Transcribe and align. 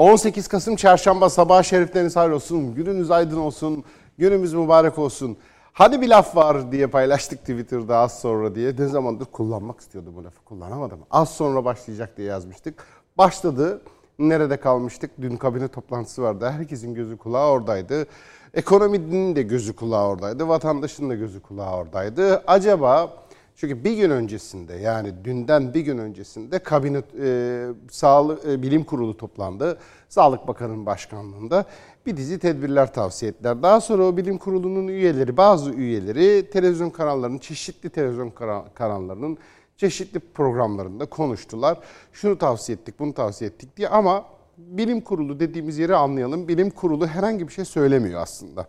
18 0.00 0.48
Kasım 0.48 0.76
Çarşamba 0.76 1.30
sabah 1.30 1.62
şerifleriniz 1.62 2.16
hayır 2.16 2.30
olsun. 2.30 2.74
Gününüz 2.74 3.10
aydın 3.10 3.36
olsun. 3.36 3.84
Günümüz 4.18 4.54
mübarek 4.54 4.98
olsun. 4.98 5.36
Hadi 5.72 6.00
bir 6.00 6.08
laf 6.08 6.36
var 6.36 6.72
diye 6.72 6.86
paylaştık 6.86 7.38
Twitter'da 7.40 7.96
az 7.96 8.20
sonra 8.20 8.54
diye. 8.54 8.74
Ne 8.78 8.86
zamandır 8.86 9.24
kullanmak 9.24 9.80
istiyordum 9.80 10.14
bu 10.16 10.24
lafı. 10.24 10.44
Kullanamadım. 10.44 10.98
Az 11.10 11.28
sonra 11.28 11.64
başlayacak 11.64 12.16
diye 12.16 12.28
yazmıştık. 12.28 12.86
Başladı. 13.18 13.82
Nerede 14.18 14.56
kalmıştık? 14.56 15.10
Dün 15.20 15.36
kabine 15.36 15.68
toplantısı 15.68 16.22
vardı. 16.22 16.50
Herkesin 16.50 16.94
gözü 16.94 17.16
kulağı 17.16 17.50
oradaydı. 17.50 18.06
Ekonominin 18.54 19.36
de 19.36 19.42
gözü 19.42 19.76
kulağı 19.76 20.08
oradaydı. 20.08 20.48
Vatandaşın 20.48 21.10
da 21.10 21.14
gözü 21.14 21.40
kulağı 21.42 21.76
oradaydı. 21.76 22.42
Acaba 22.46 23.10
çünkü 23.56 23.84
bir 23.84 23.96
gün 23.96 24.10
öncesinde 24.10 24.74
yani 24.74 25.24
dünden 25.24 25.74
bir 25.74 25.80
gün 25.80 25.98
öncesinde 25.98 26.58
kabine 26.58 27.02
e, 27.22 27.66
sağlık 27.90 28.44
e, 28.44 28.62
bilim 28.62 28.84
kurulu 28.84 29.16
toplandı. 29.16 29.78
Sağlık 30.08 30.48
Bakanı'nın 30.48 30.86
başkanlığında 30.86 31.64
bir 32.06 32.16
dizi 32.16 32.38
tedbirler 32.38 32.94
tavsiye 32.94 33.30
ettiler. 33.30 33.62
Daha 33.62 33.80
sonra 33.80 34.06
o 34.06 34.16
bilim 34.16 34.38
kurulunun 34.38 34.88
üyeleri, 34.88 35.36
bazı 35.36 35.70
üyeleri 35.70 36.50
televizyon 36.50 36.90
kanallarının, 36.90 37.38
çeşitli 37.38 37.90
televizyon 37.90 38.32
kanallarının 38.74 39.38
çeşitli 39.76 40.20
programlarında 40.20 41.06
konuştular. 41.06 41.78
Şunu 42.12 42.38
tavsiye 42.38 42.78
ettik, 42.78 42.98
bunu 42.98 43.14
tavsiye 43.14 43.50
ettik 43.50 43.76
diye 43.76 43.88
ama 43.88 44.24
bilim 44.58 45.00
kurulu 45.00 45.40
dediğimiz 45.40 45.78
yeri 45.78 45.96
anlayalım. 45.96 46.48
Bilim 46.48 46.70
kurulu 46.70 47.06
herhangi 47.06 47.48
bir 47.48 47.52
şey 47.52 47.64
söylemiyor 47.64 48.20
aslında. 48.20 48.66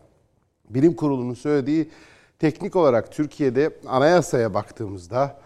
Bilim 0.70 0.94
kurulunun 0.94 1.34
söylediği 1.34 1.90
teknik 2.42 2.75
olarak 2.75 3.11
Türkiye'de 3.11 3.80
anayasaya 3.88 4.53
baktığımızda, 4.53 5.38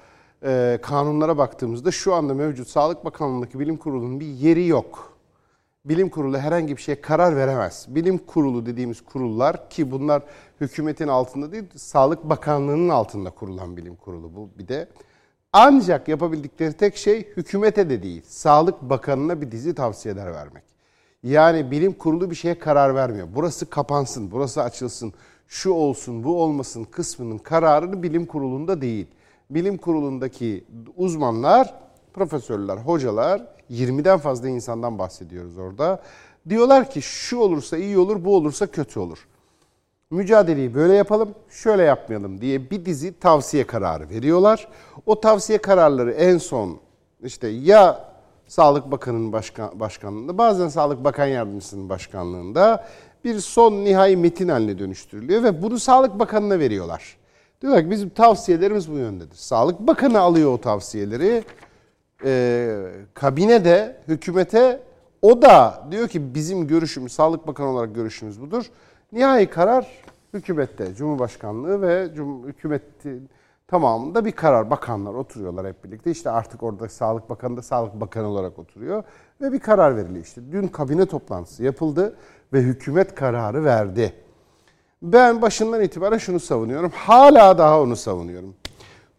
e, 0.43 0.79
kanunlara 0.81 1.37
baktığımızda 1.37 1.91
şu 1.91 2.13
anda 2.13 2.33
mevcut 2.33 2.67
Sağlık 2.67 3.05
Bakanlığı'ndaki 3.05 3.59
bilim 3.59 3.77
kurulunun 3.77 4.19
bir 4.19 4.25
yeri 4.25 4.67
yok. 4.67 5.13
Bilim 5.85 6.09
kurulu 6.09 6.37
herhangi 6.37 6.77
bir 6.77 6.81
şeye 6.81 7.01
karar 7.01 7.35
veremez. 7.35 7.85
Bilim 7.89 8.17
kurulu 8.17 8.65
dediğimiz 8.65 9.01
kurullar 9.01 9.69
ki 9.69 9.91
bunlar 9.91 10.23
hükümetin 10.61 11.07
altında 11.07 11.51
değil, 11.51 11.63
Sağlık 11.75 12.23
Bakanlığı'nın 12.23 12.89
altında 12.89 13.29
kurulan 13.29 13.77
bilim 13.77 13.95
kurulu 13.95 14.35
bu 14.35 14.49
bir 14.59 14.67
de. 14.67 14.89
Ancak 15.53 16.07
yapabildikleri 16.07 16.73
tek 16.73 16.97
şey 16.97 17.27
hükümete 17.37 17.89
de 17.89 18.03
değil, 18.03 18.21
Sağlık 18.27 18.81
Bakanı'na 18.81 19.41
bir 19.41 19.51
dizi 19.51 19.75
tavsiyeler 19.75 20.33
vermek. 20.33 20.63
Yani 21.23 21.71
bilim 21.71 21.93
kurulu 21.93 22.29
bir 22.29 22.35
şeye 22.35 22.59
karar 22.59 22.95
vermiyor. 22.95 23.27
Burası 23.35 23.69
kapansın, 23.69 24.31
burası 24.31 24.63
açılsın, 24.63 25.13
şu 25.47 25.71
olsun, 25.71 26.23
bu 26.23 26.41
olmasın 26.43 26.83
kısmının 26.83 27.37
kararını 27.37 28.03
bilim 28.03 28.25
kurulunda 28.25 28.81
değil. 28.81 29.07
Bilim 29.49 29.77
kurulundaki 29.77 30.65
uzmanlar, 30.97 31.73
profesörler, 32.13 32.77
hocalar, 32.77 33.41
20'den 33.71 34.17
fazla 34.17 34.49
insandan 34.49 34.99
bahsediyoruz 34.99 35.57
orada. 35.57 36.01
Diyorlar 36.49 36.89
ki 36.89 37.01
şu 37.01 37.37
olursa 37.37 37.77
iyi 37.77 37.97
olur, 37.97 38.25
bu 38.25 38.35
olursa 38.35 38.67
kötü 38.67 38.99
olur. 38.99 39.27
Mücadeleyi 40.09 40.75
böyle 40.75 40.93
yapalım, 40.93 41.35
şöyle 41.49 41.83
yapmayalım 41.83 42.41
diye 42.41 42.69
bir 42.71 42.85
dizi 42.85 43.19
tavsiye 43.19 43.67
kararı 43.67 44.09
veriyorlar. 44.09 44.67
O 45.05 45.21
tavsiye 45.21 45.57
kararları 45.57 46.11
en 46.11 46.37
son 46.37 46.79
işte 47.23 47.47
ya 47.47 48.15
Sağlık 48.47 48.91
Bakanı'nın 48.91 49.31
başkan, 49.31 49.79
başkanlığında, 49.79 50.37
bazen 50.37 50.67
Sağlık 50.67 51.03
Bakan 51.03 51.25
Yardımcısının 51.25 51.89
başkanlığında 51.89 52.87
bir 53.25 53.39
son 53.39 53.73
nihai 53.73 54.17
metin 54.17 54.47
haline 54.47 54.79
dönüştürülüyor 54.79 55.43
ve 55.43 55.61
bunu 55.61 55.79
Sağlık 55.79 56.19
Bakanı'na 56.19 56.59
veriyorlar. 56.59 57.17
Diyorlar 57.61 57.83
ki 57.83 57.89
bizim 57.89 58.09
tavsiyelerimiz 58.09 58.91
bu 58.91 58.97
yöndedir. 58.97 59.35
Sağlık 59.35 59.79
Bakanı 59.79 60.19
alıyor 60.19 60.51
o 60.51 60.61
tavsiyeleri. 60.61 61.43
Ee, 62.25 62.77
kabine 63.13 63.65
de 63.65 63.97
hükümete 64.07 64.81
o 65.21 65.41
da 65.41 65.87
diyor 65.91 66.07
ki 66.07 66.35
bizim 66.35 66.67
görüşümüz, 66.67 67.11
Sağlık 67.11 67.47
Bakanı 67.47 67.67
olarak 67.67 67.95
görüşümüz 67.95 68.41
budur. 68.41 68.65
Nihai 69.11 69.49
karar 69.49 69.87
hükümette, 70.33 70.95
Cumhurbaşkanlığı 70.95 71.81
ve 71.81 72.09
Cum 72.15 72.47
hükümetin 72.47 73.29
tamamında 73.67 74.25
bir 74.25 74.31
karar. 74.31 74.69
Bakanlar 74.69 75.13
oturuyorlar 75.13 75.67
hep 75.67 75.83
birlikte. 75.83 76.11
İşte 76.11 76.29
artık 76.29 76.63
orada 76.63 76.89
Sağlık 76.89 77.29
Bakanı 77.29 77.57
da 77.57 77.61
Sağlık 77.61 78.01
Bakanı 78.01 78.27
olarak 78.27 78.59
oturuyor. 78.59 79.03
Ve 79.41 79.51
bir 79.51 79.59
karar 79.59 79.97
veriliyor 79.97 80.25
işte. 80.25 80.41
Dün 80.51 80.67
kabine 80.67 81.05
toplantısı 81.05 81.63
yapıldı 81.63 82.15
ve 82.53 82.61
hükümet 82.61 83.15
kararı 83.15 83.65
verdi. 83.65 84.13
Ben 85.01 85.41
başından 85.41 85.83
itibaren 85.83 86.17
şunu 86.17 86.39
savunuyorum. 86.39 86.91
Hala 86.95 87.57
daha 87.57 87.81
onu 87.81 87.95
savunuyorum. 87.95 88.55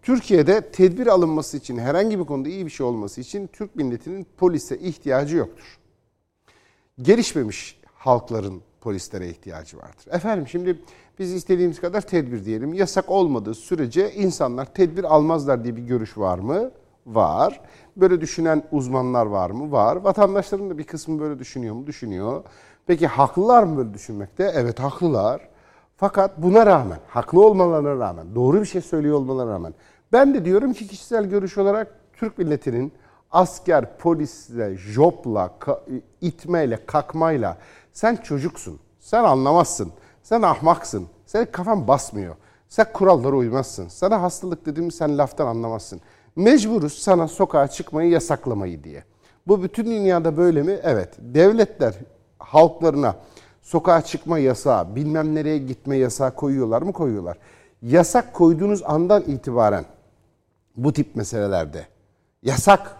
Türkiye'de 0.02 0.60
tedbir 0.60 1.06
alınması 1.06 1.56
için 1.56 1.78
herhangi 1.78 2.18
bir 2.18 2.24
konuda 2.24 2.48
iyi 2.48 2.66
bir 2.66 2.70
şey 2.70 2.86
olması 2.86 3.20
için 3.20 3.46
Türk 3.46 3.76
milletinin 3.76 4.26
polise 4.36 4.78
ihtiyacı 4.78 5.36
yoktur. 5.36 5.78
Gelişmemiş 7.02 7.80
halkların 7.94 8.62
polislere 8.80 9.28
ihtiyacı 9.28 9.76
vardır. 9.76 10.06
Efendim 10.10 10.48
şimdi 10.48 10.78
biz 11.18 11.32
istediğimiz 11.32 11.80
kadar 11.80 12.00
tedbir 12.00 12.44
diyelim. 12.44 12.74
Yasak 12.74 13.10
olmadığı 13.10 13.54
sürece 13.54 14.12
insanlar 14.12 14.74
tedbir 14.74 15.04
almazlar 15.04 15.64
diye 15.64 15.76
bir 15.76 15.82
görüş 15.82 16.18
var 16.18 16.38
mı? 16.38 16.70
Var. 17.06 17.60
Böyle 17.96 18.20
düşünen 18.20 18.62
uzmanlar 18.72 19.26
var 19.26 19.50
mı? 19.50 19.72
Var. 19.72 19.96
Vatandaşların 19.96 20.70
da 20.70 20.78
bir 20.78 20.84
kısmı 20.84 21.20
böyle 21.20 21.38
düşünüyor 21.38 21.74
mu? 21.74 21.86
Düşünüyor. 21.86 22.44
Peki 22.86 23.06
haklılar 23.06 23.62
mı 23.62 23.76
böyle 23.76 23.94
düşünmekte? 23.94 24.52
Evet 24.54 24.80
haklılar. 24.80 25.48
Fakat 25.96 26.42
buna 26.42 26.66
rağmen, 26.66 26.98
haklı 27.08 27.46
olmalarına 27.46 28.06
rağmen, 28.06 28.34
doğru 28.34 28.60
bir 28.60 28.66
şey 28.66 28.80
söylüyor 28.80 29.16
olmalarına 29.16 29.52
rağmen 29.52 29.74
ben 30.12 30.34
de 30.34 30.44
diyorum 30.44 30.72
ki 30.72 30.86
kişisel 30.86 31.24
görüş 31.24 31.58
olarak 31.58 31.94
Türk 32.12 32.38
milletinin 32.38 32.92
asker, 33.30 33.98
polisle, 33.98 34.76
jopla, 34.76 35.50
itmeyle, 36.20 36.86
kakmayla 36.86 37.56
sen 37.92 38.16
çocuksun, 38.16 38.80
sen 39.00 39.24
anlamazsın, 39.24 39.92
sen 40.22 40.42
ahmaksın, 40.42 41.06
senin 41.26 41.46
kafan 41.46 41.88
basmıyor, 41.88 42.34
sen 42.68 42.86
kurallara 42.92 43.36
uymazsın, 43.36 43.88
sana 43.88 44.22
hastalık 44.22 44.66
dediğimi 44.66 44.92
sen 44.92 45.18
laftan 45.18 45.46
anlamazsın. 45.46 46.00
Mecburuz 46.36 46.98
sana 46.98 47.28
sokağa 47.28 47.68
çıkmayı 47.68 48.10
yasaklamayı 48.10 48.84
diye. 48.84 49.04
Bu 49.46 49.62
bütün 49.62 49.84
dünyada 49.84 50.36
böyle 50.36 50.62
mi? 50.62 50.78
Evet. 50.82 51.14
Devletler 51.18 51.94
halklarına 52.38 53.16
sokağa 53.62 54.02
çıkma 54.02 54.38
yasağı, 54.38 54.96
bilmem 54.96 55.34
nereye 55.34 55.58
gitme 55.58 55.96
yasağı 55.96 56.34
koyuyorlar 56.34 56.82
mı? 56.82 56.92
Koyuyorlar. 56.92 57.38
Yasak 57.82 58.34
koyduğunuz 58.34 58.82
andan 58.84 59.22
itibaren 59.22 59.84
bu 60.76 60.92
tip 60.92 61.16
meselelerde 61.16 61.86
yasak, 62.42 62.96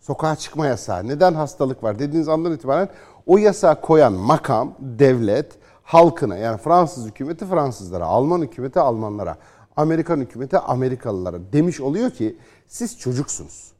sokağa 0.00 0.36
çıkma 0.36 0.66
yasağı, 0.66 1.08
neden 1.08 1.34
hastalık 1.34 1.82
var 1.82 1.98
dediğiniz 1.98 2.28
andan 2.28 2.52
itibaren 2.52 2.88
o 3.26 3.38
yasağı 3.38 3.80
koyan 3.80 4.12
makam, 4.12 4.74
devlet, 4.78 5.52
halkına 5.82 6.36
yani 6.36 6.58
Fransız 6.58 7.06
hükümeti 7.06 7.46
Fransızlara, 7.46 8.04
Alman 8.04 8.42
hükümeti 8.42 8.80
Almanlara, 8.80 9.36
Amerikan 9.76 10.20
hükümeti 10.20 10.58
Amerikalılara 10.58 11.36
demiş 11.52 11.80
oluyor 11.80 12.10
ki 12.10 12.36
siz 12.68 12.98
çocuksunuz. 12.98 13.72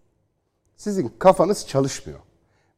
Sizin 0.77 1.13
kafanız 1.19 1.67
çalışmıyor. 1.67 2.19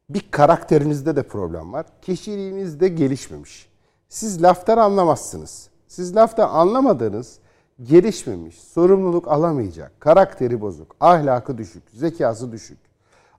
Bir 0.09 0.31
karakterinizde 0.31 1.15
de 1.15 1.23
problem 1.23 1.73
var. 1.73 1.85
Kişiliğiniz 2.01 2.79
de 2.79 2.87
gelişmemiş. 2.87 3.69
Siz 4.09 4.43
laftan 4.43 4.77
anlamazsınız. 4.77 5.69
Siz 5.87 6.15
laftan 6.15 6.49
anlamadığınız 6.49 7.39
gelişmemiş, 7.83 8.59
sorumluluk 8.59 9.27
alamayacak, 9.27 10.01
karakteri 10.01 10.61
bozuk, 10.61 10.95
ahlakı 10.99 11.57
düşük, 11.57 11.83
zekası 11.93 12.51
düşük. 12.51 12.77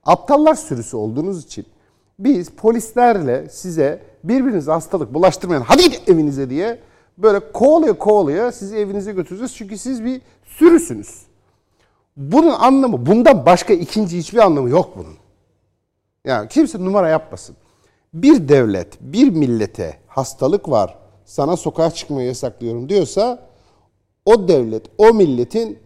Aptallar 0.05 0.55
sürüsü 0.55 0.97
olduğunuz 0.97 1.45
için 1.45 1.65
biz 2.19 2.49
polislerle 2.49 3.49
size 3.49 4.01
birbirinize 4.23 4.71
hastalık 4.71 5.13
bulaştırmayın. 5.13 5.61
Hadi 5.61 5.83
gidin 5.83 6.13
evinize 6.13 6.49
diye 6.49 6.79
böyle 7.17 7.51
kovalaya 7.51 7.93
kovalaya 7.93 8.51
sizi 8.51 8.77
evinize 8.77 9.11
götüreceğiz. 9.11 9.55
Çünkü 9.55 9.77
siz 9.77 10.03
bir 10.03 10.21
sürüsünüz. 10.45 11.21
Bunun 12.17 12.51
anlamı, 12.51 13.05
bundan 13.05 13.45
başka 13.45 13.73
ikinci 13.73 14.17
hiçbir 14.17 14.37
anlamı 14.37 14.69
yok 14.69 14.97
bunun. 14.97 15.15
Yani 16.25 16.47
kimse 16.47 16.79
numara 16.85 17.09
yapmasın. 17.09 17.55
Bir 18.13 18.49
devlet, 18.49 19.01
bir 19.01 19.29
millete 19.29 19.97
hastalık 20.07 20.69
var, 20.69 20.97
sana 21.25 21.57
sokağa 21.57 21.91
çıkmayı 21.91 22.27
yasaklıyorum 22.27 22.89
diyorsa 22.89 23.47
o 24.25 24.47
devlet, 24.47 24.85
o 24.97 25.13
milletin 25.13 25.79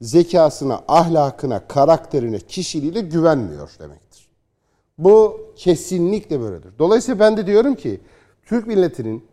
zekasına, 0.00 0.82
ahlakına, 0.88 1.68
karakterine, 1.68 2.38
kişiliğine 2.38 3.00
güvenmiyor 3.00 3.70
demektir. 3.78 4.28
Bu 4.98 5.40
kesinlikle 5.56 6.40
böyledir. 6.40 6.72
Dolayısıyla 6.78 7.20
ben 7.20 7.36
de 7.36 7.46
diyorum 7.46 7.74
ki 7.74 8.00
Türk 8.46 8.66
milletinin 8.66 9.24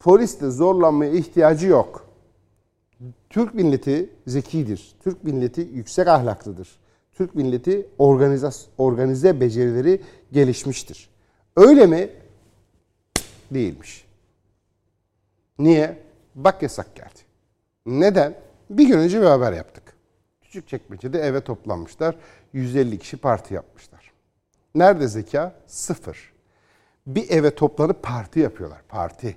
poliste 0.00 0.50
zorlanmaya 0.50 1.12
ihtiyacı 1.12 1.66
yok. 1.66 2.07
Türk 3.30 3.54
milleti 3.54 4.10
zekidir. 4.26 4.94
Türk 5.00 5.24
milleti 5.24 5.60
yüksek 5.60 6.08
ahlaklıdır. 6.08 6.68
Türk 7.12 7.34
milleti 7.34 7.86
organize, 7.98 8.50
organize 8.78 9.40
becerileri 9.40 10.02
gelişmiştir. 10.32 11.10
Öyle 11.56 11.86
mi? 11.86 12.10
Değilmiş. 13.50 14.06
Niye? 15.58 15.98
Bak 16.34 16.62
yasak 16.62 16.96
geldi. 16.96 17.20
Neden? 17.86 18.34
Bir 18.70 18.88
gün 18.88 18.98
önce 18.98 19.20
bir 19.20 19.26
haber 19.26 19.52
yaptık. 19.52 19.82
Küçük 20.42 20.68
çekmecede 20.68 21.20
eve 21.20 21.40
toplanmışlar. 21.40 22.16
150 22.52 22.98
kişi 22.98 23.16
parti 23.16 23.54
yapmışlar. 23.54 24.12
Nerede 24.74 25.08
zeka? 25.08 25.54
Sıfır. 25.66 26.32
bir 27.06 27.30
eve 27.30 27.54
toplanıp 27.54 28.02
parti 28.02 28.40
yapıyorlar. 28.40 28.82
Parti. 28.88 29.36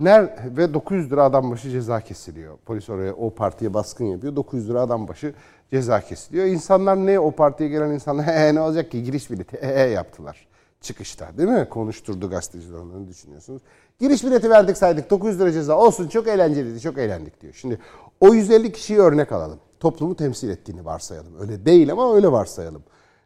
Ner 0.00 0.36
ve 0.56 0.74
900 0.74 1.12
lira 1.12 1.24
adam 1.24 1.50
başı 1.50 1.70
ceza 1.70 2.00
kesiliyor. 2.00 2.58
Polis 2.66 2.90
oraya 2.90 3.14
o 3.14 3.30
partiye 3.30 3.74
baskın 3.74 4.04
yapıyor. 4.04 4.36
900 4.36 4.68
lira 4.68 4.80
adam 4.80 5.08
başı 5.08 5.34
ceza 5.70 6.00
kesiliyor. 6.00 6.46
İnsanlar 6.46 6.96
ne 6.96 7.18
o 7.18 7.30
partiye 7.30 7.68
gelen 7.68 7.90
insanlar 7.90 8.26
he, 8.36 8.54
ne 8.54 8.60
olacak 8.60 8.90
ki 8.90 9.02
giriş 9.02 9.30
bileti 9.30 9.62
he 9.62 9.80
yaptılar. 9.80 10.46
Çıkışta 10.80 11.38
değil 11.38 11.48
mi? 11.48 11.68
Konuşturdu 11.70 12.30
gazeteciler 12.30 12.78
onları 12.78 13.08
düşünüyorsunuz. 13.08 13.62
Giriş 14.00 14.24
bileti 14.24 14.50
verdik 14.50 14.76
saydık 14.76 15.10
900 15.10 15.40
lira 15.40 15.52
ceza 15.52 15.78
olsun 15.78 16.08
çok 16.08 16.28
eğlenceliydi 16.28 16.80
çok 16.80 16.98
eğlendik 16.98 17.40
diyor. 17.40 17.54
Şimdi 17.54 17.78
o 18.20 18.34
150 18.34 18.72
kişiyi 18.72 18.98
örnek 18.98 19.32
alalım. 19.32 19.58
Toplumu 19.80 20.16
temsil 20.16 20.48
ettiğini 20.48 20.84
varsayalım. 20.84 21.40
Öyle 21.40 21.66
değil 21.66 21.92
ama 21.92 22.14
öyle 22.14 22.32
varsayalım. 22.32 22.82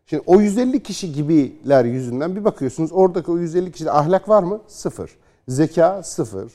Şimdi 0.07 0.23
o 0.27 0.41
150 0.41 0.83
kişi 0.83 1.13
gibiler 1.13 1.85
yüzünden 1.85 2.37
bir 2.37 2.45
bakıyorsunuz 2.45 2.93
oradaki 2.93 3.31
o 3.31 3.39
150 3.39 3.73
kişide 3.73 3.91
ahlak 3.91 4.29
var 4.29 4.43
mı? 4.43 4.61
Sıfır. 4.67 5.11
Zeka 5.49 6.03
sıfır. 6.03 6.53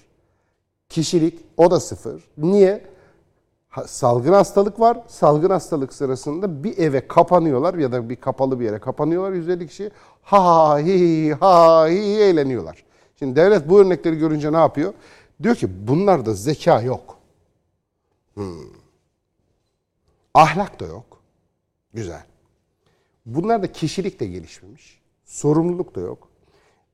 Kişilik 0.89 1.39
o 1.57 1.71
da 1.71 1.79
sıfır. 1.79 2.23
Niye? 2.37 2.85
Salgın 3.85 4.33
hastalık 4.33 4.79
var. 4.79 5.03
Salgın 5.07 5.49
hastalık 5.49 5.93
sırasında 5.93 6.63
bir 6.63 6.77
eve 6.77 7.07
kapanıyorlar 7.07 7.73
ya 7.73 7.91
da 7.91 8.09
bir 8.09 8.15
kapalı 8.15 8.59
bir 8.59 8.65
yere 8.65 8.79
kapanıyorlar 8.79 9.31
150 9.31 9.67
kişi. 9.67 9.91
Ha 10.21 10.45
ha 10.45 10.79
hi 10.79 11.33
ha 11.33 11.87
hi 11.87 11.97
eğleniyorlar. 11.97 12.83
Şimdi 13.19 13.35
devlet 13.35 13.69
bu 13.69 13.79
örnekleri 13.79 14.17
görünce 14.17 14.53
ne 14.53 14.57
yapıyor? 14.57 14.93
Diyor 15.43 15.55
ki 15.55 15.87
bunlarda 15.87 16.33
zeka 16.33 16.81
yok. 16.81 17.17
Hmm. 18.33 18.69
Ahlak 20.33 20.79
da 20.79 20.85
yok. 20.85 21.21
Güzel. 21.93 22.23
Bunlarda 23.25 23.71
kişilik 23.71 24.19
de 24.19 24.25
gelişmemiş. 24.25 25.01
Sorumluluk 25.25 25.95
da 25.95 25.99
yok. 25.99 26.32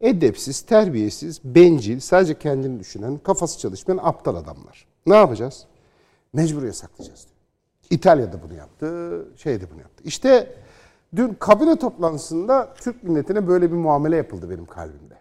Edepsiz, 0.01 0.62
terbiyesiz, 0.62 1.42
bencil, 1.44 2.00
sadece 2.00 2.40
kendini 2.40 2.80
düşünen, 2.80 3.18
kafası 3.18 3.60
çalışmayan 3.60 4.00
aptal 4.04 4.36
adamlar. 4.36 4.88
Ne 5.06 5.16
yapacağız? 5.16 5.66
Mecbur 6.34 6.63
yasaklayacağız 6.63 7.25
diyor. 7.25 7.36
İtalya'da 7.90 8.44
bunu 8.44 8.54
yaptı, 8.54 9.25
şeyde 9.36 9.72
bunu 9.72 9.81
yaptı. 9.81 10.04
İşte 10.06 10.56
dün 11.16 11.34
kabine 11.34 11.75
toplantısında 11.75 12.74
Türk 12.74 13.04
milletine 13.04 13.48
böyle 13.48 13.72
bir 13.72 13.75
muamele 13.75 14.16
yapıldı 14.16 14.50
benim 14.50 14.66
kalbimde. 14.66 15.18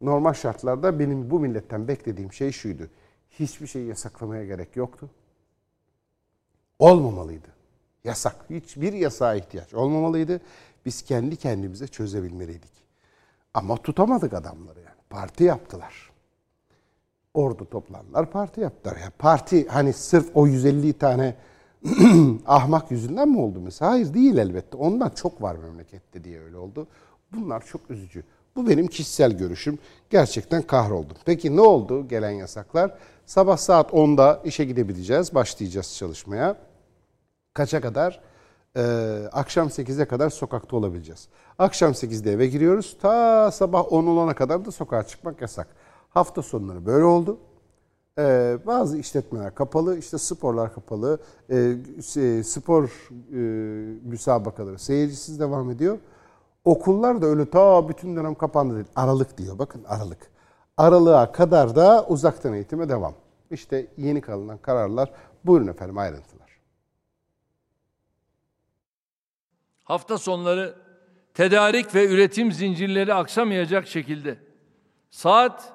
Normal 0.00 0.32
şartlarda 0.32 0.98
benim 0.98 1.30
bu 1.30 1.40
milletten 1.40 1.88
beklediğim 1.88 2.32
şey 2.32 2.52
şuydu. 2.52 2.88
Hiçbir 3.30 3.66
şeyi 3.66 3.88
yasaklamaya 3.88 4.44
gerek 4.44 4.76
yoktu. 4.76 5.10
Olmamalıydı. 6.78 7.48
Yasak. 8.04 8.36
Hiçbir 8.50 8.92
yasağa 8.92 9.34
ihtiyaç 9.34 9.74
olmamalıydı. 9.74 10.40
Biz 10.86 11.02
kendi 11.02 11.36
kendimize 11.36 11.88
çözebilmeliydik. 11.88 12.87
Ama 13.54 13.76
tutamadık 13.76 14.34
adamları 14.34 14.78
yani. 14.80 14.98
Parti 15.10 15.44
yaptılar. 15.44 16.10
Orada 17.34 17.64
toplandılar, 17.64 18.30
parti 18.30 18.60
yaptılar. 18.60 18.96
Ya 18.96 19.12
parti 19.18 19.68
hani 19.68 19.92
sırf 19.92 20.30
o 20.34 20.46
150 20.46 20.92
tane 20.92 21.34
ahmak 22.46 22.90
yüzünden 22.90 23.28
mi 23.28 23.40
oldu 23.40 23.60
mesela? 23.60 23.90
Hayır 23.90 24.14
değil 24.14 24.36
elbette. 24.36 24.76
Ondan 24.76 25.08
çok 25.10 25.42
var 25.42 25.56
memlekette 25.56 26.24
diye 26.24 26.40
öyle 26.40 26.56
oldu. 26.56 26.86
Bunlar 27.32 27.66
çok 27.66 27.90
üzücü. 27.90 28.24
Bu 28.56 28.68
benim 28.68 28.86
kişisel 28.86 29.32
görüşüm. 29.32 29.78
Gerçekten 30.10 30.62
kahroldum. 30.62 31.16
Peki 31.24 31.56
ne 31.56 31.60
oldu 31.60 32.08
gelen 32.08 32.30
yasaklar? 32.30 32.94
Sabah 33.26 33.56
saat 33.56 33.90
10'da 33.90 34.40
işe 34.44 34.64
gidebileceğiz. 34.64 35.34
Başlayacağız 35.34 35.96
çalışmaya. 35.96 36.56
Kaça 37.54 37.80
kadar? 37.80 38.20
Ee, 38.78 39.28
akşam 39.32 39.68
8'e 39.68 40.04
kadar 40.04 40.30
sokakta 40.30 40.76
olabileceğiz. 40.76 41.28
Akşam 41.58 41.92
8'de 41.92 42.32
eve 42.32 42.46
giriyoruz. 42.46 42.96
Ta 43.00 43.50
sabah 43.50 43.92
10 43.92 44.06
olana 44.06 44.34
kadar 44.34 44.64
da 44.64 44.70
sokağa 44.70 45.02
çıkmak 45.02 45.40
yasak. 45.40 45.68
Hafta 46.10 46.42
sonları 46.42 46.86
böyle 46.86 47.04
oldu. 47.04 47.38
Ee, 48.18 48.58
bazı 48.66 48.98
işletmeler 48.98 49.54
kapalı, 49.54 49.98
işte 49.98 50.18
sporlar 50.18 50.74
kapalı, 50.74 51.18
ee, 51.50 52.42
spor 52.42 52.84
e, 53.32 53.38
müsabakaları 54.04 54.78
seyircisiz 54.78 55.40
devam 55.40 55.70
ediyor. 55.70 55.98
Okullar 56.64 57.22
da 57.22 57.26
öyle 57.26 57.50
ta 57.50 57.88
bütün 57.88 58.16
dönem 58.16 58.34
kapandı 58.34 58.74
değil. 58.74 58.86
Aralık 58.96 59.38
diyor 59.38 59.58
bakın 59.58 59.84
Aralık. 59.88 60.30
Aralığa 60.76 61.32
kadar 61.32 61.76
da 61.76 62.06
uzaktan 62.08 62.52
eğitime 62.54 62.88
devam. 62.88 63.14
İşte 63.50 63.86
yeni 63.96 64.20
kalınan 64.20 64.58
kararlar. 64.58 65.12
Buyurun 65.44 65.66
efendim 65.66 65.98
ayrıntılar. 65.98 66.37
Hafta 69.88 70.18
sonları 70.18 70.74
tedarik 71.34 71.94
ve 71.94 72.06
üretim 72.08 72.52
zincirleri 72.52 73.14
aksamayacak 73.14 73.88
şekilde 73.88 74.38
saat 75.10 75.72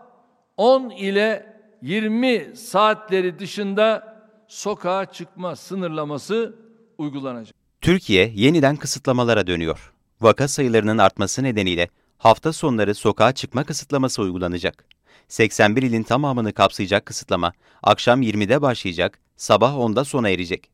10 0.57 0.89
ile 0.89 1.55
20 1.81 2.51
saatleri 2.55 3.39
dışında 3.39 4.17
sokağa 4.47 5.05
çıkma 5.05 5.55
sınırlaması 5.55 6.55
uygulanacak. 6.97 7.55
Türkiye 7.81 8.31
yeniden 8.35 8.75
kısıtlamalara 8.75 9.47
dönüyor. 9.47 9.93
Vaka 10.21 10.47
sayılarının 10.47 10.97
artması 10.97 11.43
nedeniyle 11.43 11.89
hafta 12.17 12.53
sonları 12.53 12.95
sokağa 12.95 13.31
çıkma 13.31 13.63
kısıtlaması 13.63 14.21
uygulanacak. 14.21 14.85
81 15.27 15.83
ilin 15.83 16.03
tamamını 16.03 16.53
kapsayacak 16.53 17.05
kısıtlama 17.05 17.53
akşam 17.83 18.21
20'de 18.21 18.61
başlayacak, 18.61 19.19
sabah 19.35 19.73
10'da 19.73 20.05
sona 20.05 20.29
erecek. 20.29 20.72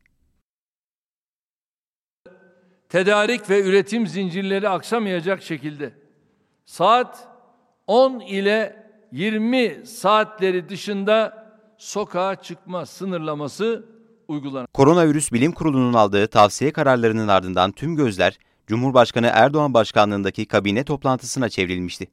Tedarik 2.89 3.49
ve 3.49 3.61
üretim 3.61 4.07
zincirleri 4.07 4.69
aksamayacak 4.69 5.41
şekilde 5.41 5.93
saat 6.65 7.27
10 7.87 8.19
ile 8.19 8.89
20 9.11 9.81
saatleri 9.85 10.69
dışında 10.69 11.49
sokağa 11.77 12.35
çıkma 12.35 12.85
sınırlaması 12.85 13.85
uygulanacak. 14.27 14.73
Koronavirüs 14.73 15.31
Bilim 15.31 15.51
Kurulu'nun 15.51 15.93
aldığı 15.93 16.27
tavsiye 16.27 16.71
kararlarının 16.71 17.27
ardından 17.27 17.71
tüm 17.71 17.95
gözler 17.95 18.37
Cumhurbaşkanı 18.67 19.29
Erdoğan 19.33 19.73
başkanlığındaki 19.73 20.45
kabine 20.45 20.83
toplantısına 20.83 21.49
çevrilmişti. 21.49 22.07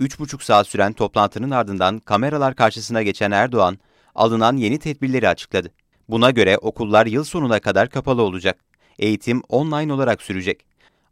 3,5 0.00 0.44
saat 0.44 0.66
süren 0.66 0.92
toplantının 0.92 1.50
ardından 1.50 1.98
kameralar 1.98 2.54
karşısına 2.54 3.02
geçen 3.02 3.30
Erdoğan, 3.30 3.78
alınan 4.14 4.56
yeni 4.56 4.78
tedbirleri 4.78 5.28
açıkladı. 5.28 5.72
Buna 6.08 6.30
göre 6.30 6.58
okullar 6.58 7.06
yıl 7.06 7.24
sonuna 7.24 7.60
kadar 7.60 7.88
kapalı 7.90 8.22
olacak. 8.22 8.67
Eğitim 8.98 9.42
online 9.48 9.92
olarak 9.92 10.22
sürecek. 10.22 10.64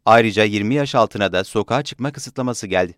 Ayrıca 0.05 0.43
20 0.43 0.75
yaş 0.75 0.95
altına 0.95 1.33
da 1.33 1.43
sokağa 1.43 1.83
çıkma 1.83 2.11
kısıtlaması 2.11 2.67
geldi. 2.67 2.95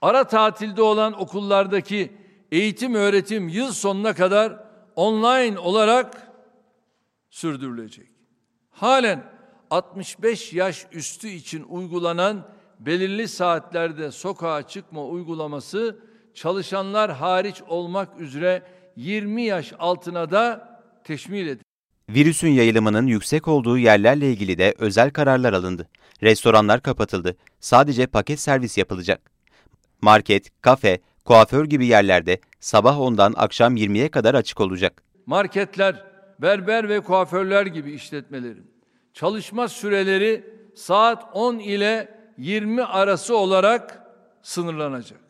Ara 0.00 0.24
tatilde 0.24 0.82
olan 0.82 1.20
okullardaki 1.20 2.12
eğitim 2.52 2.94
öğretim 2.94 3.48
yıl 3.48 3.72
sonuna 3.72 4.14
kadar 4.14 4.64
online 4.96 5.58
olarak 5.58 6.28
sürdürülecek. 7.30 8.08
Halen 8.70 9.24
65 9.70 10.52
yaş 10.52 10.86
üstü 10.92 11.28
için 11.28 11.64
uygulanan 11.68 12.48
belirli 12.80 13.28
saatlerde 13.28 14.10
sokağa 14.10 14.68
çıkma 14.68 15.04
uygulaması 15.04 15.98
çalışanlar 16.34 17.12
hariç 17.12 17.62
olmak 17.68 18.20
üzere 18.20 18.62
20 18.96 19.42
yaş 19.42 19.72
altına 19.78 20.30
da 20.30 20.68
teşmil 21.04 21.46
edilir. 21.46 21.63
Virüsün 22.08 22.48
yayılımının 22.48 23.06
yüksek 23.06 23.48
olduğu 23.48 23.78
yerlerle 23.78 24.30
ilgili 24.30 24.58
de 24.58 24.74
özel 24.78 25.10
kararlar 25.10 25.52
alındı. 25.52 25.88
Restoranlar 26.22 26.82
kapatıldı. 26.82 27.36
Sadece 27.60 28.06
paket 28.06 28.40
servis 28.40 28.78
yapılacak. 28.78 29.30
Market, 30.02 30.60
kafe, 30.60 30.98
kuaför 31.24 31.64
gibi 31.64 31.86
yerlerde 31.86 32.40
sabah 32.60 32.96
10'dan 32.96 33.34
akşam 33.36 33.76
20'ye 33.76 34.08
kadar 34.08 34.34
açık 34.34 34.60
olacak. 34.60 35.02
Marketler, 35.26 36.04
berber 36.38 36.88
ve 36.88 37.00
kuaförler 37.00 37.66
gibi 37.66 37.92
işletmelerin 37.92 38.70
çalışma 39.12 39.68
süreleri 39.68 40.44
saat 40.74 41.24
10 41.32 41.58
ile 41.58 42.18
20 42.38 42.84
arası 42.84 43.36
olarak 43.36 44.02
sınırlanacak. 44.42 45.20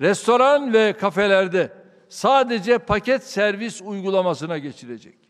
Restoran 0.00 0.72
ve 0.72 0.92
kafelerde 0.92 1.72
sadece 2.08 2.78
paket 2.78 3.22
servis 3.22 3.82
uygulamasına 3.82 4.58
geçilecek. 4.58 5.21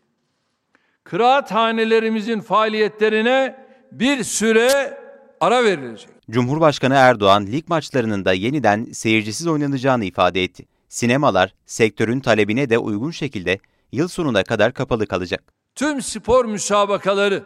Kıraathanelerimizin 1.03 2.39
faaliyetlerine 2.39 3.65
bir 3.91 4.23
süre 4.23 4.97
ara 5.39 5.63
verilecek. 5.63 6.09
Cumhurbaşkanı 6.31 6.93
Erdoğan 6.93 7.47
lig 7.47 7.67
maçlarının 7.67 8.25
da 8.25 8.33
yeniden 8.33 8.85
seyircisiz 8.85 9.47
oynanacağını 9.47 10.05
ifade 10.05 10.43
etti. 10.43 10.65
Sinemalar 10.89 11.53
sektörün 11.65 12.19
talebine 12.19 12.69
de 12.69 12.77
uygun 12.77 13.11
şekilde 13.11 13.59
yıl 13.91 14.07
sonuna 14.07 14.43
kadar 14.43 14.73
kapalı 14.73 15.07
kalacak. 15.07 15.53
Tüm 15.75 16.01
spor 16.01 16.45
müsabakaları 16.45 17.43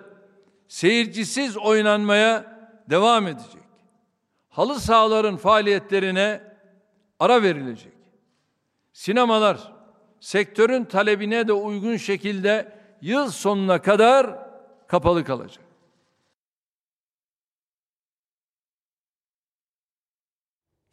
seyircisiz 0.67 1.57
oynanmaya 1.57 2.57
devam 2.89 3.27
edecek. 3.27 3.61
Halı 4.49 4.79
sahaların 4.79 5.37
faaliyetlerine 5.37 6.41
ara 7.19 7.43
verilecek. 7.43 7.93
Sinemalar 8.93 9.73
sektörün 10.19 10.83
talebine 10.85 11.47
de 11.47 11.53
uygun 11.53 11.97
şekilde 11.97 12.76
yıl 13.01 13.31
sonuna 13.31 13.81
kadar 13.81 14.47
kapalı 14.87 15.23
kalacak. 15.23 15.63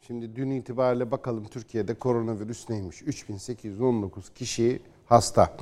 Şimdi 0.07 0.35
dün 0.35 0.49
itibariyle 0.49 1.11
bakalım 1.11 1.45
Türkiye'de 1.45 1.93
koronavirüs 1.93 2.69
neymiş? 2.69 3.01
3819 3.01 4.29
kişi 4.29 4.81
hasta. 5.05 5.57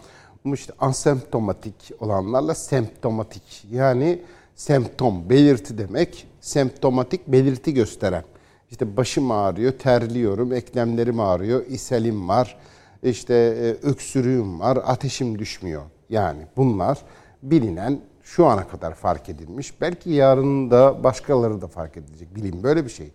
İşte 0.54 0.74
asemptomatik 0.80 1.92
olanlarla 2.00 2.56
semptomatik 2.56 3.66
yani 3.72 4.22
semptom 4.56 5.30
belirti 5.30 5.78
demek. 5.78 6.28
Semptomatik 6.42 7.28
belirti 7.28 7.74
gösteren. 7.74 8.24
İşte 8.72 8.98
başım 8.98 9.32
ağrıyor, 9.32 9.72
terliyorum, 9.72 10.54
eklemlerim 10.54 11.20
ağrıyor, 11.20 11.66
ishalim 11.66 12.30
var, 12.30 12.58
işte 13.04 13.34
e, 13.34 13.88
öksürüğüm 13.88 14.60
var, 14.60 14.80
ateşim 14.86 15.40
düşmüyor. 15.40 15.84
Yani 16.14 16.48
bunlar 16.58 17.02
bilinen 17.44 18.02
şu 18.24 18.46
ana 18.46 18.68
kadar 18.68 18.94
fark 18.94 19.30
edilmiş. 19.30 19.82
Belki 19.82 20.10
yarın 20.10 20.72
da 20.72 21.04
başkaları 21.04 21.62
da 21.62 21.68
fark 21.68 21.98
edilecek. 21.98 22.36
Bilim 22.36 22.64
böyle 22.64 22.86
bir 22.86 22.90
şey. 22.90 23.12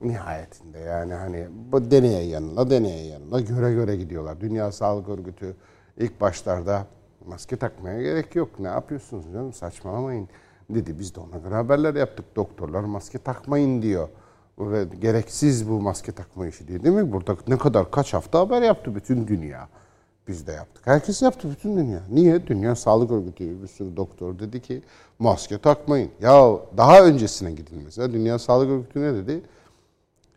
Nihayetinde 0.00 0.78
yani 0.78 1.14
hani 1.14 1.48
bu 1.72 1.90
deneye 1.90 2.22
yanına 2.22 2.70
deneye 2.70 3.06
yanına 3.06 3.40
göre 3.40 3.72
göre 3.72 3.96
gidiyorlar. 3.96 4.40
Dünya 4.40 4.72
Sağlık 4.72 5.08
Örgütü 5.08 5.56
ilk 5.96 6.20
başlarda 6.20 6.86
maske 7.26 7.56
takmaya 7.56 8.02
gerek 8.02 8.36
yok. 8.36 8.60
Ne 8.60 8.68
yapıyorsunuz 8.68 9.24
canım 9.32 9.52
saçmalamayın 9.52 10.28
dedi. 10.70 10.98
Biz 10.98 11.14
de 11.14 11.20
ona 11.20 11.38
göre 11.38 11.54
haberler 11.54 11.94
yaptık. 11.94 12.36
Doktorlar 12.36 12.80
maske 12.80 13.18
takmayın 13.18 13.82
diyor. 13.82 14.08
Ve 14.58 14.84
gereksiz 15.00 15.68
bu 15.68 15.80
maske 15.80 16.12
takma 16.12 16.46
işi 16.46 16.68
diye 16.68 16.82
değil 16.82 16.94
mi? 16.94 17.12
Burada 17.12 17.36
ne 17.48 17.58
kadar 17.58 17.90
kaç 17.90 18.14
hafta 18.14 18.38
haber 18.38 18.62
yaptı 18.62 18.94
bütün 18.94 19.26
dünya. 19.26 19.68
Biz 20.30 20.46
de 20.46 20.52
yaptık. 20.52 20.86
Herkes 20.86 21.22
yaptı 21.22 21.50
bütün 21.50 21.76
dünya. 21.76 22.00
Niye? 22.10 22.46
Dünya 22.46 22.76
Sağlık 22.76 23.10
Örgütü 23.10 23.62
bir 23.62 23.68
sürü 23.68 23.96
doktor 23.96 24.38
dedi 24.38 24.62
ki 24.62 24.82
maske 25.18 25.58
takmayın. 25.58 26.10
Ya 26.20 26.58
daha 26.76 27.04
öncesine 27.04 27.52
gidin 27.52 27.82
mesela. 27.84 28.12
Dünya 28.12 28.38
Sağlık 28.38 28.70
Örgütü 28.70 29.02
ne 29.02 29.14
dedi? 29.14 29.32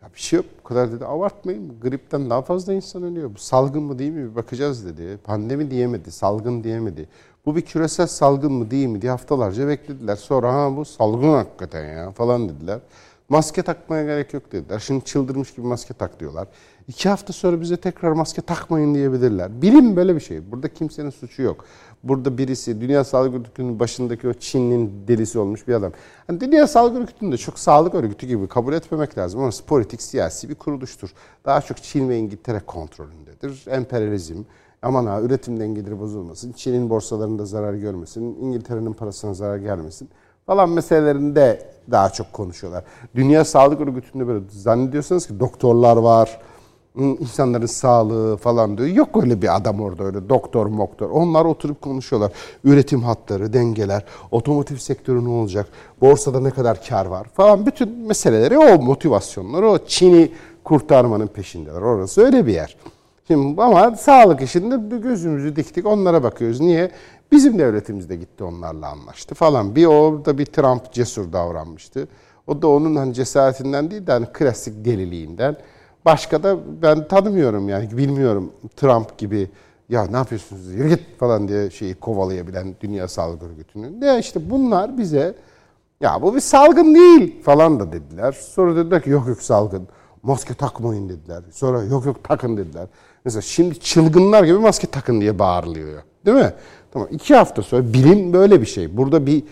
Ya 0.02 0.08
bir 0.14 0.20
şey 0.20 0.36
yok. 0.36 0.46
Bu 0.58 0.68
kadar 0.68 0.92
dedi 0.92 1.06
abartmayın. 1.06 1.80
Gripten 1.80 2.30
daha 2.30 2.42
fazla 2.42 2.72
insan 2.72 3.02
ölüyor. 3.02 3.34
Bu 3.34 3.38
salgın 3.38 3.82
mı 3.82 3.98
değil 3.98 4.12
mi 4.12 4.30
bir 4.30 4.36
bakacağız 4.36 4.86
dedi. 4.86 5.18
Pandemi 5.24 5.70
diyemedi. 5.70 6.10
Salgın 6.10 6.64
diyemedi. 6.64 7.08
Bu 7.46 7.56
bir 7.56 7.62
küresel 7.62 8.06
salgın 8.06 8.52
mı 8.52 8.70
değil 8.70 8.86
mi 8.86 9.02
diye 9.02 9.12
haftalarca 9.12 9.68
beklediler. 9.68 10.16
Sonra 10.16 10.54
ha 10.54 10.76
bu 10.76 10.84
salgın 10.84 11.32
hakikaten 11.32 11.96
ya 11.96 12.10
falan 12.10 12.48
dediler. 12.48 12.80
Maske 13.28 13.62
takmaya 13.62 14.04
gerek 14.04 14.34
yok 14.34 14.52
dediler. 14.52 14.78
Şimdi 14.78 15.04
çıldırmış 15.04 15.54
gibi 15.54 15.66
maske 15.66 15.94
tak 15.94 16.20
diyorlar. 16.20 16.48
İki 16.88 17.08
hafta 17.08 17.32
sonra 17.32 17.60
bize 17.60 17.76
tekrar 17.76 18.12
maske 18.12 18.42
takmayın 18.42 18.94
diyebilirler. 18.94 19.62
Bilim 19.62 19.96
böyle 19.96 20.14
bir 20.14 20.20
şey. 20.20 20.50
Burada 20.52 20.74
kimsenin 20.74 21.10
suçu 21.10 21.42
yok. 21.42 21.64
Burada 22.02 22.38
birisi 22.38 22.80
Dünya 22.80 23.04
Sağlık 23.04 23.34
Örgütü'nün 23.34 23.80
başındaki 23.80 24.28
o 24.28 24.32
Çin'in 24.32 25.08
delisi 25.08 25.38
olmuş 25.38 25.68
bir 25.68 25.74
adam. 25.74 25.92
Yani 26.28 26.40
Dünya 26.40 26.66
Sağlık 26.66 26.96
Örgütü'nü 26.96 27.32
de 27.32 27.36
çok 27.36 27.58
sağlık 27.58 27.94
örgütü 27.94 28.26
gibi 28.26 28.48
kabul 28.48 28.72
etmemek 28.72 29.18
lazım. 29.18 29.40
Ama 29.40 29.50
politik, 29.66 30.02
siyasi 30.02 30.48
bir 30.48 30.54
kuruluştur. 30.54 31.10
Daha 31.44 31.60
çok 31.60 31.82
Çin 31.82 32.08
ve 32.08 32.18
İngiltere 32.18 32.60
kontrolündedir. 32.60 33.64
Emperyalizm, 33.70 34.42
aman 34.82 35.06
ha 35.06 35.20
üretim 35.20 35.60
dengeleri 35.60 36.00
bozulmasın, 36.00 36.52
Çin'in 36.52 36.90
borsalarında 36.90 37.46
zarar 37.46 37.74
görmesin, 37.74 38.36
İngiltere'nin 38.40 38.92
parasına 38.92 39.34
zarar 39.34 39.56
gelmesin 39.56 40.08
falan 40.46 40.70
meselelerinde 40.70 41.66
daha 41.90 42.10
çok 42.10 42.32
konuşuyorlar. 42.32 42.84
Dünya 43.14 43.44
Sağlık 43.44 43.80
Örgütü'nde 43.80 44.26
böyle 44.26 44.44
zannediyorsanız 44.48 45.26
ki 45.26 45.40
doktorlar 45.40 45.96
var, 45.96 46.40
insanların 46.96 47.66
sağlığı 47.66 48.36
falan 48.36 48.78
diyor. 48.78 48.88
Yok 48.88 49.22
öyle 49.22 49.42
bir 49.42 49.56
adam 49.56 49.80
orada 49.80 50.04
öyle 50.04 50.28
doktor 50.28 50.66
moktor. 50.66 51.10
Onlar 51.10 51.44
oturup 51.44 51.82
konuşuyorlar. 51.82 52.32
Üretim 52.64 53.02
hatları, 53.02 53.52
dengeler, 53.52 54.04
otomotiv 54.30 54.76
sektörü 54.76 55.24
ne 55.24 55.28
olacak, 55.28 55.66
borsada 56.00 56.40
ne 56.40 56.50
kadar 56.50 56.84
kar 56.88 57.06
var 57.06 57.26
falan. 57.34 57.66
Bütün 57.66 57.88
meseleleri 57.88 58.58
o 58.58 58.82
motivasyonları 58.82 59.68
o 59.68 59.78
Çin'i 59.78 60.32
kurtarmanın 60.64 61.26
peşindeler. 61.26 61.80
Orası 61.80 62.22
öyle 62.24 62.46
bir 62.46 62.52
yer. 62.52 62.76
Şimdi 63.26 63.62
ama 63.62 63.96
sağlık 63.96 64.42
işinde 64.42 64.96
gözümüzü 64.96 65.56
diktik 65.56 65.86
onlara 65.86 66.22
bakıyoruz. 66.22 66.60
Niye? 66.60 66.90
Bizim 67.32 67.58
devletimiz 67.58 68.08
de 68.08 68.16
gitti 68.16 68.44
onlarla 68.44 68.88
anlaştı 68.88 69.34
falan. 69.34 69.76
Bir 69.76 69.86
orada 69.86 70.38
bir 70.38 70.46
Trump 70.46 70.92
cesur 70.92 71.32
davranmıştı. 71.32 72.08
O 72.46 72.62
da 72.62 72.68
onun 72.68 72.96
hani 72.96 73.14
cesaretinden 73.14 73.90
değil 73.90 74.06
de 74.06 74.12
hani 74.12 74.26
klasik 74.32 74.84
deliliğinden. 74.84 75.56
Başka 76.04 76.42
da 76.42 76.58
ben 76.82 77.08
tanımıyorum 77.08 77.68
yani 77.68 77.96
bilmiyorum 77.96 78.52
Trump 78.76 79.18
gibi 79.18 79.50
ya 79.88 80.06
ne 80.06 80.16
yapıyorsunuz 80.16 80.66
yürü 80.66 80.88
git 80.88 81.18
falan 81.18 81.48
diye 81.48 81.70
şeyi 81.70 81.94
kovalayabilen 81.94 82.74
Dünya 82.80 83.08
Sağlık 83.08 83.42
Örgütü'nün. 83.42 84.00
Ne 84.00 84.18
işte 84.18 84.50
bunlar 84.50 84.98
bize 84.98 85.34
ya 86.00 86.22
bu 86.22 86.34
bir 86.34 86.40
salgın 86.40 86.94
değil 86.94 87.42
falan 87.42 87.80
da 87.80 87.92
dediler. 87.92 88.32
Sonra 88.32 88.76
dediler 88.76 89.02
ki 89.02 89.10
yok 89.10 89.28
yok 89.28 89.42
salgın. 89.42 89.88
Maske 90.22 90.54
takmayın 90.54 91.08
dediler. 91.08 91.42
Sonra 91.50 91.82
yok 91.82 92.06
yok 92.06 92.24
takın 92.24 92.56
dediler. 92.56 92.86
Mesela 93.24 93.42
şimdi 93.42 93.80
çılgınlar 93.80 94.44
gibi 94.44 94.58
maske 94.58 94.86
takın 94.86 95.20
diye 95.20 95.38
bağırılıyor. 95.38 96.02
Değil 96.26 96.36
mi? 96.36 96.52
Tamam 96.92 97.08
iki 97.10 97.34
hafta 97.34 97.62
sonra 97.62 97.92
bilim 97.92 98.32
böyle 98.32 98.60
bir 98.60 98.66
şey. 98.66 98.96
Burada 98.96 99.26
bir 99.26 99.42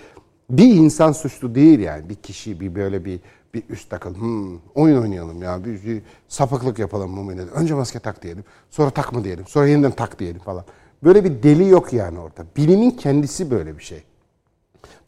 bir 0.51 0.75
insan 0.75 1.13
suçlu 1.13 1.55
değil 1.55 1.79
yani. 1.79 2.09
Bir 2.09 2.15
kişi 2.15 2.61
bir 2.61 2.75
böyle 2.75 3.05
bir 3.05 3.21
bir 3.55 3.63
üst 3.69 3.91
takıl. 3.91 4.15
Hmm, 4.15 4.59
oyun 4.75 5.03
oynayalım 5.03 5.43
ya. 5.43 5.65
Bir, 5.65 5.85
bir 5.85 6.03
sapıklık 6.29 6.79
yapalım 6.79 7.17
bu 7.17 7.21
millet. 7.21 7.53
Önce 7.53 7.75
maske 7.75 7.99
tak 7.99 8.23
diyelim. 8.23 8.45
Sonra 8.71 8.91
takma 8.91 9.25
diyelim. 9.25 9.47
Sonra 9.47 9.67
yeniden 9.67 9.91
tak 9.91 10.19
diyelim 10.19 10.41
falan. 10.41 10.65
Böyle 11.05 11.25
bir 11.25 11.43
deli 11.43 11.69
yok 11.69 11.93
yani 11.93 12.19
orada. 12.19 12.45
Bilimin 12.57 12.91
kendisi 12.91 13.51
böyle 13.51 13.79
bir 13.79 13.83
şey. 13.83 14.03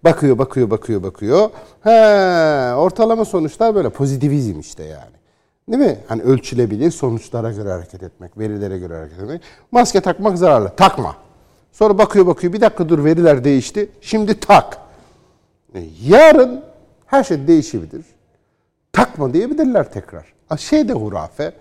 Bakıyor, 0.04 0.38
bakıyor, 0.38 0.70
bakıyor, 0.70 1.02
bakıyor. 1.02 1.50
He, 1.80 1.90
ortalama 2.74 3.24
sonuçlar 3.24 3.74
böyle. 3.74 3.90
Pozitivizm 3.90 4.60
işte 4.60 4.84
yani. 4.84 5.14
Değil 5.68 5.90
mi? 5.90 5.98
Hani 6.08 6.22
ölçülebilir 6.22 6.90
sonuçlara 6.90 7.52
göre 7.52 7.72
hareket 7.72 8.02
etmek, 8.02 8.38
verilere 8.38 8.78
göre 8.78 8.96
hareket 8.96 9.18
etmek. 9.18 9.42
Maske 9.72 10.00
takmak 10.00 10.38
zararlı. 10.38 10.76
Takma. 10.76 11.16
Sonra 11.72 11.98
bakıyor 11.98 12.26
bakıyor 12.26 12.52
bir 12.52 12.60
dakika 12.60 12.88
dur 12.88 13.04
veriler 13.04 13.44
değişti. 13.44 13.88
Şimdi 14.00 14.40
tak. 14.40 14.78
E, 15.74 15.82
yarın 16.02 16.64
her 17.06 17.24
şey 17.24 17.46
değişebilir. 17.46 18.04
Takma 18.94 19.34
diyebilirler 19.34 19.92
tekrar. 19.92 20.34
Şey 20.58 20.88
de 20.88 20.92
hurafe. 20.92 21.52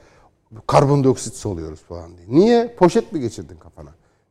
Karbondioksit 0.68 1.34
soluyoruz 1.34 1.82
falan 1.82 2.18
diye. 2.18 2.28
Niye? 2.30 2.75
Poşet 2.75 3.13
mi 3.13 3.20
geçirdin 3.20 3.56
kafana? 3.56 3.90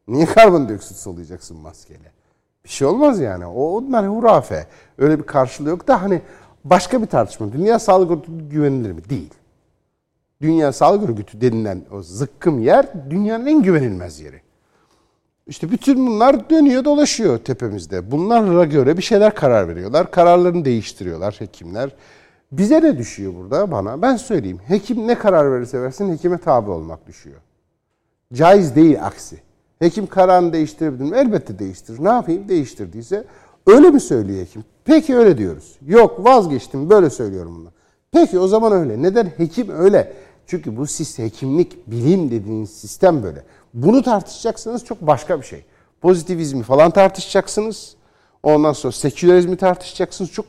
Niye 0.08 0.26
karbondioksit 0.26 0.96
soluyacaksın 0.96 1.56
maskeyle? 1.56 2.12
Bir 2.64 2.68
şey 2.68 2.88
olmaz 2.88 3.20
yani. 3.20 3.46
O 3.46 3.76
onlar 3.76 4.08
hurafe. 4.08 4.66
Öyle 4.98 5.18
bir 5.18 5.24
karşılığı 5.24 5.68
yok 5.68 5.88
da 5.88 6.02
hani 6.02 6.22
başka 6.64 7.02
bir 7.02 7.06
tartışma. 7.06 7.52
Dünya 7.52 7.78
Sağlık 7.78 8.10
Örgütü 8.10 8.48
güvenilir 8.48 8.92
mi? 8.92 9.08
Değil. 9.10 9.34
Dünya 10.40 10.72
Sağlık 10.72 11.10
Örgütü 11.10 11.40
denilen 11.40 11.82
o 11.92 12.02
zıkkım 12.02 12.58
yer 12.62 12.86
dünyanın 13.10 13.46
en 13.46 13.62
güvenilmez 13.62 14.20
yeri. 14.20 14.40
İşte 15.46 15.70
bütün 15.70 16.06
bunlar 16.06 16.50
dönüyor 16.50 16.84
dolaşıyor 16.84 17.38
tepemizde. 17.38 18.10
Bunlara 18.10 18.64
göre 18.64 18.96
bir 18.96 19.02
şeyler 19.02 19.34
karar 19.34 19.68
veriyorlar. 19.68 20.10
Kararlarını 20.10 20.64
değiştiriyorlar 20.64 21.34
hekimler. 21.38 21.90
Bize 22.52 22.82
ne 22.82 22.98
düşüyor 22.98 23.34
burada 23.34 23.70
bana? 23.70 24.02
Ben 24.02 24.16
söyleyeyim. 24.16 24.60
Hekim 24.68 25.06
ne 25.06 25.18
karar 25.18 25.52
verirse 25.52 25.82
versin 25.82 26.12
hekime 26.12 26.38
tabi 26.38 26.70
olmak 26.70 27.06
düşüyor. 27.06 27.40
Caiz 28.32 28.76
değil 28.76 29.06
aksi. 29.06 29.36
Hekim 29.78 30.06
kararını 30.06 30.52
değiştirebilir 30.52 31.10
mi? 31.10 31.16
Elbette 31.16 31.58
değiştirir. 31.58 32.04
Ne 32.04 32.08
yapayım? 32.08 32.48
Değiştirdiyse 32.48 33.24
öyle 33.66 33.90
mi 33.90 34.00
söylüyor 34.00 34.40
hekim? 34.40 34.64
Peki 34.84 35.16
öyle 35.16 35.38
diyoruz. 35.38 35.78
Yok 35.86 36.24
vazgeçtim 36.24 36.90
böyle 36.90 37.10
söylüyorum 37.10 37.56
bunu. 37.58 37.68
Peki 38.12 38.38
o 38.38 38.48
zaman 38.48 38.72
öyle. 38.72 39.02
Neden? 39.02 39.24
Hekim 39.36 39.70
öyle. 39.70 40.12
Çünkü 40.46 40.76
bu 40.76 40.86
sistem, 40.86 41.26
hekimlik, 41.26 41.90
bilim 41.90 42.30
dediğiniz 42.30 42.70
sistem 42.70 43.22
böyle. 43.22 43.42
Bunu 43.74 44.02
tartışacaksanız 44.02 44.84
çok 44.84 45.00
başka 45.00 45.40
bir 45.40 45.46
şey. 45.46 45.64
Pozitivizmi 46.00 46.62
falan 46.62 46.90
tartışacaksınız. 46.90 47.96
Ondan 48.42 48.72
sonra 48.72 48.92
sekülerizmi 48.92 49.56
tartışacaksınız. 49.56 50.32
Çok 50.32 50.46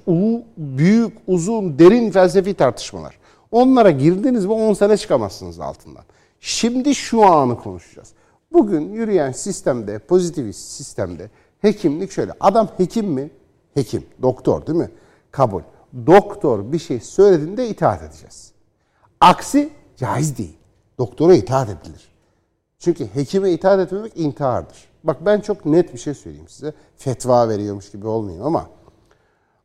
büyük, 0.57 1.17
uzun, 1.27 1.79
derin 1.79 2.12
felsefi 2.12 2.53
tartışmalar. 2.53 3.17
Onlara 3.51 3.91
girdiniz 3.91 4.45
mi 4.45 4.51
10 4.51 4.73
sene 4.73 4.97
çıkamazsınız 4.97 5.59
altından. 5.59 6.03
Şimdi 6.39 6.95
şu 6.95 7.25
anı 7.25 7.59
konuşacağız. 7.59 8.09
Bugün 8.51 8.93
yürüyen 8.93 9.31
sistemde, 9.31 10.00
pozitivist 10.00 10.71
sistemde 10.71 11.29
hekimlik 11.62 12.12
şöyle. 12.12 12.31
Adam 12.39 12.67
hekim 12.77 13.05
mi? 13.05 13.31
Hekim, 13.73 14.05
doktor 14.21 14.67
değil 14.67 14.77
mi? 14.77 14.89
Kabul. 15.31 15.62
Doktor 16.07 16.71
bir 16.71 16.79
şey 16.79 17.00
söylediğinde 17.00 17.69
itaat 17.69 18.03
edeceğiz. 18.03 18.51
Aksi 19.19 19.69
caiz 19.97 20.38
değil. 20.38 20.57
Doktora 20.97 21.35
itaat 21.35 21.69
edilir. 21.69 22.12
Çünkü 22.79 23.07
hekime 23.13 23.51
itaat 23.51 23.79
etmemek 23.79 24.17
intihardır. 24.17 24.92
Bak 25.03 25.17
ben 25.25 25.39
çok 25.39 25.65
net 25.65 25.93
bir 25.93 26.00
şey 26.00 26.13
söyleyeyim 26.13 26.48
size. 26.48 26.74
Fetva 26.98 27.50
veriyormuş 27.50 27.91
gibi 27.91 28.07
olmayayım 28.07 28.45
ama 28.45 28.69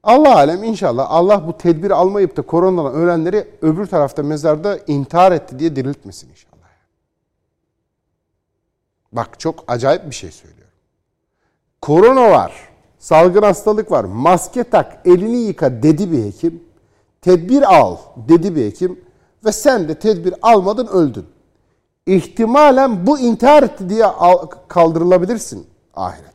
Allah 0.02 0.37
alem 0.37 0.64
inşallah 0.64 1.07
Allah 1.11 1.47
bu 1.47 1.59
tedbir 1.59 1.90
almayıp 1.90 2.37
da 2.37 2.42
koronadan 2.42 2.95
ölenleri 2.95 3.49
öbür 3.62 3.87
tarafta 3.87 4.23
mezarda 4.23 4.78
intihar 4.87 5.33
etti 5.33 5.59
diye 5.59 5.76
diriltmesin 5.76 6.30
inşallah. 6.30 6.49
Bak 9.12 9.40
çok 9.40 9.64
acayip 9.68 10.07
bir 10.07 10.14
şey 10.14 10.30
söylüyorum. 10.30 10.73
Korona 11.83 12.30
var, 12.30 12.68
salgın 12.99 13.42
hastalık 13.42 13.90
var, 13.90 14.04
maske 14.04 14.64
tak, 14.64 14.99
elini 15.04 15.37
yıka 15.37 15.83
dedi 15.83 16.12
bir 16.12 16.25
hekim. 16.25 16.62
Tedbir 17.21 17.78
al 17.78 17.97
dedi 18.16 18.57
bir 18.57 18.64
hekim. 18.64 19.00
ve 19.45 19.52
sen 19.52 19.88
de 19.88 19.95
tedbir 19.95 20.35
almadın 20.42 20.87
öldün. 20.87 21.26
İhtimalen 22.08 23.06
bu 23.06 23.18
intihar 23.18 23.62
etti 23.62 23.88
diye 23.88 24.04
al- 24.04 24.46
kaldırılabilirsin 24.68 25.66
ahirette. 25.94 26.28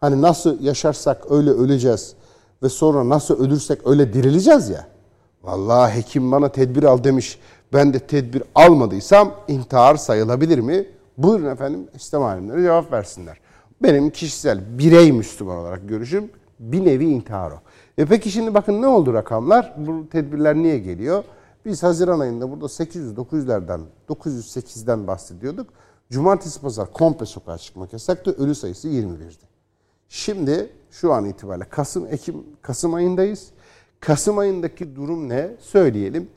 Hani 0.00 0.22
nasıl 0.22 0.60
yaşarsak 0.62 1.30
öyle 1.30 1.50
öleceğiz 1.50 2.14
ve 2.62 2.68
sonra 2.68 3.08
nasıl 3.08 3.44
ölürsek 3.44 3.86
öyle 3.86 4.12
dirileceğiz 4.12 4.68
ya. 4.68 4.86
Vallahi 5.42 5.94
hekim 5.96 6.32
bana 6.32 6.48
tedbir 6.48 6.82
al 6.84 7.04
demiş. 7.04 7.38
Ben 7.72 7.94
de 7.94 7.98
tedbir 7.98 8.42
almadıysam 8.54 9.32
intihar 9.48 9.96
sayılabilir 9.96 10.58
mi? 10.58 10.86
Buyurun 11.18 11.46
efendim 11.46 11.88
İslam 11.94 12.22
alimleri 12.22 12.62
cevap 12.62 12.92
versinler. 12.92 13.40
Benim 13.82 14.10
kişisel 14.10 14.78
birey 14.78 15.12
Müslüman 15.12 15.56
olarak 15.56 15.88
görüşüm 15.88 16.30
bir 16.60 16.84
nevi 16.84 17.04
intihar 17.04 17.50
o. 17.50 17.60
E 17.98 18.04
peki 18.06 18.30
şimdi 18.30 18.54
bakın 18.54 18.82
ne 18.82 18.86
oldu 18.86 19.14
rakamlar? 19.14 19.74
Bu 19.76 20.08
tedbirler 20.08 20.56
niye 20.56 20.78
geliyor? 20.78 21.24
Biz 21.64 21.82
Haziran 21.82 22.20
ayında 22.20 22.50
burada 22.50 22.64
800-900'lerden, 22.64 23.80
908'den 24.08 25.06
bahsediyorduk. 25.06 25.70
Cumartesi 26.10 26.60
pazar 26.60 26.92
komple 26.92 27.26
sokağa 27.26 27.58
çıkmak 27.58 27.92
yasaktı. 27.92 28.34
Ölü 28.38 28.54
sayısı 28.54 28.88
21'di. 28.88 29.44
Şimdi 30.08 30.70
şu 30.90 31.12
an 31.12 31.24
itibariyle 31.24 31.68
Kasım 31.68 32.06
Ekim 32.06 32.44
Kasım 32.62 32.94
ayındayız. 32.94 33.48
Kasım 34.00 34.38
ayındaki 34.38 34.96
durum 34.96 35.28
ne? 35.28 35.50
Söyleyelim. 35.60 36.28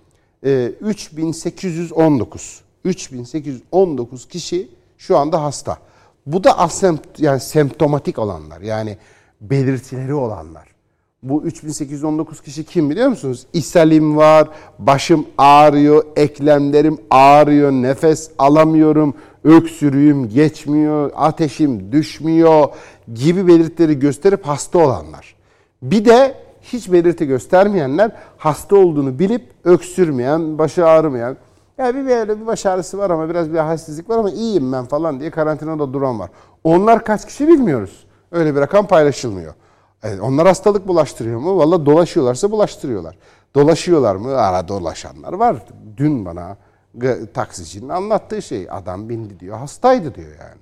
Ee, 0.43 0.73
3819. 0.81 2.61
3819 2.83 4.27
kişi 4.27 4.69
şu 4.97 5.17
anda 5.17 5.43
hasta. 5.43 5.77
Bu 6.25 6.43
da 6.43 6.59
asemt 6.59 7.19
yani 7.19 7.39
semptomatik 7.39 8.19
olanlar. 8.19 8.61
Yani 8.61 8.97
belirtileri 9.41 10.13
olanlar. 10.13 10.72
Bu 11.23 11.43
3819 11.43 12.41
kişi 12.41 12.63
kim 12.63 12.89
biliyor 12.89 13.07
musunuz? 13.07 13.45
İshalim 13.53 14.17
var, 14.17 14.49
başım 14.79 15.25
ağrıyor, 15.37 16.03
eklemlerim 16.15 16.97
ağrıyor, 17.09 17.71
nefes 17.71 18.31
alamıyorum, 18.37 19.13
öksürüğüm 19.43 20.29
geçmiyor, 20.29 21.11
ateşim 21.15 21.91
düşmüyor 21.91 22.67
gibi 23.13 23.47
belirtileri 23.47 23.99
gösterip 23.99 24.45
hasta 24.45 24.79
olanlar. 24.79 25.35
Bir 25.81 26.05
de 26.05 26.35
hiç 26.61 26.91
belirti 26.91 27.27
göstermeyenler 27.27 28.11
hasta 28.37 28.75
olduğunu 28.75 29.19
bilip 29.19 29.43
öksürmeyen, 29.63 30.57
başı 30.57 30.85
ağrımayan, 30.85 31.37
ya 31.77 31.95
bir 31.95 32.05
böyle 32.05 32.41
bir 32.41 32.47
baş 32.47 32.65
ağrısı 32.65 32.97
var 32.97 33.09
ama 33.09 33.29
biraz 33.29 33.53
bir 33.53 33.57
halsizlik 33.57 34.09
var 34.09 34.17
ama 34.17 34.29
iyiyim 34.29 34.71
ben 34.71 34.85
falan 34.85 35.19
diye 35.19 35.31
karantinada 35.31 35.93
duran 35.93 36.19
var. 36.19 36.29
Onlar 36.63 37.03
kaç 37.03 37.25
kişi 37.25 37.47
bilmiyoruz. 37.47 38.05
Öyle 38.31 38.55
bir 38.55 38.61
rakam 38.61 38.87
paylaşılmıyor. 38.87 39.53
Evet, 40.03 40.19
onlar 40.21 40.47
hastalık 40.47 40.87
bulaştırıyor 40.87 41.39
mu? 41.39 41.57
Valla 41.57 41.85
dolaşıyorlarsa 41.85 42.51
bulaştırıyorlar. 42.51 43.17
Dolaşıyorlar 43.55 44.15
mı? 44.15 44.35
Ara 44.35 44.67
dolaşanlar 44.67 45.33
var. 45.33 45.65
Dün 45.97 46.25
bana 46.25 46.57
taksicinin 47.33 47.89
anlattığı 47.89 48.41
şey 48.41 48.67
adam 48.71 49.09
bindi 49.09 49.39
diyor. 49.39 49.57
Hastaydı 49.57 50.15
diyor 50.15 50.31
yani. 50.39 50.61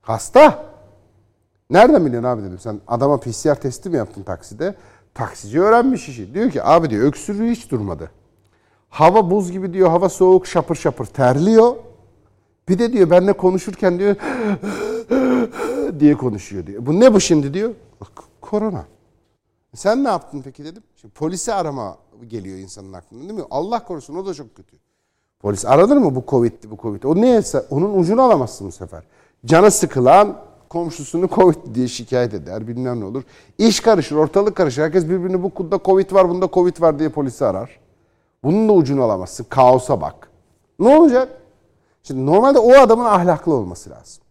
Hasta. 0.00 0.64
Nereden 1.70 2.06
biliyorsun 2.06 2.28
abi 2.28 2.42
dedim. 2.42 2.58
Sen 2.58 2.80
adama 2.88 3.20
PCR 3.20 3.54
testi 3.54 3.90
mi 3.90 3.96
yaptın 3.96 4.22
takside? 4.22 4.74
Taksici 5.14 5.60
öğrenmiş 5.60 6.08
işi. 6.08 6.34
Diyor 6.34 6.50
ki 6.50 6.62
abi 6.62 6.90
diyor 6.90 7.06
öksürüğü 7.06 7.50
hiç 7.50 7.70
durmadı. 7.70 8.10
Hava 8.88 9.30
buz 9.30 9.52
gibi 9.52 9.72
diyor. 9.72 9.88
Hava 9.88 10.08
soğuk 10.08 10.46
şapır 10.46 10.74
şapır 10.74 11.04
terliyor. 11.04 11.76
Bir 12.68 12.78
de 12.78 12.92
diyor 12.92 13.10
benimle 13.10 13.32
konuşurken 13.32 13.98
diyor 13.98 14.16
diye 16.00 16.14
konuşuyor 16.14 16.66
diyor. 16.66 16.86
Bu 16.86 17.00
ne 17.00 17.14
bu 17.14 17.20
şimdi 17.20 17.54
diyor. 17.54 17.74
Korona. 18.40 18.84
Sen 19.74 20.04
ne 20.04 20.08
yaptın 20.08 20.42
peki 20.44 20.64
dedim. 20.64 20.82
Şimdi 20.96 21.14
polisi 21.14 21.54
arama 21.54 21.96
geliyor 22.26 22.58
insanın 22.58 22.92
aklına 22.92 23.20
değil 23.20 23.32
mi? 23.32 23.44
Allah 23.50 23.84
korusun 23.84 24.16
o 24.16 24.26
da 24.26 24.34
çok 24.34 24.56
kötü. 24.56 24.76
Polis 25.40 25.64
aranır 25.64 25.96
mı 25.96 26.14
bu 26.14 26.24
Covid'di 26.28 26.70
bu 26.70 26.76
Covid? 26.76 27.02
O 27.02 27.16
neyse 27.16 27.64
onun 27.70 27.98
ucunu 27.98 28.22
alamazsın 28.22 28.66
bu 28.66 28.72
sefer. 28.72 29.04
Canı 29.46 29.70
sıkılan 29.70 30.42
komşusunu 30.68 31.28
Covid 31.28 31.74
diye 31.74 31.88
şikayet 31.88 32.34
eder 32.34 32.68
bilmem 32.68 33.00
ne 33.00 33.04
olur. 33.04 33.22
İş 33.58 33.80
karışır 33.80 34.16
ortalık 34.16 34.56
karışır. 34.56 34.82
Herkes 34.82 35.04
birbirini 35.04 35.42
bu 35.42 35.54
kudda 35.54 35.80
Covid 35.84 36.12
var 36.12 36.28
bunda 36.28 36.48
Covid 36.52 36.80
var 36.80 36.98
diye 36.98 37.08
polisi 37.08 37.44
arar. 37.44 37.80
Bunun 38.44 38.68
da 38.68 38.72
ucunu 38.72 39.02
alamazsın. 39.02 39.46
Kaosa 39.48 40.00
bak. 40.00 40.30
Ne 40.78 40.96
olacak? 40.96 41.28
Şimdi 42.02 42.26
normalde 42.26 42.58
o 42.58 42.72
adamın 42.72 43.04
ahlaklı 43.04 43.54
olması 43.54 43.90
lazım. 43.90 44.22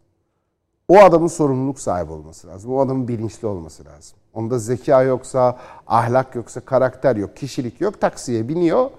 O 0.87 0.97
adamın 0.97 1.27
sorumluluk 1.27 1.79
sahibi 1.79 2.11
olması 2.11 2.47
lazım. 2.47 2.73
O 2.73 2.79
adamın 2.79 3.07
bilinçli 3.07 3.47
olması 3.47 3.85
lazım. 3.85 4.17
Onda 4.33 4.59
zeka 4.59 5.03
yoksa, 5.03 5.59
ahlak 5.87 6.35
yoksa, 6.35 6.59
karakter 6.59 7.15
yok, 7.15 7.35
kişilik 7.35 7.81
yok. 7.81 8.01
Taksiye 8.01 8.47
biniyor. 8.47 8.89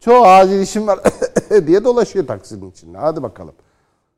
Çoğu 0.00 0.24
acil 0.24 0.60
işim 0.60 0.86
var 0.86 0.98
diye 1.66 1.84
dolaşıyor 1.84 2.26
taksinin 2.26 2.70
içinde. 2.70 2.98
Hadi 2.98 3.22
bakalım. 3.22 3.54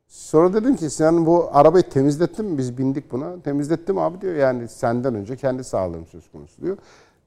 Sonra 0.07 0.53
dedim 0.53 0.75
ki 0.75 0.89
sen 0.89 1.25
bu 1.25 1.49
arabayı 1.53 1.89
temizlettin 1.89 2.45
mi? 2.45 2.57
Biz 2.57 2.77
bindik 2.77 3.11
buna. 3.11 3.41
Temizlettim 3.41 3.97
abi 3.97 4.21
diyor. 4.21 4.35
Yani 4.35 4.67
senden 4.67 5.15
önce 5.15 5.35
kendi 5.35 5.63
sağlığım 5.63 6.05
söz 6.05 6.31
konusu 6.31 6.61
diyor. 6.61 6.77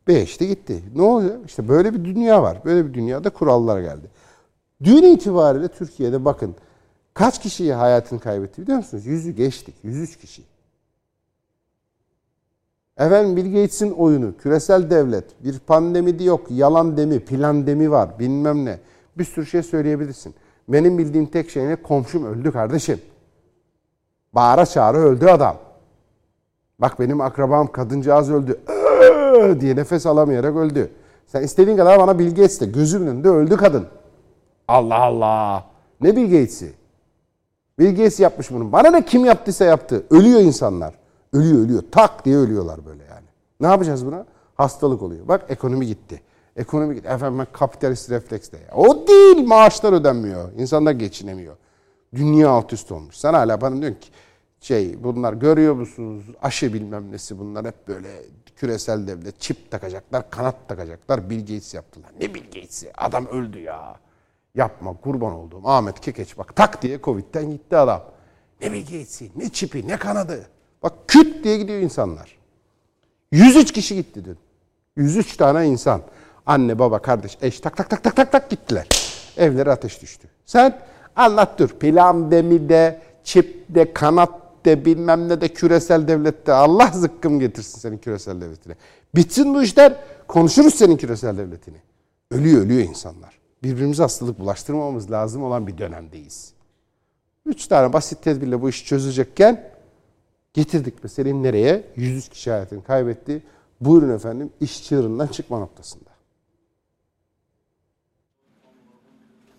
Beşti 0.08 0.48
gitti. 0.48 0.82
Ne 0.94 1.02
olacak? 1.02 1.38
İşte 1.46 1.68
böyle 1.68 1.94
bir 1.94 2.04
dünya 2.04 2.42
var. 2.42 2.58
Böyle 2.64 2.88
bir 2.88 2.94
dünyada 2.94 3.30
kurallar 3.30 3.80
geldi. 3.80 4.10
Dün 4.82 5.02
itibariyle 5.02 5.68
Türkiye'de 5.68 6.24
bakın 6.24 6.54
kaç 7.14 7.40
kişiyi 7.40 7.74
hayatını 7.74 8.20
kaybetti 8.20 8.62
biliyor 8.62 8.78
musunuz? 8.78 9.06
Yüzü 9.06 9.30
geçtik. 9.30 9.74
103 9.82 10.16
kişi. 10.16 10.42
Efendim 12.98 13.36
Bill 13.36 13.44
Gates'in 13.52 13.90
oyunu, 13.90 14.36
küresel 14.36 14.90
devlet, 14.90 15.44
bir 15.44 15.58
pandemi 15.58 16.24
yok, 16.24 16.46
yalan 16.50 16.96
demi, 16.96 17.20
plan 17.20 17.66
demi 17.66 17.90
var, 17.90 18.18
bilmem 18.18 18.64
ne. 18.64 18.78
Bir 19.18 19.24
sürü 19.24 19.46
şey 19.46 19.62
söyleyebilirsin. 19.62 20.34
Benim 20.68 20.98
bildiğim 20.98 21.26
tek 21.26 21.50
şey 21.50 21.66
ne? 21.66 21.76
Komşum 21.76 22.24
öldü 22.24 22.52
kardeşim. 22.52 23.00
Bağıra 24.32 24.66
çağıra 24.66 24.98
öldü 24.98 25.26
adam. 25.26 25.56
Bak 26.78 27.00
benim 27.00 27.20
akrabam 27.20 27.72
kadıncağız 27.72 28.30
öldü. 28.30 28.60
"Iıı!" 28.68 29.60
diye 29.60 29.76
nefes 29.76 30.06
alamayarak 30.06 30.56
öldü. 30.56 30.90
Sen 31.26 31.42
istediğin 31.42 31.76
kadar 31.76 31.98
bana 31.98 32.18
Bill 32.18 32.30
Gates 32.30 32.60
de 32.60 32.66
gözümün 32.66 33.06
önünde 33.06 33.28
öldü 33.28 33.56
kadın. 33.56 33.86
Allah 34.68 34.98
Allah. 34.98 35.64
Ne 36.00 36.16
Bill 36.16 36.24
Gates'i? 36.24 36.72
Bill 37.78 37.90
Gates 37.90 38.20
yapmış 38.20 38.50
bunu. 38.50 38.72
Bana 38.72 38.90
ne 38.90 39.04
kim 39.04 39.24
yaptıysa 39.24 39.64
yaptı. 39.64 40.04
Ölüyor 40.10 40.40
insanlar. 40.40 40.94
Ölüyor 41.32 41.58
ölüyor. 41.64 41.82
Tak 41.92 42.24
diye 42.24 42.36
ölüyorlar 42.36 42.86
böyle 42.86 43.04
yani. 43.04 43.26
Ne 43.60 43.66
yapacağız 43.66 44.06
buna? 44.06 44.26
Hastalık 44.54 45.02
oluyor. 45.02 45.28
Bak 45.28 45.44
ekonomi 45.48 45.86
gitti. 45.86 46.22
Ekonomi 46.56 46.94
gitti. 46.94 47.08
Efendim 47.08 47.38
ben 47.38 47.46
kapitalist 47.52 48.10
refleksle. 48.10 48.58
Ya. 48.58 48.74
O 48.74 49.06
değil 49.08 49.46
maaşlar 49.46 49.92
ödenmiyor. 49.92 50.52
İnsanlar 50.58 50.92
geçinemiyor. 50.92 51.56
Dünya 52.14 52.50
alt 52.50 52.72
üst 52.72 52.92
olmuş. 52.92 53.16
Sen 53.16 53.34
hala 53.34 53.60
bana 53.60 53.76
diyorsun 53.80 54.00
ki 54.00 54.08
şey 54.60 55.04
bunlar 55.04 55.32
görüyor 55.32 55.74
musunuz? 55.74 56.24
Aşı 56.42 56.74
bilmem 56.74 57.12
nesi 57.12 57.38
bunlar 57.38 57.66
hep 57.66 57.88
böyle 57.88 58.08
küresel 58.56 59.06
devlet 59.06 59.40
çip 59.40 59.70
takacaklar, 59.70 60.30
kanat 60.30 60.68
takacaklar. 60.68 61.30
Bill 61.30 61.40
Gates 61.40 61.74
yaptılar. 61.74 62.10
Ne 62.20 62.34
Bill 62.34 62.44
Gates'i? 62.54 62.92
Adam 62.96 63.26
öldü 63.26 63.58
ya. 63.58 63.96
Yapma 64.54 64.96
kurban 65.00 65.32
olduğum 65.32 65.68
Ahmet 65.68 66.00
Kekeç 66.00 66.38
bak 66.38 66.56
tak 66.56 66.82
diye 66.82 67.00
Covid'den 67.00 67.50
gitti 67.50 67.76
adam. 67.76 68.02
Ne 68.60 68.72
Bill 68.72 68.80
Gates'i, 68.80 69.30
ne 69.36 69.48
çipi, 69.48 69.88
ne 69.88 69.96
kanadı. 69.96 70.46
Bak 70.82 70.92
küt 71.08 71.44
diye 71.44 71.56
gidiyor 71.56 71.80
insanlar. 71.80 72.38
103 73.32 73.72
kişi 73.72 73.94
gitti 73.94 74.24
dün. 74.24 74.38
103 74.96 75.36
tane 75.36 75.66
insan. 75.66 76.02
Anne, 76.46 76.78
baba, 76.78 76.98
kardeş, 77.02 77.38
eş 77.42 77.60
tak 77.60 77.76
tak 77.76 77.90
tak 77.90 78.04
tak 78.04 78.16
tak 78.16 78.32
tak 78.32 78.50
gittiler. 78.50 78.88
Evlere 79.36 79.70
ateş 79.70 80.02
düştü. 80.02 80.28
Sen 80.44 80.80
anlat 81.16 81.58
dur. 81.58 81.68
Plan 81.68 82.30
demi 82.30 82.68
de, 82.68 83.00
çip 83.24 83.64
de, 83.68 83.92
kanat 83.92 84.30
de, 84.64 84.84
bilmem 84.84 85.28
ne 85.28 85.40
de, 85.40 85.48
küresel 85.48 86.08
devlette. 86.08 86.52
Allah 86.52 86.90
zıkkım 86.94 87.40
getirsin 87.40 87.78
senin 87.80 87.98
küresel 87.98 88.40
devletine. 88.40 88.74
Bitsin 89.14 89.54
bu 89.54 89.62
işler. 89.62 89.96
Konuşuruz 90.28 90.74
senin 90.74 90.96
küresel 90.96 91.38
devletini. 91.38 91.76
Ölüyor 92.30 92.62
ölüyor 92.62 92.80
insanlar. 92.88 93.43
Birbirimize 93.64 94.02
hastalık 94.02 94.38
bulaştırmamamız 94.38 95.10
lazım 95.10 95.42
olan 95.42 95.66
bir 95.66 95.78
dönemdeyiz. 95.78 96.52
Üç 97.46 97.66
tane 97.66 97.92
basit 97.92 98.22
tedbirle 98.22 98.62
bu 98.62 98.68
iş 98.68 98.86
çözülecekken 98.86 99.70
getirdik 100.52 101.02
meseleyi 101.04 101.42
nereye? 101.42 101.84
103 101.96 102.28
kişi 102.28 102.50
hayatını 102.50 102.84
kaybetti. 102.84 103.42
Buyurun 103.80 104.14
efendim 104.14 104.50
iş 104.60 104.84
çığırından 104.84 105.26
çıkma 105.26 105.58
noktasında. 105.58 106.10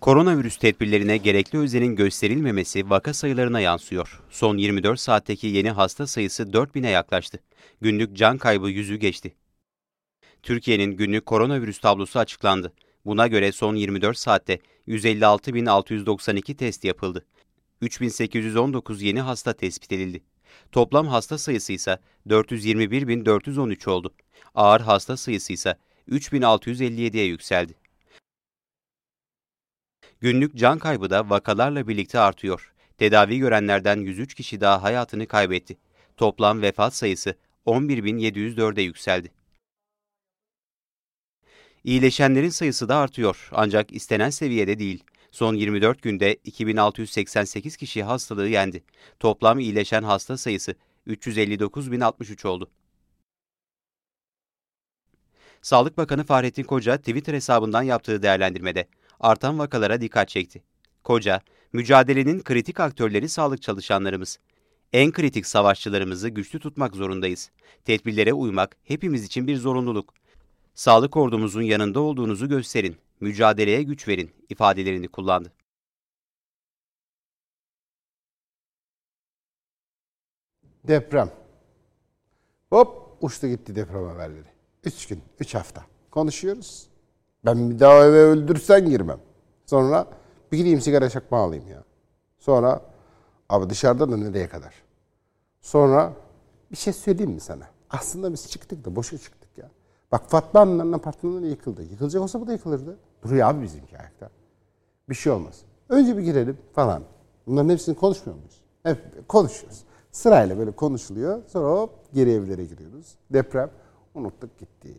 Koronavirüs 0.00 0.56
tedbirlerine 0.56 1.16
gerekli 1.16 1.58
özenin 1.58 1.96
gösterilmemesi 1.96 2.90
vaka 2.90 3.14
sayılarına 3.14 3.60
yansıyor. 3.60 4.22
Son 4.30 4.56
24 4.56 5.00
saatteki 5.00 5.46
yeni 5.46 5.70
hasta 5.70 6.06
sayısı 6.06 6.42
4000'e 6.42 6.90
yaklaştı. 6.90 7.38
Günlük 7.80 8.16
can 8.16 8.38
kaybı 8.38 8.68
yüzü 8.68 8.96
geçti. 8.96 9.34
Türkiye'nin 10.42 10.96
günlük 10.96 11.26
koronavirüs 11.26 11.78
tablosu 11.78 12.18
açıklandı. 12.18 12.72
Buna 13.06 13.26
göre 13.26 13.52
son 13.52 13.74
24 13.74 14.18
saatte 14.18 14.58
156.692 14.88 16.56
test 16.56 16.84
yapıldı. 16.84 17.26
3819 17.80 19.02
yeni 19.02 19.20
hasta 19.20 19.52
tespit 19.52 19.92
edildi. 19.92 20.22
Toplam 20.72 21.06
hasta 21.06 21.38
sayısı 21.38 21.72
ise 21.72 21.98
421.413 22.26 23.90
oldu. 23.90 24.14
Ağır 24.54 24.80
hasta 24.80 25.16
sayısı 25.16 25.52
ise 25.52 25.76
3657'ye 26.10 27.24
yükseldi. 27.24 27.74
Günlük 30.20 30.56
can 30.56 30.78
kaybı 30.78 31.10
da 31.10 31.30
vakalarla 31.30 31.88
birlikte 31.88 32.18
artıyor. 32.18 32.72
Tedavi 32.98 33.38
görenlerden 33.38 34.00
103 34.00 34.34
kişi 34.34 34.60
daha 34.60 34.82
hayatını 34.82 35.26
kaybetti. 35.26 35.76
Toplam 36.16 36.62
vefat 36.62 36.94
sayısı 36.94 37.34
11.704'e 37.66 38.82
yükseldi. 38.82 39.30
İyileşenlerin 41.86 42.48
sayısı 42.48 42.88
da 42.88 42.96
artıyor 42.96 43.48
ancak 43.52 43.92
istenen 43.92 44.30
seviyede 44.30 44.78
değil. 44.78 45.04
Son 45.30 45.54
24 45.54 46.02
günde 46.02 46.34
2688 46.44 47.76
kişi 47.76 48.02
hastalığı 48.02 48.48
yendi. 48.48 48.84
Toplam 49.20 49.58
iyileşen 49.58 50.02
hasta 50.02 50.36
sayısı 50.36 50.74
359.063 51.06 52.48
oldu. 52.48 52.70
Sağlık 55.62 55.98
Bakanı 55.98 56.24
Fahrettin 56.24 56.62
Koca 56.62 56.98
Twitter 56.98 57.34
hesabından 57.34 57.82
yaptığı 57.82 58.22
değerlendirmede 58.22 58.88
artan 59.20 59.58
vakalara 59.58 60.00
dikkat 60.00 60.28
çekti. 60.28 60.62
Koca, 61.04 61.40
mücadelenin 61.72 62.40
kritik 62.40 62.80
aktörleri 62.80 63.28
sağlık 63.28 63.62
çalışanlarımız. 63.62 64.38
En 64.92 65.12
kritik 65.12 65.46
savaşçılarımızı 65.46 66.28
güçlü 66.28 66.58
tutmak 66.58 66.96
zorundayız. 66.96 67.50
Tedbirlere 67.84 68.32
uymak 68.32 68.76
hepimiz 68.84 69.24
için 69.24 69.46
bir 69.46 69.56
zorunluluk. 69.56 70.14
Sağlık 70.76 71.16
ordumuzun 71.16 71.62
yanında 71.62 72.00
olduğunuzu 72.00 72.48
gösterin, 72.48 72.96
mücadeleye 73.20 73.82
güç 73.82 74.08
verin 74.08 74.30
ifadelerini 74.48 75.08
kullandı. 75.08 75.52
Deprem. 80.88 81.30
Hop 82.70 83.16
uçtu 83.20 83.46
gitti 83.46 83.76
deprem 83.76 84.04
haberleri. 84.04 84.48
Üç 84.84 85.06
gün, 85.06 85.22
üç 85.40 85.54
hafta. 85.54 85.84
Konuşuyoruz. 86.10 86.86
Ben 87.44 87.70
bir 87.70 87.80
daha 87.80 88.04
eve 88.04 88.18
öldürsen 88.20 88.90
girmem. 88.90 89.20
Sonra 89.66 90.06
bir 90.52 90.58
gideyim 90.58 90.80
sigara 90.80 91.10
çakma 91.10 91.38
alayım 91.38 91.68
ya. 91.68 91.84
Sonra 92.38 92.80
abi 93.48 93.70
dışarıda 93.70 94.12
da 94.12 94.16
nereye 94.16 94.48
kadar? 94.48 94.74
Sonra 95.60 96.12
bir 96.72 96.76
şey 96.76 96.92
söyleyeyim 96.92 97.32
mi 97.32 97.40
sana? 97.40 97.70
Aslında 97.90 98.32
biz 98.32 98.50
çıktık 98.50 98.84
da 98.84 98.96
boşa 98.96 99.18
çıktık. 99.18 99.45
Bak 100.12 100.30
Fatma 100.30 100.60
Hanım'ın 100.60 100.92
apartmanları 100.92 101.46
yıkıldı. 101.46 101.82
Yıkılacak 101.82 102.22
olsa 102.22 102.40
bu 102.40 102.46
da 102.46 102.52
yıkılırdı. 102.52 102.96
Duruyor 103.22 103.48
abi 103.48 103.62
bizimki 103.62 103.98
ayakta. 103.98 104.30
Bir 105.08 105.14
şey 105.14 105.32
olmaz. 105.32 105.62
Önce 105.88 106.16
bir 106.16 106.22
girelim 106.22 106.58
falan. 106.72 107.02
Bunların 107.46 107.68
hepsini 107.68 107.94
konuşmuyor 107.94 108.38
muyuz? 108.38 108.60
Hep 108.82 109.28
konuşuyoruz. 109.28 109.84
Sırayla 110.12 110.58
böyle 110.58 110.70
konuşuluyor. 110.70 111.42
Sonra 111.46 111.80
hop 111.80 111.90
geri 112.14 112.30
evlere 112.30 112.64
giriyoruz. 112.64 113.14
Deprem 113.30 113.70
unuttuk 114.14 114.58
gitti. 114.58 114.94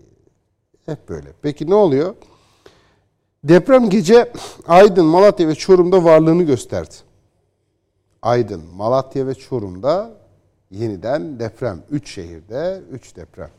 Hep 0.86 1.10
böyle. 1.10 1.34
Peki 1.42 1.70
ne 1.70 1.76
oluyor? 1.76 2.16
Deprem 3.44 3.90
gece 3.90 4.32
Aydın, 4.68 5.06
Malatya 5.06 5.48
ve 5.48 5.56
Çorum'da 5.56 6.04
varlığını 6.04 6.44
gösterdi. 6.44 6.96
Aydın, 8.22 8.62
Malatya 8.76 9.28
ve 9.28 9.36
Çorum'da 9.36 10.12
yeniden 10.72 11.40
deprem. 11.40 11.84
Üç 11.92 12.14
şehirde 12.14 12.82
üç 12.92 13.16
deprem. 13.16 13.50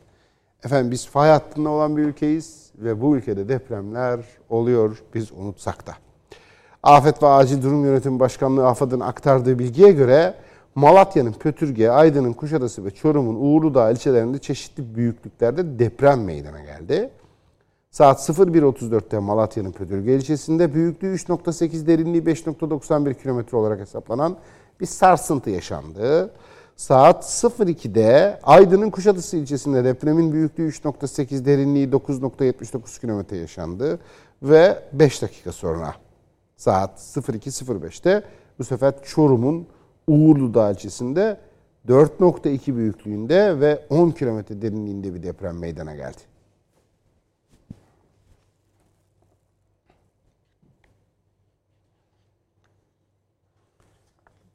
Efendim 0.63 0.91
biz 0.91 1.07
fay 1.07 1.29
hattında 1.29 1.69
olan 1.69 1.97
bir 1.97 2.03
ülkeyiz 2.03 2.71
ve 2.77 3.01
bu 3.01 3.17
ülkede 3.17 3.49
depremler 3.49 4.19
oluyor 4.49 5.03
biz 5.13 5.31
unutsak 5.31 5.87
da. 5.87 5.93
Afet 6.83 7.23
ve 7.23 7.27
Acil 7.27 7.61
Durum 7.61 7.85
Yönetimi 7.85 8.19
Başkanlığı 8.19 8.67
AFAD'ın 8.67 8.99
aktardığı 8.99 9.59
bilgiye 9.59 9.91
göre 9.91 10.35
Malatya'nın 10.75 11.33
Pötürge, 11.33 11.89
Aydın'ın 11.89 12.33
Kuşadası 12.33 12.85
ve 12.85 12.91
Çorum'un 12.91 13.35
Uğurlu'da 13.35 13.91
ilçelerinde 13.91 14.39
çeşitli 14.39 14.95
büyüklüklerde 14.95 15.79
deprem 15.79 16.23
meydana 16.23 16.59
geldi. 16.59 17.09
Saat 17.91 18.19
01.34'te 18.19 19.19
Malatya'nın 19.19 19.71
Pötürge 19.71 20.15
ilçesinde 20.15 20.73
büyüklüğü 20.73 21.15
3.8 21.15 21.87
derinliği 21.87 22.23
5.91 22.23 23.21
kilometre 23.21 23.57
olarak 23.57 23.79
hesaplanan 23.79 24.37
bir 24.79 24.85
sarsıntı 24.85 25.49
yaşandı. 25.49 26.31
Saat 26.79 27.23
02'de 27.23 28.39
Aydın'ın 28.43 28.89
Kuşadası 28.89 29.37
ilçesinde 29.37 29.83
depremin 29.83 30.33
büyüklüğü 30.33 30.69
3.8 30.69 31.45
derinliği 31.45 31.89
9.79 31.89 33.01
kilometre 33.01 33.37
yaşandı. 33.37 33.99
Ve 34.43 34.83
5 34.93 35.21
dakika 35.21 35.51
sonra 35.51 35.95
saat 36.57 36.99
02.05'te 36.99 38.23
bu 38.59 38.63
sefer 38.63 38.93
Çorum'un 39.03 39.67
Uğurlu 40.07 40.71
ilçesinde 40.71 41.37
4.2 41.87 42.75
büyüklüğünde 42.75 43.59
ve 43.59 43.85
10 43.89 44.11
kilometre 44.11 44.61
derinliğinde 44.61 45.13
bir 45.13 45.23
deprem 45.23 45.59
meydana 45.59 45.95
geldi. 45.95 46.28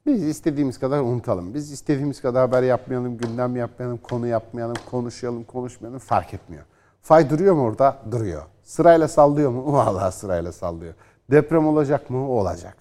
Biz 0.06 0.22
istediğimiz 0.22 0.78
kadar 0.78 1.00
unutalım. 1.00 1.54
Biz 1.54 1.72
istediğimiz 1.72 2.22
kadar 2.22 2.40
haber 2.40 2.62
yapmayalım, 2.62 3.18
gündem 3.18 3.56
yapmayalım, 3.56 3.98
konu 3.98 4.26
yapmayalım, 4.26 4.76
konuşalım, 4.90 5.44
konuşmayalım 5.44 5.98
fark 5.98 6.34
etmiyor. 6.34 6.64
Fay 7.02 7.30
duruyor 7.30 7.54
mu 7.54 7.62
orada? 7.62 8.02
Duruyor. 8.10 8.42
Sırayla 8.64 9.08
sallıyor 9.08 9.50
mu? 9.50 9.64
Vallahi 9.72 10.14
sırayla 10.14 10.52
sallıyor. 10.52 10.94
Deprem 11.30 11.66
olacak 11.66 12.10
mı? 12.10 12.30
Olacak. 12.30 12.76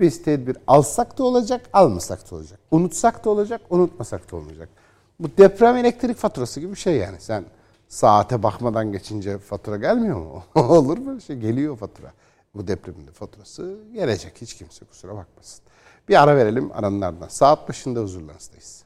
Biz 0.00 0.22
tedbir 0.22 0.56
alsak 0.66 1.18
da 1.18 1.24
olacak, 1.24 1.68
almasak 1.72 2.30
da 2.30 2.36
olacak. 2.36 2.60
Unutsak 2.70 3.24
da 3.24 3.30
olacak, 3.30 3.60
unutmasak 3.70 4.32
da 4.32 4.36
olmayacak. 4.36 4.68
Bu 5.20 5.28
deprem 5.38 5.76
elektrik 5.76 6.16
faturası 6.16 6.60
gibi 6.60 6.72
bir 6.72 6.78
şey 6.78 6.96
yani. 6.96 7.20
Sen 7.20 7.44
saate 7.88 8.42
bakmadan 8.42 8.92
geçince 8.92 9.38
fatura 9.38 9.76
gelmiyor 9.76 10.16
mu? 10.16 10.42
Olur 10.54 10.98
mu? 10.98 11.20
Şey 11.20 11.36
geliyor 11.36 11.76
fatura. 11.76 12.12
Bu 12.54 12.66
depremin 12.66 13.06
de 13.06 13.10
faturası 13.12 13.78
gelecek. 13.92 14.32
Hiç 14.40 14.54
kimse 14.54 14.84
kusura 14.84 15.16
bakmasın. 15.16 15.64
Bir 16.08 16.22
ara 16.22 16.36
verelim 16.36 16.72
aranın 16.72 17.00
ardından. 17.00 17.28
Saat 17.28 17.68
başında 17.68 18.00
huzurlarınızdayız. 18.00 18.84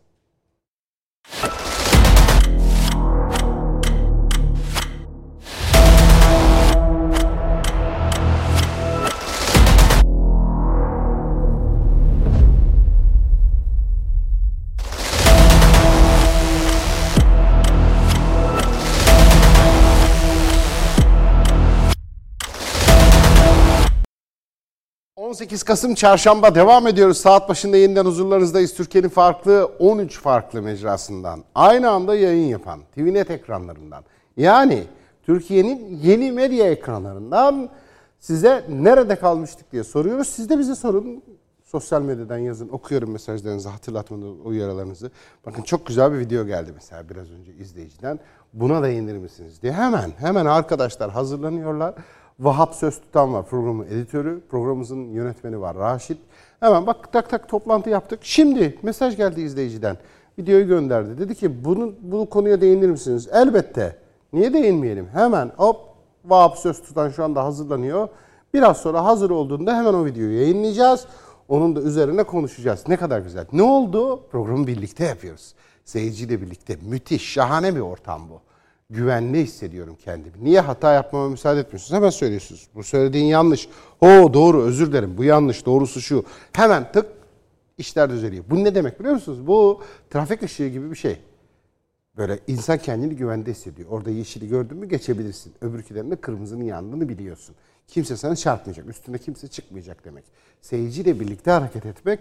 ...18 25.26 25.64
Kasım 25.64 25.94
Çarşamba 25.94 26.54
devam 26.54 26.86
ediyoruz. 26.86 27.18
Saat 27.18 27.48
başında 27.48 27.76
yeniden 27.76 28.04
huzurlarınızdayız. 28.04 28.74
Türkiye'nin 28.74 29.08
farklı 29.08 29.70
13 29.78 30.20
farklı 30.20 30.62
mecrasından... 30.62 31.44
...aynı 31.54 31.90
anda 31.90 32.14
yayın 32.14 32.48
yapan 32.48 32.80
TVNet 32.94 33.30
ekranlarından... 33.30 34.04
...yani 34.36 34.84
Türkiye'nin 35.22 36.00
yeni 36.02 36.32
medya 36.32 36.70
ekranlarından... 36.70 37.68
...size 38.18 38.64
nerede 38.68 39.16
kalmıştık 39.16 39.72
diye 39.72 39.84
soruyoruz. 39.84 40.28
Siz 40.28 40.50
de 40.50 40.58
bize 40.58 40.74
sorun. 40.74 41.22
Sosyal 41.64 42.02
medyadan 42.02 42.38
yazın. 42.38 42.68
Okuyorum 42.68 43.10
mesajlarınızı, 43.10 43.68
hatırlatmalı 43.68 44.26
uyarılarınızı. 44.26 45.10
Bakın 45.46 45.62
çok 45.62 45.86
güzel 45.86 46.12
bir 46.12 46.18
video 46.18 46.46
geldi 46.46 46.70
mesela 46.74 47.08
biraz 47.08 47.30
önce 47.30 47.54
izleyiciden. 47.54 48.20
Buna 48.52 48.82
da 48.82 48.88
inir 48.88 49.16
misiniz 49.16 49.62
diye. 49.62 49.72
Hemen, 49.72 50.10
hemen 50.18 50.46
arkadaşlar 50.46 51.10
hazırlanıyorlar. 51.10 51.94
Vahap 52.40 52.74
Söz 52.74 53.00
Tutan 53.00 53.34
var 53.34 53.46
programın 53.46 53.86
editörü. 53.86 54.40
Programımızın 54.50 55.04
yönetmeni 55.04 55.60
var 55.60 55.76
Raşit. 55.76 56.18
Hemen 56.60 56.86
bak 56.86 57.12
tak 57.12 57.30
tak 57.30 57.48
toplantı 57.48 57.90
yaptık. 57.90 58.20
Şimdi 58.22 58.78
mesaj 58.82 59.16
geldi 59.16 59.40
izleyiciden. 59.40 59.96
Videoyu 60.38 60.66
gönderdi. 60.66 61.18
Dedi 61.18 61.34
ki 61.34 61.64
bunu, 61.64 61.94
bu 62.00 62.30
konuya 62.30 62.60
değinir 62.60 62.88
misiniz? 62.88 63.28
Elbette. 63.32 63.96
Niye 64.32 64.52
değinmeyelim? 64.52 65.08
Hemen 65.12 65.52
hop 65.56 65.76
Vahap 66.24 66.58
Söz 66.58 66.82
Tutan 66.82 67.08
şu 67.10 67.24
anda 67.24 67.44
hazırlanıyor. 67.44 68.08
Biraz 68.54 68.76
sonra 68.76 69.04
hazır 69.04 69.30
olduğunda 69.30 69.76
hemen 69.76 69.94
o 69.94 70.04
videoyu 70.04 70.40
yayınlayacağız. 70.40 71.06
Onun 71.48 71.76
da 71.76 71.80
üzerine 71.80 72.22
konuşacağız. 72.22 72.84
Ne 72.88 72.96
kadar 72.96 73.20
güzel. 73.20 73.46
Ne 73.52 73.62
oldu? 73.62 74.20
Programı 74.30 74.66
birlikte 74.66 75.04
yapıyoruz. 75.04 75.54
Seyirciyle 75.84 76.42
birlikte. 76.42 76.76
Müthiş, 76.82 77.32
şahane 77.32 77.74
bir 77.74 77.80
ortam 77.80 78.22
bu. 78.30 78.40
Güvenli 78.90 79.42
hissediyorum 79.42 79.96
kendimi. 80.04 80.44
Niye 80.44 80.60
hata 80.60 80.92
yapmama 80.92 81.28
müsaade 81.28 81.60
etmiyorsunuz? 81.60 81.92
Hemen 81.92 82.10
söylüyorsunuz. 82.10 82.68
Bu 82.74 82.82
söylediğin 82.82 83.24
yanlış. 83.24 83.68
O 84.00 84.34
doğru, 84.34 84.62
özür 84.62 84.86
dilerim. 84.86 85.16
Bu 85.18 85.24
yanlış, 85.24 85.66
doğrusu 85.66 86.00
şu. 86.00 86.24
Hemen 86.52 86.92
tık 86.92 87.06
işler 87.78 88.10
düzeliyor. 88.10 88.44
Bu 88.50 88.64
ne 88.64 88.74
demek 88.74 89.00
biliyor 89.00 89.14
musunuz? 89.14 89.46
Bu 89.46 89.82
trafik 90.10 90.42
ışığı 90.42 90.68
gibi 90.68 90.90
bir 90.90 90.96
şey. 90.96 91.18
Böyle 92.16 92.38
insan 92.46 92.78
kendini 92.78 93.16
güvende 93.16 93.50
hissediyor. 93.50 93.88
Orada 93.90 94.10
yeşili 94.10 94.48
gördün 94.48 94.76
mü 94.76 94.88
geçebilirsin. 94.88 95.52
Öbürkülerinde 95.60 96.16
kırmızının 96.16 96.64
yandığını 96.64 97.08
biliyorsun. 97.08 97.54
Kimse 97.88 98.16
sana 98.16 98.36
çarpmayacak. 98.36 98.88
Üstüne 98.88 99.18
kimse 99.18 99.48
çıkmayacak 99.48 100.04
demek. 100.04 100.24
Seyirciyle 100.60 101.20
birlikte 101.20 101.50
hareket 101.50 101.86
etmek 101.86 102.20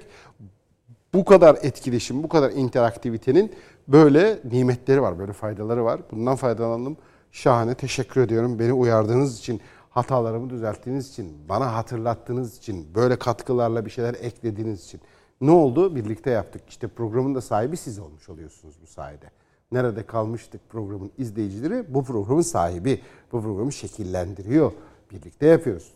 bu 1.16 1.26
kadar 1.26 1.58
etkileşim, 1.62 2.24
bu 2.24 2.30
kadar 2.30 2.52
interaktivitenin 2.52 3.52
böyle 3.88 4.40
nimetleri 4.52 5.02
var, 5.02 5.20
böyle 5.20 5.34
faydaları 5.34 5.86
var. 5.86 6.02
Bundan 6.12 6.36
faydalandım. 6.36 6.98
Şahane. 7.32 7.76
Teşekkür 7.76 8.22
ediyorum. 8.22 8.60
Beni 8.60 8.74
uyardığınız 8.74 9.40
için 9.40 9.62
hatalarımı 9.90 10.50
düzelttiğiniz 10.50 11.10
için, 11.10 11.38
bana 11.50 11.74
hatırlattığınız 11.74 12.58
için, 12.58 12.96
böyle 12.96 13.20
katkılarla 13.20 13.86
bir 13.86 13.90
şeyler 13.90 14.14
eklediğiniz 14.14 14.86
için. 14.86 15.02
Ne 15.42 15.52
oldu? 15.52 15.96
Birlikte 15.96 16.30
yaptık. 16.30 16.62
İşte 16.70 16.88
programın 16.88 17.36
da 17.36 17.42
sahibi 17.42 17.78
siz 17.78 18.00
olmuş 18.00 18.30
oluyorsunuz 18.30 18.76
bu 18.82 18.88
sayede. 18.88 19.26
Nerede 19.72 20.04
kalmıştık 20.06 20.62
programın 20.70 21.12
izleyicileri? 21.18 21.94
Bu 21.94 22.04
programın 22.04 22.42
sahibi. 22.42 23.02
Bu 23.32 23.42
programı 23.42 23.72
şekillendiriyor. 23.74 24.72
Birlikte 25.12 25.48
yapıyoruz. 25.48 25.94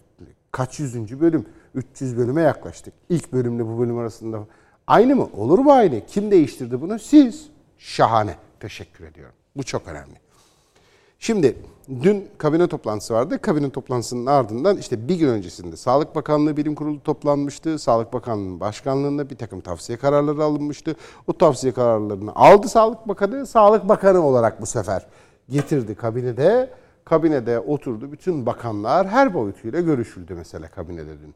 Kaç 0.51 0.79
yüzüncü 0.79 1.21
bölüm? 1.21 1.45
300 1.75 2.17
bölüme 2.17 2.41
yaklaştık. 2.41 2.93
İlk 3.09 3.33
bölümle 3.33 3.65
bu 3.65 3.79
bölüm 3.79 3.97
arasında 3.97 4.39
aynı 4.87 5.15
mı? 5.15 5.29
Olur 5.37 5.59
mu 5.59 5.71
aynı? 5.71 6.05
Kim 6.05 6.31
değiştirdi 6.31 6.81
bunu? 6.81 6.99
Siz. 6.99 7.49
Şahane. 7.79 8.35
Teşekkür 8.59 9.05
ediyorum. 9.05 9.35
Bu 9.55 9.63
çok 9.63 9.87
önemli. 9.87 10.15
Şimdi 11.19 11.55
dün 12.03 12.27
kabine 12.37 12.67
toplantısı 12.67 13.13
vardı. 13.13 13.41
Kabine 13.41 13.69
toplantısının 13.69 14.25
ardından 14.25 14.77
işte 14.77 15.07
bir 15.07 15.15
gün 15.15 15.27
öncesinde 15.27 15.77
Sağlık 15.77 16.15
Bakanlığı 16.15 16.57
Bilim 16.57 16.75
Kurulu 16.75 17.03
toplanmıştı. 17.03 17.79
Sağlık 17.79 18.13
Bakanlığı'nın 18.13 18.59
başkanlığında 18.59 19.29
bir 19.29 19.35
takım 19.35 19.61
tavsiye 19.61 19.97
kararları 19.97 20.43
alınmıştı. 20.43 20.95
O 21.27 21.37
tavsiye 21.37 21.73
kararlarını 21.73 22.35
aldı 22.35 22.69
Sağlık 22.69 23.07
Bakanı. 23.07 23.45
Sağlık 23.45 23.89
Bakanı 23.89 24.25
olarak 24.25 24.61
bu 24.61 24.65
sefer 24.65 25.07
getirdi 25.49 25.95
kabinede. 25.95 26.69
Kabinede 27.05 27.59
oturdu. 27.59 28.11
Bütün 28.11 28.45
bakanlar 28.45 29.07
her 29.07 29.33
boyutuyla 29.33 29.81
görüşüldü 29.81 30.33
mesela 30.33 30.67
kabinede 30.67 31.21
dün. 31.21 31.35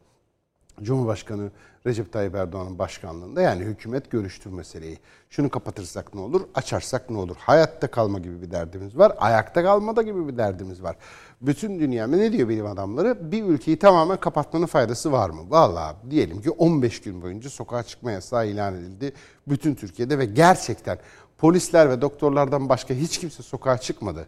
Cumhurbaşkanı 0.82 1.50
Recep 1.86 2.12
Tayyip 2.12 2.34
Erdoğan'ın 2.34 2.78
başkanlığında 2.78 3.42
yani 3.42 3.64
hükümet 3.64 4.10
görüştü 4.10 4.48
meseleyi. 4.48 4.98
Şunu 5.30 5.50
kapatırsak 5.50 6.14
ne 6.14 6.20
olur, 6.20 6.40
açarsak 6.54 7.10
ne 7.10 7.18
olur? 7.18 7.36
Hayatta 7.38 7.86
kalma 7.86 8.18
gibi 8.18 8.42
bir 8.42 8.50
derdimiz 8.50 8.98
var, 8.98 9.12
ayakta 9.18 9.62
kalma 9.62 9.96
da 9.96 10.02
gibi 10.02 10.28
bir 10.28 10.38
derdimiz 10.38 10.82
var. 10.82 10.96
Bütün 11.40 11.80
dünya 11.80 12.06
ne 12.06 12.32
diyor 12.32 12.48
bilim 12.48 12.66
adamları? 12.66 13.32
Bir 13.32 13.44
ülkeyi 13.44 13.78
tamamen 13.78 14.16
kapatmanın 14.16 14.66
faydası 14.66 15.12
var 15.12 15.30
mı? 15.30 15.40
Vallahi 15.48 15.96
diyelim 16.10 16.42
ki 16.42 16.50
15 16.50 17.00
gün 17.00 17.22
boyunca 17.22 17.50
sokağa 17.50 17.82
çıkma 17.82 18.12
yasağı 18.12 18.46
ilan 18.46 18.74
edildi 18.74 19.12
bütün 19.46 19.74
Türkiye'de 19.74 20.18
ve 20.18 20.24
gerçekten 20.24 20.98
polisler 21.38 21.90
ve 21.90 22.00
doktorlardan 22.00 22.68
başka 22.68 22.94
hiç 22.94 23.18
kimse 23.18 23.42
sokağa 23.42 23.78
çıkmadı. 23.78 24.26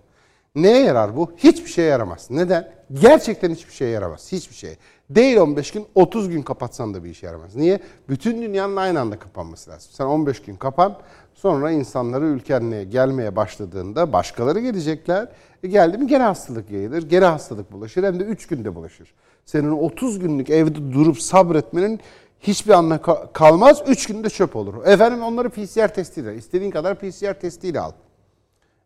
Neye 0.54 0.82
yarar 0.82 1.16
bu? 1.16 1.32
Hiçbir 1.36 1.70
şeye 1.70 1.88
yaramaz. 1.88 2.30
Neden? 2.30 2.72
Gerçekten 2.92 3.50
hiçbir 3.50 3.72
şeye 3.72 3.90
yaramaz. 3.90 4.32
Hiçbir 4.32 4.54
şey. 4.54 4.76
Değil 5.10 5.36
15 5.36 5.70
gün 5.70 5.86
30 5.94 6.28
gün 6.28 6.42
kapatsan 6.42 6.94
da 6.94 7.04
bir 7.04 7.10
işe 7.10 7.26
yaramaz. 7.26 7.56
Niye? 7.56 7.80
Bütün 8.08 8.42
dünyanın 8.42 8.76
aynı 8.76 9.00
anda 9.00 9.18
kapanması 9.18 9.70
lazım. 9.70 9.90
Sen 9.92 10.04
15 10.04 10.42
gün 10.42 10.56
kapan 10.56 10.98
sonra 11.34 11.70
insanları 11.70 12.24
ülkenle 12.24 12.84
gelmeye 12.84 13.36
başladığında 13.36 14.12
başkaları 14.12 14.60
gelecekler. 14.60 15.28
E 15.62 15.68
geldi 15.68 15.98
mi 15.98 16.06
gene 16.06 16.22
hastalık 16.22 16.70
yayılır. 16.70 17.08
Gene 17.08 17.24
hastalık 17.24 17.72
bulaşır 17.72 18.04
hem 18.04 18.20
de 18.20 18.24
3 18.24 18.46
günde 18.46 18.74
bulaşır. 18.74 19.14
Senin 19.44 19.70
30 19.70 20.18
günlük 20.18 20.50
evde 20.50 20.92
durup 20.92 21.20
sabretmenin 21.20 22.00
hiçbir 22.40 22.72
anlamı 22.72 23.02
kalmaz. 23.32 23.82
3 23.86 24.06
günde 24.06 24.30
çöp 24.30 24.56
olur. 24.56 24.86
Efendim 24.86 25.22
onları 25.22 25.50
PCR 25.50 25.94
testiyle. 25.94 26.34
istediğin 26.34 26.70
kadar 26.70 26.98
PCR 26.98 27.40
testiyle 27.40 27.80
al. 27.80 27.92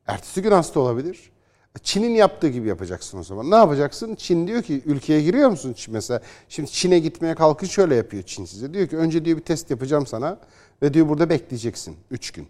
Ertesi 0.07 0.43
gün 0.43 0.51
hasta 0.51 0.81
olabilir. 0.81 1.31
Çin'in 1.83 2.15
yaptığı 2.15 2.49
gibi 2.49 2.69
yapacaksın 2.69 3.19
o 3.19 3.23
zaman. 3.23 3.51
Ne 3.51 3.55
yapacaksın? 3.55 4.15
Çin 4.15 4.47
diyor 4.47 4.63
ki 4.63 4.83
ülkeye 4.87 5.23
giriyor 5.23 5.51
musun? 5.51 5.77
Mesela 5.89 6.21
şimdi 6.49 6.71
Çin'e 6.71 6.99
gitmeye 6.99 7.35
kalkın 7.35 7.67
şöyle 7.67 7.95
yapıyor 7.95 8.23
Çin 8.23 8.45
size. 8.45 8.75
Diyor 8.75 8.89
ki 8.89 8.97
önce 8.97 9.25
diyor 9.25 9.39
bir 9.39 9.43
test 9.43 9.71
yapacağım 9.71 10.07
sana 10.07 10.39
ve 10.83 10.95
diyor 10.95 11.09
burada 11.09 11.31
bekleyeceksin 11.31 11.97
3 12.11 12.31
gün. 12.31 12.49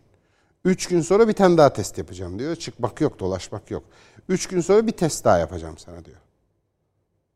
3 0.64 0.86
gün 0.86 1.00
sonra 1.00 1.28
bir 1.28 1.32
tane 1.32 1.58
daha 1.58 1.72
test 1.72 1.98
yapacağım 1.98 2.38
diyor. 2.38 2.56
Çıkmak 2.56 3.00
yok, 3.00 3.20
dolaşmak 3.20 3.70
yok. 3.70 3.82
3 4.28 4.46
gün 4.46 4.60
sonra 4.60 4.86
bir 4.86 4.92
test 4.92 5.24
daha 5.24 5.38
yapacağım 5.38 5.78
sana 5.78 6.04
diyor. 6.04 6.18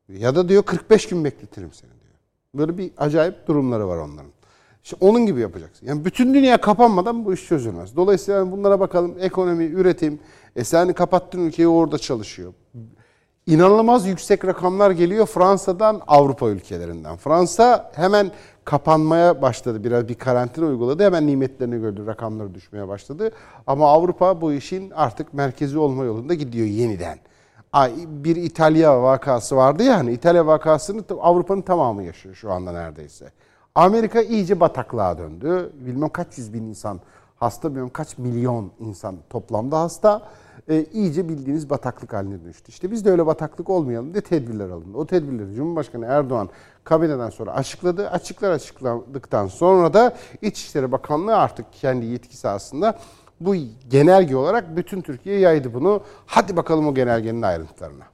Ya 0.08 0.34
da 0.34 0.48
diyor 0.48 0.62
45 0.62 1.08
gün 1.08 1.24
bekletirim 1.24 1.72
seni 1.72 1.90
diyor. 1.90 2.14
Böyle 2.54 2.78
bir 2.78 2.90
acayip 2.96 3.46
durumları 3.46 3.88
var 3.88 3.96
onların. 3.96 4.30
İşte 4.84 4.96
onun 5.00 5.26
gibi 5.26 5.40
yapacaksın. 5.40 5.86
Yani 5.86 6.04
bütün 6.04 6.34
dünya 6.34 6.60
kapanmadan 6.60 7.24
bu 7.24 7.34
iş 7.34 7.46
çözülmez. 7.46 7.96
Dolayısıyla 7.96 8.52
bunlara 8.52 8.80
bakalım. 8.80 9.16
Ekonomi, 9.20 9.64
üretim. 9.64 10.20
E 10.56 10.64
sen 10.64 10.92
kapattın 10.92 11.38
ülkeyi 11.46 11.68
orada 11.68 11.98
çalışıyor. 11.98 12.52
İnanılmaz 13.46 14.06
yüksek 14.06 14.44
rakamlar 14.44 14.90
geliyor 14.90 15.26
Fransa'dan, 15.26 16.00
Avrupa 16.06 16.48
ülkelerinden. 16.48 17.16
Fransa 17.16 17.92
hemen 17.94 18.32
kapanmaya 18.64 19.42
başladı. 19.42 19.84
Biraz 19.84 20.08
bir 20.08 20.14
karantina 20.14 20.66
uyguladı. 20.66 21.04
Hemen 21.04 21.26
nimetlerini 21.26 21.80
gördü. 21.80 22.06
Rakamları 22.06 22.54
düşmeye 22.54 22.88
başladı. 22.88 23.30
Ama 23.66 23.88
Avrupa 23.88 24.40
bu 24.40 24.52
işin 24.52 24.90
artık 24.90 25.34
merkezi 25.34 25.78
olma 25.78 26.04
yolunda 26.04 26.34
gidiyor 26.34 26.66
yeniden. 26.66 27.18
Bir 28.06 28.36
İtalya 28.36 29.02
vakası 29.02 29.56
vardı 29.56 29.82
ya 29.82 29.98
hani 29.98 30.12
İtalya 30.12 30.46
vakasını 30.46 31.02
Avrupa'nın 31.20 31.62
tamamı 31.62 32.02
yaşıyor 32.02 32.34
şu 32.34 32.52
anda 32.52 32.72
neredeyse. 32.72 33.32
Amerika 33.74 34.22
iyice 34.22 34.60
bataklığa 34.60 35.18
döndü. 35.18 35.72
Bilmem 35.74 36.08
kaç 36.08 36.38
yüz 36.38 36.52
bin 36.52 36.62
insan 36.62 37.00
hasta, 37.36 37.70
bilmem 37.70 37.90
kaç 37.90 38.18
milyon 38.18 38.70
insan 38.78 39.16
toplamda 39.30 39.80
hasta. 39.80 40.22
E, 40.68 40.84
iyice 40.92 41.28
bildiğiniz 41.28 41.70
bataklık 41.70 42.12
haline 42.12 42.44
dönüştü. 42.44 42.68
İşte 42.68 42.90
biz 42.90 43.04
de 43.04 43.10
öyle 43.10 43.26
bataklık 43.26 43.70
olmayalım 43.70 44.12
diye 44.14 44.20
tedbirler 44.20 44.70
alındı. 44.70 44.98
O 44.98 45.06
tedbirleri 45.06 45.54
Cumhurbaşkanı 45.54 46.04
Erdoğan 46.04 46.48
kabineden 46.84 47.30
sonra 47.30 47.54
açıkladı. 47.54 48.10
Açıklar 48.10 48.50
açıkladıktan 48.50 49.46
sonra 49.46 49.94
da 49.94 50.16
İçişleri 50.42 50.92
Bakanlığı 50.92 51.36
artık 51.36 51.66
kendi 51.72 52.06
yetkisi 52.06 52.48
aslında 52.48 52.98
bu 53.40 53.54
genelge 53.90 54.36
olarak 54.36 54.76
bütün 54.76 55.00
Türkiye'ye 55.00 55.40
yaydı 55.40 55.74
bunu. 55.74 56.00
Hadi 56.26 56.56
bakalım 56.56 56.86
o 56.86 56.94
genelgenin 56.94 57.42
ayrıntılarına. 57.42 58.13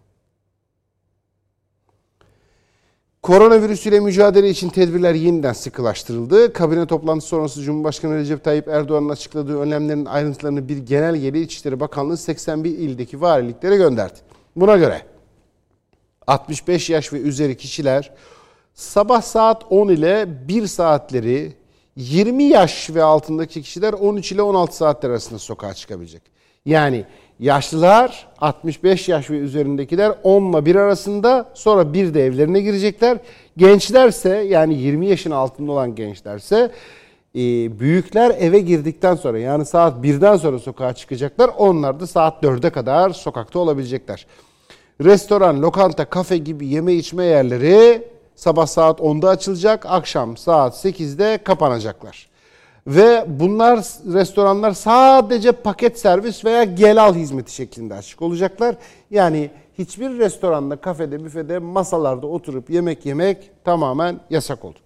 Koronavirüs 3.22 3.87
ile 3.87 4.00
mücadele 4.00 4.50
için 4.50 4.68
tedbirler 4.68 5.14
yeniden 5.14 5.52
sıkılaştırıldı. 5.52 6.52
Kabine 6.52 6.87
toplantısı 6.87 7.28
sonrası 7.28 7.62
Cumhurbaşkanı 7.62 8.16
Recep 8.16 8.44
Tayyip 8.44 8.68
Erdoğan'ın 8.68 9.09
açıkladığı 9.09 9.61
önlemlerin 9.61 10.04
ayrıntılarını 10.04 10.68
bir 10.68 10.78
genelgeyle 10.78 11.40
İçişleri 11.40 11.80
Bakanlığı 11.80 12.16
81 12.16 12.70
ildeki 12.70 13.20
valiliklere 13.20 13.76
gönderdi. 13.76 14.18
Buna 14.56 14.76
göre 14.76 15.02
65 16.26 16.90
yaş 16.90 17.12
ve 17.12 17.20
üzeri 17.20 17.56
kişiler 17.56 18.12
sabah 18.74 19.22
saat 19.22 19.64
10 19.70 19.88
ile 19.88 20.26
1 20.48 20.66
saatleri 20.66 21.52
20 21.96 22.44
yaş 22.44 22.90
ve 22.90 23.02
altındaki 23.02 23.62
kişiler 23.62 23.92
13 23.92 24.33
ile 24.33 24.42
16 24.42 24.76
saatler 24.76 25.11
arasında 25.11 25.38
sokağa 25.38 25.74
çıkabilecek. 25.74 26.22
Yani 26.64 27.04
Yaşlılar 27.40 28.26
65 28.38 29.09
yaş 29.09 29.31
ve 29.31 29.38
üzerindekiler 29.38 30.12
10 30.22 30.53
ile 30.53 30.64
1 30.66 30.76
arasında 30.76 31.50
sonra 31.55 31.92
bir 31.92 32.14
de 32.14 32.26
evlerine 32.26 32.61
girecekler. 32.61 33.18
Gençlerse 33.57 34.37
yani 34.37 34.74
20 34.74 35.07
yaşın 35.07 35.31
altında 35.31 35.72
olan 35.72 35.94
gençlerse 35.94 36.70
e, 37.35 37.40
büyükler 37.81 38.37
eve 38.38 38.59
girdikten 38.59 39.14
sonra 39.14 39.38
yani 39.38 39.66
saat 39.66 40.05
1'den 40.05 40.37
sonra 40.37 40.59
sokağa 40.59 40.92
çıkacaklar. 40.92 41.50
Onlar 41.59 42.00
da 42.00 42.07
saat 42.07 42.42
4'e 42.42 42.70
kadar 42.70 43.11
sokakta 43.11 43.59
olabilecekler. 43.59 44.26
Restoran, 45.05 45.62
lokanta, 45.62 46.05
kafe 46.05 46.37
gibi 46.37 46.66
yeme 46.66 46.92
içme 46.92 47.24
yerleri 47.24 48.09
sabah 48.35 48.66
saat 48.66 49.00
10'da 49.00 49.29
açılacak, 49.29 49.87
akşam 49.88 50.37
saat 50.37 50.85
8'de 50.85 51.38
kapanacaklar. 51.44 52.29
Ve 52.90 53.24
bunlar 53.29 53.76
restoranlar 54.12 54.72
sadece 54.72 55.53
paket 55.53 55.98
servis 55.98 56.44
veya 56.44 56.64
gel 56.64 57.05
al 57.05 57.14
hizmeti 57.14 57.55
şeklinde 57.55 57.94
açık 57.94 58.22
olacaklar. 58.22 58.76
Yani 59.11 59.50
hiçbir 59.79 60.18
restoranda, 60.18 60.76
kafede, 60.76 61.24
büfede, 61.24 61.59
masalarda 61.59 62.26
oturup 62.26 62.70
yemek 62.70 63.07
yemek 63.07 63.50
tamamen 63.64 64.20
yasak 64.31 64.64
oldu. 64.64 64.79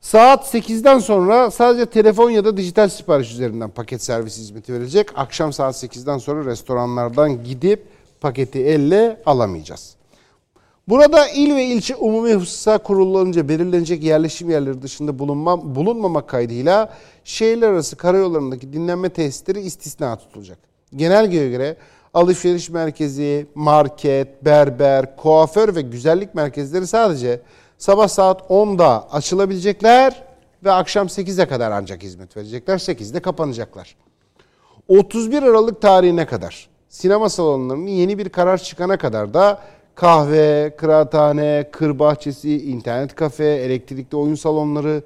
Saat 0.00 0.54
8'den 0.54 0.98
sonra 0.98 1.50
sadece 1.50 1.86
telefon 1.86 2.30
ya 2.30 2.44
da 2.44 2.56
dijital 2.56 2.88
sipariş 2.88 3.32
üzerinden 3.32 3.70
paket 3.70 4.02
servis 4.02 4.38
hizmeti 4.38 4.72
verilecek. 4.72 5.08
Akşam 5.16 5.52
saat 5.52 5.74
8'den 5.74 6.18
sonra 6.18 6.44
restoranlardan 6.44 7.44
gidip 7.44 7.86
paketi 8.20 8.58
elle 8.58 9.22
alamayacağız. 9.26 9.96
Burada 10.88 11.28
il 11.28 11.54
ve 11.54 11.64
ilçe 11.64 11.96
umumi 11.96 12.34
hususa 12.34 12.78
kurulunca 12.78 13.48
belirlenecek 13.48 14.02
yerleşim 14.02 14.50
yerleri 14.50 14.82
dışında 14.82 15.18
bulunma, 15.18 15.74
bulunmamak 15.74 16.28
kaydıyla 16.28 16.92
şehirler 17.24 17.68
arası 17.68 17.96
karayollarındaki 17.96 18.72
dinlenme 18.72 19.08
tesisleri 19.08 19.60
istisna 19.60 20.16
tutulacak. 20.16 20.58
Genelgeye 20.96 21.50
göre 21.50 21.76
alışveriş 22.14 22.70
merkezi, 22.70 23.46
market, 23.54 24.44
berber, 24.44 25.16
kuaför 25.16 25.74
ve 25.74 25.80
güzellik 25.80 26.34
merkezleri 26.34 26.86
sadece 26.86 27.40
sabah 27.78 28.08
saat 28.08 28.40
10'da 28.40 29.12
açılabilecekler 29.12 30.22
ve 30.64 30.72
akşam 30.72 31.06
8'e 31.06 31.48
kadar 31.48 31.70
ancak 31.70 32.02
hizmet 32.02 32.36
verecekler. 32.36 32.78
8'de 32.78 33.20
kapanacaklar. 33.20 33.96
31 34.88 35.42
Aralık 35.42 35.82
tarihine 35.82 36.26
kadar 36.26 36.68
sinema 36.88 37.28
salonlarının 37.28 37.86
yeni 37.86 38.18
bir 38.18 38.28
karar 38.28 38.58
çıkana 38.58 38.96
kadar 38.96 39.34
da 39.34 39.60
kahve, 39.96 40.76
kıraathane, 40.76 41.68
kır 41.72 41.98
bahçesi, 41.98 42.66
internet 42.66 43.14
kafe, 43.14 43.44
elektrikli 43.44 44.16
oyun 44.16 44.34
salonları, 44.34 45.02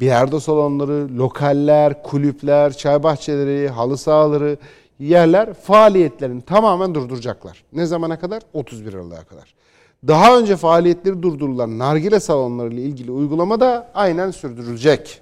bilardo 0.00 0.40
salonları, 0.40 1.18
lokaller, 1.18 2.02
kulüpler, 2.02 2.72
çay 2.72 3.02
bahçeleri, 3.02 3.68
halı 3.68 3.98
sahaları, 3.98 4.56
yerler 4.98 5.54
faaliyetlerini 5.54 6.42
tamamen 6.42 6.94
durduracaklar. 6.94 7.64
Ne 7.72 7.86
zamana 7.86 8.18
kadar? 8.18 8.42
31 8.52 8.94
Aralık'a 8.94 9.24
kadar. 9.24 9.54
Daha 10.08 10.38
önce 10.38 10.56
faaliyetleri 10.56 11.22
durdurulan 11.22 11.78
nargile 11.78 12.20
salonları 12.20 12.74
ile 12.74 12.82
ilgili 12.82 13.10
uygulama 13.10 13.60
da 13.60 13.90
aynen 13.94 14.30
sürdürülecek. 14.30 15.20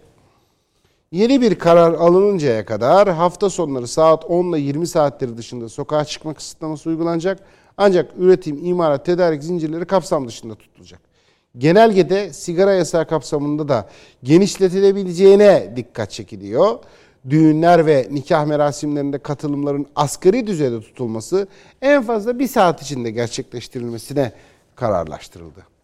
Yeni 1.12 1.40
bir 1.40 1.54
karar 1.54 1.92
alınıncaya 1.92 2.64
kadar 2.64 3.09
hafta 3.09 3.50
sonları 3.50 3.88
saat 3.88 4.24
10 4.24 4.52
ile 4.52 4.61
20 4.61 4.87
saatleri 4.87 5.37
dışında 5.37 5.68
sokağa 5.68 6.04
çıkma 6.04 6.35
kısıtlaması 6.35 6.90
uygulanacak. 6.90 7.40
Ancak 7.79 8.11
üretim, 8.19 8.64
imalat, 8.64 9.07
tedarik 9.07 9.43
zincirleri 9.43 9.85
kapsam 9.85 10.29
dışında 10.29 10.55
tutulacak. 10.55 11.01
Genelgede 11.59 12.33
sigara 12.33 12.73
yasağı 12.73 13.07
kapsamında 13.07 13.69
da 13.69 13.88
genişletilebileceğine 14.23 15.73
dikkat 15.77 16.11
çekiliyor. 16.11 16.79
Düğünler 17.31 17.87
ve 17.87 18.09
nikah 18.11 18.47
merasimlerinde 18.47 19.19
katılımların 19.19 19.87
asgari 19.97 20.47
düzeyde 20.47 20.81
tutulması 20.81 21.49
en 21.83 22.03
fazla 22.03 22.38
bir 22.38 22.49
saat 22.49 22.83
içinde 22.83 23.11
gerçekleştirilmesine 23.11 24.33
kararlaştırıldı. 24.75 25.78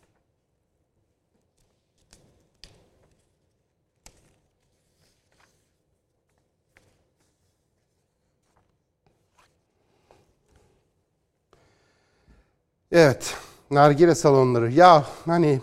Evet, 12.97 13.35
nargile 13.71 14.15
salonları. 14.15 14.73
Ya 14.73 15.07
hani 15.25 15.61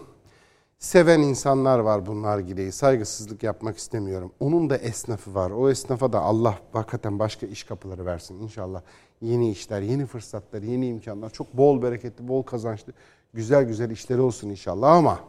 seven 0.80 1.20
insanlar 1.20 1.80
var 1.80 2.06
bu 2.06 2.22
nargileyi. 2.22 2.72
Saygısızlık 2.72 3.44
yapmak 3.44 3.78
istemiyorum. 3.78 4.32
Onun 4.40 4.70
da 4.70 4.78
esnafı 4.78 5.36
var. 5.36 5.52
O 5.52 5.70
esnafa 5.70 6.14
da 6.14 6.20
Allah 6.22 6.60
hakikaten 6.74 7.20
başka 7.20 7.48
iş 7.48 7.64
kapıları 7.64 8.06
versin 8.06 8.40
inşallah. 8.40 8.82
Yeni 9.22 9.52
işler, 9.52 9.82
yeni 9.82 10.06
fırsatlar, 10.06 10.62
yeni 10.62 10.88
imkanlar. 10.88 11.30
Çok 11.30 11.58
bol 11.58 11.82
bereketli, 11.82 12.28
bol 12.28 12.44
kazançlı, 12.44 12.94
güzel 13.34 13.64
güzel 13.64 13.90
işleri 13.90 14.22
olsun 14.22 14.50
inşallah 14.50 14.92
ama 14.92 15.20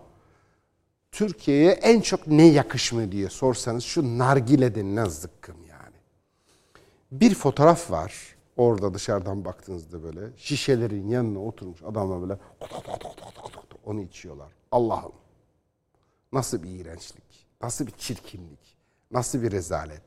Türkiye'ye 1.12 1.70
en 1.72 2.00
çok 2.00 2.26
ne 2.26 2.46
yakışmıyor 2.46 3.12
diye 3.12 3.28
sorsanız 3.28 3.84
şu 3.84 4.18
nargile 4.18 4.74
denilen 4.74 5.08
zıkkım 5.08 5.56
yani. 5.70 5.96
Bir 7.12 7.34
fotoğraf 7.34 7.90
var. 7.90 8.31
Orada 8.62 8.94
dışarıdan 8.94 9.44
baktığınızda 9.44 10.02
böyle 10.02 10.20
şişelerin 10.36 11.08
yanına 11.08 11.38
oturmuş 11.38 11.82
adamlar 11.82 12.22
böyle 12.22 12.38
onu 13.84 14.00
içiyorlar. 14.00 14.52
Allah'ım 14.72 15.12
nasıl 16.32 16.62
bir 16.62 16.68
iğrençlik, 16.68 17.46
nasıl 17.62 17.86
bir 17.86 17.92
çirkinlik, 17.92 18.76
nasıl 19.10 19.42
bir 19.42 19.50
rezalet. 19.50 20.02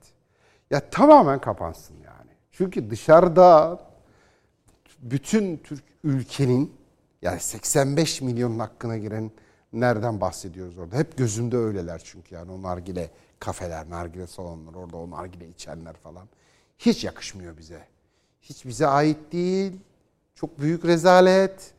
Ya 0.72 0.90
tamamen 0.90 1.42
kapansın 1.42 1.96
yani. 1.96 2.32
Çünkü 2.52 2.90
dışarıda 2.90 3.80
bütün 5.00 5.58
Türk 5.58 5.84
ülkenin 6.04 6.76
yani 7.22 7.40
85 7.40 8.22
milyonun 8.22 8.60
hakkına 8.60 8.98
giren 8.98 9.32
nereden 9.74 10.22
bahsediyoruz 10.22 10.78
orada? 10.78 10.98
Hep 10.98 11.18
gözümde 11.18 11.58
öyleler 11.58 12.02
çünkü 12.06 12.36
yani 12.36 12.52
o 12.52 12.62
nargile 12.62 13.12
kafeler, 13.40 13.90
nargile 13.90 14.28
salonları, 14.28 14.78
orada 14.78 14.98
o 14.98 15.10
nargile 15.10 15.50
içenler 15.50 15.94
falan. 15.94 16.28
Hiç 16.78 17.04
yakışmıyor 17.04 17.58
bize. 17.58 17.95
Hiç 18.50 18.66
bize 18.66 18.88
ait 18.88 19.32
değil. 19.32 19.74
Çok 20.36 20.60
büyük 20.60 20.86
rezalet. 20.86 21.74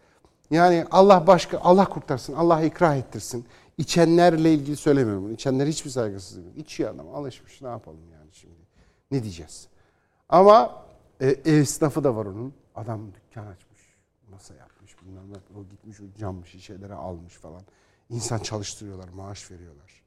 Yani 0.51 0.85
Allah 0.91 1.27
başka, 1.27 1.59
Allah 1.59 1.85
kurtarsın, 1.85 2.33
Allah 2.33 2.63
ikrah 2.63 2.97
ettirsin. 2.97 3.47
İçenlerle 3.79 4.55
ilgili 4.55 4.77
söylemiyorum 4.77 5.25
bunu. 5.25 5.33
İçenler 5.33 5.67
hiçbir 5.67 5.91
saygısızlık 5.91 6.47
yok. 6.47 6.57
İçiyor 6.57 6.95
adam, 6.95 7.09
alışmış. 7.15 7.63
Ne 7.63 7.69
yapalım 7.69 8.11
yani 8.13 8.31
şimdi? 8.33 8.55
Ne 9.11 9.23
diyeceğiz? 9.23 9.69
Ama 10.29 10.85
e, 11.21 11.27
esnafı 11.29 12.05
da 12.05 12.17
var 12.17 12.27
onun. 12.27 12.55
Adam 12.75 13.01
dükkan 13.15 13.47
açmış, 13.47 13.81
masa 14.31 14.55
yapmış, 14.55 15.03
bilmem 15.03 15.33
ne. 15.33 15.59
O 15.61 15.65
gitmiş 15.65 16.01
o 16.01 16.05
cam 16.19 16.47
şişeleri 16.47 16.95
almış 16.95 17.35
falan. 17.35 17.63
İnsan 18.11 18.39
çalıştırıyorlar, 18.39 19.09
maaş 19.09 19.51
veriyorlar. 19.51 20.03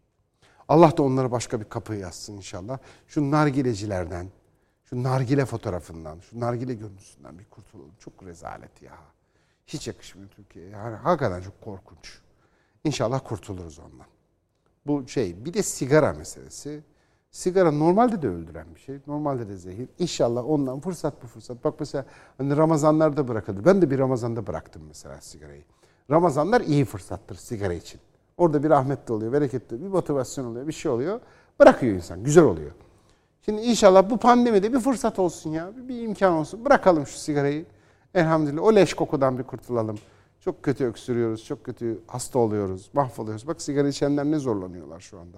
Allah 0.68 0.98
da 0.98 1.04
onlara 1.04 1.32
başka 1.32 1.60
bir 1.60 1.66
kapı 1.66 1.94
yazsın 1.94 2.38
inşallah. 2.38 2.78
Şu 3.08 3.32
nargilecilerden, 3.32 4.28
şu 4.90 5.04
nargile 5.04 5.46
fotoğrafından, 5.46 6.20
şu 6.20 6.40
nargile 6.40 6.74
görüntüsünden 6.74 7.40
bir 7.40 7.46
kurtulalım. 7.46 7.92
Çok 8.00 8.24
rezalet 8.24 8.82
ya. 8.82 8.94
Hiç 9.68 9.88
yakışmıyor 9.88 10.30
Türkiye'ye. 10.30 10.72
Yani 10.72 10.96
hakikaten 10.96 11.42
çok 11.42 11.62
korkunç. 11.62 12.20
İnşallah 12.84 13.22
kurtuluruz 13.24 13.80
ondan. 13.80 14.08
Bu 14.88 15.08
şey 15.08 15.46
bir 15.46 15.54
de 15.54 15.64
sigara 15.64 16.14
meselesi. 16.14 16.84
Sigara 17.32 17.72
normalde 17.72 18.22
de 18.22 18.28
öldüren 18.28 18.76
bir 18.76 18.80
şey. 18.80 19.00
Normalde 19.08 19.48
de 19.48 19.58
zehir. 19.58 19.90
İnşallah 20.00 20.50
ondan 20.50 20.80
fırsat 20.80 21.24
bu 21.24 21.28
fırsat. 21.28 21.64
Bak 21.64 21.80
mesela 21.80 22.06
hani 22.38 22.58
Ramazanlarda 22.58 23.28
bırakılır. 23.28 23.66
Ben 23.66 23.82
de 23.82 23.92
bir 23.92 24.00
Ramazan'da 24.00 24.48
bıraktım 24.48 24.84
mesela 24.88 25.22
sigarayı. 25.22 25.64
Ramazanlar 26.12 26.62
iyi 26.62 26.86
fırsattır 26.86 27.36
sigara 27.36 27.74
için. 27.74 28.02
Orada 28.38 28.64
bir 28.64 28.70
rahmet 28.70 29.08
de 29.08 29.14
oluyor, 29.14 29.34
bereket 29.34 29.70
de 29.70 29.76
oluyor, 29.76 29.90
bir 29.90 29.96
motivasyon 29.96 30.46
oluyor, 30.46 30.68
bir 30.68 30.74
şey 30.74 30.92
oluyor. 30.92 31.20
Bırakıyor 31.60 31.96
insan, 31.96 32.24
güzel 32.24 32.44
oluyor. 32.44 32.72
Şimdi 33.42 33.62
inşallah 33.62 34.10
bu 34.10 34.18
pandemide 34.18 34.74
bir 34.74 34.80
fırsat 34.80 35.20
olsun 35.20 35.52
ya, 35.52 35.72
bir 35.88 36.02
imkan 36.02 36.34
olsun. 36.34 36.66
Bırakalım 36.66 37.08
şu 37.08 37.18
sigarayı. 37.18 37.66
Elhamdülillah 38.14 38.64
o 38.64 38.76
leş 38.76 38.94
kokudan 38.94 39.38
bir 39.38 39.44
kurtulalım. 39.44 40.00
Çok 40.40 40.64
kötü 40.64 40.86
öksürüyoruz, 40.86 41.46
çok 41.46 41.64
kötü 41.64 42.00
hasta 42.08 42.40
oluyoruz, 42.40 42.90
mahvoluyoruz. 42.94 43.48
Bak 43.48 43.62
sigara 43.62 43.88
içenler 43.88 44.26
ne 44.26 44.40
zorlanıyorlar 44.40 45.00
şu 45.00 45.20
anda. 45.20 45.38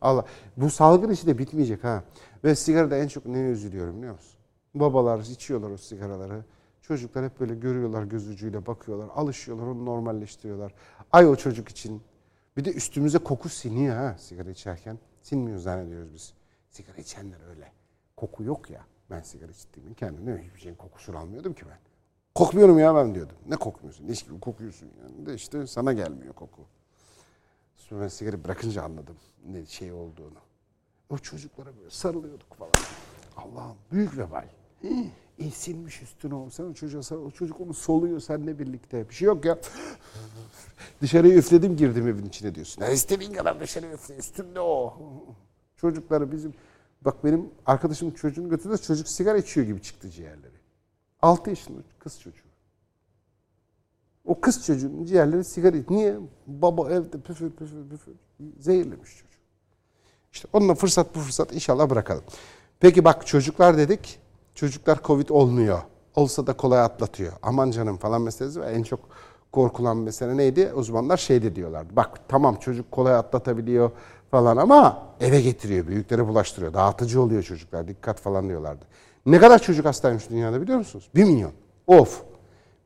Allah. 0.00 0.24
Bu 0.56 0.70
salgın 0.70 1.10
işi 1.10 1.26
de 1.26 1.38
bitmeyecek 1.38 1.84
ha. 1.84 2.04
Ve 2.44 2.54
sigarada 2.54 2.96
en 2.96 3.08
çok 3.08 3.26
neye 3.26 3.50
üzülüyorum 3.50 3.96
biliyor 3.96 4.12
musun? 4.12 4.38
Babalar 4.74 5.18
içiyorlar 5.18 5.70
o 5.70 5.76
sigaraları. 5.76 6.44
Çocuklar 6.82 7.24
hep 7.24 7.40
böyle 7.40 7.54
görüyorlar 7.54 8.02
göz 8.02 8.28
ucuyla 8.28 8.66
bakıyorlar, 8.66 9.08
alışıyorlar, 9.14 9.66
onu 9.66 9.84
normalleştiriyorlar. 9.84 10.74
Ay 11.12 11.28
o 11.28 11.36
çocuk 11.36 11.68
için. 11.68 12.02
Bir 12.56 12.64
de 12.64 12.72
üstümüze 12.72 13.18
koku 13.18 13.48
siniyor 13.48 13.96
ha 13.96 14.16
sigara 14.18 14.50
içerken. 14.50 14.98
Sinmiyor 15.22 15.58
zannediyoruz 15.58 16.14
biz. 16.14 16.34
Sigara 16.76 16.96
içenler 16.96 17.48
öyle. 17.48 17.72
Koku 18.16 18.44
yok 18.44 18.70
ya. 18.70 18.86
Ben 19.10 19.20
sigara 19.20 19.50
içtiğimi 19.52 19.94
kendimde 19.94 20.42
hiçbir 20.42 20.60
şeyin 20.60 20.74
kokusunu 20.76 21.18
almıyordum 21.18 21.54
ki 21.54 21.62
ben. 21.70 21.78
Kokmuyorum 22.34 22.78
ya 22.78 22.94
ben 22.94 23.14
diyordum. 23.14 23.36
Ne 23.48 23.56
kokmuyorsun? 23.56 24.08
Leş 24.08 24.22
gibi 24.22 24.40
kokuyorsun 24.40 24.90
yani. 25.02 25.26
De 25.26 25.34
işte 25.34 25.66
sana 25.66 25.92
gelmiyor 25.92 26.34
koku. 26.34 26.62
Sonra 27.76 28.02
ben 28.02 28.08
sigara 28.08 28.44
bırakınca 28.44 28.82
anladım 28.82 29.16
ne 29.46 29.66
şey 29.66 29.92
olduğunu. 29.92 30.38
O 31.10 31.18
çocuklara 31.18 31.76
böyle 31.76 31.90
sarılıyorduk 31.90 32.54
falan. 32.54 32.72
Allah'ım 33.36 33.76
büyük 33.92 34.18
vebal. 34.18 34.48
Hii, 34.82 35.10
e, 35.38 35.50
silmiş 35.50 36.02
üstüne 36.02 36.34
o. 36.34 36.50
Sen 36.50 36.64
o 36.64 36.74
çocuğa 36.74 37.02
sarıl. 37.02 37.24
O 37.24 37.30
çocuk 37.30 37.60
onu 37.60 37.74
soluyor 37.74 38.20
seninle 38.20 38.58
birlikte. 38.58 39.08
Bir 39.08 39.14
şey 39.14 39.26
yok 39.26 39.44
ya. 39.44 39.58
Dışarıya 41.00 41.34
üfledim 41.36 41.76
girdim 41.76 42.08
evin 42.08 42.26
içine 42.26 42.54
diyorsun. 42.54 42.82
Ya 42.82 42.88
istediğin 42.88 43.32
kadar 43.32 43.60
dışarıya 43.60 43.92
üfle. 43.92 44.16
Üstünde 44.16 44.60
o. 44.60 44.98
Çocukları 45.76 46.32
bizim... 46.32 46.54
Bak 47.04 47.24
benim 47.24 47.50
arkadaşım 47.66 48.10
çocuğunu 48.10 48.48
götürdü. 48.48 48.78
Çocuk 48.78 49.08
sigara 49.08 49.38
içiyor 49.38 49.66
gibi 49.66 49.82
çıktı 49.82 50.10
ciğerleri. 50.10 50.56
6 51.22 51.50
yaşında 51.50 51.78
kız 51.98 52.20
çocuğu. 52.20 52.46
O 54.24 54.40
kız 54.40 54.66
çocuğun 54.66 55.04
ciğerleri 55.04 55.44
sigara 55.44 55.76
Niye? 55.90 56.16
Baba 56.46 56.90
evde 56.90 57.20
püfür 57.20 57.50
püfür 57.50 57.88
püfür 57.90 58.12
zehirlemiş 58.58 59.10
çocuğu. 59.10 59.38
İşte 60.32 60.48
onunla 60.52 60.74
fırsat 60.74 61.14
bu 61.14 61.20
fırsat 61.20 61.54
inşallah 61.54 61.90
bırakalım. 61.90 62.24
Peki 62.80 63.04
bak 63.04 63.26
çocuklar 63.26 63.78
dedik. 63.78 64.18
Çocuklar 64.54 65.02
Covid 65.04 65.28
olmuyor. 65.28 65.82
Olsa 66.14 66.46
da 66.46 66.52
kolay 66.56 66.80
atlatıyor. 66.80 67.32
Aman 67.42 67.70
canım 67.70 67.96
falan 67.96 68.22
meselesi 68.22 68.60
ve 68.60 68.66
en 68.66 68.82
çok 68.82 69.00
korkulan 69.52 69.96
mesele 69.96 70.36
neydi? 70.36 70.72
Uzmanlar 70.74 71.16
şeydi 71.16 71.56
diyorlardı. 71.56 71.96
Bak 71.96 72.20
tamam 72.28 72.56
çocuk 72.56 72.92
kolay 72.92 73.14
atlatabiliyor 73.14 73.90
falan 74.30 74.56
ama 74.56 75.02
eve 75.20 75.40
getiriyor. 75.40 75.86
Büyüklere 75.86 76.28
bulaştırıyor. 76.28 76.74
Dağıtıcı 76.74 77.22
oluyor 77.22 77.42
çocuklar. 77.42 77.88
Dikkat 77.88 78.20
falan 78.20 78.48
diyorlardı. 78.48 78.84
Ne 79.26 79.38
kadar 79.38 79.58
çocuk 79.58 79.86
hastaymış 79.86 80.30
dünyada 80.30 80.62
biliyor 80.62 80.78
musunuz? 80.78 81.08
Bir 81.14 81.24
milyon. 81.24 81.52
Of. 81.86 82.22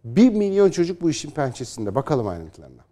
Bir 0.05 0.31
milyon 0.31 0.71
çocuk 0.71 1.03
bu 1.03 1.11
işin 1.11 1.31
pençesinde. 1.31 1.95
Bakalım 1.95 2.29
ayrıntılarına. 2.29 2.83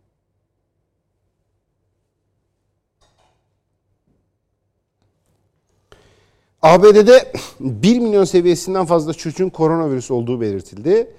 ABD'de 6.62 7.32
1 7.60 7.98
milyon 7.98 8.24
seviyesinden 8.24 8.86
fazla 8.86 9.14
çocuğun 9.14 9.48
koronavirüs 9.48 10.10
olduğu 10.10 10.40
belirtildi. 10.40 11.10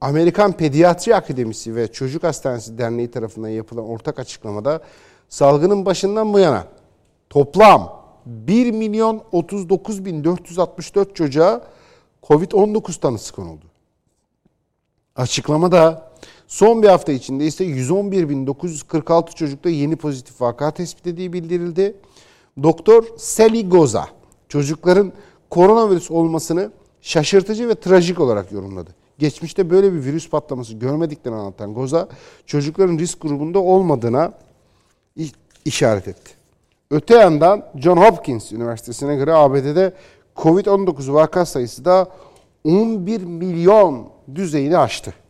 Amerikan 0.00 0.52
Pediatri 0.52 1.16
Akademisi 1.16 1.76
ve 1.76 1.92
Çocuk 1.92 2.22
Hastanesi 2.22 2.78
Derneği 2.78 3.10
tarafından 3.10 3.48
yapılan 3.48 3.84
ortak 3.84 4.18
açıklamada 4.18 4.80
salgının 5.28 5.86
başından 5.86 6.32
bu 6.32 6.38
yana 6.38 6.66
toplam 7.30 8.04
1 8.26 8.70
milyon 8.70 9.22
39 9.32 10.04
bin 10.04 10.24
464 10.24 11.16
çocuğa 11.16 11.62
Covid-19 12.22 13.00
tanısı 13.00 13.34
konuldu. 13.34 13.64
Açıklamada 15.16 16.12
son 16.48 16.82
bir 16.82 16.88
hafta 16.88 17.12
içinde 17.12 17.46
ise 17.46 17.64
111.946 17.64 19.34
çocukta 19.34 19.70
yeni 19.70 19.96
pozitif 19.96 20.40
vaka 20.40 20.70
tespit 20.70 21.06
edildiği 21.06 21.32
bildirildi. 21.32 21.96
Doktor 22.62 23.04
Sally 23.16 23.68
Goza 23.68 24.08
çocukların 24.48 25.12
koronavirüs 25.50 26.10
olmasını 26.10 26.70
şaşırtıcı 27.00 27.68
ve 27.68 27.74
trajik 27.74 28.20
olarak 28.20 28.52
yorumladı. 28.52 28.90
geçmişte 29.18 29.70
böyle 29.70 29.92
bir 29.92 30.04
virüs 30.04 30.30
patlaması 30.30 30.74
görmediklerini 30.74 31.38
anlatan 31.38 31.74
Goza 31.74 32.08
çocukların 32.46 32.98
risk 32.98 33.20
grubunda 33.20 33.58
olmadığına 33.58 34.32
işaret 35.64 36.08
etti. 36.08 36.32
Öte 36.90 37.14
yandan 37.14 37.66
John 37.76 37.96
Hopkins 37.96 38.52
Üniversitesi'ne 38.52 39.16
göre 39.16 39.32
ABD'de 39.32 39.92
Covid-19 40.36 41.12
vaka 41.12 41.46
sayısı 41.46 41.84
da 41.84 42.06
11 42.64 43.20
milyon 43.20 44.08
düzeyini 44.34 44.78
aştı.— 44.78 45.14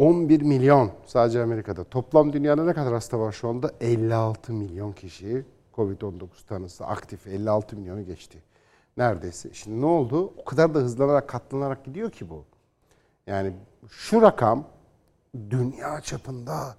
11 0.00 0.42
milyon 0.42 0.90
sadece 1.06 1.42
Amerika'da. 1.42 1.84
Toplam 1.84 2.32
dünyada 2.32 2.64
ne 2.64 2.72
kadar 2.72 2.92
hasta 2.92 3.18
var 3.20 3.32
şu 3.32 3.48
anda? 3.48 3.72
56 3.80 4.52
milyon 4.52 4.92
kişi 4.92 5.44
Covid-19 5.74 6.28
tanısı 6.48 6.86
aktif. 6.86 7.26
56 7.26 7.76
milyonu 7.76 8.04
geçti. 8.04 8.42
Neredeyse. 8.96 9.54
Şimdi 9.54 9.80
ne 9.80 9.86
oldu? 9.86 10.32
O 10.36 10.44
kadar 10.44 10.74
da 10.74 10.78
hızlanarak 10.78 11.28
katlanarak 11.28 11.84
gidiyor 11.84 12.10
ki 12.10 12.30
bu. 12.30 12.44
Yani 13.26 13.52
şu 13.88 14.22
rakam 14.22 14.64
dünya 15.50 16.00
çapında 16.00 16.76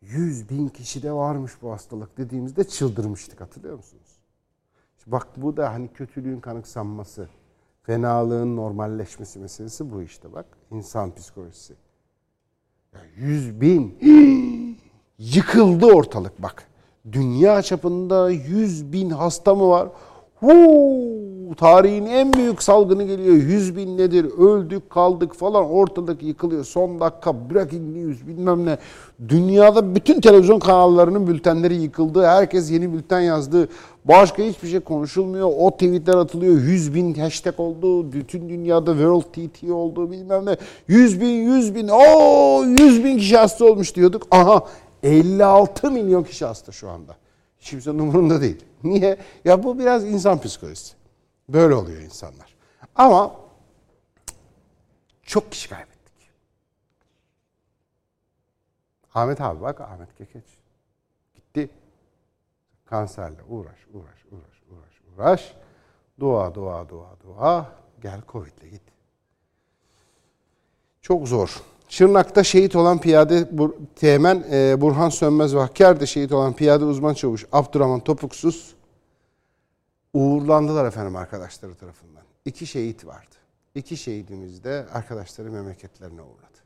100 0.00 0.50
bin 0.50 0.68
kişide 0.68 1.12
varmış 1.12 1.52
bu 1.62 1.72
hastalık 1.72 2.18
dediğimizde 2.18 2.64
çıldırmıştık 2.64 3.40
hatırlıyor 3.40 3.76
musunuz? 3.76 4.18
Bak 5.06 5.28
bu 5.36 5.56
da 5.56 5.72
hani 5.72 5.88
kötülüğün 5.88 6.40
kanıksanması, 6.40 7.28
fenalığın 7.82 8.56
normalleşmesi 8.56 9.38
meselesi 9.38 9.92
bu 9.92 10.02
işte 10.02 10.32
bak. 10.32 10.46
insan 10.70 11.14
psikolojisi. 11.14 11.89
Ya 12.94 13.00
100 13.16 13.60
bin 13.60 13.98
yıkıldı 15.18 15.86
ortalık 15.86 16.42
bak. 16.42 16.68
Dünya 17.12 17.62
çapında 17.62 18.30
100 18.30 18.92
bin 18.92 19.10
hasta 19.10 19.54
mı 19.54 19.68
var? 19.68 19.88
Huu, 20.40 21.54
tarihin 21.56 22.06
en 22.06 22.32
büyük 22.32 22.62
salgını 22.62 23.02
geliyor. 23.02 23.34
100 23.34 23.76
bin 23.76 23.98
nedir? 23.98 24.24
Öldük 24.38 24.90
kaldık 24.90 25.34
falan 25.34 25.70
ortalık 25.70 26.22
yıkılıyor. 26.22 26.64
Son 26.64 27.00
dakika 27.00 27.50
breaking 27.50 27.96
news 27.96 28.26
bilmem 28.26 28.66
ne. 28.66 28.78
Dünyada 29.28 29.94
bütün 29.94 30.20
televizyon 30.20 30.58
kanallarının 30.58 31.26
bültenleri 31.26 31.74
yıkıldı. 31.74 32.26
Herkes 32.26 32.70
yeni 32.70 32.92
bülten 32.92 33.20
yazdı. 33.20 33.68
Başka 34.04 34.42
hiçbir 34.42 34.68
şey 34.68 34.80
konuşulmuyor. 34.80 35.52
O 35.58 35.70
tweetler 35.70 36.14
atılıyor. 36.14 36.54
100 36.54 36.94
bin 36.94 37.14
hashtag 37.14 37.60
oldu. 37.60 38.12
Bütün 38.12 38.48
dünyada 38.48 38.90
World 38.90 39.22
TT 39.22 39.70
oldu 39.70 40.10
bilmem 40.10 40.46
ne. 40.46 40.56
100 40.88 41.20
bin 41.20 41.26
100 41.26 41.74
bin. 41.74 41.88
Oo 41.88 42.64
100 42.64 43.04
bin 43.04 43.18
kişi 43.18 43.36
hasta 43.36 43.64
olmuş 43.64 43.94
diyorduk. 43.94 44.26
Aha 44.30 44.64
56 45.02 45.90
milyon 45.90 46.22
kişi 46.22 46.44
hasta 46.44 46.72
şu 46.72 46.90
anda. 46.90 47.16
Hiç 47.60 47.70
kimsenin 47.70 48.40
değil. 48.40 48.64
Niye? 48.84 49.18
Ya 49.44 49.62
bu 49.62 49.78
biraz 49.78 50.04
insan 50.04 50.40
psikolojisi. 50.40 50.94
Böyle 51.48 51.74
oluyor 51.74 52.00
insanlar. 52.00 52.56
Ama 52.96 53.36
çok 55.22 55.52
kişi 55.52 55.68
kaybettik. 55.68 56.30
Ahmet 59.14 59.40
abi 59.40 59.60
bak 59.60 59.80
Ahmet 59.80 60.14
Kekeç. 60.14 60.44
Gitti. 61.34 61.70
Kanserle 62.84 63.42
uğraş, 63.48 63.86
uğraş, 63.92 64.24
uğraş, 64.30 64.62
uğraş, 64.70 65.00
uğraş. 65.16 65.54
Dua, 66.20 66.54
dua, 66.54 66.88
dua, 66.88 67.16
dua. 67.22 67.72
Gel 68.02 68.20
Covid'le 68.28 68.70
git. 68.70 68.82
Çok 71.02 71.28
zor. 71.28 71.62
Şırnak'ta 71.90 72.44
şehit 72.44 72.76
olan 72.76 73.00
piyade 73.00 73.40
Bur- 73.40 73.74
Teğmen 73.96 74.44
e, 74.50 74.80
Burhan 74.80 75.08
Sönmez 75.08 75.54
ve 75.54 75.58
Hakkari'de 75.58 76.06
şehit 76.06 76.32
olan 76.32 76.52
piyade 76.52 76.84
uzman 76.84 77.14
çavuş 77.14 77.46
Abdurrahman 77.52 78.00
Topuksuz 78.00 78.74
uğurlandılar 80.14 80.84
efendim 80.84 81.16
arkadaşları 81.16 81.74
tarafından. 81.74 82.22
İki 82.44 82.66
şehit 82.66 83.06
vardı. 83.06 83.34
İki 83.74 83.96
şehidimiz 83.96 84.64
de 84.64 84.86
arkadaşları 84.92 85.50
memleketlerine 85.50 86.22
uğradı. 86.22 86.58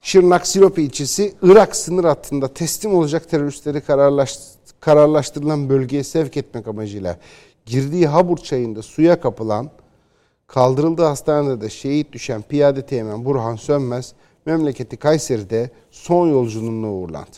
Şırnak 0.00 0.46
Silopi 0.46 0.82
ilçesi 0.82 1.34
Irak 1.42 1.76
sınır 1.76 2.04
hattında 2.04 2.54
teslim 2.54 2.94
olacak 2.94 3.30
teröristleri 3.30 3.80
kararlaş, 3.80 4.38
kararlaştırılan 4.80 5.68
bölgeye 5.68 6.04
sevk 6.04 6.36
etmek 6.36 6.68
amacıyla 6.68 7.18
girdiği 7.66 8.06
Habur 8.06 8.36
çayında 8.36 8.82
suya 8.82 9.20
kapılan 9.20 9.70
kaldırıldığı 10.46 11.04
hastanede 11.04 11.60
de 11.60 11.70
şehit 11.70 12.12
düşen 12.12 12.42
piyade 12.42 12.86
teğmen 12.86 13.24
Burhan 13.24 13.56
Sönmez 13.56 14.14
memleketi 14.46 14.96
Kayseri'de 14.96 15.70
son 15.90 16.28
yolculuğuna 16.28 16.92
uğurlandı. 16.92 17.36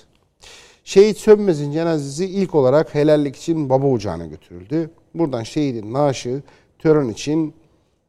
Şehit 0.84 1.18
Sönmez'in 1.18 1.72
cenazesi 1.72 2.26
ilk 2.26 2.54
olarak 2.54 2.94
helallik 2.94 3.36
için 3.36 3.70
baba 3.70 3.86
ocağına 3.86 4.26
götürüldü. 4.26 4.90
Buradan 5.14 5.42
şehidin 5.42 5.92
naaşı 5.92 6.42
tören 6.78 7.08
için 7.08 7.54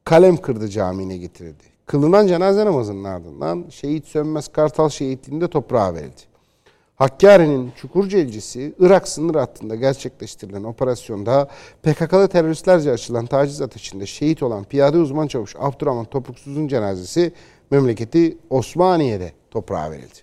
Kalem 0.03 0.37
Kırdı 0.37 0.69
Camii'ne 0.69 1.17
getirildi. 1.17 1.63
Kılınan 1.85 2.27
cenaze 2.27 2.65
namazının 2.65 3.03
ardından 3.03 3.65
şehit 3.69 4.05
Sönmez 4.05 4.47
Kartal 4.47 4.89
şehitliğinde 4.89 5.47
toprağa 5.47 5.93
verildi. 5.93 6.21
Hakkari'nin 6.97 7.71
Çukurca 7.75 8.19
ilçesi 8.19 8.73
Irak 8.79 9.07
sınır 9.07 9.35
hattında 9.35 9.75
gerçekleştirilen 9.75 10.63
operasyonda 10.63 11.49
PKK'lı 11.83 12.27
teröristlerce 12.27 12.91
açılan 12.91 13.25
taciz 13.25 13.61
ateşinde 13.61 14.05
şehit 14.05 14.43
olan 14.43 14.63
piyade 14.63 14.97
uzman 14.97 15.27
çavuş 15.27 15.55
Abdurrahman 15.59 16.05
Topuksuz'un 16.05 16.67
cenazesi 16.67 17.33
memleketi 17.71 18.37
Osmaniye'de 18.49 19.31
toprağa 19.51 19.91
verildi. 19.91 20.19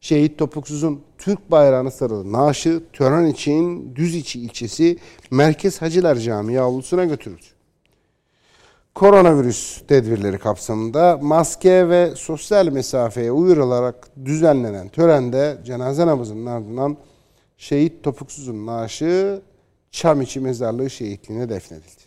Şehit 0.00 0.38
Topuksuz'un 0.38 1.02
Türk 1.18 1.50
bayrağına 1.50 1.90
sarılı 1.90 2.32
naaşı 2.32 2.82
tören 2.92 3.26
için 3.26 3.92
Düziçi 3.96 4.40
ilçesi 4.40 4.98
Merkez 5.30 5.82
Hacılar 5.82 6.16
Camii 6.16 6.60
avlusuna 6.60 7.04
götürüldü. 7.04 7.55
Koronavirüs 8.96 9.82
tedbirleri 9.88 10.38
kapsamında 10.38 11.18
maske 11.22 11.88
ve 11.88 12.14
sosyal 12.16 12.68
mesafeye 12.68 13.32
uyularak 13.32 14.08
düzenlenen 14.24 14.88
törende 14.88 15.58
cenaze 15.64 16.06
namazının 16.06 16.46
ardından 16.46 16.96
şehit 17.58 18.04
Topuksuz'un 18.04 18.66
naaşı 18.66 19.42
Çamiçi 19.90 20.40
Mezarlığı 20.40 20.90
şehitliğine 20.90 21.48
defnedildi. 21.48 22.02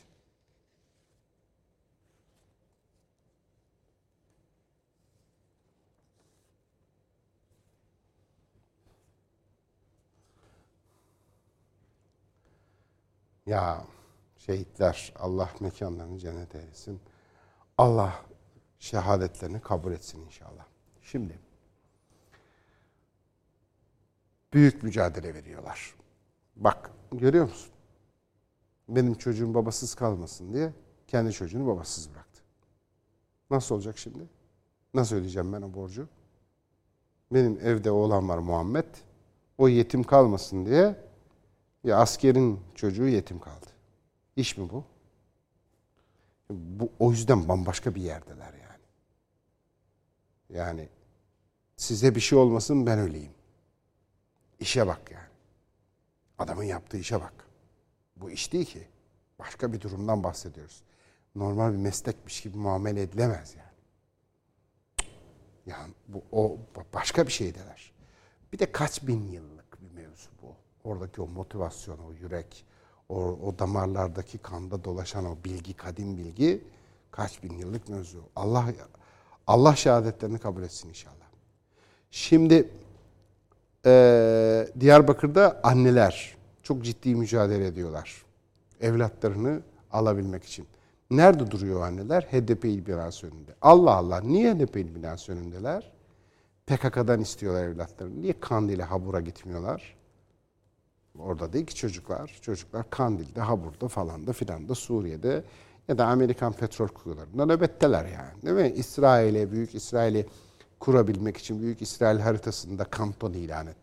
Ya 13.45 13.83
şehitler 14.49 15.13
Allah 15.19 15.49
mekanlarını 15.59 16.19
cennet 16.19 16.55
eylesin. 16.55 16.99
Allah 17.77 18.25
şehadetlerini 18.79 19.61
kabul 19.61 19.91
etsin 19.91 20.25
inşallah. 20.25 20.65
Şimdi 21.01 21.39
büyük 24.53 24.83
mücadele 24.83 25.33
veriyorlar. 25.33 25.95
Bak 26.55 26.91
görüyor 27.11 27.45
musun? 27.45 27.71
Benim 28.87 29.15
çocuğum 29.15 29.53
babasız 29.53 29.95
kalmasın 29.95 30.53
diye 30.53 30.73
kendi 31.07 31.33
çocuğunu 31.33 31.67
babasız 31.67 32.11
bıraktı. 32.13 32.41
Nasıl 33.51 33.75
olacak 33.75 33.97
şimdi? 33.97 34.29
Nasıl 34.93 35.15
ödeyeceğim 35.15 35.53
ben 35.53 35.61
o 35.61 35.73
borcu? 35.73 36.07
Benim 37.31 37.59
evde 37.63 37.91
oğlan 37.91 38.29
var 38.29 38.37
Muhammed. 38.37 38.85
O 39.57 39.67
yetim 39.67 40.03
kalmasın 40.03 40.65
diye 40.65 40.95
ya 41.83 41.97
askerin 41.97 42.59
çocuğu 42.75 43.07
yetim 43.07 43.39
kaldı. 43.39 43.78
İş 44.39 44.57
mi 44.57 44.69
bu? 44.69 44.83
Bu 46.49 46.91
o 46.99 47.11
yüzden 47.11 47.49
bambaşka 47.49 47.95
bir 47.95 48.01
yerdeler 48.01 48.53
yani. 48.53 48.85
Yani 50.49 50.89
size 51.75 52.15
bir 52.15 52.19
şey 52.19 52.39
olmasın 52.39 52.85
ben 52.85 52.99
öleyim. 52.99 53.31
İşe 54.59 54.87
bak 54.87 55.11
yani. 55.11 55.29
Adamın 56.37 56.63
yaptığı 56.63 56.97
işe 56.97 57.21
bak. 57.21 57.33
Bu 58.15 58.31
iş 58.31 58.53
değil 58.53 58.65
ki. 58.65 58.87
Başka 59.39 59.73
bir 59.73 59.81
durumdan 59.81 60.23
bahsediyoruz. 60.23 60.83
Normal 61.35 61.71
bir 61.71 61.77
meslekmiş 61.77 62.41
gibi 62.41 62.57
muamele 62.57 63.01
edilemez 63.01 63.55
yani. 63.55 63.69
Yani 65.65 65.93
bu 66.07 66.23
o 66.31 66.57
başka 66.93 67.27
bir 67.27 67.31
şeydeler. 67.31 67.91
Bir 68.53 68.59
de 68.59 68.71
kaç 68.71 69.07
bin 69.07 69.31
yıllık 69.31 69.81
bir 69.81 69.91
mevzu 69.91 70.29
bu. 70.41 70.55
Oradaki 70.83 71.21
o 71.21 71.27
motivasyon, 71.27 71.97
o 71.97 72.11
yürek, 72.11 72.65
o, 73.09 73.15
o 73.17 73.59
damarlardaki 73.59 74.37
kanda 74.37 74.83
dolaşan 74.83 75.25
o 75.25 75.37
bilgi, 75.45 75.73
kadim 75.73 76.17
bilgi 76.17 76.61
kaç 77.11 77.43
bin 77.43 77.57
yıllık 77.57 77.89
mevzu. 77.89 78.19
Allah 78.35 78.65
Allah 79.47 79.75
şehadetlerini 79.75 80.39
kabul 80.39 80.63
etsin 80.63 80.89
inşallah. 80.89 81.15
Şimdi 82.11 82.69
e, 83.85 84.67
Diyarbakır'da 84.79 85.59
anneler 85.63 86.37
çok 86.63 86.83
ciddi 86.83 87.15
mücadele 87.15 87.67
ediyorlar. 87.67 88.23
Evlatlarını 88.81 89.61
alabilmek 89.91 90.43
için. 90.43 90.67
Nerede 91.11 91.51
duruyor 91.51 91.81
anneler? 91.81 92.21
HDP 92.21 92.65
il 92.65 92.85
binası 92.85 93.27
önünde. 93.27 93.55
Allah 93.61 93.91
Allah 93.91 94.21
niye 94.21 94.53
HDP 94.53 94.75
il 94.75 94.95
binası 94.95 95.31
önündeler? 95.31 95.91
PKK'dan 96.67 97.21
istiyorlar 97.21 97.63
evlatlarını. 97.63 98.21
Niye 98.21 98.39
Kandil'e 98.39 98.83
Habur'a 98.83 99.21
gitmiyorlar? 99.21 99.98
Orada 101.19 101.53
değil 101.53 101.65
ki 101.65 101.75
çocuklar. 101.75 102.39
Çocuklar 102.41 102.89
Kandil'de, 102.89 103.41
Habur'da 103.41 103.87
falan 103.87 104.27
da 104.27 104.33
filan 104.33 104.69
da 104.69 104.75
Suriye'de 104.75 105.43
ya 105.87 105.97
da 105.97 106.05
Amerikan 106.05 106.53
petrol 106.53 106.87
kuyularında 106.87 107.45
nöbetteler 107.45 108.05
yani. 108.05 108.41
Değil 108.41 108.55
mi? 108.55 108.77
İsrail'e, 108.77 109.51
Büyük 109.51 109.75
İsrail'i 109.75 110.25
kurabilmek 110.79 111.37
için 111.37 111.61
Büyük 111.61 111.81
İsrail 111.81 112.19
haritasında 112.19 112.83
kanton 112.83 113.33
ilan 113.33 113.67
et, 113.67 113.77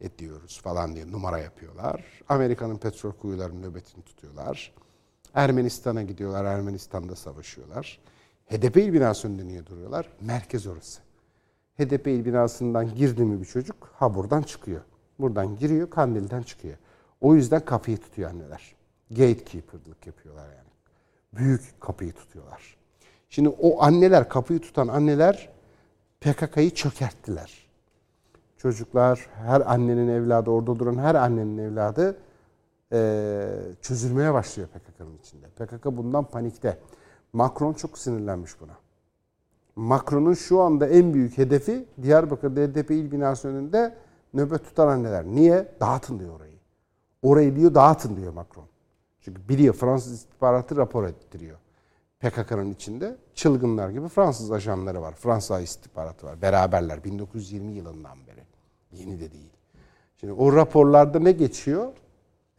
ediyoruz 0.00 0.60
falan 0.62 0.94
diye 0.94 1.12
numara 1.12 1.38
yapıyorlar. 1.38 2.04
Amerika'nın 2.28 2.76
petrol 2.76 3.12
kuyularının 3.12 3.62
nöbetini 3.62 4.04
tutuyorlar. 4.04 4.72
Ermenistan'a 5.34 6.02
gidiyorlar, 6.02 6.44
Ermenistan'da 6.44 7.16
savaşıyorlar. 7.16 7.98
HDP 8.46 8.76
il 8.76 8.92
binası 8.92 9.28
önünde 9.28 9.46
niye 9.46 9.66
duruyorlar? 9.66 10.08
Merkez 10.20 10.66
orası. 10.66 11.00
HDP 11.78 12.06
il 12.06 12.24
binasından 12.24 12.94
girdi 12.94 13.24
mi 13.24 13.40
bir 13.40 13.46
çocuk, 13.46 13.90
ha 13.92 14.14
buradan 14.14 14.42
çıkıyor. 14.42 14.80
Buradan 15.22 15.56
giriyor, 15.56 15.90
Kandil'den 15.90 16.42
çıkıyor. 16.42 16.76
O 17.20 17.34
yüzden 17.34 17.64
kapıyı 17.64 17.98
tutuyor 17.98 18.30
anneler. 18.30 18.74
Gatekeeper'lık 19.10 20.06
yapıyorlar 20.06 20.44
yani. 20.44 20.70
Büyük 21.32 21.80
kapıyı 21.80 22.12
tutuyorlar. 22.12 22.76
Şimdi 23.28 23.48
o 23.48 23.82
anneler, 23.82 24.28
kapıyı 24.28 24.60
tutan 24.60 24.88
anneler 24.88 25.48
PKK'yı 26.20 26.70
çökerttiler. 26.70 27.66
Çocuklar, 28.56 29.26
her 29.34 29.72
annenin 29.72 30.08
evladı, 30.08 30.50
orada 30.50 30.78
duran 30.78 30.98
her 30.98 31.14
annenin 31.14 31.58
evladı 31.58 32.16
e, 32.92 33.48
çözülmeye 33.82 34.34
başlıyor 34.34 34.68
PKK'nın 34.68 35.18
içinde. 35.18 35.46
PKK 35.46 35.84
bundan 35.84 36.24
panikte. 36.24 36.78
Macron 37.32 37.72
çok 37.72 37.98
sinirlenmiş 37.98 38.60
buna. 38.60 38.72
Macron'un 39.76 40.34
şu 40.34 40.60
anda 40.60 40.88
en 40.88 41.14
büyük 41.14 41.38
hedefi 41.38 41.84
Diyarbakır'da 42.02 42.60
HDP 42.60 42.90
il 42.90 43.12
binası 43.12 43.48
önünde 43.48 43.94
nöbet 44.34 44.64
tutan 44.64 44.88
anneler. 44.88 45.24
Niye? 45.24 45.68
Dağıtın 45.80 46.18
diyor 46.18 46.36
orayı. 46.36 46.52
Orayı 47.22 47.56
diyor 47.56 47.74
dağıtın 47.74 48.16
diyor 48.16 48.32
Macron. 48.32 48.64
Çünkü 49.20 49.48
biliyor 49.48 49.74
Fransız 49.74 50.12
istihbaratı 50.12 50.76
rapor 50.76 51.04
ettiriyor. 51.04 51.58
PKK'nın 52.20 52.70
içinde 52.70 53.16
çılgınlar 53.34 53.90
gibi 53.90 54.08
Fransız 54.08 54.52
ajanları 54.52 55.02
var. 55.02 55.14
Fransa 55.14 55.60
istihbaratı 55.60 56.26
var. 56.26 56.42
Beraberler 56.42 57.04
1920 57.04 57.72
yılından 57.72 58.18
beri. 58.26 58.44
Yeni 58.92 59.20
de 59.20 59.32
değil. 59.32 59.50
Şimdi 60.16 60.32
o 60.32 60.52
raporlarda 60.56 61.18
ne 61.18 61.32
geçiyor? 61.32 61.92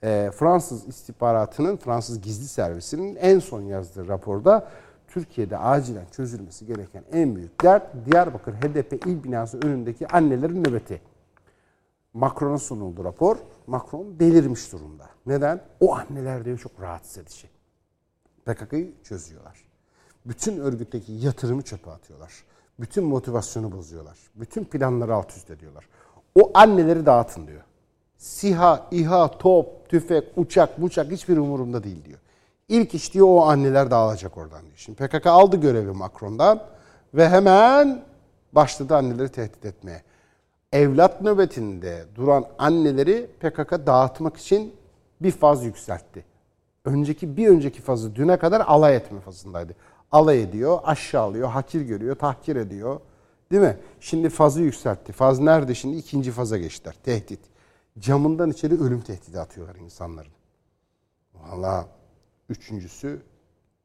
Ee, 0.04 0.32
Fransız 0.36 0.88
istihbaratının, 0.88 1.78
Fransız 1.78 2.22
gizli 2.22 2.48
servisinin 2.48 3.16
en 3.16 3.40
son 3.40 3.62
yazdığı 3.62 4.08
raporda 4.08 4.70
Türkiye'de 5.08 5.58
acilen 5.58 6.06
çözülmesi 6.12 6.66
gereken 6.66 7.04
en 7.12 7.36
büyük 7.36 7.64
dert 7.64 7.84
Diyarbakır 8.06 8.54
HDP 8.54 9.08
il 9.08 9.24
binası 9.24 9.60
önündeki 9.60 10.08
annelerin 10.08 10.64
nöbeti. 10.64 11.02
Macron'a 12.14 12.58
sunuldu 12.58 13.04
rapor. 13.04 13.38
Macron 13.68 14.20
delirmiş 14.20 14.72
durumda. 14.72 15.10
Neden? 15.26 15.62
O 15.80 15.96
anneler 15.96 16.46
diyor 16.46 16.58
çok 16.58 16.82
rahatsız 16.82 17.18
edici. 17.18 17.50
PKK'yı 18.46 18.94
çözüyorlar. 19.04 19.64
Bütün 20.26 20.58
örgütteki 20.58 21.12
yatırımı 21.12 21.62
çöpe 21.62 21.92
atıyorlar. 21.92 22.34
Bütün 22.80 23.04
motivasyonu 23.04 23.72
bozuyorlar. 23.72 24.18
Bütün 24.36 24.64
planları 24.66 25.16
alt 25.16 25.32
üst 25.32 25.50
ediyorlar. 25.50 25.88
O 26.36 26.52
anneleri 26.54 27.06
dağıtın 27.06 27.48
diyor. 27.48 27.62
SİHA, 28.18 28.88
İHA, 28.92 29.38
top, 29.38 29.90
tüfek, 29.90 30.24
uçak, 30.36 30.82
buçak 30.82 31.12
hiçbir 31.12 31.38
umurumda 31.38 31.84
değil 31.84 32.06
diyor. 32.06 32.20
İlk 32.70 32.96
iş 32.96 33.14
diyor 33.14 33.28
o 33.30 33.42
anneler 33.46 33.92
dağılacak 33.92 34.38
oradan 34.38 34.62
diyor. 34.62 34.78
Şimdi 34.78 35.08
PKK 35.08 35.28
aldı 35.28 35.58
görevi 35.58 35.92
Macron'dan 35.92 36.64
ve 37.14 37.30
hemen 37.30 38.04
başladı 38.54 38.96
anneleri 38.96 39.30
tehdit 39.30 39.66
etmeye. 39.66 40.04
Evlat 40.74 41.22
nöbetinde 41.22 42.06
duran 42.16 42.46
anneleri 42.58 43.30
PKK 43.40 43.72
dağıtmak 43.72 44.38
için 44.38 44.76
bir 45.22 45.32
faz 45.32 45.66
yükseltti. 45.66 46.26
Önceki 46.86 47.38
bir 47.38 47.48
önceki 47.48 47.82
fazı 47.82 48.16
düne 48.16 48.38
kadar 48.38 48.62
alay 48.62 48.96
etme 48.96 49.20
fazındaydı. 49.20 49.76
Alay 50.12 50.44
ediyor, 50.44 50.80
aşağılıyor, 50.84 51.50
hakir 51.50 51.82
görüyor, 51.82 52.16
tahkir 52.16 52.56
ediyor. 52.56 53.00
Değil 53.52 53.62
mi? 53.62 53.78
Şimdi 54.00 54.30
fazı 54.30 54.62
yükseltti. 54.62 55.12
Faz 55.12 55.40
nerede 55.40 55.76
şimdi? 55.76 55.98
İkinci 55.98 56.32
faza 56.32 56.58
geçtiler. 56.58 56.96
Tehdit. 57.04 57.40
Camından 58.00 58.52
içeri 58.52 58.82
ölüm 58.82 59.02
tehdidi 59.02 59.40
atıyorlar 59.40 59.76
insanların. 59.76 60.32
Valla 61.34 61.88
üçüncüsü 62.50 63.22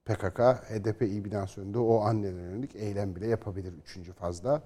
PKK, 0.05 0.39
HDP 0.41 1.03
il 1.03 1.25
binası 1.25 1.61
önünde 1.61 1.79
o 1.79 2.01
annelere 2.01 2.43
yönelik 2.43 2.77
eylem 2.77 3.17
bile 3.17 3.27
yapabilir 3.27 3.73
üçüncü 3.73 4.13
fazda. 4.13 4.63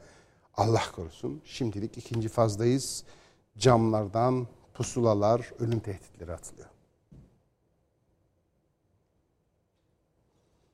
Allah 0.54 0.82
korusun. 0.92 1.42
Şimdilik 1.44 1.98
ikinci 1.98 2.28
fazdayız. 2.28 3.04
Camlardan 3.58 4.46
pusulalar, 4.74 5.50
ölüm 5.58 5.80
tehditleri 5.80 6.32
atılıyor. 6.32 6.68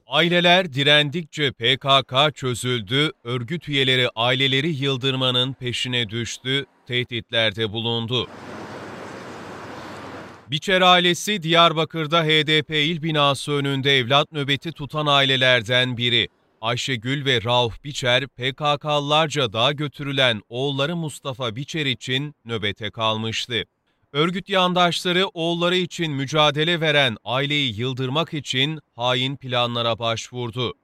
Aileler 0.06 0.72
direndikçe 0.72 1.52
PKK 1.52 2.34
çözüldü, 2.34 3.12
örgüt 3.24 3.68
üyeleri 3.68 4.08
aileleri 4.14 4.68
yıldırmanın 4.68 5.52
peşine 5.52 6.08
düştü, 6.08 6.66
tehditlerde 6.86 7.72
bulundu. 7.72 8.28
Biçer 10.50 10.80
ailesi 10.80 11.42
Diyarbakır'da 11.42 12.24
HDP 12.24 12.70
il 12.70 13.02
binası 13.02 13.52
önünde 13.52 13.98
evlat 13.98 14.32
nöbeti 14.32 14.72
tutan 14.72 15.06
ailelerden 15.06 15.96
biri. 15.96 16.28
Ayşegül 16.60 17.24
ve 17.24 17.44
Rauf 17.44 17.84
Biçer, 17.84 18.26
PKK'lılarca 18.26 19.52
daha 19.52 19.72
götürülen 19.72 20.42
oğulları 20.48 20.96
Mustafa 20.96 21.56
Biçer 21.56 21.86
için 21.86 22.34
nöbete 22.44 22.90
kalmıştı. 22.90 23.64
Örgüt 24.12 24.48
yandaşları 24.48 25.26
oğulları 25.26 25.76
için 25.76 26.12
mücadele 26.12 26.80
veren 26.80 27.16
aileyi 27.24 27.80
yıldırmak 27.80 28.34
için 28.34 28.80
hain 28.96 29.36
planlara 29.36 29.98
başvurdu. 29.98 30.74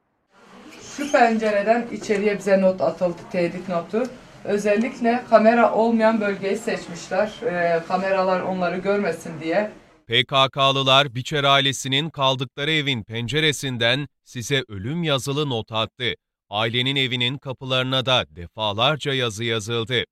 Şu 0.97 1.13
pencereden 1.13 1.87
içeriye 1.93 2.39
bize 2.39 2.61
not 2.61 2.81
atıldı, 2.81 3.19
tehdit 3.33 3.69
notu. 3.69 4.03
Özellikle 4.45 5.25
kamera 5.31 5.73
olmayan 5.75 6.21
bölgeyi 6.21 6.57
seçmişler. 6.57 7.33
Ee, 7.43 7.83
kameralar 7.89 8.41
onları 8.41 8.77
görmesin 8.77 9.41
diye. 9.41 9.71
PKK'lılar 10.07 11.15
Biçer 11.15 11.45
ailesinin 11.45 12.11
kaldıkları 12.11 12.71
evin 12.71 13.03
penceresinden 13.03 14.09
size 14.25 14.65
ölüm 14.69 15.03
yazılı 15.03 15.51
not 15.51 15.73
attı. 15.73 16.15
Ailenin 16.51 16.97
evinin 16.97 17.39
kapılarına 17.39 18.07
da 18.07 18.25
defalarca 18.31 19.13
yazı 19.15 19.45
yazıldı. 19.45 20.05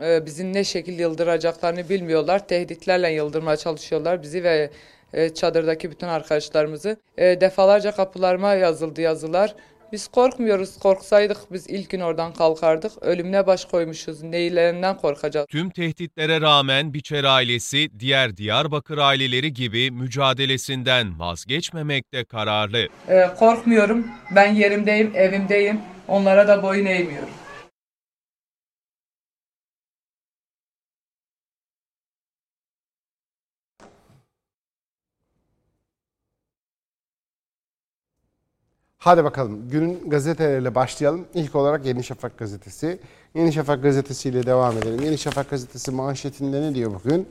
Ee, 0.00 0.26
bizi 0.26 0.52
ne 0.52 0.64
şekil 0.64 0.98
yıldıracaklarını 0.98 1.88
bilmiyorlar. 1.88 2.48
Tehditlerle 2.48 3.12
yıldırmaya 3.12 3.56
çalışıyorlar 3.56 4.22
bizi 4.22 4.44
ve 4.44 4.70
e, 5.12 5.34
çadırdaki 5.34 5.90
bütün 5.90 6.06
arkadaşlarımızı. 6.06 6.96
E, 7.18 7.40
defalarca 7.40 7.92
kapılarıma 7.92 8.54
yazıldı 8.54 9.00
yazılar. 9.00 9.54
Biz 9.92 10.08
korkmuyoruz. 10.08 10.78
Korksaydık 10.78 11.36
biz 11.52 11.66
ilk 11.70 11.90
gün 11.90 12.00
oradan 12.00 12.32
kalkardık. 12.34 12.92
Ölümüne 13.00 13.46
baş 13.46 13.64
koymuşuz. 13.64 14.22
Neylerinden 14.22 14.96
korkacağız? 14.96 15.46
Tüm 15.50 15.70
tehditlere 15.70 16.40
rağmen 16.40 16.94
Biçer 16.94 17.24
ailesi 17.24 17.88
diğer 17.98 18.36
Diyarbakır 18.36 18.98
aileleri 18.98 19.52
gibi 19.52 19.90
mücadelesinden 19.90 21.18
vazgeçmemekte 21.18 22.24
kararlı. 22.24 22.88
Ee, 23.08 23.28
korkmuyorum. 23.38 24.06
Ben 24.30 24.54
yerimdeyim, 24.54 25.12
evimdeyim. 25.14 25.80
Onlara 26.08 26.48
da 26.48 26.62
boyun 26.62 26.86
eğmiyorum. 26.86 27.28
Hadi 38.98 39.24
bakalım 39.24 39.68
günün 39.70 40.10
gazeteleriyle 40.10 40.74
başlayalım. 40.74 41.24
İlk 41.34 41.54
olarak 41.54 41.86
Yeni 41.86 42.04
Şafak 42.04 42.38
gazetesi. 42.38 43.00
Yeni 43.34 43.52
Şafak 43.52 43.82
gazetesiyle 43.82 44.46
devam 44.46 44.78
edelim. 44.78 45.04
Yeni 45.04 45.18
Şafak 45.18 45.50
gazetesi 45.50 45.90
manşetinde 45.90 46.62
ne 46.62 46.74
diyor 46.74 46.92
bugün? 47.04 47.28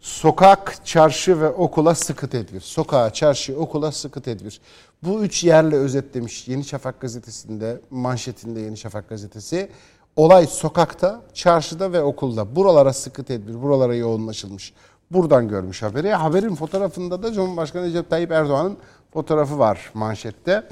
Sokak, 0.00 0.86
çarşı 0.86 1.40
ve 1.40 1.48
okula 1.48 1.94
sıkı 1.94 2.28
tedbir. 2.28 2.60
Sokağa, 2.60 3.12
çarşı, 3.12 3.58
okula 3.58 3.92
sıkı 3.92 4.20
tedbir. 4.20 4.60
Bu 5.02 5.24
üç 5.24 5.44
yerle 5.44 5.76
özetlemiş 5.76 6.48
Yeni 6.48 6.64
Şafak 6.64 7.00
gazetesinde, 7.00 7.80
manşetinde 7.90 8.60
Yeni 8.60 8.76
Şafak 8.76 9.08
gazetesi. 9.08 9.70
Olay 10.16 10.46
sokakta, 10.46 11.22
çarşıda 11.34 11.92
ve 11.92 12.02
okulda. 12.02 12.56
Buralara 12.56 12.92
sıkı 12.92 13.24
tedbir, 13.24 13.62
buralara 13.62 13.94
yoğunlaşılmış. 13.94 14.72
Buradan 15.10 15.48
görmüş 15.48 15.82
haberi. 15.82 16.12
Haberin 16.12 16.54
fotoğrafında 16.54 17.22
da 17.22 17.32
Cumhurbaşkanı 17.32 17.86
Recep 17.86 18.10
Tayyip 18.10 18.30
Erdoğan'ın 18.30 18.76
fotoğrafı 19.12 19.58
var 19.58 19.90
manşette. 19.94 20.68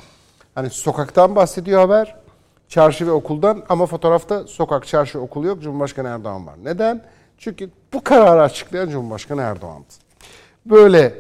Hani 0.55 0.71
sokaktan 0.71 1.37
bahsediyor 1.37 1.81
haber. 1.81 2.17
çarşı 2.69 3.07
ve 3.07 3.11
okuldan 3.11 3.63
ama 3.69 3.87
fotoğrafta 3.87 4.47
sokak, 4.47 4.87
çarşı, 4.87 5.21
okul 5.21 5.45
yok. 5.45 5.63
Cumhurbaşkanı 5.63 6.09
Erdoğan 6.09 6.47
var. 6.47 6.55
Neden? 6.65 7.03
Çünkü 7.39 7.71
bu 7.93 8.05
kararı 8.05 8.43
açıklayan 8.43 8.89
Cumhurbaşkanı 8.89 9.41
Erdoğan'dı. 9.41 9.87
Böyle 10.67 11.15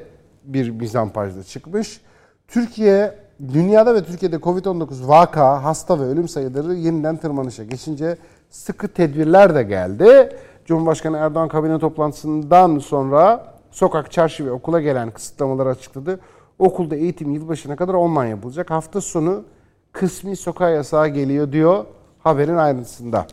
bir 0.45 0.71
mizampajda 0.71 1.43
çıkmış. 1.43 2.01
Türkiye, 2.49 3.19
dünyada 3.53 3.95
ve 3.95 4.05
Türkiye'de 4.05 4.37
Covid-19 4.37 5.09
vaka, 5.09 5.65
hasta 5.65 6.01
ve 6.01 6.05
ölüm 6.05 6.29
sayıları 6.29 6.75
yeniden 6.75 7.17
tırmanışa 7.17 7.65
geçince 7.65 8.17
sıkı 8.51 8.89
tedbirler 8.89 9.55
de 9.55 9.63
geldi. 9.63 10.37
Cumhurbaşkanı 10.67 11.17
Erdoğan 11.17 11.49
kabine 11.49 11.79
toplantısından 11.79 12.79
sonra 12.79 13.55
sokak, 13.71 14.13
çarşı 14.13 14.47
ve 14.47 14.51
okula 14.51 14.81
gelen 14.81 15.11
kısıtlamaları 15.11 15.69
açıkladı. 15.69 16.21
Okulda 16.59 16.97
eğitim 16.97 17.31
yılbaşına 17.31 17.77
kadar 17.77 17.95
online 17.95 18.29
yapılacak. 18.29 18.71
Hafta 18.71 19.01
sonu 19.01 19.45
kısmi 19.93 20.37
sokağa 20.37 20.71
yasağı 20.71 21.09
geliyor 21.09 21.53
diyor 21.53 21.85
haberin 22.19 22.57
ayrıntısında. 22.57 23.27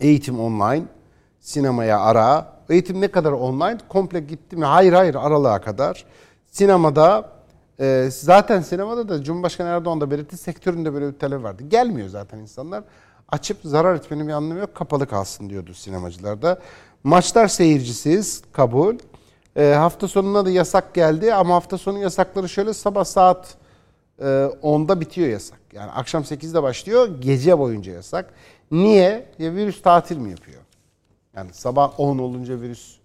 Eğitim 0.00 0.40
online, 0.40 0.84
sinemaya 1.40 2.00
ara. 2.00 2.58
Eğitim 2.70 3.00
ne 3.00 3.08
kadar 3.08 3.32
online? 3.32 3.78
Komple 3.88 4.20
gitti 4.20 4.56
mi? 4.56 4.64
Hayır 4.64 4.92
hayır 4.92 5.14
aralığa 5.14 5.60
kadar. 5.60 6.04
Sinemada 6.46 7.28
e, 7.80 8.08
zaten 8.10 8.60
sinemada 8.60 9.08
da 9.08 9.22
Cumhurbaşkanı 9.22 9.68
Erdoğan 9.68 10.00
da 10.00 10.10
belirtti 10.10 10.36
sektöründe 10.36 10.94
böyle 10.94 11.12
bir 11.12 11.18
talep 11.18 11.42
vardı. 11.42 11.62
Gelmiyor 11.68 12.08
zaten 12.08 12.38
insanlar. 12.38 12.84
Açıp 13.28 13.58
zarar 13.64 13.94
etmenin 13.94 14.28
bir 14.28 14.32
anlamı 14.32 14.60
yok. 14.60 14.74
Kapalı 14.74 15.06
kalsın 15.06 15.50
diyordu 15.50 15.74
sinemacılarda. 15.74 16.58
Maçlar 17.04 17.48
seyircisiz 17.48 18.42
kabul. 18.52 18.96
E, 19.58 19.74
hafta 19.74 20.08
sonuna 20.08 20.44
da 20.44 20.50
yasak 20.50 20.94
geldi 20.94 21.34
ama 21.34 21.54
hafta 21.54 21.78
sonu 21.78 21.98
yasakları 21.98 22.48
şöyle 22.48 22.74
sabah 22.74 23.04
saat 23.04 23.54
e, 24.18 24.24
10'da 24.24 25.00
bitiyor 25.00 25.28
yasak. 25.28 25.58
Yani 25.72 25.90
akşam 25.90 26.22
8'de 26.22 26.62
başlıyor 26.62 27.08
gece 27.20 27.58
boyunca 27.58 27.92
yasak. 27.92 28.34
Niye? 28.70 29.26
Ya 29.38 29.54
virüs 29.54 29.82
tatil 29.82 30.16
mi 30.16 30.30
yapıyor? 30.30 30.60
Yani 31.36 31.50
sabah 31.52 32.00
10 32.00 32.18
olunca 32.18 32.60
virüs 32.60 32.96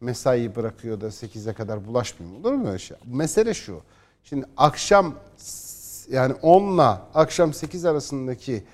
mesai 0.00 0.56
bırakıyor 0.56 1.00
da 1.00 1.06
8'e 1.06 1.52
kadar 1.52 1.86
bulaşmıyor. 1.86 2.40
Olur 2.40 2.52
mu 2.52 2.68
öyle 2.68 2.78
şey? 2.78 2.96
Mesele 3.06 3.54
şu. 3.54 3.80
Şimdi 4.24 4.46
akşam 4.56 5.14
yani 6.10 6.34
10 6.42 6.74
ile 6.74 6.82
akşam 7.14 7.54
8 7.54 7.84
arasındaki 7.84 8.64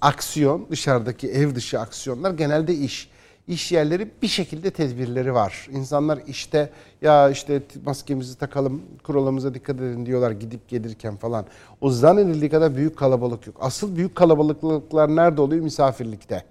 aksiyon, 0.00 0.66
dışarıdaki 0.70 1.28
ev 1.28 1.54
dışı 1.54 1.80
aksiyonlar 1.80 2.30
genelde 2.30 2.74
iş. 2.74 3.10
İş 3.48 3.72
yerleri 3.72 4.10
bir 4.22 4.26
şekilde 4.28 4.70
tedbirleri 4.70 5.34
var. 5.34 5.68
İnsanlar 5.72 6.18
işte 6.26 6.70
ya 7.02 7.30
işte 7.30 7.62
maskemizi 7.84 8.38
takalım, 8.38 8.82
kuralımıza 9.02 9.54
dikkat 9.54 9.76
edin 9.76 10.06
diyorlar 10.06 10.30
gidip 10.30 10.68
gelirken 10.68 11.16
falan. 11.16 11.46
O 11.80 11.90
zannedildiği 11.90 12.50
kadar 12.50 12.76
büyük 12.76 12.96
kalabalık 12.96 13.46
yok. 13.46 13.56
Asıl 13.60 13.96
büyük 13.96 14.14
kalabalıklar 14.14 15.16
nerede 15.16 15.40
oluyor? 15.40 15.62
Misafirlikte. 15.64 16.44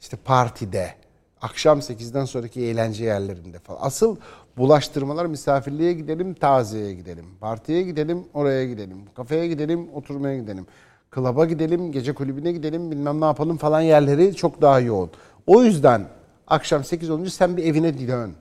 İşte 0.00 0.16
partide, 0.16 0.94
akşam 1.40 1.78
8'den 1.78 2.24
sonraki 2.24 2.60
eğlence 2.60 3.04
yerlerinde 3.04 3.58
falan. 3.58 3.78
Asıl 3.82 4.16
bulaştırmalar 4.56 5.26
misafirliğe 5.26 5.92
gidelim, 5.92 6.34
taziyeye 6.34 6.94
gidelim. 6.94 7.26
Partiye 7.40 7.82
gidelim, 7.82 8.24
oraya 8.34 8.66
gidelim. 8.66 8.98
Kafeye 9.14 9.48
gidelim, 9.48 9.88
oturmaya 9.94 10.38
gidelim. 10.38 10.66
Klaba 11.10 11.44
gidelim, 11.44 11.92
gece 11.92 12.12
kulübüne 12.14 12.52
gidelim, 12.52 12.90
bilmem 12.90 13.20
ne 13.20 13.24
yapalım 13.24 13.56
falan 13.56 13.80
yerleri 13.80 14.34
çok 14.34 14.62
daha 14.62 14.80
yoğun. 14.80 15.10
O 15.46 15.62
yüzden 15.62 16.06
akşam 16.46 16.84
8 16.84 17.10
olunca 17.10 17.30
sen 17.30 17.56
bir 17.56 17.64
evine 17.64 18.08
dön. 18.08 18.32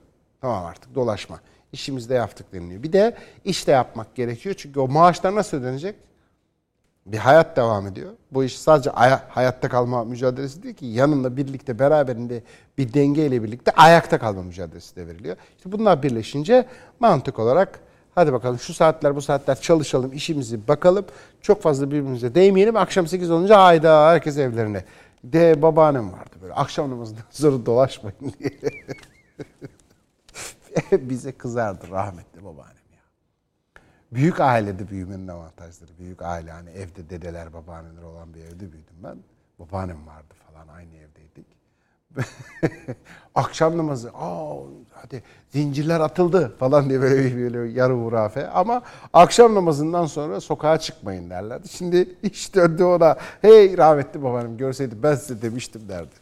Tamam 0.41 0.65
artık 0.65 0.95
dolaşma. 0.95 1.39
İşimizi 1.73 2.09
de 2.09 2.13
yaptık 2.13 2.53
deniliyor. 2.53 2.83
Bir 2.83 2.93
de 2.93 3.17
iş 3.45 3.67
de 3.67 3.71
yapmak 3.71 4.15
gerekiyor. 4.15 4.55
Çünkü 4.57 4.79
o 4.79 4.87
maaşlar 4.87 5.35
nasıl 5.35 5.57
ödenecek? 5.57 5.95
Bir 7.05 7.17
hayat 7.17 7.57
devam 7.57 7.87
ediyor. 7.87 8.11
Bu 8.31 8.43
iş 8.43 8.59
sadece 8.59 8.91
aya- 8.91 9.23
hayatta 9.29 9.69
kalma 9.69 10.03
mücadelesi 10.03 10.63
değil 10.63 10.75
ki 10.75 10.85
yanında 10.85 11.37
birlikte 11.37 11.79
beraberinde 11.79 12.43
bir 12.77 12.93
dengeyle 12.93 13.43
birlikte 13.43 13.71
ayakta 13.71 14.19
kalma 14.19 14.43
mücadelesi 14.43 14.95
de 14.95 15.07
veriliyor. 15.07 15.35
İşte 15.57 15.71
bunlar 15.71 16.03
birleşince 16.03 16.65
mantık 16.99 17.39
olarak 17.39 17.79
hadi 18.15 18.33
bakalım 18.33 18.59
şu 18.59 18.73
saatler 18.73 19.15
bu 19.15 19.21
saatler 19.21 19.61
çalışalım 19.61 20.13
işimizi 20.13 20.67
bakalım. 20.67 21.05
Çok 21.41 21.61
fazla 21.61 21.87
birbirimize 21.87 22.35
değmeyelim. 22.35 22.75
Akşam 22.75 23.07
8 23.07 23.31
olunca 23.31 23.57
ayda 23.57 24.07
herkes 24.09 24.37
evlerine. 24.37 24.83
De 25.23 25.61
babaannem 25.61 26.11
vardı 26.13 26.35
böyle 26.41 26.53
akşam 26.53 26.91
namazından 26.91 27.23
sonra 27.29 27.65
dolaşmayın 27.65 28.33
diye. 28.39 28.59
Bize 31.09 31.31
kızardı 31.31 31.89
rahmetli 31.91 32.43
babaannem 32.43 32.91
ya. 32.93 33.01
Büyük 34.11 34.39
ailede 34.39 34.89
büyümenin 34.89 35.27
avantajları. 35.27 35.97
Büyük 35.99 36.21
aile 36.21 36.51
hani 36.51 36.69
evde 36.69 37.09
dedeler 37.09 37.53
babaanneler 37.53 38.03
olan 38.03 38.33
bir 38.33 38.39
evde 38.39 38.71
büyüdüm 38.71 38.95
ben. 39.03 39.17
Babaannem 39.59 40.07
vardı 40.07 40.33
falan 40.47 40.67
aynı 40.67 40.95
evdeydik. 40.95 41.45
Akşam 43.35 43.77
namazı 43.77 44.11
aa 44.13 44.55
hadi 45.01 45.23
zincirler 45.49 45.99
atıldı 45.99 46.55
falan 46.59 46.89
diye 46.89 47.01
böyle, 47.01 47.53
böyle 47.53 47.71
yarı 47.71 47.93
hurafe. 47.93 48.47
Ama 48.47 48.81
akşam 49.13 49.55
namazından 49.55 50.05
sonra 50.05 50.41
sokağa 50.41 50.77
çıkmayın 50.77 51.29
derlerdi. 51.29 51.69
Şimdi 51.69 52.15
iş 52.23 52.55
döndü 52.55 52.83
ona. 52.83 53.17
Hey 53.41 53.77
rahmetli 53.77 54.23
babaannem 54.23 54.57
görseydi 54.57 54.95
ben 55.03 55.15
size 55.15 55.41
demiştim 55.41 55.81
derdi. 55.89 56.15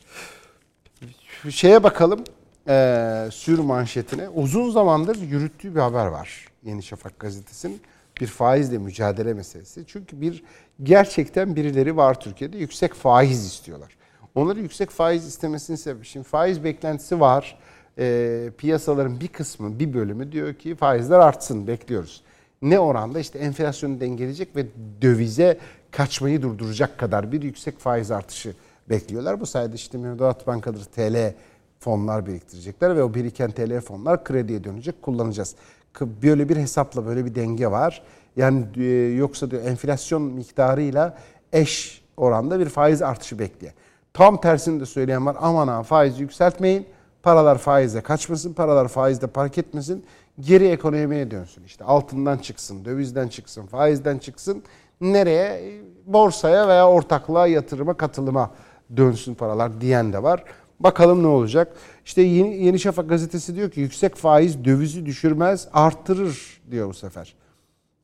Şeye 1.49 1.83
bakalım 1.83 2.23
eee 2.67 3.29
sür 3.31 3.59
manşetine. 3.59 4.29
Uzun 4.29 4.71
zamandır 4.71 5.21
yürüttüğü 5.21 5.75
bir 5.75 5.79
haber 5.79 6.05
var. 6.05 6.45
Yeni 6.63 6.83
Şafak 6.83 7.19
gazetesinin 7.19 7.81
bir 8.21 8.27
faizle 8.27 8.77
mücadele 8.77 9.33
meselesi. 9.33 9.83
Çünkü 9.87 10.21
bir 10.21 10.43
gerçekten 10.83 11.55
birileri 11.55 11.97
var 11.97 12.19
Türkiye'de 12.19 12.57
yüksek 12.57 12.93
faiz 12.93 13.45
istiyorlar. 13.45 13.97
Onları 14.35 14.59
yüksek 14.59 14.89
faiz 14.89 15.25
istemesinin 15.25 15.77
sebebi 15.77 16.05
şimdi 16.05 16.27
faiz 16.27 16.63
beklentisi 16.63 17.19
var. 17.19 17.57
Eee, 17.97 18.51
piyasaların 18.57 19.19
bir 19.19 19.27
kısmı, 19.27 19.79
bir 19.79 19.93
bölümü 19.93 20.31
diyor 20.31 20.53
ki 20.53 20.75
faizler 20.75 21.19
artsın 21.19 21.67
bekliyoruz. 21.67 22.21
Ne 22.61 22.79
oranda 22.79 23.19
işte 23.19 23.39
enflasyonu 23.39 23.99
dengeleyecek 23.99 24.55
ve 24.55 24.65
dövize 25.01 25.57
kaçmayı 25.91 26.41
durduracak 26.41 26.97
kadar 26.97 27.31
bir 27.31 27.41
yüksek 27.41 27.79
faiz 27.79 28.11
artışı 28.11 28.53
bekliyorlar. 28.89 29.39
Bu 29.39 29.45
sayede 29.45 29.75
işte 29.75 29.97
mevduat 29.97 30.47
bankaları 30.47 30.85
TL 30.85 31.33
fonlar 31.79 32.25
biriktirecekler 32.25 32.95
ve 32.95 33.03
o 33.03 33.13
biriken 33.13 33.51
TL 33.51 33.81
fonlar 33.81 34.23
krediye 34.23 34.63
dönecek 34.63 35.01
kullanacağız. 35.01 35.55
Böyle 36.01 36.49
bir 36.49 36.57
hesapla 36.57 37.05
böyle 37.05 37.25
bir 37.25 37.35
denge 37.35 37.71
var. 37.71 38.03
Yani 38.35 38.65
e, 38.77 38.83
yoksa 39.15 39.51
diyor 39.51 39.63
enflasyon 39.63 40.21
miktarıyla 40.21 41.17
eş 41.53 42.01
oranda 42.17 42.59
bir 42.59 42.69
faiz 42.69 43.01
artışı 43.01 43.39
bekliyor. 43.39 43.73
Tam 44.13 44.41
tersini 44.41 44.79
de 44.79 44.85
söyleyen 44.85 45.25
var. 45.25 45.37
Aman 45.39 45.67
ha 45.67 45.83
faizi 45.83 46.21
yükseltmeyin. 46.21 46.85
Paralar 47.23 47.57
faize 47.57 48.01
kaçmasın. 48.01 48.53
Paralar 48.53 48.87
faizde 48.87 49.27
park 49.27 49.57
etmesin. 49.57 50.05
Geri 50.39 50.67
ekonomiye 50.67 51.31
dönsün. 51.31 51.63
İşte 51.63 51.83
altından 51.83 52.37
çıksın, 52.37 52.85
dövizden 52.85 53.27
çıksın, 53.27 53.65
faizden 53.65 54.17
çıksın. 54.17 54.63
Nereye? 55.01 55.73
Borsaya 56.05 56.67
veya 56.67 56.89
ortaklığa, 56.89 57.47
yatırıma, 57.47 57.93
katılıma 57.93 58.51
dönsün 58.97 59.35
paralar 59.35 59.81
diyen 59.81 60.13
de 60.13 60.23
var. 60.23 60.43
Bakalım 60.79 61.23
ne 61.23 61.27
olacak? 61.27 61.73
İşte 62.05 62.21
Yeni, 62.21 62.63
Yeni 62.63 62.79
Şafak 62.79 63.09
gazetesi 63.09 63.55
diyor 63.55 63.71
ki 63.71 63.79
yüksek 63.79 64.15
faiz 64.15 64.65
dövizi 64.65 65.05
düşürmez, 65.05 65.67
arttırır 65.73 66.61
diyor 66.71 66.89
bu 66.89 66.93
sefer. 66.93 67.35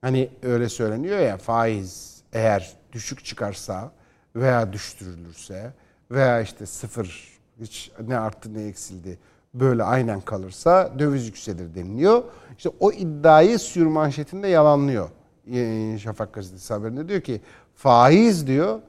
Hani 0.01 0.29
öyle 0.43 0.69
söyleniyor 0.69 1.19
ya 1.19 1.37
faiz 1.37 2.21
eğer 2.33 2.73
düşük 2.91 3.25
çıkarsa 3.25 3.91
veya 4.35 4.73
düşürülürse 4.73 5.73
veya 6.11 6.41
işte 6.41 6.65
sıfır 6.65 7.34
hiç 7.59 7.91
ne 8.07 8.17
arttı 8.17 8.53
ne 8.53 8.63
eksildi 8.63 9.17
böyle 9.53 9.83
aynen 9.83 10.21
kalırsa 10.21 10.91
döviz 10.99 11.27
yükselir 11.27 11.75
deniliyor. 11.75 12.23
İşte 12.57 12.69
o 12.79 12.91
iddiayı 12.91 13.59
sür 13.59 13.85
manşetinde 13.85 14.47
yalanlıyor. 14.47 15.09
Şafak 15.99 16.33
gazetesi 16.33 16.73
haberinde 16.73 17.09
diyor 17.09 17.21
ki 17.21 17.41
faiz 17.75 18.47
diyor 18.47 18.79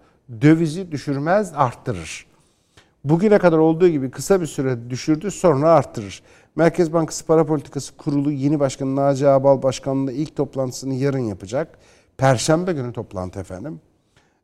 dövizi 0.40 0.92
düşürmez 0.92 1.52
arttırır. 1.54 2.26
Bugüne 3.04 3.38
kadar 3.38 3.58
olduğu 3.58 3.88
gibi 3.88 4.10
kısa 4.10 4.40
bir 4.40 4.46
süre 4.46 4.90
düşürdü 4.90 5.30
sonra 5.30 5.70
arttırır. 5.70 6.22
Merkez 6.56 6.92
Bankası 6.92 7.26
Para 7.26 7.46
Politikası 7.46 7.96
Kurulu 7.96 8.30
yeni 8.32 8.60
başkanı 8.60 8.96
Naci 8.96 9.28
Ağbal 9.28 9.62
Başkanlığı'nda 9.62 10.12
ilk 10.12 10.36
toplantısını 10.36 10.94
yarın 10.94 11.18
yapacak. 11.18 11.78
Perşembe 12.16 12.72
günü 12.72 12.92
toplantı 12.92 13.40
efendim. 13.40 13.80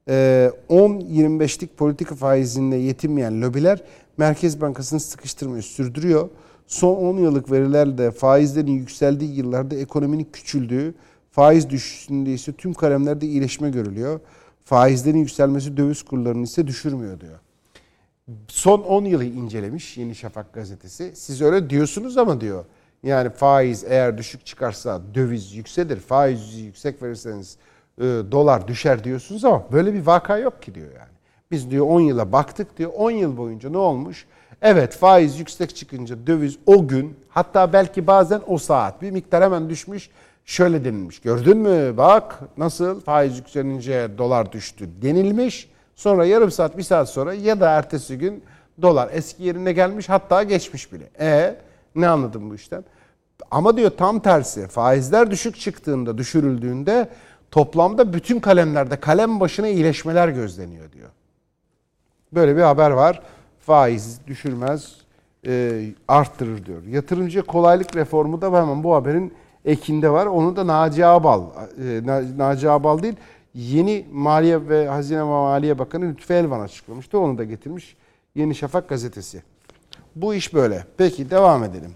Ee, 0.08 0.50
10-25'lik 0.68 1.76
politika 1.76 2.14
faizinde 2.14 2.76
yetinmeyen 2.76 3.42
lobiler 3.42 3.82
Merkez 4.16 4.60
Bankası'nı 4.60 5.00
sıkıştırmayı 5.00 5.62
sürdürüyor. 5.62 6.28
Son 6.66 6.96
10 6.96 7.16
yıllık 7.16 7.50
verilerde 7.50 8.10
faizlerin 8.10 8.72
yükseldiği 8.72 9.34
yıllarda 9.34 9.74
ekonominin 9.74 10.28
küçüldüğü, 10.32 10.94
faiz 11.30 11.70
düşüşünde 11.70 12.32
ise 12.32 12.52
tüm 12.52 12.74
kalemlerde 12.74 13.26
iyileşme 13.26 13.70
görülüyor. 13.70 14.20
Faizlerin 14.64 15.18
yükselmesi 15.18 15.76
döviz 15.76 16.02
kurlarını 16.02 16.42
ise 16.42 16.66
düşürmüyor 16.66 17.20
diyor. 17.20 17.38
Son 18.48 18.80
10 18.80 19.04
yılı 19.04 19.24
incelemiş 19.24 19.98
Yeni 19.98 20.14
Şafak 20.14 20.52
gazetesi. 20.52 21.12
Siz 21.14 21.42
öyle 21.42 21.70
diyorsunuz 21.70 22.18
ama 22.18 22.40
diyor. 22.40 22.64
Yani 23.02 23.30
faiz 23.30 23.84
eğer 23.84 24.18
düşük 24.18 24.46
çıkarsa 24.46 25.02
döviz 25.14 25.54
yükselir. 25.54 26.00
Faizi 26.00 26.60
yüksek 26.60 27.02
verirseniz 27.02 27.56
e, 27.98 28.02
dolar 28.04 28.68
düşer 28.68 29.04
diyorsunuz 29.04 29.44
ama 29.44 29.72
böyle 29.72 29.94
bir 29.94 30.06
vaka 30.06 30.38
yok 30.38 30.62
ki 30.62 30.74
diyor 30.74 30.92
yani. 30.92 31.11
Biz 31.53 31.70
diyor 31.70 31.86
10 31.86 32.00
yıla 32.00 32.32
baktık 32.32 32.78
diyor 32.78 32.92
10 32.96 33.11
yıl 33.11 33.36
boyunca 33.36 33.70
ne 33.70 33.78
olmuş? 33.78 34.26
Evet 34.62 34.96
faiz 34.96 35.38
yüksek 35.38 35.76
çıkınca 35.76 36.26
döviz 36.26 36.59
o 36.66 36.88
gün 36.88 37.16
hatta 37.28 37.72
belki 37.72 38.07
bazen 38.07 38.40
o 38.46 38.59
saat 38.59 39.03
bir 39.03 39.11
miktar 39.11 39.44
hemen 39.44 39.70
düşmüş. 39.70 40.11
Şöyle 40.44 40.84
denilmiş. 40.84 41.20
Gördün 41.20 41.59
mü 41.59 41.96
bak 41.96 42.38
nasıl 42.57 43.00
faiz 43.00 43.38
yükselince 43.38 44.09
dolar 44.18 44.53
düştü 44.53 44.88
denilmiş. 45.03 45.70
Sonra 45.96 46.24
yarım 46.24 46.50
saat 46.50 46.78
bir 46.78 46.82
saat 46.82 47.09
sonra 47.09 47.34
ya 47.34 47.61
da 47.61 47.70
ertesi 47.70 48.18
gün 48.18 48.44
dolar 48.82 49.11
eski 49.12 49.42
yerine 49.42 49.72
gelmiş 49.72 50.09
hatta 50.09 50.42
geçmiş 50.42 50.92
bile. 50.92 51.11
E 51.20 51.57
ne 51.94 52.09
anladım 52.09 52.50
bu 52.50 52.55
işten? 52.55 52.84
Ama 53.50 53.76
diyor 53.76 53.90
tam 53.90 54.20
tersi 54.20 54.66
faizler 54.68 55.30
düşük 55.30 55.61
çıktığında 55.61 56.18
düşürüldüğünde 56.18 57.09
toplamda 57.50 58.12
bütün 58.12 58.40
kalemlerde 58.40 59.00
kalem 59.00 59.40
başına 59.40 59.68
iyileşmeler 59.68 60.28
gözleniyor 60.28 60.92
diyor. 60.92 61.09
Böyle 62.32 62.56
bir 62.56 62.62
haber 62.62 62.90
var. 62.90 63.22
Faiz 63.60 64.20
düşürmez, 64.26 64.96
e, 65.46 65.82
arttırır 66.08 66.66
diyor. 66.66 66.82
Yatırımcı 66.82 67.42
kolaylık 67.42 67.96
reformu 67.96 68.42
da 68.42 68.46
hemen 68.46 68.84
bu 68.84 68.94
haberin 68.94 69.32
ekinde 69.64 70.10
var. 70.10 70.26
Onu 70.26 70.56
da 70.56 70.66
Naci 70.66 71.06
Ağbal, 71.06 71.42
e, 71.42 72.06
Na- 72.06 72.38
Naci 72.38 72.70
Ağbal 72.70 73.02
değil, 73.02 73.16
yeni 73.54 74.06
Maliye 74.12 74.68
ve 74.68 74.88
Hazine 74.88 75.18
ve 75.18 75.24
Maliye 75.24 75.78
Bakanı 75.78 76.04
Lütfü 76.08 76.34
Elvan 76.34 76.60
açıklamıştı. 76.60 77.18
Onu 77.18 77.38
da 77.38 77.44
getirmiş 77.44 77.96
Yeni 78.34 78.54
Şafak 78.54 78.88
gazetesi. 78.88 79.42
Bu 80.16 80.34
iş 80.34 80.54
böyle. 80.54 80.86
Peki 80.96 81.30
devam 81.30 81.64
edelim. 81.64 81.90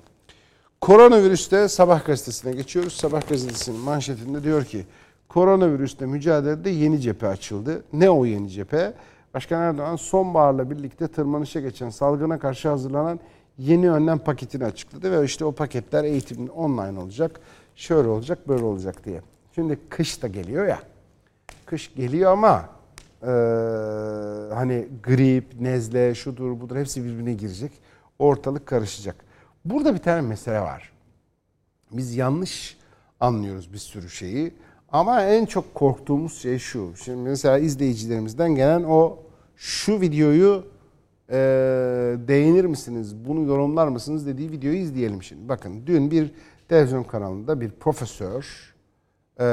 Koronavirüste 0.80 1.68
Sabah 1.68 2.04
gazetesine 2.06 2.52
geçiyoruz. 2.52 2.92
Sabah 2.92 3.28
gazetesinin 3.28 3.80
manşetinde 3.80 4.42
diyor 4.42 4.64
ki 4.64 4.86
koronavirüsle 5.28 6.06
mücadelede 6.06 6.70
yeni 6.70 7.00
cephe 7.00 7.26
açıldı. 7.28 7.84
Ne 7.92 8.10
o 8.10 8.24
yeni 8.24 8.48
cephe? 8.50 8.92
Başkan 9.36 9.62
Erdoğan 9.62 9.96
sonbaharla 9.96 10.70
birlikte 10.70 11.08
tırmanışa 11.08 11.60
geçen 11.60 11.90
salgına 11.90 12.38
karşı 12.38 12.68
hazırlanan 12.68 13.20
yeni 13.58 13.90
önlem 13.90 14.18
paketini 14.18 14.64
açıkladı 14.64 15.12
ve 15.12 15.24
işte 15.24 15.44
o 15.44 15.52
paketler 15.52 16.04
eğitimin 16.04 16.48
online 16.48 16.98
olacak, 16.98 17.40
şöyle 17.74 18.08
olacak, 18.08 18.48
böyle 18.48 18.64
olacak 18.64 19.04
diye. 19.04 19.20
Şimdi 19.54 19.78
kış 19.88 20.22
da 20.22 20.28
geliyor 20.28 20.66
ya. 20.66 20.78
Kış 21.66 21.94
geliyor 21.94 22.32
ama 22.32 22.68
eee, 23.22 23.28
hani 24.54 24.88
grip, 25.02 25.60
nezle, 25.60 26.14
şudur 26.14 26.60
budur 26.60 26.76
hepsi 26.76 27.04
birbirine 27.04 27.32
girecek. 27.32 27.72
Ortalık 28.18 28.66
karışacak. 28.66 29.16
Burada 29.64 29.94
bir 29.94 30.00
tane 30.00 30.20
mesele 30.20 30.60
var. 30.60 30.92
Biz 31.92 32.16
yanlış 32.16 32.76
anlıyoruz 33.20 33.72
bir 33.72 33.78
sürü 33.78 34.10
şeyi. 34.10 34.54
Ama 34.92 35.22
en 35.22 35.46
çok 35.46 35.74
korktuğumuz 35.74 36.38
şey 36.42 36.58
şu. 36.58 36.92
Şimdi 37.04 37.28
mesela 37.28 37.58
izleyicilerimizden 37.58 38.54
gelen 38.54 38.82
o 38.82 39.25
şu 39.56 40.00
videoyu 40.00 40.66
e, 41.30 41.36
değinir 42.28 42.64
misiniz, 42.64 43.16
bunu 43.16 43.46
yorumlar 43.46 43.88
mısınız 43.88 44.26
dediği 44.26 44.52
videoyu 44.52 44.76
izleyelim 44.76 45.22
şimdi. 45.22 45.48
Bakın 45.48 45.86
dün 45.86 46.10
bir 46.10 46.32
televizyon 46.68 47.04
kanalında 47.04 47.60
bir 47.60 47.70
profesör 47.70 48.74
e, 49.40 49.46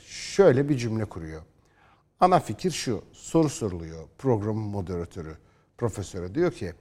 şöyle 0.00 0.68
bir 0.68 0.76
cümle 0.76 1.04
kuruyor. 1.04 1.42
Ana 2.20 2.40
fikir 2.40 2.70
şu, 2.70 3.02
soru 3.12 3.48
soruluyor 3.48 4.08
programın 4.18 4.62
moderatörü 4.62 5.36
profesöre 5.78 6.34
diyor 6.34 6.52
ki 6.52 6.72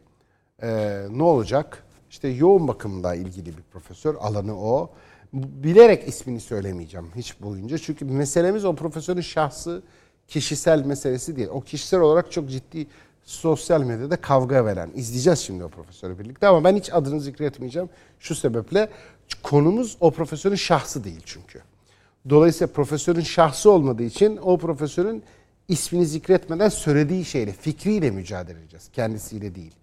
e, 0.62 1.02
ne 1.10 1.24
olacak? 1.24 1.84
İşte 2.10 2.28
yoğun 2.28 2.68
bakımla 2.68 3.16
ilgili 3.16 3.58
bir 3.58 3.64
profesör, 3.72 4.16
alanı 4.16 4.60
o. 4.60 4.94
Bilerek 5.34 6.08
ismini 6.08 6.40
söylemeyeceğim 6.40 7.08
hiç 7.16 7.42
boyunca. 7.42 7.78
Çünkü 7.78 8.06
meselemiz 8.06 8.66
o 8.66 8.76
profesörün 8.76 9.22
şahsı, 9.22 9.84
kişisel 10.28 10.86
meselesi 10.86 11.36
değil. 11.36 11.48
O 11.52 11.62
kişisel 11.62 12.00
olarak 12.00 12.32
çok 12.32 12.50
ciddi 12.50 12.88
sosyal 13.24 13.82
medyada 13.82 14.22
kavga 14.22 14.66
veren. 14.66 14.92
İzleyeceğiz 14.96 15.40
şimdi 15.40 15.64
o 15.64 15.70
profesörü 15.70 16.20
birlikte 16.20 16.48
ama 16.48 16.64
ben 16.64 16.76
hiç 16.76 16.94
adını 16.94 17.22
zikretmeyeceğim. 17.22 17.90
Şu 18.20 18.36
sebeple 18.36 18.90
konumuz 19.44 19.98
o 20.00 20.12
profesörün 20.12 20.56
şahsı 20.56 21.04
değil 21.04 21.22
çünkü. 21.26 21.62
Dolayısıyla 22.30 22.74
profesörün 22.74 23.22
şahsı 23.22 23.72
olmadığı 23.72 24.04
için 24.04 24.38
o 24.38 24.58
profesörün 24.58 25.24
ismini 25.68 26.06
zikretmeden 26.06 26.70
söylediği 26.70 27.26
şeyle, 27.26 27.52
fikriyle 27.52 28.12
mücadele 28.12 28.60
edeceğiz. 28.60 28.90
Kendisiyle 28.94 29.56
değil. 29.56 29.76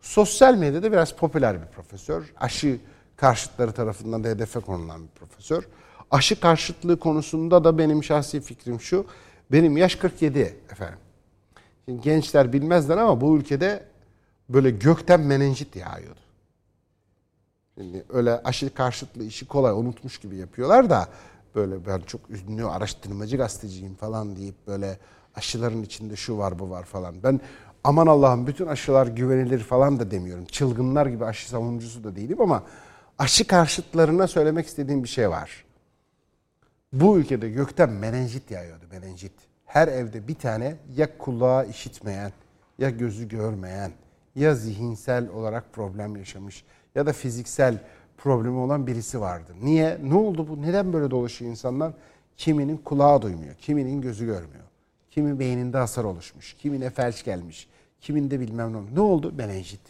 Sosyal 0.00 0.54
medyada 0.54 0.92
biraz 0.92 1.16
popüler 1.16 1.62
bir 1.62 1.66
profesör. 1.66 2.32
Aşı 2.40 2.78
karşıtları 3.16 3.72
tarafından 3.72 4.24
da 4.24 4.28
hedefe 4.28 4.60
konulan 4.60 5.02
bir 5.02 5.08
profesör. 5.08 5.68
Aşı 6.10 6.40
karşıtlığı 6.40 6.98
konusunda 6.98 7.64
da 7.64 7.78
benim 7.78 8.04
şahsi 8.04 8.40
fikrim 8.40 8.80
şu. 8.80 9.06
Benim 9.52 9.76
yaş 9.76 9.96
47 9.96 10.56
efendim. 10.72 10.98
Şimdi 11.84 12.00
gençler 12.00 12.52
bilmezler 12.52 12.96
ama 12.96 13.20
bu 13.20 13.36
ülkede 13.36 13.84
böyle 14.48 14.70
gökten 14.70 15.20
menenjit 15.20 15.76
yağıyordu. 15.76 16.20
Şimdi 17.78 18.04
öyle 18.08 18.42
aşı 18.42 18.74
karşıtlığı 18.74 19.24
işi 19.24 19.46
kolay 19.46 19.72
unutmuş 19.72 20.18
gibi 20.18 20.36
yapıyorlar 20.36 20.90
da 20.90 21.08
böyle 21.54 21.86
ben 21.86 22.00
çok 22.00 22.20
ünlü 22.30 22.66
araştırmacı 22.66 23.36
gazeteciyim 23.36 23.94
falan 23.94 24.36
deyip 24.36 24.66
böyle 24.66 24.98
aşıların 25.34 25.82
içinde 25.82 26.16
şu 26.16 26.38
var 26.38 26.58
bu 26.58 26.70
var 26.70 26.84
falan. 26.84 27.14
Ben 27.22 27.40
aman 27.84 28.06
Allah'ım 28.06 28.46
bütün 28.46 28.66
aşılar 28.66 29.06
güvenilir 29.06 29.58
falan 29.58 29.98
da 29.98 30.10
demiyorum. 30.10 30.44
Çılgınlar 30.44 31.06
gibi 31.06 31.24
aşı 31.24 31.48
savunucusu 31.48 32.04
da 32.04 32.16
değilim 32.16 32.40
ama 32.40 32.62
aşı 33.18 33.46
karşıtlarına 33.46 34.26
söylemek 34.26 34.66
istediğim 34.66 35.04
bir 35.04 35.08
şey 35.08 35.30
var. 35.30 35.64
Bu 36.92 37.18
ülkede 37.18 37.50
gökten 37.50 37.90
menenjit 37.90 38.50
yağıyordu 38.50 38.84
menenjit. 38.90 39.32
Her 39.64 39.88
evde 39.88 40.28
bir 40.28 40.34
tane 40.34 40.76
ya 40.96 41.18
kulağı 41.18 41.68
işitmeyen, 41.68 42.32
ya 42.78 42.90
gözü 42.90 43.28
görmeyen, 43.28 43.90
ya 44.34 44.54
zihinsel 44.54 45.28
olarak 45.28 45.72
problem 45.72 46.16
yaşamış 46.16 46.64
ya 46.94 47.06
da 47.06 47.12
fiziksel 47.12 47.78
problemi 48.18 48.56
olan 48.56 48.86
birisi 48.86 49.20
vardı. 49.20 49.52
Niye? 49.62 49.98
Ne 50.02 50.14
oldu 50.14 50.48
bu? 50.48 50.62
Neden 50.62 50.92
böyle 50.92 51.10
dolaşıyor 51.10 51.50
insanlar? 51.50 51.92
Kiminin 52.36 52.76
kulağı 52.76 53.22
duymuyor, 53.22 53.54
kiminin 53.54 54.00
gözü 54.00 54.26
görmüyor. 54.26 54.64
Kimi 55.10 55.38
beyninde 55.38 55.78
hasar 55.78 56.04
oluşmuş, 56.04 56.54
kimine 56.54 56.90
felç 56.90 57.24
gelmiş, 57.24 57.68
kiminde 58.00 58.40
bilmem 58.40 58.72
ne. 58.72 58.94
Ne 58.94 59.00
oldu? 59.00 59.32
Menenjit. 59.36 59.80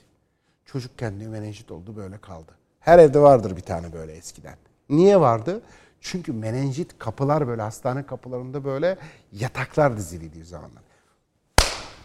Çocukken 0.65 1.21
diyor 1.21 1.33
menenjit 1.33 1.71
oldu 1.71 1.97
böyle 1.97 2.19
kaldı. 2.19 2.53
Her 2.81 2.99
evde 2.99 3.19
vardır 3.19 3.57
bir 3.57 3.63
tane 3.63 3.93
böyle 3.93 4.13
eskiden. 4.13 4.57
Niye 4.89 5.21
vardı? 5.21 5.63
Çünkü 6.03 6.33
menenjit 6.33 6.99
kapılar 6.99 7.49
böyle 7.49 7.63
hastane 7.63 8.07
kapılarında 8.07 8.65
böyle 8.65 8.99
yataklar 9.33 9.97
diziliydi 9.97 10.45
zamanlar. 10.45 10.83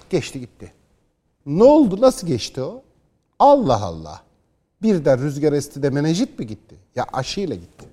Geçti 0.10 0.40
gitti. 0.40 0.74
Ne 1.46 1.64
oldu? 1.64 2.02
Nasıl 2.02 2.28
geçti 2.28 2.62
o? 2.62 2.84
Allah 3.40 3.84
Allah. 3.84 4.22
Birden 4.82 5.22
rüzgar 5.22 5.54
esti 5.54 5.84
de 5.84 5.90
menenjit 5.90 6.40
mi 6.40 6.48
gitti? 6.48 6.76
Ya 6.96 7.06
aşıyla 7.14 7.56
gitti. 7.56 7.86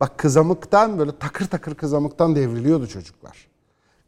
Bak 0.00 0.18
kızamıktan 0.18 0.98
böyle 0.98 1.18
takır 1.18 1.46
takır 1.46 1.74
kızamıktan 1.74 2.36
devriliyordu 2.36 2.86
çocuklar. 2.86 3.48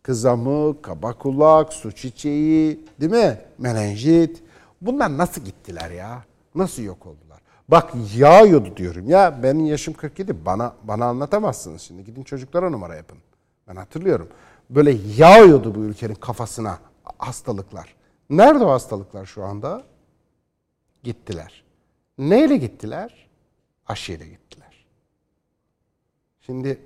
Kızamık, 0.03 0.83
kaba 0.83 1.13
kulak, 1.13 1.73
su 1.73 1.93
çiçeği, 1.93 2.87
değil 3.01 3.13
mi? 3.13 3.41
Menenjit. 3.59 4.43
Bunlar 4.81 5.19
nasıl 5.19 5.41
gittiler 5.41 5.91
ya? 5.91 6.25
Nasıl 6.55 6.83
yok 6.83 7.07
oldular? 7.07 7.24
Bak 7.69 7.93
yağıyordu 8.17 8.77
diyorum 8.77 9.11
ya. 9.11 9.43
Benim 9.43 9.67
yaşım 9.67 9.95
47. 9.95 10.47
Bana 10.47 10.75
bana 10.83 11.07
anlatamazsınız 11.07 11.83
şimdi. 11.83 12.05
Gidin 12.05 12.23
çocuklara 12.23 12.71
numara 12.71 12.97
yapın. 12.97 13.19
Ben 13.69 13.77
hatırlıyorum. 13.77 14.29
Böyle 14.71 14.99
yağıyordu 15.17 15.75
bu 15.75 15.79
ülkenin 15.79 16.15
kafasına 16.15 16.79
hastalıklar. 17.19 17.95
Nerede 18.31 18.65
o 18.65 18.71
hastalıklar 18.71 19.27
şu 19.27 19.45
anda? 19.45 19.83
Gittiler. 21.03 21.65
Neyle 22.19 22.57
gittiler? 22.57 23.29
Aşıyla 23.87 24.27
gittiler. 24.27 24.87
Şimdi 26.41 26.79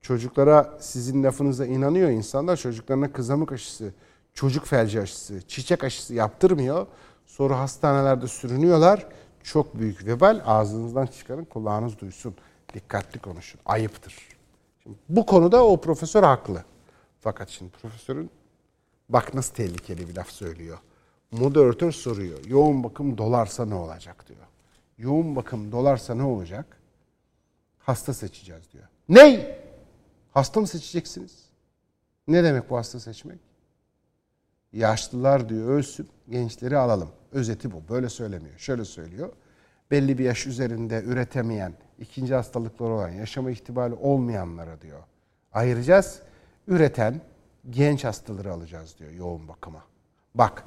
çocuklara 0.00 0.78
sizin 0.80 1.24
lafınıza 1.24 1.66
inanıyor 1.66 2.10
insanlar. 2.10 2.56
Çocuklarına 2.56 3.12
kızamık 3.12 3.52
aşısı, 3.52 3.94
çocuk 4.34 4.66
felci 4.66 5.00
aşısı, 5.00 5.42
çiçek 5.48 5.84
aşısı 5.84 6.14
yaptırmıyor. 6.14 6.86
Sonra 7.26 7.60
hastanelerde 7.60 8.26
sürünüyorlar. 8.26 9.06
Çok 9.44 9.78
büyük 9.78 10.06
vebal. 10.06 10.40
Ağzınızdan 10.44 11.06
çıkarın, 11.06 11.44
kulağınız 11.44 11.98
duysun. 11.98 12.34
Dikkatli 12.74 13.20
konuşun. 13.20 13.60
Ayıptır. 13.66 14.16
Şimdi 14.82 14.96
bu 15.08 15.26
konuda 15.26 15.66
o 15.66 15.80
profesör 15.80 16.22
haklı. 16.22 16.64
Fakat 17.20 17.48
şimdi 17.48 17.70
profesörün 17.70 18.30
bak 19.08 19.34
nasıl 19.34 19.54
tehlikeli 19.54 20.08
bir 20.08 20.16
laf 20.16 20.30
söylüyor. 20.30 20.78
Moderatör 21.30 21.92
soruyor. 21.92 22.44
Yoğun 22.44 22.84
bakım 22.84 23.18
dolarsa 23.18 23.66
ne 23.66 23.74
olacak 23.74 24.28
diyor. 24.28 24.46
Yoğun 24.98 25.36
bakım 25.36 25.72
dolarsa 25.72 26.14
ne 26.14 26.22
olacak? 26.22 26.78
Hasta 27.78 28.14
seçeceğiz 28.14 28.72
diyor. 28.72 28.84
Ney? 29.08 29.58
Hasta 30.32 30.60
mı 30.60 30.66
seçeceksiniz? 30.66 31.44
Ne 32.28 32.44
demek 32.44 32.70
bu 32.70 32.76
hasta 32.76 33.00
seçmek? 33.00 33.38
Yaşlılar 34.74 35.48
diyor 35.48 35.68
ölsün, 35.68 36.08
gençleri 36.28 36.76
alalım. 36.76 37.08
Özeti 37.32 37.72
bu. 37.72 37.82
Böyle 37.88 38.08
söylemiyor. 38.08 38.58
Şöyle 38.58 38.84
söylüyor. 38.84 39.32
Belli 39.90 40.18
bir 40.18 40.24
yaş 40.24 40.46
üzerinde 40.46 41.02
üretemeyen, 41.02 41.74
ikinci 41.98 42.34
hastalıkları 42.34 42.92
olan, 42.92 43.08
yaşama 43.08 43.50
ihtimali 43.50 43.94
olmayanlara 43.94 44.80
diyor. 44.80 45.00
ayıracağız. 45.52 46.22
Üreten 46.68 47.20
genç 47.70 48.04
hastaları 48.04 48.52
alacağız 48.52 48.98
diyor 48.98 49.10
yoğun 49.10 49.48
bakıma. 49.48 49.84
Bak 50.34 50.64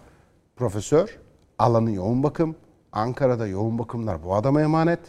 profesör 0.56 1.20
alanı 1.60 1.92
yoğun 1.92 2.24
bakım. 2.24 2.56
Ankara'da 2.92 3.48
yoğun 3.48 3.80
bakımlar 3.80 4.24
bu 4.24 4.36
adama 4.36 4.62
emanet. 4.62 5.00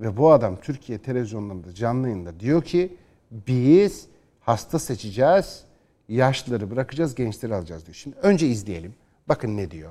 Ve 0.00 0.16
bu 0.16 0.32
adam 0.32 0.56
Türkiye 0.56 0.98
televizyonlarında 0.98 1.74
canlı 1.74 2.08
yayında 2.08 2.40
diyor 2.40 2.62
ki 2.62 2.96
biz 3.30 4.06
hasta 4.40 4.78
seçeceğiz, 4.78 5.64
yaşlıları 6.10 6.70
bırakacağız, 6.70 7.14
gençleri 7.14 7.54
alacağız 7.54 7.86
diyor. 7.86 7.94
Şimdi 7.94 8.16
önce 8.22 8.46
izleyelim. 8.46 8.94
Bakın 9.28 9.56
ne 9.56 9.70
diyor. 9.70 9.90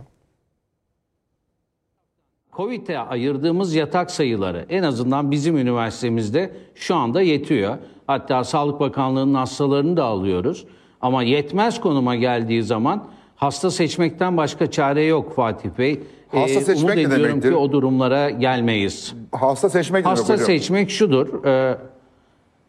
Covid'e 2.53 2.99
ayırdığımız 2.99 3.75
yatak 3.75 4.11
sayıları 4.11 4.65
en 4.69 4.83
azından 4.83 5.31
bizim 5.31 5.57
üniversitemizde 5.57 6.51
şu 6.75 6.95
anda 6.95 7.21
yetiyor. 7.21 7.77
Hatta 8.07 8.43
Sağlık 8.43 8.79
Bakanlığı'nın 8.79 9.33
hastalarını 9.33 9.97
da 9.97 10.03
alıyoruz. 10.03 10.65
Ama 11.01 11.23
yetmez 11.23 11.79
konuma 11.81 12.15
geldiği 12.15 12.63
zaman 12.63 13.07
hasta 13.35 13.71
seçmekten 13.71 14.37
başka 14.37 14.71
çare 14.71 15.03
yok 15.03 15.35
Fatih 15.35 15.69
Bey. 15.77 15.99
Hasta 16.31 16.61
seçmek 16.61 16.83
umut 16.83 16.97
ediyorum 16.97 17.23
demektir? 17.23 17.49
ki 17.49 17.55
o 17.55 17.71
durumlara 17.71 18.29
gelmeyiz. 18.29 19.13
Hasta 19.31 19.69
seçmek 19.69 20.05
Hasta 20.05 20.33
hocam? 20.33 20.45
seçmek 20.45 20.89
şudur. 20.89 21.45
e, 21.45 21.77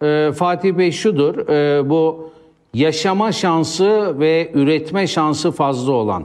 e, 0.02 0.32
Fatih 0.32 0.78
Bey 0.78 0.92
şudur. 0.92 1.48
e, 1.48 1.90
bu 1.90 2.30
yaşama 2.74 3.32
şansı 3.32 4.20
ve 4.20 4.50
üretme 4.54 5.06
şansı 5.06 5.50
fazla 5.50 5.92
olan 5.92 6.24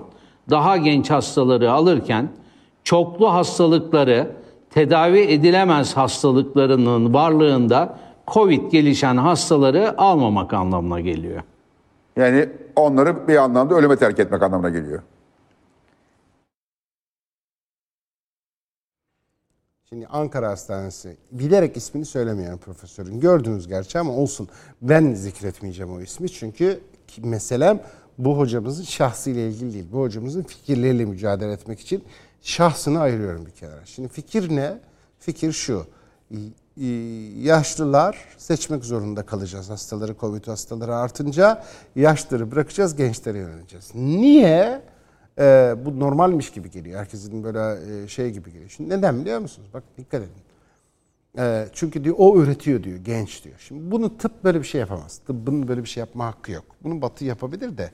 daha 0.50 0.78
genç 0.78 1.10
hastaları 1.12 1.72
alırken 1.72 2.30
çoklu 2.84 3.34
hastalıkları 3.34 4.32
tedavi 4.70 5.20
edilemez 5.20 5.98
hastalıklarının 5.98 7.14
varlığında 7.14 7.98
COVID 8.28 8.72
gelişen 8.72 9.18
hastaları 9.18 10.02
almamak 10.02 10.54
anlamına 10.54 11.00
geliyor. 11.00 11.42
Yani 12.16 12.50
onları 12.76 13.28
bir 13.28 13.36
anlamda 13.36 13.76
ölüme 13.76 13.96
terk 13.96 14.20
etmek 14.20 14.44
anlamına 14.44 14.70
geliyor. 14.70 15.02
Şimdi 19.90 20.08
Ankara 20.08 20.50
Hastanesi 20.50 21.18
bilerek 21.32 21.78
ismini 21.78 22.06
söylemeyen 22.06 22.58
profesörün 22.58 23.20
gördünüz 23.20 23.68
gerçi 23.68 24.00
ama 24.00 24.12
olsun 24.14 24.50
ben 24.82 25.14
zikretmeyeceğim 25.14 25.94
o 25.94 26.02
ismi 26.02 26.32
çünkü 26.32 26.80
meselem 27.18 27.82
bu 28.18 28.38
hocamızın 28.38 28.84
şahsıyla 28.84 29.42
ilgili 29.42 29.74
değil. 29.74 29.86
Bu 29.92 30.00
hocamızın 30.00 30.44
fikirleriyle 30.44 31.06
mücadele 31.06 31.52
etmek 31.52 31.80
için 31.80 32.04
şahsını 32.42 33.00
ayırıyorum 33.00 33.46
bir 33.46 33.52
kenara. 33.52 33.86
Şimdi 33.86 34.10
fikir 34.10 34.56
ne? 34.56 34.78
Fikir 35.20 35.52
şu. 35.52 35.86
Yaşlılar 37.44 38.18
seçmek 38.38 38.86
zorunda 38.86 39.26
kalacağız 39.26 39.70
hastaları, 39.70 40.16
Covid 40.20 40.48
hastaları 40.48 40.96
artınca. 40.96 41.64
Yaşlıları 41.96 42.52
bırakacağız, 42.52 42.96
gençlere 42.96 43.38
yöneleceğiz. 43.38 43.96
Niye? 43.96 44.82
Ee, 45.40 45.76
bu 45.86 46.00
normalmiş 46.00 46.52
gibi 46.52 46.72
geliyor. 46.72 47.00
Herkesin 47.00 47.44
böyle 47.44 48.04
e, 48.04 48.08
şey 48.08 48.32
gibi 48.32 48.52
geliyor. 48.52 48.70
Şimdi 48.70 48.90
neden 48.90 49.22
biliyor 49.22 49.40
musunuz? 49.40 49.70
Bak 49.74 49.84
dikkat 49.98 50.22
edin. 50.22 50.44
Ee, 51.38 51.68
çünkü 51.74 52.04
diyor 52.04 52.16
o 52.18 52.42
üretiyor 52.42 52.84
diyor 52.84 52.98
genç 52.98 53.44
diyor. 53.44 53.56
Şimdi 53.60 53.92
bunu 53.92 54.18
tıp 54.18 54.44
böyle 54.44 54.60
bir 54.60 54.66
şey 54.66 54.82
yapamaz. 54.82 55.18
Tıbbın 55.28 55.68
böyle 55.68 55.84
bir 55.84 55.90
şey 55.90 56.02
yapma 56.02 56.26
hakkı 56.26 56.52
yok. 56.52 56.66
Bunu 56.84 57.02
batı 57.02 57.26
yapabilir 57.26 57.78
de 57.78 57.92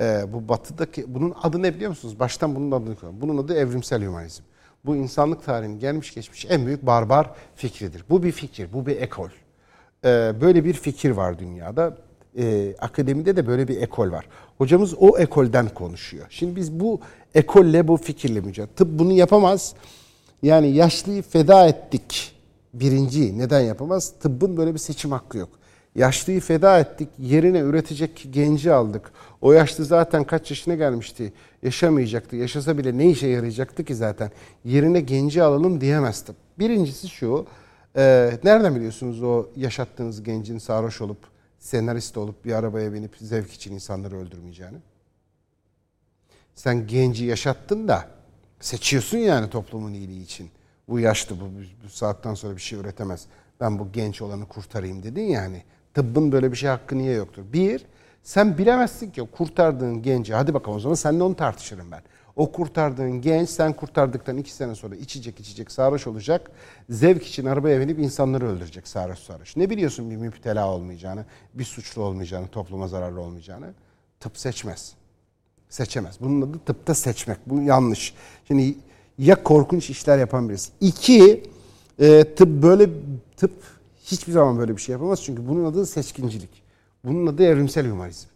e, 0.00 0.32
bu 0.32 0.48
batıdaki 0.48 1.14
bunun 1.14 1.34
adı 1.42 1.62
ne 1.62 1.74
biliyor 1.74 1.88
musunuz? 1.88 2.18
Baştan 2.20 2.54
bunun 2.54 2.70
adını 2.70 2.96
koyalım. 2.96 3.20
Bunun 3.20 3.38
adı 3.44 3.54
evrimsel 3.54 4.02
hümanizm. 4.02 4.42
Bu 4.84 4.96
insanlık 4.96 5.44
tarihinin 5.44 5.78
gelmiş 5.78 6.14
geçmiş 6.14 6.46
en 6.48 6.66
büyük 6.66 6.86
barbar 6.86 7.30
fikridir. 7.54 8.04
Bu 8.10 8.22
bir 8.22 8.32
fikir, 8.32 8.72
bu 8.72 8.86
bir 8.86 9.00
ekol. 9.00 9.28
Ee, 10.04 10.32
böyle 10.40 10.64
bir 10.64 10.74
fikir 10.74 11.10
var 11.10 11.38
dünyada. 11.38 11.96
Ee, 12.38 12.74
akademide 12.78 13.36
de 13.36 13.46
böyle 13.46 13.68
bir 13.68 13.80
ekol 13.80 14.10
var. 14.10 14.26
Hocamız 14.58 14.94
o 14.98 15.18
ekolden 15.18 15.68
konuşuyor. 15.68 16.26
Şimdi 16.30 16.56
biz 16.56 16.80
bu 16.80 17.00
ekolle, 17.34 17.88
bu 17.88 17.96
fikirle 17.96 18.40
mücadele. 18.40 18.74
Tıp 18.74 18.98
bunu 18.98 19.12
yapamaz. 19.12 19.74
Yani 20.42 20.70
yaşlıyı 20.70 21.22
feda 21.22 21.66
ettik. 21.66 22.32
Birinci 22.74 23.38
neden 23.38 23.60
yapamaz? 23.60 24.12
Tıbbın 24.20 24.56
böyle 24.56 24.74
bir 24.74 24.78
seçim 24.78 25.12
hakkı 25.12 25.38
yok. 25.38 25.48
Yaşlıyı 25.94 26.40
feda 26.40 26.78
ettik, 26.78 27.08
yerine 27.18 27.58
üretecek 27.58 28.28
genci 28.30 28.72
aldık. 28.72 29.12
O 29.40 29.52
yaşlı 29.52 29.84
zaten 29.84 30.24
kaç 30.24 30.50
yaşına 30.50 30.74
gelmişti, 30.74 31.32
yaşamayacaktı. 31.62 32.36
Yaşasa 32.36 32.78
bile 32.78 32.98
ne 32.98 33.10
işe 33.10 33.26
yarayacaktı 33.26 33.84
ki 33.84 33.94
zaten? 33.94 34.30
Yerine 34.64 35.00
genci 35.00 35.42
alalım 35.42 35.80
diyemez. 35.80 36.24
Birincisi 36.58 37.08
şu, 37.08 37.46
e, 37.96 38.30
nereden 38.44 38.76
biliyorsunuz 38.76 39.22
o 39.22 39.46
yaşattığınız 39.56 40.22
gencin 40.22 40.58
sarhoş 40.58 41.00
olup, 41.00 41.18
senarist 41.60 42.16
olup 42.16 42.44
bir 42.44 42.52
arabaya 42.52 42.92
binip 42.92 43.16
zevk 43.16 43.52
için 43.52 43.74
insanları 43.74 44.16
öldürmeyeceğini? 44.16 44.78
Sen 46.54 46.86
genci 46.86 47.24
yaşattın 47.24 47.88
da 47.88 48.08
seçiyorsun 48.60 49.18
yani 49.18 49.50
toplumun 49.50 49.92
iyiliği 49.92 50.22
için. 50.22 50.50
Bu 50.88 51.00
yaşlı 51.00 51.40
bu, 51.40 51.44
bu 51.84 51.88
saatten 51.88 52.34
sonra 52.34 52.56
bir 52.56 52.60
şey 52.60 52.78
üretemez. 52.78 53.26
Ben 53.60 53.78
bu 53.78 53.92
genç 53.92 54.22
olanı 54.22 54.48
kurtarayım 54.48 55.02
dedin 55.02 55.24
yani. 55.24 55.62
Tıbbın 55.94 56.32
böyle 56.32 56.52
bir 56.52 56.56
şey 56.56 56.70
hakkı 56.70 56.98
niye 56.98 57.14
yoktur? 57.14 57.42
Bir, 57.52 57.86
sen 58.22 58.58
bilemezsin 58.58 59.10
ki 59.10 59.28
kurtardığın 59.32 60.02
genci, 60.02 60.34
hadi 60.34 60.54
bakalım 60.54 60.76
o 60.76 60.80
zaman 60.80 60.94
seninle 60.94 61.22
onu 61.22 61.36
tartışırım 61.36 61.90
ben. 61.90 62.02
O 62.36 62.52
kurtardığın 62.52 63.20
genç 63.20 63.48
sen 63.48 63.72
kurtardıktan 63.72 64.36
iki 64.36 64.52
sene 64.52 64.74
sonra 64.74 64.96
içecek 64.96 65.40
içecek 65.40 65.70
sarhoş 65.70 66.06
olacak. 66.06 66.50
Zevk 66.90 67.26
için 67.26 67.44
arabaya 67.44 67.80
binip 67.80 67.98
insanları 67.98 68.48
öldürecek 68.48 68.88
sarhoş 68.88 69.18
sarhoş. 69.18 69.56
Ne 69.56 69.70
biliyorsun 69.70 70.10
bir 70.10 70.16
müptela 70.16 70.68
olmayacağını, 70.68 71.24
bir 71.54 71.64
suçlu 71.64 72.02
olmayacağını, 72.02 72.48
topluma 72.48 72.88
zararlı 72.88 73.20
olmayacağını? 73.20 73.74
Tıp 74.20 74.38
seçmez 74.38 74.94
seçemez. 75.70 76.16
Bunun 76.20 76.42
adı 76.42 76.58
tıpta 76.58 76.94
seçmek. 76.94 77.38
Bu 77.46 77.62
yanlış. 77.62 78.14
Şimdi 78.48 78.74
ya 79.18 79.42
korkunç 79.42 79.90
işler 79.90 80.18
yapan 80.18 80.48
birisi. 80.48 80.72
İki, 80.80 81.42
e, 81.98 82.34
tıp 82.34 82.62
böyle 82.62 82.90
tıp 83.36 83.52
hiçbir 84.04 84.32
zaman 84.32 84.58
böyle 84.58 84.76
bir 84.76 84.82
şey 84.82 84.92
yapamaz. 84.92 85.22
Çünkü 85.22 85.48
bunun 85.48 85.64
adı 85.64 85.86
seçkincilik. 85.86 86.62
Bunun 87.04 87.26
adı 87.26 87.42
evrimsel 87.42 87.86
hümanizm. 87.86 88.28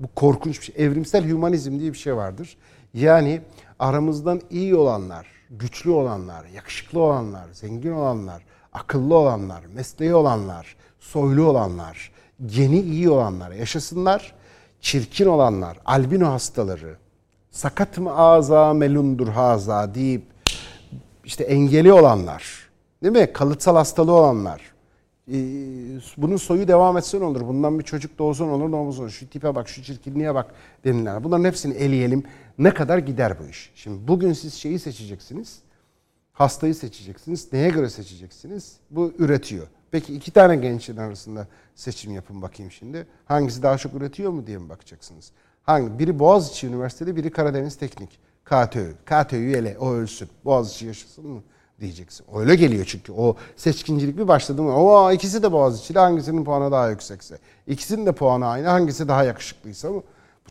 Bu 0.00 0.08
korkunç 0.14 0.60
bir 0.60 0.64
şey. 0.64 0.86
Evrimsel 0.86 1.24
hümanizm 1.24 1.78
diye 1.78 1.92
bir 1.92 1.98
şey 1.98 2.16
vardır. 2.16 2.56
Yani 2.94 3.40
aramızdan 3.78 4.40
iyi 4.50 4.76
olanlar, 4.76 5.26
güçlü 5.50 5.90
olanlar, 5.90 6.44
yakışıklı 6.54 7.00
olanlar, 7.00 7.48
zengin 7.52 7.92
olanlar, 7.92 8.42
akıllı 8.72 9.14
olanlar, 9.14 9.64
mesleği 9.74 10.14
olanlar, 10.14 10.76
soylu 11.00 11.44
olanlar, 11.44 12.12
geni 12.46 12.80
iyi 12.80 13.10
olanlar 13.10 13.50
yaşasınlar. 13.50 14.34
Çirkin 14.80 15.26
olanlar, 15.26 15.78
albino 15.84 16.28
hastaları, 16.28 16.96
sakat 17.50 17.98
mı 17.98 18.16
ağza 18.16 18.74
melundur 18.74 19.28
haza 19.28 19.94
deyip 19.94 20.22
işte 21.24 21.44
engeli 21.44 21.92
olanlar, 21.92 22.70
değil 23.02 23.16
mi? 23.16 23.32
Kalıtsal 23.32 23.76
hastalığı 23.76 24.12
olanlar. 24.12 24.60
Ee, 25.32 25.98
bunun 26.16 26.36
soyu 26.36 26.68
devam 26.68 26.96
etse 26.96 27.20
ne 27.20 27.24
olur? 27.24 27.40
Bundan 27.40 27.78
bir 27.78 27.84
çocuk 27.84 28.18
doğsa 28.18 28.44
ne 28.44 28.50
olur, 28.50 28.70
ne 28.70 28.76
olur? 28.76 29.10
Şu 29.10 29.30
tipe 29.30 29.54
bak, 29.54 29.68
şu 29.68 29.82
çirkinliğe 29.82 30.34
bak 30.34 30.54
denilen. 30.84 31.24
Bunların 31.24 31.44
hepsini 31.44 31.74
eleyelim. 31.74 32.22
Ne 32.58 32.74
kadar 32.74 32.98
gider 32.98 33.38
bu 33.40 33.48
iş? 33.48 33.72
Şimdi 33.74 34.08
bugün 34.08 34.32
siz 34.32 34.54
şeyi 34.54 34.78
seçeceksiniz. 34.78 35.58
Hastayı 36.32 36.74
seçeceksiniz. 36.74 37.52
Neye 37.52 37.68
göre 37.68 37.90
seçeceksiniz? 37.90 38.76
Bu 38.90 39.12
üretiyor. 39.18 39.66
Peki 39.90 40.14
iki 40.14 40.30
tane 40.30 40.56
gençin 40.56 40.96
arasında 40.96 41.48
seçim 41.74 42.12
yapın 42.12 42.42
bakayım 42.42 42.72
şimdi. 42.72 43.06
Hangisi 43.24 43.62
daha 43.62 43.78
çok 43.78 43.94
üretiyor 43.94 44.32
mu 44.32 44.46
diye 44.46 44.58
mi 44.58 44.68
bakacaksınız? 44.68 45.32
Hangi? 45.62 45.98
Biri 45.98 46.18
Boğaziçi 46.18 46.66
Üniversitesi, 46.66 47.16
biri 47.16 47.30
Karadeniz 47.30 47.76
Teknik. 47.76 48.18
KTÖ. 48.44 48.92
KTÖ'yü 49.06 49.56
ele, 49.56 49.76
o 49.78 49.92
ölsün. 49.92 50.28
Boğaziçi 50.44 50.86
yaşasın 50.86 51.26
mı 51.26 51.42
diyeceksin. 51.80 52.26
Öyle 52.34 52.54
geliyor 52.54 52.84
çünkü. 52.88 53.12
O 53.12 53.36
seçkincilik 53.56 54.18
bir 54.18 54.28
başladı 54.28 54.62
mı? 54.62 54.76
O 54.76 55.12
ikisi 55.12 55.42
de 55.42 55.52
Boğaziçi'li 55.52 55.98
hangisinin 55.98 56.44
puanı 56.44 56.72
daha 56.72 56.90
yüksekse. 56.90 57.38
İkisinin 57.66 58.06
de 58.06 58.12
puanı 58.12 58.46
aynı 58.46 58.68
hangisi 58.68 59.08
daha 59.08 59.24
yakışıklıysa 59.24 59.90
mı? 59.90 60.02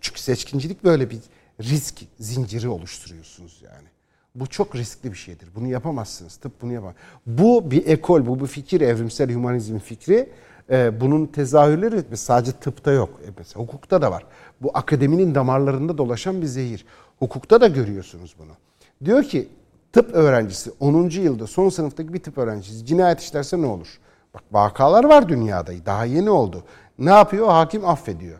Çünkü 0.01 0.21
seçkincilik 0.21 0.83
böyle 0.83 1.09
bir 1.09 1.19
risk 1.61 2.01
zinciri 2.19 2.69
oluşturuyorsunuz 2.69 3.61
yani. 3.65 3.87
Bu 4.35 4.47
çok 4.47 4.75
riskli 4.75 5.11
bir 5.11 5.17
şeydir. 5.17 5.49
Bunu 5.55 5.67
yapamazsınız. 5.67 6.35
Tıp 6.37 6.61
bunu 6.61 6.73
yapamaz. 6.73 6.95
Bu 7.25 7.71
bir 7.71 7.87
ekol, 7.87 8.25
bu 8.25 8.39
bir 8.39 8.47
fikir, 8.47 8.81
evrimsel 8.81 9.29
hümanizm 9.29 9.77
fikri. 9.77 10.29
Ee, 10.69 11.01
bunun 11.01 11.25
tezahürleri 11.25 12.17
sadece 12.17 12.51
tıpta 12.51 12.91
yok. 12.91 13.19
E 13.27 13.29
mesela 13.37 13.63
hukukta 13.63 14.01
da 14.01 14.11
var. 14.11 14.25
Bu 14.61 14.71
akademinin 14.73 15.35
damarlarında 15.35 15.97
dolaşan 15.97 16.41
bir 16.41 16.47
zehir. 16.47 16.85
Hukukta 17.19 17.61
da 17.61 17.67
görüyorsunuz 17.67 18.35
bunu. 18.39 18.51
Diyor 19.05 19.23
ki 19.23 19.47
tıp 19.95 20.13
öğrencisi 20.13 20.71
10. 20.79 21.09
yılda 21.09 21.47
son 21.47 21.69
sınıftaki 21.69 22.13
bir 22.13 22.19
tıp 22.19 22.37
öğrencisi 22.37 22.85
cinayet 22.85 23.19
işlerse 23.19 23.61
ne 23.61 23.65
olur? 23.65 23.99
Bak 24.33 24.43
vakalar 24.51 25.03
var 25.03 25.29
dünyada. 25.29 25.71
Daha 25.85 26.05
yeni 26.05 26.29
oldu. 26.29 26.63
Ne 26.99 27.09
yapıyor? 27.09 27.47
Hakim 27.47 27.85
affediyor 27.85 28.39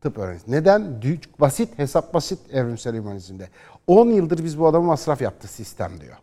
tıp 0.00 0.18
öğrencisi. 0.18 0.52
Neden? 0.52 1.02
Basit, 1.40 1.78
hesap 1.78 2.14
basit 2.14 2.38
evrimsel 2.52 2.94
hümanizmde. 2.94 3.48
10 3.86 4.08
yıldır 4.08 4.44
biz 4.44 4.58
bu 4.58 4.66
adama 4.66 4.86
masraf 4.86 5.20
yaptı 5.20 5.48
sistem 5.48 6.00
diyor. 6.00 6.16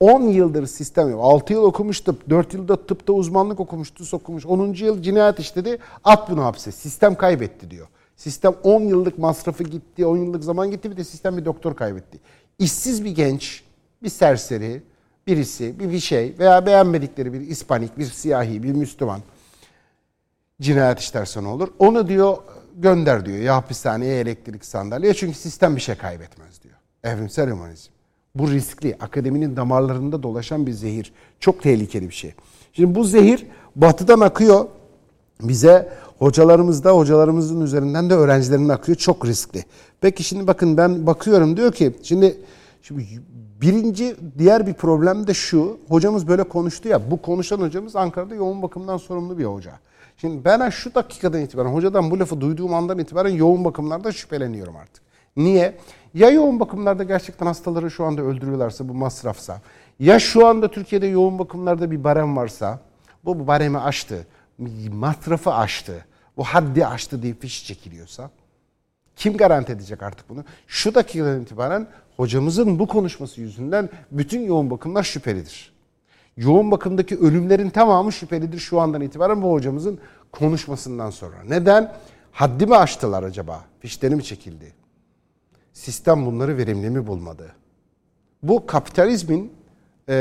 10 0.00 0.22
yıldır 0.22 0.66
sistem 0.66 1.10
yok. 1.10 1.20
6 1.22 1.52
yıl 1.52 1.62
okumuş 1.62 2.00
tıp, 2.00 2.30
4 2.30 2.54
yılda 2.54 2.86
tıpta 2.86 3.12
uzmanlık 3.12 3.60
okumuş, 3.60 3.90
TUS 3.90 4.14
okumuş. 4.14 4.46
10. 4.46 4.72
yıl 4.72 5.02
cinayet 5.02 5.38
işledi, 5.38 5.78
at 6.04 6.30
bunu 6.30 6.44
hapse. 6.44 6.72
Sistem 6.72 7.14
kaybetti 7.14 7.70
diyor. 7.70 7.86
Sistem 8.16 8.54
10 8.62 8.80
yıllık 8.80 9.18
masrafı 9.18 9.64
gitti, 9.64 10.06
10 10.06 10.16
yıllık 10.16 10.44
zaman 10.44 10.70
gitti 10.70 10.90
bir 10.90 10.96
de 10.96 11.04
sistem 11.04 11.36
bir 11.36 11.44
doktor 11.44 11.76
kaybetti. 11.76 12.18
İşsiz 12.58 13.04
bir 13.04 13.14
genç, 13.14 13.65
bir 14.02 14.08
serseri, 14.08 14.82
birisi, 15.26 15.80
bir 15.80 15.90
bir 15.90 16.00
şey 16.00 16.34
veya 16.38 16.66
beğenmedikleri 16.66 17.32
bir 17.32 17.40
İspanik, 17.40 17.98
bir 17.98 18.04
siyahi, 18.04 18.62
bir 18.62 18.72
Müslüman 18.72 19.20
cinayet 20.60 21.00
işlerse 21.00 21.42
ne 21.42 21.48
olur? 21.48 21.68
Onu 21.78 22.08
diyor 22.08 22.36
gönder 22.76 23.26
diyor 23.26 23.38
ya 23.38 23.56
hapishaneye 23.56 24.20
elektrik 24.20 24.64
sandalye 24.64 25.14
çünkü 25.14 25.38
sistem 25.38 25.76
bir 25.76 25.80
şey 25.80 25.94
kaybetmez 25.94 26.62
diyor. 26.62 26.74
Evrimsel 27.04 27.50
humanizm. 27.50 27.90
Bu 28.34 28.50
riskli, 28.50 28.96
akademinin 29.00 29.56
damarlarında 29.56 30.22
dolaşan 30.22 30.66
bir 30.66 30.72
zehir. 30.72 31.12
Çok 31.40 31.62
tehlikeli 31.62 32.08
bir 32.08 32.14
şey. 32.14 32.34
Şimdi 32.72 32.94
bu 32.94 33.04
zehir 33.04 33.46
batıdan 33.76 34.20
akıyor 34.20 34.66
bize 35.40 35.92
hocalarımızda 36.18 36.90
hocalarımızın 36.90 37.60
üzerinden 37.60 38.10
de 38.10 38.14
öğrencilerin 38.14 38.68
akıyor. 38.68 38.98
Çok 38.98 39.26
riskli. 39.26 39.64
Peki 40.00 40.24
şimdi 40.24 40.46
bakın 40.46 40.76
ben 40.76 41.06
bakıyorum 41.06 41.56
diyor 41.56 41.72
ki 41.72 41.96
şimdi 42.02 42.36
şimdi 42.86 43.06
birinci 43.60 44.16
diğer 44.38 44.66
bir 44.66 44.74
problem 44.74 45.26
de 45.26 45.34
şu. 45.34 45.78
Hocamız 45.88 46.28
böyle 46.28 46.42
konuştu 46.42 46.88
ya. 46.88 47.10
Bu 47.10 47.22
konuşan 47.22 47.60
hocamız 47.60 47.96
Ankara'da 47.96 48.34
yoğun 48.34 48.62
bakımdan 48.62 48.96
sorumlu 48.96 49.38
bir 49.38 49.44
hoca. 49.44 49.72
Şimdi 50.16 50.44
ben 50.44 50.70
şu 50.70 50.94
dakikadan 50.94 51.40
itibaren 51.40 51.68
hocadan 51.68 52.10
bu 52.10 52.18
lafı 52.18 52.40
duyduğum 52.40 52.74
andan 52.74 52.98
itibaren 52.98 53.30
yoğun 53.30 53.64
bakımlarda 53.64 54.12
şüpheleniyorum 54.12 54.76
artık. 54.76 55.02
Niye? 55.36 55.76
Ya 56.14 56.30
yoğun 56.30 56.60
bakımlarda 56.60 57.04
gerçekten 57.04 57.46
hastaları 57.46 57.90
şu 57.90 58.04
anda 58.04 58.22
öldürüyorlarsa 58.22 58.88
bu 58.88 58.94
masrafsa. 58.94 59.60
Ya 59.98 60.18
şu 60.18 60.46
anda 60.46 60.70
Türkiye'de 60.70 61.06
yoğun 61.06 61.38
bakımlarda 61.38 61.90
bir 61.90 62.04
barem 62.04 62.36
varsa 62.36 62.80
bu, 63.24 63.38
bu 63.38 63.46
baremi 63.46 63.78
aştı. 63.78 64.26
Masrafı 64.92 65.52
aştı. 65.54 66.04
Bu 66.36 66.44
haddi 66.44 66.86
aştı 66.86 67.22
diye 67.22 67.34
fiş 67.34 67.66
çekiliyorsa. 67.66 68.30
Kim 69.16 69.36
garanti 69.36 69.72
edecek 69.72 70.02
artık 70.02 70.28
bunu? 70.28 70.44
Şu 70.66 70.94
dakikadan 70.94 71.42
itibaren 71.42 71.88
hocamızın 72.16 72.78
bu 72.78 72.86
konuşması 72.86 73.40
yüzünden 73.40 73.88
bütün 74.10 74.40
yoğun 74.40 74.70
bakımlar 74.70 75.02
şüphelidir. 75.02 75.72
Yoğun 76.36 76.70
bakımdaki 76.70 77.18
ölümlerin 77.18 77.70
tamamı 77.70 78.12
şüphelidir 78.12 78.58
şu 78.58 78.80
andan 78.80 79.00
itibaren 79.00 79.42
bu 79.42 79.52
hocamızın 79.52 79.98
konuşmasından 80.32 81.10
sonra. 81.10 81.36
Neden? 81.48 81.92
Haddi 82.32 82.66
mi 82.66 82.76
aştılar 82.76 83.22
acaba? 83.22 83.64
Fişleri 83.80 84.16
mi 84.16 84.24
çekildi? 84.24 84.72
Sistem 85.72 86.26
bunları 86.26 86.56
verimli 86.56 86.90
mi 86.90 87.06
bulmadı? 87.06 87.52
Bu 88.42 88.66
kapitalizmin 88.66 89.52
e, 90.08 90.14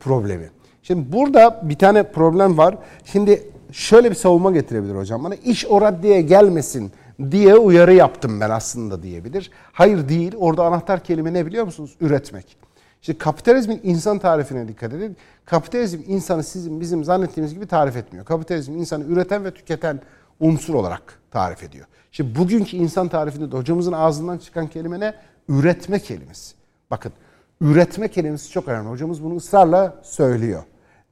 problemi. 0.00 0.50
Şimdi 0.82 1.12
burada 1.12 1.60
bir 1.68 1.78
tane 1.78 2.12
problem 2.12 2.58
var. 2.58 2.78
Şimdi 3.04 3.50
şöyle 3.72 4.10
bir 4.10 4.14
savunma 4.14 4.50
getirebilir 4.50 4.94
hocam 4.94 5.24
bana. 5.24 5.34
İş 5.34 5.66
o 5.66 5.80
raddeye 5.80 6.20
gelmesin 6.20 6.92
diye 7.30 7.56
uyarı 7.56 7.94
yaptım 7.94 8.40
ben 8.40 8.50
aslında 8.50 9.02
diyebilir. 9.02 9.50
Hayır 9.72 10.08
değil. 10.08 10.34
Orada 10.36 10.64
anahtar 10.64 11.04
kelime 11.04 11.32
ne 11.32 11.46
biliyor 11.46 11.64
musunuz? 11.64 11.96
Üretmek. 12.00 12.56
İşte 13.00 13.18
kapitalizmin 13.18 13.80
insan 13.82 14.18
tarifine 14.18 14.68
dikkat 14.68 14.92
edin. 14.92 15.16
Kapitalizm 15.44 16.00
insanı 16.06 16.42
sizin 16.42 16.80
bizim 16.80 17.04
zannettiğimiz 17.04 17.54
gibi 17.54 17.66
tarif 17.66 17.96
etmiyor. 17.96 18.24
Kapitalizm 18.24 18.72
insanı 18.72 19.04
üreten 19.04 19.44
ve 19.44 19.50
tüketen 19.50 20.00
unsur 20.40 20.74
olarak 20.74 21.02
tarif 21.30 21.62
ediyor. 21.62 21.86
Şimdi 22.12 22.38
bugünkü 22.38 22.76
insan 22.76 23.08
tarifinde 23.08 23.52
de 23.52 23.56
hocamızın 23.56 23.92
ağzından 23.92 24.38
çıkan 24.38 24.66
kelime 24.66 25.00
ne? 25.00 25.14
Üretme 25.48 25.98
kelimesi. 25.98 26.54
Bakın 26.90 27.12
üretme 27.60 28.08
kelimesi 28.08 28.50
çok 28.50 28.68
önemli. 28.68 28.88
Hocamız 28.88 29.24
bunu 29.24 29.36
ısrarla 29.36 29.94
söylüyor. 30.02 30.62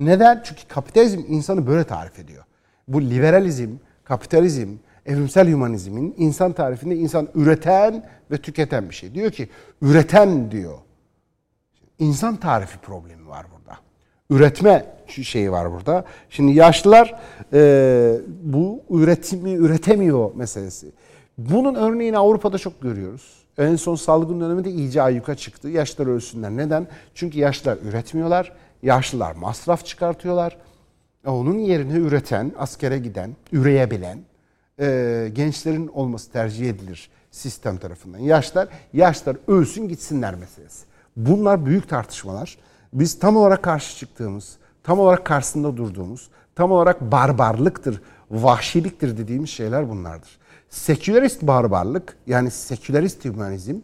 Neden? 0.01 0.41
Çünkü 0.45 0.69
kapitalizm 0.69 1.21
insanı 1.29 1.67
böyle 1.67 1.85
tarif 1.85 2.19
ediyor. 2.19 2.45
Bu 2.89 3.03
liberalizm, 3.03 3.71
kapitalizm, 4.05 4.69
evrimsel 5.07 5.49
hümanizmin 5.49 6.15
insan 6.19 6.53
tarifinde 6.53 6.97
insan 6.97 7.29
üreten 7.35 8.09
ve 8.31 8.37
tüketen 8.37 8.89
bir 8.89 8.95
şey. 8.95 9.15
Diyor 9.15 9.31
ki 9.31 9.49
üreten 9.83 10.51
diyor. 10.51 10.79
İnsan 11.99 12.37
tarifi 12.37 12.79
problemi 12.79 13.29
var 13.29 13.47
burada. 13.53 13.79
Üretme 14.31 14.87
şeyi 15.09 15.53
var 15.53 15.73
burada. 15.73 16.05
Şimdi 16.31 16.53
yaşlılar 16.53 17.21
e, 17.53 18.21
bu 18.43 18.83
üretimi 18.91 19.53
üretemiyor 19.53 20.35
meselesi. 20.35 20.93
Bunun 21.39 21.75
örneğini 21.75 22.19
Avrupa'da 22.19 22.59
çok 22.59 22.83
görüyoruz. 22.83 23.39
En 23.59 23.77
son 23.77 23.95
salgın 23.95 24.41
döneminde 24.41 24.71
iyice 24.71 25.03
ayyuka 25.03 25.35
çıktı. 25.35 25.69
Yaşlılar 25.69 26.07
ölsünler. 26.07 26.51
Neden? 26.51 26.87
Çünkü 27.15 27.39
yaşlılar 27.39 27.79
üretmiyorlar. 27.89 28.53
Yaşlılar 28.83 29.33
masraf 29.33 29.87
çıkartıyorlar. 29.87 30.57
E, 31.27 31.31
onun 31.31 31.59
yerine 31.59 31.93
üreten, 31.93 32.53
askere 32.59 32.99
giden, 32.99 33.37
üreyebilen 33.53 34.19
e, 34.81 35.31
gençlerin 35.35 35.89
olması 35.89 36.33
tercih 36.33 36.71
edilir 36.71 37.11
sistem 37.31 37.77
tarafından. 37.79 38.19
Yaşlar, 38.19 38.69
yaşlar 38.93 39.37
ölsün 39.49 39.89
gitsinler 39.89 40.35
meselesi. 40.35 40.87
Bunlar 41.17 41.67
büyük 41.67 41.89
tartışmalar. 41.89 42.59
Biz 42.93 43.19
tam 43.19 43.37
olarak 43.37 43.63
karşı 43.63 43.97
çıktığımız, 43.97 44.57
tam 44.83 45.01
olarak 45.01 45.25
karşısında 45.25 45.77
durduğumuz, 45.77 46.29
tam 46.55 46.73
olarak 46.73 47.01
barbarlıktır, 47.01 48.03
vahşiliktir 48.31 49.19
dediğimiz 49.19 49.51
şeyler 49.51 49.91
bunlardır. 49.91 50.39
Sekülerist 50.71 51.43
barbarlık 51.43 52.17
yani 52.27 52.51
sekülerist 52.51 53.25
hümanizm 53.25 53.77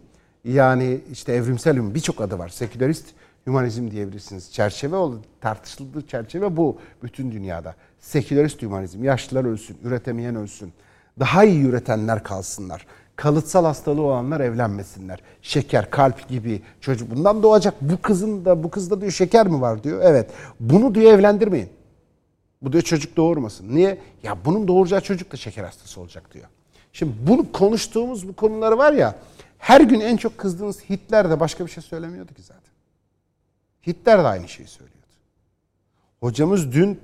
yani 0.45 1.01
işte 1.13 1.33
evrimsel 1.33 1.95
birçok 1.95 2.21
adı 2.21 2.39
var. 2.39 2.49
Sekülerist 2.49 3.07
hümanizm 3.47 3.91
diyebilirsiniz. 3.91 4.53
Çerçeve 4.53 4.97
oldu. 4.97 5.21
Tartışıldığı 5.41 6.07
çerçeve 6.07 6.57
bu 6.57 6.79
bütün 7.03 7.33
dünyada. 7.33 7.75
Sekülerist 8.05 8.63
hümanizm. 8.63 9.05
Yaşlılar 9.05 9.45
ölsün, 9.45 9.79
üretemeyen 9.85 10.37
ölsün. 10.37 10.73
Daha 11.21 11.45
iyi 11.45 11.65
üretenler 11.65 12.25
kalsınlar. 12.25 12.87
Kalıtsal 13.17 13.65
hastalığı 13.65 14.03
olanlar 14.03 14.41
evlenmesinler. 14.41 15.21
Şeker, 15.43 15.91
kalp 15.91 16.29
gibi 16.29 16.63
çocuk 16.81 17.11
bundan 17.11 17.43
doğacak. 17.43 17.75
Bu 17.81 18.03
kızın 18.03 18.45
da 18.45 18.63
bu 18.63 18.71
kızda 18.71 19.01
diyor 19.01 19.13
şeker 19.13 19.47
mi 19.47 19.61
var 19.61 19.85
diyor. 19.85 20.01
Evet. 20.03 20.31
Bunu 20.61 20.95
diyor 20.95 21.13
evlendirmeyin. 21.13 21.69
Bu 22.63 22.73
diyor 22.73 22.83
çocuk 22.83 23.17
doğurmasın. 23.17 23.75
Niye? 23.75 23.99
Ya 24.23 24.39
bunun 24.45 24.69
doğuracağı 24.69 25.01
çocuk 25.01 25.33
da 25.33 25.37
şeker 25.37 25.65
hastası 25.65 26.01
olacak 26.01 26.35
diyor. 26.35 26.47
Şimdi 26.93 27.13
bunu 27.27 27.53
konuştuğumuz 27.53 28.29
bu 28.29 28.37
konuları 28.37 28.79
var 28.79 28.93
ya 28.93 29.15
her 29.59 29.81
gün 29.81 30.01
en 30.01 30.17
çok 30.17 30.39
kızdığınız 30.39 30.81
Hitler 30.91 31.31
de 31.31 31.41
başka 31.41 31.67
bir 31.67 31.71
şey 31.71 31.83
söylemiyordu 31.83 32.35
ki 32.35 32.43
zaten. 32.43 32.73
Hitler 33.87 34.19
de 34.19 34.27
aynı 34.27 34.49
şeyi 34.49 34.69
söylüyordu. 34.69 35.07
Hocamız 36.21 36.73
dün 36.73 37.01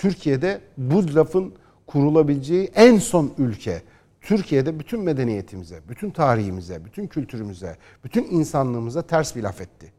Türkiye'de 0.00 0.60
bu 0.76 1.14
lafın 1.14 1.54
kurulabileceği 1.86 2.70
en 2.74 2.98
son 2.98 3.32
ülke. 3.38 3.82
Türkiye'de 4.20 4.78
bütün 4.80 5.00
medeniyetimize, 5.00 5.80
bütün 5.88 6.10
tarihimize, 6.10 6.84
bütün 6.84 7.06
kültürümüze, 7.06 7.76
bütün 8.04 8.24
insanlığımıza 8.24 9.02
ters 9.02 9.36
bir 9.36 9.42
laf 9.42 9.60
etti. 9.60 9.92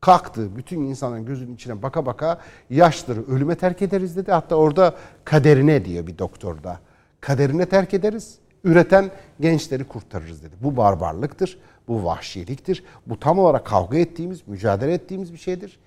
Kalktı 0.00 0.56
bütün 0.56 0.80
insanların 0.80 1.26
gözünün 1.26 1.54
içine 1.54 1.82
baka 1.82 2.06
baka 2.06 2.40
yaşları 2.70 3.26
ölüme 3.26 3.54
terk 3.54 3.82
ederiz 3.82 4.16
dedi. 4.16 4.32
Hatta 4.32 4.56
orada 4.56 4.94
kaderine 5.24 5.84
diyor 5.84 6.06
bir 6.06 6.18
doktorda. 6.18 6.80
Kaderine 7.20 7.66
terk 7.66 7.94
ederiz, 7.94 8.38
üreten 8.64 9.10
gençleri 9.40 9.84
kurtarırız 9.84 10.42
dedi. 10.42 10.54
Bu 10.60 10.76
barbarlıktır, 10.76 11.58
bu 11.88 12.04
vahşiliktir. 12.04 12.84
Bu 13.06 13.20
tam 13.20 13.38
olarak 13.38 13.66
kavga 13.66 13.98
ettiğimiz, 13.98 14.48
mücadele 14.48 14.92
ettiğimiz 14.92 15.32
bir 15.32 15.38
şeydir. 15.38 15.78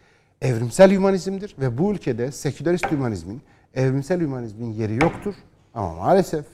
Evrimsel 0.41 0.91
hümanizmdir 0.91 1.55
ve 1.59 1.77
bu 1.77 1.91
ülkede 1.91 2.31
sekülerist 2.31 2.91
hümanizmin, 2.91 3.41
evrimsel 3.75 4.21
hümanizmin 4.21 4.73
yeri 4.73 5.03
yoktur. 5.03 5.35
Ama 5.73 5.93
maalesef 5.93 6.45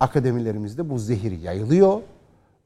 akademilerimizde 0.00 0.90
bu 0.90 0.98
zehir 0.98 1.40
yayılıyor 1.40 2.00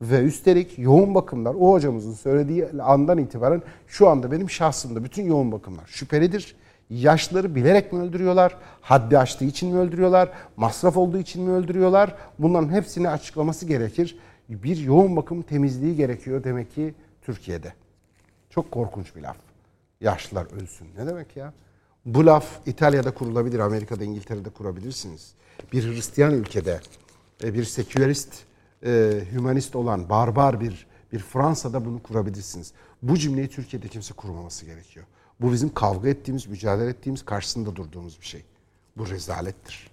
ve 0.03 0.19
üstelik 0.19 0.79
yoğun 0.79 1.15
bakımlar 1.15 1.55
o 1.55 1.73
hocamızın 1.73 2.15
söylediği 2.15 2.69
andan 2.83 3.19
itibaren 3.19 3.63
şu 3.87 4.09
anda 4.09 4.33
benim 4.33 4.51
şahsımda 4.51 5.05
bütün 5.05 5.25
yoğun 5.25 5.53
bakımlar 5.53 5.87
şüphelidir. 5.87 6.57
Yaşlıları 6.91 7.55
bilerek 7.55 7.93
mi 7.93 8.01
öldürüyorlar? 8.01 8.57
Haddi 8.81 9.19
aştığı 9.19 9.45
için 9.45 9.75
mi 9.75 9.79
öldürüyorlar? 9.79 10.33
Masraf 10.57 10.97
olduğu 10.97 11.19
için 11.19 11.43
mi 11.43 11.51
öldürüyorlar? 11.51 12.17
Bunların 12.39 12.69
hepsini 12.69 13.09
açıklaması 13.09 13.67
gerekir. 13.67 14.19
Bir 14.49 14.77
yoğun 14.77 15.17
bakım 15.17 15.43
temizliği 15.43 15.97
gerekiyor 15.97 16.45
demek 16.45 16.75
ki 16.75 16.95
Türkiye'de. 17.23 17.73
Çok 18.51 18.71
korkunç 18.71 19.17
bir 19.17 19.23
laf. 19.23 19.37
Yaşlılar 20.01 20.47
ölsün. 20.63 20.89
Ne 20.99 21.07
demek 21.07 21.37
ya? 21.37 21.53
Bu 22.07 22.27
laf 22.27 22.47
İtalya'da 22.67 23.15
kurulabilir, 23.15 23.59
Amerika'da, 23.59 24.05
İngiltere'de 24.05 24.51
kurabilirsiniz. 24.51 25.33
Bir 25.73 25.85
Hristiyan 25.85 26.35
ülkede, 26.35 26.81
e, 27.45 27.55
bir 27.55 27.65
sekülerist, 27.65 28.35
e, 28.87 29.23
hümanist 29.33 29.77
olan 29.77 30.09
barbar 30.09 30.61
bir 30.61 30.87
bir 31.13 31.19
Fransa'da 31.19 31.85
bunu 31.85 32.03
kurabilirsiniz. 32.03 32.73
Bu 33.03 33.19
cümleyi 33.19 33.49
Türkiye'de 33.49 33.89
kimse 33.89 34.15
kurmaması 34.15 34.67
gerekiyor. 34.67 35.07
Bu 35.41 35.53
bizim 35.53 35.75
kavga 35.75 36.09
ettiğimiz, 36.09 36.47
mücadele 36.47 36.89
ettiğimiz, 36.89 37.25
karşısında 37.25 37.77
durduğumuz 37.77 38.21
bir 38.21 38.27
şey. 38.27 38.45
Bu 38.97 39.09
rezalettir. 39.09 39.91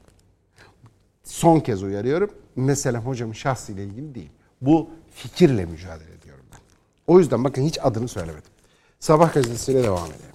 Son 1.24 1.60
kez 1.60 1.84
uyarıyorum. 1.84 2.32
Mesela 2.55 2.99
hocamın 2.99 3.34
şahsıyla 3.34 3.84
ilgili 3.84 4.16
değil. 4.16 4.30
Bu 4.62 4.89
fikirle 5.12 5.66
mücadele 5.66 6.14
ediyorum 6.14 6.45
ben. 6.51 6.60
O 7.07 7.20
yüzden 7.20 7.43
bakın 7.43 7.62
hiç 7.62 7.78
adını 7.82 8.07
söylemedim. 8.07 8.51
Sabah 8.99 9.34
gazetesiyle 9.34 9.84
devam 9.84 10.05
edelim. 10.05 10.29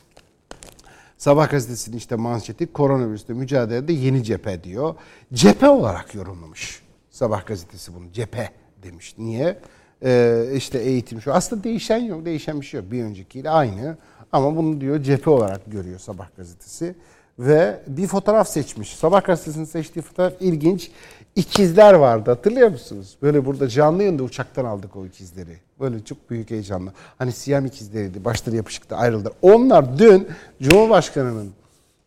Sabah 1.19 1.51
gazetesinin 1.51 1.97
işte 1.97 2.17
manşeti 2.17 2.73
koronavirüsle 2.73 3.35
mücadelede 3.35 3.93
yeni 3.93 4.25
cephe 4.25 4.65
diyor. 4.65 4.95
Cephe 5.33 5.69
olarak 5.69 6.15
yorumlamış 6.15 6.83
Sabah 7.11 7.47
gazetesi 7.47 7.95
bunu. 7.95 8.13
Cephe 8.13 8.51
demiş. 8.83 9.15
Niye? 9.19 9.59
Ee, 10.05 10.45
işte 10.55 10.79
eğitim 10.79 11.21
şu. 11.21 11.35
Aslında 11.35 11.65
değişen 11.65 11.99
yok. 11.99 12.25
Değişen 12.25 12.61
bir 12.61 12.67
şey 12.67 12.81
yok. 12.81 12.93
Bir 12.93 13.05
öncekiyle 13.05 13.51
aynı. 13.51 13.97
Ama 14.33 14.57
bunu 14.57 14.81
diyor 14.81 15.03
cephe 15.03 15.31
olarak 15.31 15.61
görüyor 15.67 15.99
Sabah 15.99 16.29
gazetesi. 16.37 16.95
Ve 17.39 17.81
bir 17.87 18.07
fotoğraf 18.07 18.49
seçmiş. 18.49 18.97
Sabah 18.97 19.25
gazetesinin 19.25 19.65
seçtiği 19.65 20.03
fotoğraf 20.03 20.33
ilginç. 20.41 20.91
İkizler 21.37 21.95
vardı 21.95 22.31
hatırlıyor 22.31 22.69
musunuz? 22.69 23.17
Böyle 23.23 23.45
burada 23.45 23.69
canlı 23.69 24.03
yayında 24.03 24.23
uçaktan 24.23 24.65
aldık 24.65 24.97
o 24.97 25.07
ikizleri. 25.07 25.59
Böyle 25.81 26.05
çok 26.05 26.31
büyük 26.31 26.51
heyecanla. 26.51 26.93
Hani 27.19 27.33
siyam 27.33 27.67
ikizleriydi. 27.67 28.25
Başları 28.25 28.57
yapışıktı 28.57 28.97
ayrıldılar. 28.97 29.33
Onlar 29.43 29.99
dün 29.99 30.29
Cumhurbaşkanı'nın 30.63 31.53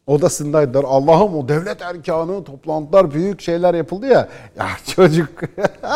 odasındaydılar. 0.08 0.84
Allah'ım 0.84 1.36
o 1.36 1.48
devlet 1.48 1.82
erkanı 1.82 2.44
toplantılar 2.44 3.14
büyük 3.14 3.42
şeyler 3.42 3.74
yapıldı 3.74 4.06
ya. 4.08 4.30
Ya 4.58 4.68
çocuk 4.96 5.30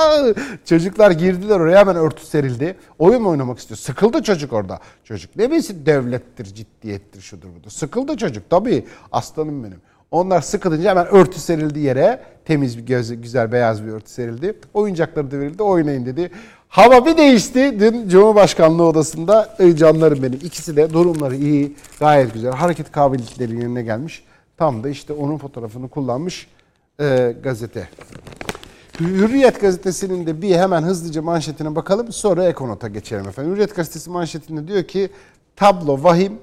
çocuklar 0.66 1.12
girdiler 1.12 1.60
oraya 1.60 1.80
hemen 1.80 1.96
örtü 1.96 2.26
serildi. 2.26 2.78
Oyun 3.00 3.22
mu 3.22 3.30
oynamak 3.30 3.60
istiyor? 3.60 3.78
Sıkıldı 3.78 4.24
çocuk 4.24 4.54
orada. 4.54 4.80
Çocuk 5.04 5.36
ne 5.36 5.52
bilsin 5.52 5.86
devlettir, 5.86 6.46
ciddiyettir, 6.46 7.22
şudur 7.22 7.48
budur. 7.60 7.70
Sıkıldı 7.70 8.18
çocuk 8.18 8.50
tabii. 8.50 8.86
Aslanım 9.12 9.64
benim. 9.64 9.82
Onlar 10.12 10.42
sıkılınca 10.42 10.90
hemen 10.90 11.08
örtü 11.08 11.40
serildi 11.40 11.80
yere. 11.80 12.22
Temiz 12.46 12.78
bir 12.78 12.86
göz, 12.86 13.22
güzel 13.22 13.52
beyaz 13.52 13.86
bir 13.86 13.92
örtü 13.92 14.10
serildi. 14.10 14.54
Oyuncakları 14.74 15.32
da 15.32 15.39
verildi. 15.39 15.64
Oynayın 15.64 16.06
dedi. 16.06 16.32
Hava 16.68 17.06
bir 17.06 17.18
değişti. 17.18 17.80
Dün 17.80 18.10
Cumhurbaşkanlığı 18.10 18.84
odasında 18.84 19.58
canlarım 19.76 20.24
benim. 20.24 20.39
İkisi 20.44 20.76
de 20.76 20.94
durumları 20.94 21.36
iyi. 21.36 21.76
Gayet 22.00 22.34
güzel. 22.34 22.52
Hareket 22.52 22.92
kabiliyetleri 22.92 23.56
yerine 23.56 23.84
gelmiş. 23.84 24.24
Tam 24.58 24.84
da 24.84 24.89
işte 24.89 25.14
onun 25.14 25.38
fotoğrafını 25.38 25.89
kullanmış 25.89 26.48
e, 27.00 27.36
gazete. 27.44 27.89
Hürriyet 29.00 29.62
gazetesinin 29.62 30.28
de 30.28 30.42
bir 30.42 30.56
hemen 30.56 30.82
hızlıca 30.82 31.22
manşetine 31.22 31.76
bakalım. 31.76 32.12
Sonra 32.12 32.48
Ekonot'a 32.48 32.88
geçelim 32.88 33.28
efendim. 33.28 33.52
Hürriyet 33.52 33.76
gazetesi 33.76 34.10
manşetinde 34.10 34.68
diyor 34.68 34.84
ki 34.84 35.10
tablo 35.56 36.04
vahim 36.04 36.39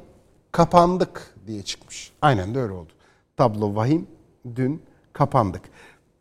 kapandık 0.53 1.35
diye 1.47 1.63
çıkmış. 1.63 2.13
Aynen 2.23 2.55
de 2.55 2.61
öyle 2.61 2.73
oldu. 2.73 2.93
Tablo 3.37 3.75
vahim 3.75 4.07
dün 4.57 4.83
kapandık. 5.13 5.63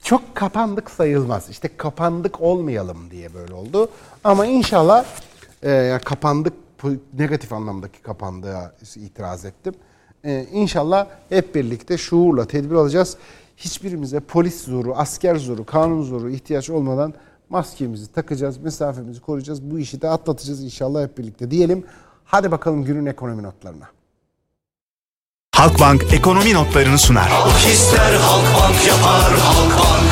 Çok 0.08 0.36
kapandık 0.36 0.92
sayılmaz. 0.92 1.50
İşte 1.50 1.70
kapandık 1.78 2.42
olmayalım 2.42 3.12
diye 3.12 3.34
böyle 3.34 3.54
oldu. 3.54 3.90
Ama 4.24 4.46
inşallah 4.46 5.06
e, 5.64 6.00
kapandık 6.06 6.54
negatif 7.18 7.54
anlamdaki 7.54 8.02
kapandığa 8.02 8.74
itiraz 8.96 9.46
ettim. 9.46 9.74
E, 10.24 10.46
inşallah 10.52 11.08
hep 11.30 11.56
birlikte 11.56 11.98
şuurla 11.98 12.46
tedbir 12.46 12.76
alacağız. 12.76 13.18
Hiçbirimize 13.58 14.20
polis 14.20 14.64
zoru, 14.64 14.94
asker 14.96 15.36
zoru, 15.36 15.66
kanun 15.66 16.04
zoru 16.04 16.30
ihtiyaç 16.30 16.70
olmadan 16.70 17.14
maskemizi 17.50 18.12
takacağız, 18.12 18.58
mesafemizi 18.58 19.22
koruyacağız. 19.22 19.72
Bu 19.72 19.80
işi 19.80 20.02
de 20.02 20.10
atlatacağız 20.10 20.64
inşallah 20.64 21.04
hep 21.04 21.18
birlikte 21.18 21.52
diyelim. 21.52 21.84
Hadi 22.26 22.52
bakalım 22.52 22.84
günün 22.84 23.06
ekonomi 23.06 23.44
notlarına. 23.44 23.97
Halkbank 25.58 26.14
ekonomi 26.14 26.54
notlarını 26.54 26.98
sunar. 26.98 27.32
ister 27.74 28.14
Halkbank 28.14 28.88
yapar 28.88 29.40
Halkbank. 29.40 30.12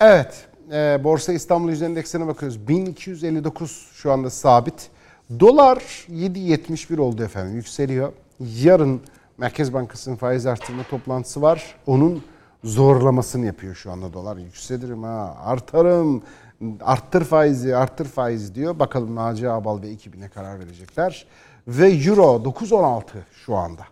Evet, 0.00 0.48
e, 0.72 1.04
Borsa 1.04 1.32
İstanbul 1.32 1.70
Yüzde 1.70 1.86
Endeksine 1.86 2.26
bakıyoruz. 2.26 2.68
1259 2.68 3.88
şu 3.94 4.12
anda 4.12 4.30
sabit. 4.30 4.90
Dolar 5.40 5.76
7.71 6.10 7.00
oldu 7.00 7.22
efendim, 7.24 7.54
yükseliyor. 7.54 8.12
Yarın 8.40 9.00
Merkez 9.40 9.74
Bankası'nın 9.74 10.16
faiz 10.16 10.46
artırma 10.46 10.82
toplantısı 10.82 11.42
var. 11.42 11.74
Onun 11.86 12.22
zorlamasını 12.64 13.46
yapıyor 13.46 13.74
şu 13.74 13.92
anda 13.92 14.12
dolar. 14.12 14.36
Yükselirim 14.36 15.02
ha, 15.02 15.36
artarım, 15.44 16.22
arttır 16.80 17.24
faizi, 17.24 17.76
arttır 17.76 18.04
faizi 18.04 18.54
diyor. 18.54 18.78
Bakalım 18.78 19.16
Naci 19.16 19.50
Abal 19.50 19.82
ve 19.82 19.88
ekibine 19.88 20.28
karar 20.28 20.60
verecekler. 20.60 21.26
Ve 21.68 21.90
Euro 21.90 22.22
9.16 22.22 23.02
şu 23.46 23.56
anda 23.56 23.82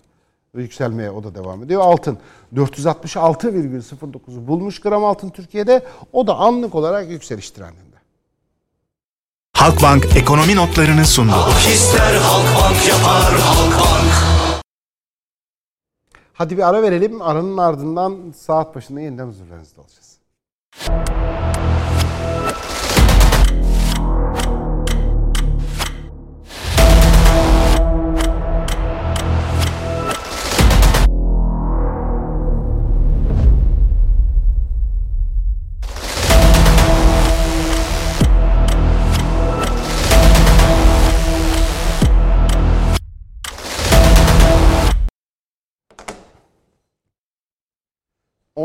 yükselmeye 0.55 1.11
o 1.11 1.25
da 1.25 1.35
devam 1.35 1.63
ediyor. 1.63 1.83
Altın 1.83 2.19
466,09'u 2.55 4.49
bulmuş 4.49 4.81
gram 4.81 5.05
altın 5.05 5.31
Türkiye'de. 5.31 5.85
O 6.13 6.27
da 6.27 6.37
anlık 6.37 6.75
olarak 6.75 7.11
yükseliş 7.11 7.51
trendinde. 7.51 7.97
Halkbank 9.53 10.17
ekonomi 10.17 10.57
notlarını 10.57 11.07
sundu. 11.07 11.33
ister 11.73 12.15
Halkbank 12.15 12.89
yapar 12.89 13.41
Halkbank. 13.41 13.98
Hadi 16.39 16.57
bir 16.57 16.69
ara 16.69 16.83
verelim. 16.83 17.23
Aranın 17.23 17.57
ardından 17.57 18.33
saat 18.37 18.75
başında 18.75 19.01
yeniden 19.01 19.27
huzurlarınızda 19.27 19.81
olacağız. 19.81 20.19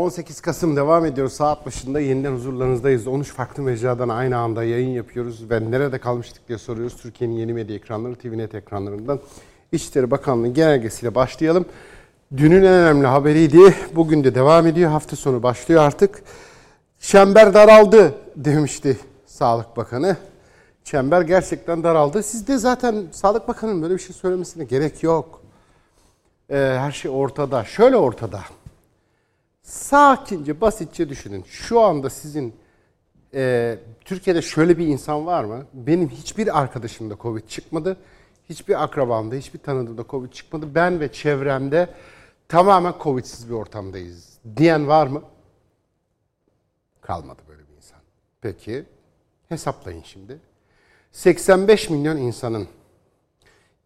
...18 0.04 0.40
Kasım 0.42 0.76
devam 0.76 1.04
ediyor. 1.06 1.28
Saat 1.28 1.66
başında 1.66 2.00
yeniden 2.00 2.32
huzurlarınızdayız. 2.32 3.06
13 3.06 3.32
farklı 3.32 3.62
mecradan 3.62 4.08
aynı 4.08 4.36
anda 4.36 4.64
yayın 4.64 4.88
yapıyoruz. 4.88 5.50
Ve 5.50 5.70
nerede 5.70 5.98
kalmıştık 5.98 6.48
diye 6.48 6.58
soruyoruz. 6.58 6.96
Türkiye'nin 6.96 7.34
yeni 7.34 7.52
medya 7.52 7.76
ekranları, 7.76 8.14
TVNet 8.14 8.54
ekranlarından. 8.54 9.20
İçişleri 9.72 10.10
Bakanlığı 10.10 10.48
genelgesiyle 10.48 11.14
başlayalım. 11.14 11.64
Dünün 12.36 12.62
en 12.62 12.72
önemli 12.72 13.06
haberiydi. 13.06 13.74
Bugün 13.94 14.24
de 14.24 14.34
devam 14.34 14.66
ediyor. 14.66 14.90
Hafta 14.90 15.16
sonu 15.16 15.42
başlıyor 15.42 15.82
artık. 15.82 16.22
Çember 17.00 17.54
daraldı 17.54 18.14
demişti 18.36 18.98
Sağlık 19.26 19.76
Bakanı. 19.76 20.16
Çember 20.84 21.22
gerçekten 21.22 21.84
daraldı. 21.84 22.22
Siz 22.22 22.48
de 22.48 22.58
zaten 22.58 23.04
Sağlık 23.12 23.48
Bakanı'nın 23.48 23.82
böyle 23.82 23.94
bir 23.94 24.02
şey 24.02 24.16
söylemesine 24.16 24.64
gerek 24.64 25.02
yok. 25.02 25.40
Ee, 26.50 26.56
her 26.56 26.92
şey 26.92 27.10
ortada. 27.10 27.64
Şöyle 27.64 27.96
ortada. 27.96 28.40
Sakince, 29.64 30.60
basitçe 30.60 31.08
düşünün. 31.08 31.42
Şu 31.42 31.80
anda 31.80 32.10
sizin 32.10 32.56
e, 33.34 33.78
Türkiye'de 34.04 34.42
şöyle 34.42 34.78
bir 34.78 34.86
insan 34.86 35.26
var 35.26 35.44
mı? 35.44 35.66
Benim 35.72 36.08
hiçbir 36.08 36.60
arkadaşımda 36.60 37.16
Covid 37.20 37.48
çıkmadı. 37.48 37.96
Hiçbir 38.48 38.82
akrabamda, 38.82 39.34
hiçbir 39.34 39.58
tanıdığımda 39.58 40.04
Covid 40.08 40.32
çıkmadı. 40.32 40.74
Ben 40.74 41.00
ve 41.00 41.12
çevremde 41.12 41.94
tamamen 42.48 42.94
Covid'siz 43.00 43.48
bir 43.48 43.54
ortamdayız 43.54 44.38
diyen 44.56 44.88
var 44.88 45.06
mı? 45.06 45.22
Kalmadı 47.00 47.42
böyle 47.48 47.68
bir 47.68 47.76
insan. 47.76 48.00
Peki, 48.40 48.84
hesaplayın 49.48 50.02
şimdi. 50.02 50.38
85 51.12 51.90
milyon 51.90 52.16
insanın 52.16 52.68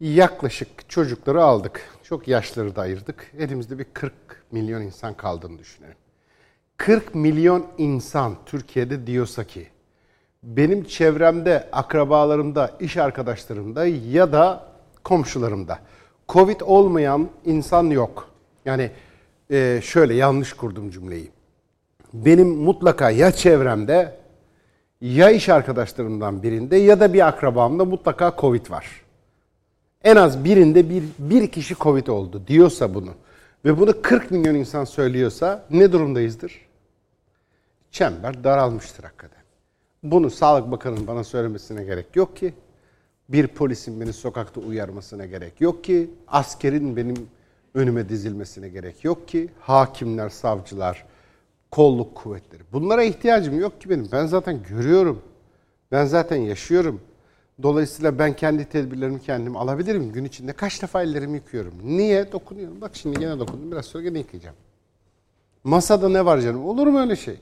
yaklaşık 0.00 0.88
çocukları 0.88 1.42
aldık. 1.42 1.80
Çok 2.02 2.28
yaşları 2.28 2.76
da 2.76 2.80
ayırdık. 2.80 3.32
Elimizde 3.38 3.78
bir 3.78 3.84
40 3.84 4.12
milyon 4.52 4.82
insan 4.82 5.14
kaldığını 5.14 5.58
düşünelim. 5.58 5.96
40 6.76 7.14
milyon 7.14 7.66
insan 7.78 8.34
Türkiye'de 8.46 9.06
diyorsa 9.06 9.44
ki 9.44 9.68
benim 10.42 10.84
çevremde, 10.84 11.68
akrabalarımda, 11.72 12.76
iş 12.80 12.96
arkadaşlarımda 12.96 13.86
ya 13.86 14.32
da 14.32 14.64
komşularımda 15.04 15.78
Covid 16.28 16.60
olmayan 16.60 17.28
insan 17.44 17.84
yok. 17.84 18.28
Yani 18.64 18.90
e, 19.50 19.80
şöyle 19.82 20.14
yanlış 20.14 20.52
kurdum 20.52 20.90
cümleyi. 20.90 21.30
Benim 22.12 22.48
mutlaka 22.48 23.10
ya 23.10 23.32
çevremde 23.32 24.16
ya 25.00 25.30
iş 25.30 25.48
arkadaşlarımdan 25.48 26.42
birinde 26.42 26.76
ya 26.76 27.00
da 27.00 27.12
bir 27.12 27.28
akrabamda 27.28 27.84
mutlaka 27.84 28.34
Covid 28.38 28.70
var. 28.70 28.86
En 30.04 30.16
az 30.16 30.44
birinde 30.44 30.90
bir, 30.90 31.02
bir 31.18 31.48
kişi 31.48 31.74
Covid 31.74 32.06
oldu 32.06 32.42
diyorsa 32.46 32.94
bunu 32.94 33.10
ve 33.64 33.78
bunu 33.78 34.02
40 34.02 34.30
milyon 34.30 34.54
insan 34.54 34.84
söylüyorsa 34.84 35.66
ne 35.70 35.92
durumdayızdır? 35.92 36.68
Çember 37.90 38.44
daralmıştır 38.44 39.04
hakikaten. 39.04 39.42
Bunu 40.02 40.30
Sağlık 40.30 40.70
Bakanı'nın 40.70 41.06
bana 41.06 41.24
söylemesine 41.24 41.84
gerek 41.84 42.16
yok 42.16 42.36
ki. 42.36 42.54
Bir 43.28 43.46
polisin 43.46 44.00
beni 44.00 44.12
sokakta 44.12 44.60
uyarmasına 44.60 45.26
gerek 45.26 45.60
yok 45.60 45.84
ki. 45.84 46.10
Askerin 46.28 46.96
benim 46.96 47.28
önüme 47.74 48.08
dizilmesine 48.08 48.68
gerek 48.68 49.04
yok 49.04 49.28
ki. 49.28 49.48
Hakimler, 49.60 50.28
savcılar, 50.28 51.06
kolluk 51.70 52.14
kuvvetleri. 52.14 52.62
Bunlara 52.72 53.02
ihtiyacım 53.02 53.60
yok 53.60 53.80
ki 53.80 53.90
benim. 53.90 54.08
Ben 54.12 54.26
zaten 54.26 54.62
görüyorum. 54.68 55.22
Ben 55.92 56.04
zaten 56.04 56.36
yaşıyorum. 56.36 57.00
Dolayısıyla 57.62 58.18
ben 58.18 58.36
kendi 58.36 58.64
tedbirlerimi 58.68 59.20
kendim 59.20 59.56
alabilirim. 59.56 60.12
Gün 60.12 60.24
içinde 60.24 60.52
kaç 60.52 60.82
defa 60.82 61.02
ellerimi 61.02 61.36
yıkıyorum. 61.36 61.74
Niye? 61.84 62.32
Dokunuyorum. 62.32 62.80
Bak 62.80 62.90
şimdi 62.94 63.20
gene 63.20 63.38
dokundum. 63.38 63.72
Biraz 63.72 63.86
sonra 63.86 64.02
gene 64.02 64.18
yıkayacağım. 64.18 64.56
Masada 65.64 66.08
ne 66.08 66.24
var 66.24 66.38
canım? 66.40 66.64
Olur 66.64 66.86
mu 66.86 67.00
öyle 67.00 67.16
şey? 67.16 67.40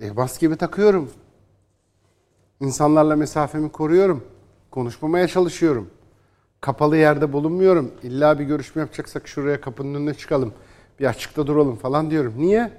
E, 0.00 0.10
maskemi 0.10 0.56
takıyorum. 0.56 1.10
İnsanlarla 2.60 3.16
mesafemi 3.16 3.72
koruyorum. 3.72 4.24
Konuşmamaya 4.70 5.28
çalışıyorum. 5.28 5.90
Kapalı 6.60 6.96
yerde 6.96 7.32
bulunmuyorum. 7.32 7.92
İlla 8.02 8.38
bir 8.38 8.44
görüşme 8.44 8.80
yapacaksak 8.80 9.28
şuraya 9.28 9.60
kapının 9.60 9.94
önüne 9.94 10.14
çıkalım. 10.14 10.54
Bir 11.00 11.06
açıkta 11.06 11.46
duralım 11.46 11.76
falan 11.76 12.10
diyorum. 12.10 12.34
Niye? 12.36 12.72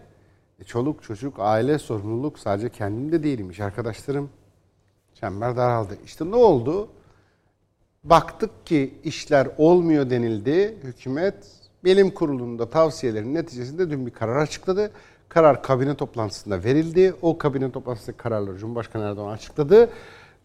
E, 0.60 0.64
çoluk, 0.64 1.04
çocuk, 1.04 1.36
aile, 1.40 1.80
sorumluluk 1.80 2.40
sadece 2.40 2.70
kendim 2.70 3.12
de 3.12 3.24
değilim. 3.24 3.50
iş 3.50 3.60
arkadaşlarım. 3.60 4.30
Çember 5.20 5.58
daraldı. 5.58 5.98
İşte 6.06 6.32
ne 6.32 6.36
oldu? 6.36 6.88
Baktık 8.04 8.66
ki 8.66 8.94
işler 9.04 9.48
olmuyor 9.58 10.10
denildi. 10.10 10.78
Hükümet 10.84 11.36
bilim 11.84 12.12
kurulunda 12.12 12.70
tavsiyelerin 12.70 13.36
neticesinde 13.36 13.90
dün 13.90 14.06
bir 14.06 14.12
karar 14.12 14.36
açıkladı. 14.36 14.92
Karar 15.30 15.64
kabine 15.64 15.96
toplantısında 15.96 16.64
verildi. 16.64 17.14
O 17.22 17.38
kabine 17.38 17.72
toplantısında 17.72 18.18
kararları 18.18 18.58
Cumhurbaşkanı 18.58 19.04
Erdoğan 19.04 19.34
açıkladı. 19.34 19.90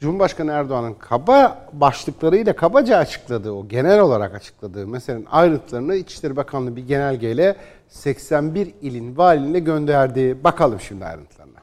Cumhurbaşkanı 0.01 0.51
Erdoğan'ın 0.51 0.95
kaba 0.95 1.69
başlıklarıyla 1.73 2.57
kabaca 2.57 2.97
açıkladığı, 2.97 3.53
o 3.53 3.69
genel 3.69 4.01
olarak 4.01 4.35
açıkladığı 4.35 4.87
meselenin 4.87 5.27
ayrıntılarını 5.31 5.95
İçişleri 5.95 6.37
Bakanlığı 6.37 6.77
bir 6.77 6.87
genelgeyle 6.87 7.57
81 7.89 8.75
ilin 8.83 9.17
valiliğine 9.17 9.59
gönderdi. 9.59 10.45
Bakalım 10.45 10.81
şimdi 10.81 11.05
ayrıntılarına. 11.05 11.60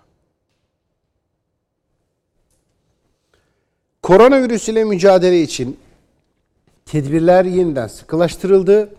Koronavirüs 4.08 4.70
ile 4.70 4.84
mücadele 4.84 5.42
için 5.42 5.80
tedbirler 6.86 7.46
yeniden 7.46 7.88
sıkılaştırıldı. 7.88 8.90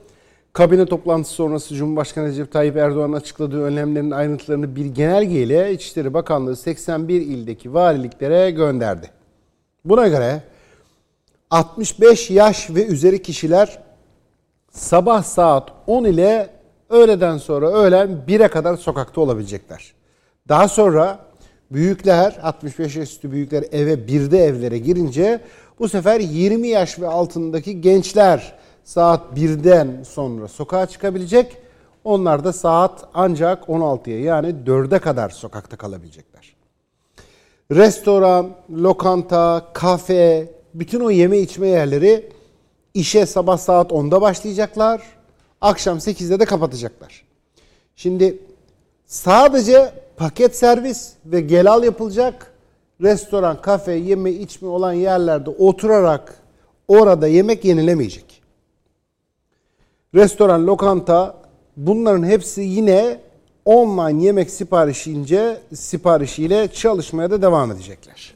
Kabine 0.52 0.86
toplantısı 0.86 1.34
sonrası 1.34 1.74
Cumhurbaşkanı 1.74 2.28
Recep 2.28 2.52
Tayyip 2.52 2.76
Erdoğan'ın 2.76 3.12
açıkladığı 3.12 3.62
önlemlerin 3.62 4.10
ayrıntılarını 4.10 4.76
bir 4.76 4.86
genelgeyle 4.86 5.72
İçişleri 5.72 6.14
Bakanlığı 6.14 6.56
81 6.56 7.20
ildeki 7.20 7.74
valiliklere 7.74 8.50
gönderdi. 8.50 9.10
Buna 9.84 10.08
göre 10.08 10.42
65 11.50 12.30
yaş 12.30 12.70
ve 12.70 12.86
üzeri 12.86 13.22
kişiler 13.22 13.78
sabah 14.70 15.22
saat 15.22 15.72
10 15.86 16.04
ile 16.04 16.50
öğleden 16.90 17.38
sonra 17.38 17.70
öğlen 17.70 18.08
1'e 18.28 18.48
kadar 18.48 18.76
sokakta 18.76 19.20
olabilecekler. 19.20 19.92
Daha 20.48 20.68
sonra 20.68 21.27
büyükler 21.70 22.38
65 22.42 22.96
yaş 22.96 23.08
üstü 23.08 23.32
büyükler 23.32 23.64
eve 23.72 23.94
1'de 23.94 24.44
evlere 24.44 24.78
girince 24.78 25.40
bu 25.78 25.88
sefer 25.88 26.20
20 26.20 26.68
yaş 26.68 27.00
ve 27.00 27.08
altındaki 27.08 27.80
gençler 27.80 28.58
saat 28.84 29.38
1'den 29.38 30.02
sonra 30.02 30.48
sokağa 30.48 30.86
çıkabilecek. 30.86 31.56
Onlar 32.04 32.44
da 32.44 32.52
saat 32.52 33.08
ancak 33.14 33.64
16'ya 33.64 34.20
yani 34.20 34.54
4'e 34.66 34.98
kadar 34.98 35.30
sokakta 35.30 35.76
kalabilecekler. 35.76 36.56
Restoran, 37.70 38.50
lokanta, 38.70 39.66
kafe, 39.74 40.52
bütün 40.74 41.00
o 41.00 41.10
yeme 41.10 41.38
içme 41.38 41.68
yerleri 41.68 42.28
işe 42.94 43.26
sabah 43.26 43.58
saat 43.58 43.90
10'da 43.90 44.20
başlayacaklar. 44.20 45.02
Akşam 45.60 45.98
8'de 45.98 46.40
de 46.40 46.44
kapatacaklar. 46.44 47.24
Şimdi 47.96 48.38
sadece 49.06 49.92
paket 50.18 50.56
servis 50.56 51.12
ve 51.26 51.40
gel 51.40 51.72
al 51.72 51.84
yapılacak. 51.84 52.52
Restoran, 53.02 53.62
kafe, 53.62 53.92
yeme 53.92 54.30
içme 54.30 54.68
olan 54.68 54.92
yerlerde 54.92 55.50
oturarak 55.50 56.34
orada 56.88 57.26
yemek 57.26 57.64
yenilemeyecek. 57.64 58.42
Restoran, 60.14 60.66
lokanta 60.66 61.36
bunların 61.76 62.24
hepsi 62.24 62.60
yine 62.60 63.20
online 63.64 64.24
yemek 64.24 64.50
siparişince 64.50 65.60
siparişiyle 65.74 66.68
çalışmaya 66.68 67.30
da 67.30 67.42
devam 67.42 67.72
edecekler. 67.72 68.34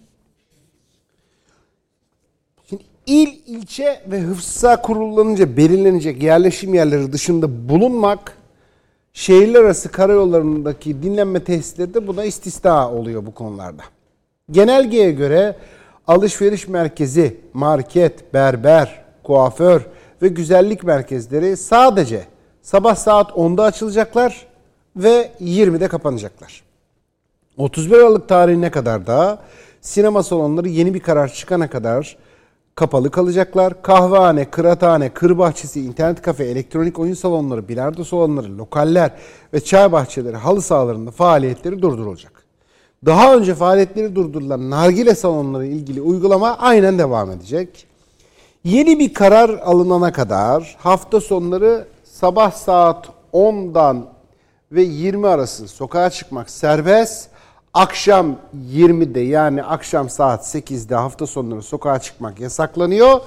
Şimdi 2.68 2.82
il, 3.06 3.38
ilçe 3.46 4.02
ve 4.06 4.20
hıfza 4.20 4.82
kurullanınca 4.82 5.56
belirlenecek 5.56 6.22
yerleşim 6.22 6.74
yerleri 6.74 7.12
dışında 7.12 7.68
bulunmak 7.68 8.41
şehirler 9.12 9.60
arası 9.60 9.88
karayollarındaki 9.88 11.02
dinlenme 11.02 11.44
tesisleri 11.44 11.94
de 11.94 12.06
buna 12.06 12.24
istisna 12.24 12.92
oluyor 12.92 13.26
bu 13.26 13.34
konularda. 13.34 13.82
Genelgeye 14.50 15.12
göre 15.12 15.56
alışveriş 16.06 16.68
merkezi, 16.68 17.36
market, 17.52 18.34
berber, 18.34 19.04
kuaför 19.22 19.82
ve 20.22 20.28
güzellik 20.28 20.84
merkezleri 20.84 21.56
sadece 21.56 22.26
sabah 22.62 22.94
saat 22.94 23.30
10'da 23.30 23.64
açılacaklar 23.64 24.46
ve 24.96 25.30
20'de 25.40 25.88
kapanacaklar. 25.88 26.62
31 27.56 27.96
Aralık 27.96 28.28
tarihine 28.28 28.70
kadar 28.70 29.06
da 29.06 29.38
sinema 29.80 30.22
salonları 30.22 30.68
yeni 30.68 30.94
bir 30.94 31.00
karar 31.00 31.32
çıkana 31.32 31.70
kadar 31.70 32.16
kapalı 32.74 33.10
kalacaklar. 33.10 33.82
Kahvehane, 33.82 34.50
kıraathane, 34.50 35.08
kır 35.08 35.38
bahçesi, 35.38 35.80
internet 35.80 36.22
kafe, 36.22 36.44
elektronik 36.44 36.98
oyun 36.98 37.14
salonları, 37.14 37.68
bilardo 37.68 38.04
salonları, 38.04 38.58
lokaller 38.58 39.10
ve 39.54 39.60
çay 39.60 39.92
bahçeleri, 39.92 40.36
halı 40.36 40.62
sahalarında 40.62 41.10
faaliyetleri 41.10 41.82
durdurulacak. 41.82 42.42
Daha 43.06 43.36
önce 43.36 43.54
faaliyetleri 43.54 44.14
durdurulan 44.14 44.70
nargile 44.70 45.14
salonları 45.14 45.66
ilgili 45.66 46.00
uygulama 46.00 46.56
aynen 46.58 46.98
devam 46.98 47.30
edecek. 47.30 47.86
Yeni 48.64 48.98
bir 48.98 49.14
karar 49.14 49.50
alınana 49.50 50.12
kadar 50.12 50.76
hafta 50.78 51.20
sonları 51.20 51.86
sabah 52.04 52.52
saat 52.52 53.08
10'dan 53.32 54.06
ve 54.72 54.82
20 54.82 55.28
arası 55.28 55.68
sokağa 55.68 56.10
çıkmak 56.10 56.50
serbest. 56.50 57.28
Akşam 57.74 58.36
20'de 58.72 59.20
yani 59.20 59.62
akşam 59.62 60.08
saat 60.08 60.54
8'de 60.54 60.94
hafta 60.94 61.26
sonları 61.26 61.62
sokağa 61.62 61.98
çıkmak 61.98 62.40
yasaklanıyor. 62.40 63.20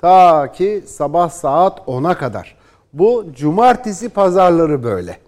Ta 0.00 0.52
ki 0.52 0.84
sabah 0.86 1.30
saat 1.30 1.78
10'a 1.78 2.18
kadar. 2.18 2.56
Bu 2.92 3.26
cumartesi 3.36 4.08
pazarları 4.08 4.82
böyle. 4.84 5.18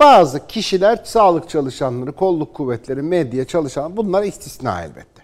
Bazı 0.00 0.46
kişiler, 0.46 1.00
sağlık 1.04 1.48
çalışanları, 1.48 2.12
kolluk 2.12 2.54
kuvvetleri, 2.54 3.02
medya 3.02 3.44
çalışan 3.44 3.96
bunlar 3.96 4.22
istisna 4.22 4.82
elbette. 4.82 5.22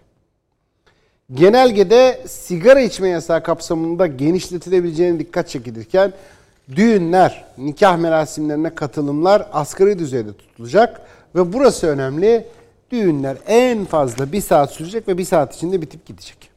Genelgede 1.34 2.24
sigara 2.26 2.80
içme 2.80 3.08
yasağı 3.08 3.42
kapsamında 3.42 4.06
genişletilebileceğine 4.06 5.18
dikkat 5.18 5.48
çekilirken 5.48 6.12
düğünler, 6.76 7.44
nikah 7.58 7.96
merasimlerine 7.96 8.74
katılımlar 8.74 9.46
asgari 9.52 9.98
düzeyde 9.98 10.32
tutulacak 10.32 11.00
ve 11.34 11.52
burası 11.52 11.86
önemli. 11.86 12.46
Düğünler 12.90 13.36
en 13.46 13.84
fazla 13.84 14.32
bir 14.32 14.40
saat 14.40 14.72
sürecek 14.72 15.08
ve 15.08 15.18
bir 15.18 15.24
saat 15.24 15.56
içinde 15.56 15.82
bitip 15.82 16.06
gidecek. 16.06 16.50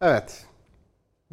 Evet. 0.00 0.46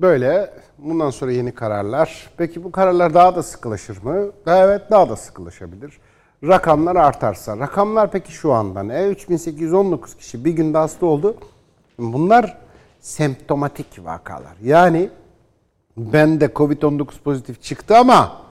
Böyle 0.01 0.53
bundan 0.77 1.09
sonra 1.09 1.31
yeni 1.31 1.51
kararlar. 1.51 2.29
Peki 2.37 2.63
bu 2.63 2.71
kararlar 2.71 3.13
daha 3.13 3.35
da 3.35 3.43
sıkılaşır 3.43 4.03
mı? 4.03 4.31
Evet 4.47 4.81
daha 4.91 5.09
da 5.09 5.15
sıkılaşabilir. 5.15 5.99
Rakamlar 6.43 6.95
artarsa. 6.95 7.59
Rakamlar 7.59 8.11
peki 8.11 8.31
şu 8.31 8.53
anda 8.53 8.83
ne? 8.83 9.07
3819 9.07 10.15
kişi 10.15 10.45
bir 10.45 10.51
günde 10.51 10.77
hasta 10.77 11.05
oldu. 11.05 11.35
Bunlar 11.99 12.57
semptomatik 12.99 14.05
vakalar. 14.05 14.55
Yani 14.63 15.09
ben 15.97 16.41
de 16.41 16.45
Covid-19 16.45 17.05
pozitif 17.23 17.61
çıktı 17.61 17.97
ama 17.97 18.41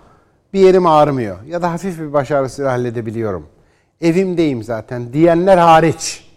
bir 0.53 0.61
yerim 0.61 0.87
ağrımıyor. 0.87 1.43
Ya 1.43 1.63
da 1.63 1.73
hafif 1.73 2.01
bir 2.01 2.13
baş 2.13 2.31
ağrısıyla 2.31 2.73
halledebiliyorum. 2.73 3.47
Evimdeyim 4.01 4.63
zaten 4.63 5.13
diyenler 5.13 5.59
hariç 5.59 6.30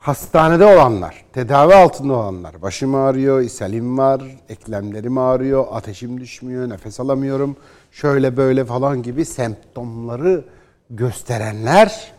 hastanede 0.00 0.64
olanlar, 0.64 1.24
tedavi 1.32 1.74
altında 1.74 2.12
olanlar, 2.12 2.62
başım 2.62 2.94
ağrıyor, 2.94 3.40
ishalim 3.40 3.98
var, 3.98 4.22
eklemlerim 4.48 5.18
ağrıyor, 5.18 5.66
ateşim 5.70 6.20
düşmüyor, 6.20 6.68
nefes 6.68 7.00
alamıyorum, 7.00 7.56
şöyle 7.90 8.36
böyle 8.36 8.64
falan 8.64 9.02
gibi 9.02 9.24
semptomları 9.24 10.44
gösterenler 10.90 12.12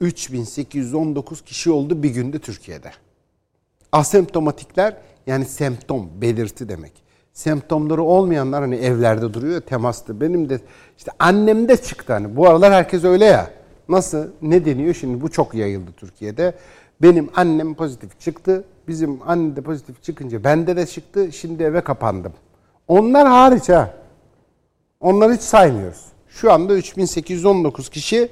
3819 0.00 1.40
kişi 1.40 1.70
oldu 1.70 2.02
bir 2.02 2.10
günde 2.10 2.38
Türkiye'de. 2.38 2.90
Asemptomatikler 3.92 4.96
yani 5.26 5.44
semptom, 5.44 6.08
belirti 6.20 6.68
demek. 6.68 6.92
Semptomları 7.32 8.02
olmayanlar 8.02 8.60
hani 8.60 8.76
evlerde 8.76 9.34
duruyor 9.34 9.60
temasta. 9.60 10.20
Benim 10.20 10.48
de 10.48 10.60
işte 10.98 11.10
annemde 11.18 11.76
çıktı 11.76 12.12
hani. 12.12 12.36
Bu 12.36 12.48
aralar 12.48 12.72
herkes 12.72 13.04
öyle 13.04 13.24
ya. 13.24 13.63
Nasıl? 13.88 14.28
Ne 14.42 14.64
deniyor? 14.64 14.94
Şimdi 14.94 15.20
bu 15.20 15.30
çok 15.30 15.54
yayıldı 15.54 15.90
Türkiye'de. 15.96 16.54
Benim 17.02 17.30
annem 17.34 17.74
pozitif 17.74 18.20
çıktı. 18.20 18.64
Bizim 18.88 19.20
anne 19.26 19.56
de 19.56 19.60
pozitif 19.60 20.02
çıkınca 20.02 20.44
bende 20.44 20.76
de 20.76 20.86
çıktı. 20.86 21.32
Şimdi 21.32 21.62
eve 21.62 21.80
kapandım. 21.80 22.32
Onlar 22.88 23.28
hariç 23.28 23.68
ha. 23.68 23.94
Onları 25.00 25.34
hiç 25.34 25.40
saymıyoruz. 25.40 26.04
Şu 26.28 26.52
anda 26.52 26.74
3819 26.74 27.88
kişi 27.88 28.28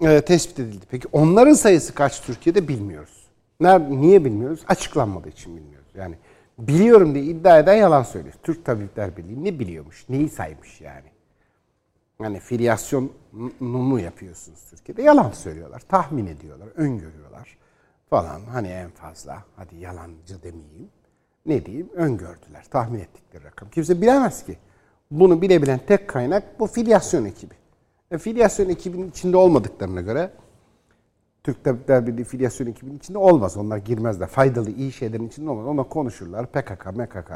e, 0.00 0.20
tespit 0.20 0.58
edildi. 0.58 0.86
Peki 0.90 1.08
onların 1.12 1.52
sayısı 1.52 1.94
kaç 1.94 2.22
Türkiye'de 2.22 2.68
bilmiyoruz. 2.68 3.26
Nerede, 3.60 4.00
niye 4.00 4.24
bilmiyoruz? 4.24 4.60
Açıklanmadığı 4.68 5.28
için 5.28 5.56
bilmiyoruz. 5.56 5.88
Yani 5.94 6.14
biliyorum 6.58 7.14
diye 7.14 7.24
iddia 7.24 7.58
eden 7.58 7.74
yalan 7.74 8.02
söylüyor. 8.02 8.34
Türk 8.42 8.64
Tabipler 8.64 9.16
Birliği 9.16 9.44
ne 9.44 9.58
biliyormuş? 9.58 10.08
Neyi 10.08 10.28
saymış 10.28 10.80
yani? 10.80 11.09
Yani 12.22 12.40
filyasyonunu 12.40 14.00
yapıyorsunuz 14.00 14.64
Türkiye'de. 14.70 15.02
Yalan 15.02 15.30
söylüyorlar. 15.30 15.82
Tahmin 15.88 16.26
ediyorlar. 16.26 16.68
Öngörüyorlar 16.76 17.58
falan. 18.10 18.40
Hani 18.40 18.68
en 18.68 18.90
fazla. 18.90 19.44
Hadi 19.56 19.76
yalancı 19.76 20.42
demeyeyim. 20.42 20.88
Ne 21.46 21.66
diyeyim? 21.66 21.88
Öngördüler. 21.94 22.64
Tahmin 22.70 22.98
ettikleri 23.00 23.44
rakam. 23.44 23.70
Kimse 23.70 24.00
bilemez 24.00 24.46
ki. 24.46 24.58
Bunu 25.10 25.42
bilebilen 25.42 25.80
tek 25.86 26.08
kaynak 26.08 26.60
bu 26.60 26.66
filyasyon 26.66 27.24
ekibi. 27.24 27.54
E, 28.10 28.18
filyasyon 28.18 28.68
ekibinin 28.68 29.10
içinde 29.10 29.36
olmadıklarına 29.36 30.00
göre 30.00 30.30
Türk 31.44 31.64
Tabipler 31.64 32.06
Birliği 32.06 32.24
filyasyon 32.24 32.66
ekibinin 32.66 32.98
içinde 32.98 33.18
olmaz. 33.18 33.56
Onlar 33.56 33.76
girmezler. 33.76 34.28
Faydalı, 34.28 34.70
iyi 34.70 34.92
şeylerin 34.92 35.28
içinde 35.28 35.50
olmaz. 35.50 35.66
Onlar 35.66 35.88
konuşurlar. 35.88 36.46
PKK, 36.46 36.86
MKK 36.96 37.32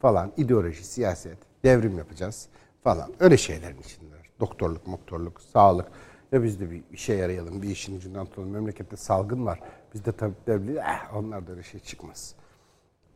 falan, 0.00 0.32
ideoloji, 0.36 0.84
siyaset, 0.84 1.38
devrim 1.64 1.98
yapacağız 1.98 2.48
falan. 2.84 3.12
Öyle 3.20 3.36
şeylerin 3.36 3.78
içindeler. 3.78 4.07
Doktorluk, 4.40 4.86
moktorluk, 4.86 5.40
sağlık. 5.40 5.86
Ya 6.32 6.42
biz 6.42 6.60
de 6.60 6.70
bir 6.70 6.82
işe 6.92 7.14
yarayalım, 7.14 7.62
bir 7.62 7.68
işin 7.68 7.96
ucundan 7.96 8.26
tutalım. 8.26 8.50
Memlekette 8.50 8.96
salgın 8.96 9.46
var. 9.46 9.60
Biz 9.94 10.04
de 10.04 10.12
Tabipler 10.12 10.62
Birliği, 10.62 10.78
eh, 10.78 11.14
onlar 11.16 11.46
da 11.46 11.50
öyle 11.50 11.62
şey 11.62 11.80
çıkmaz. 11.80 12.34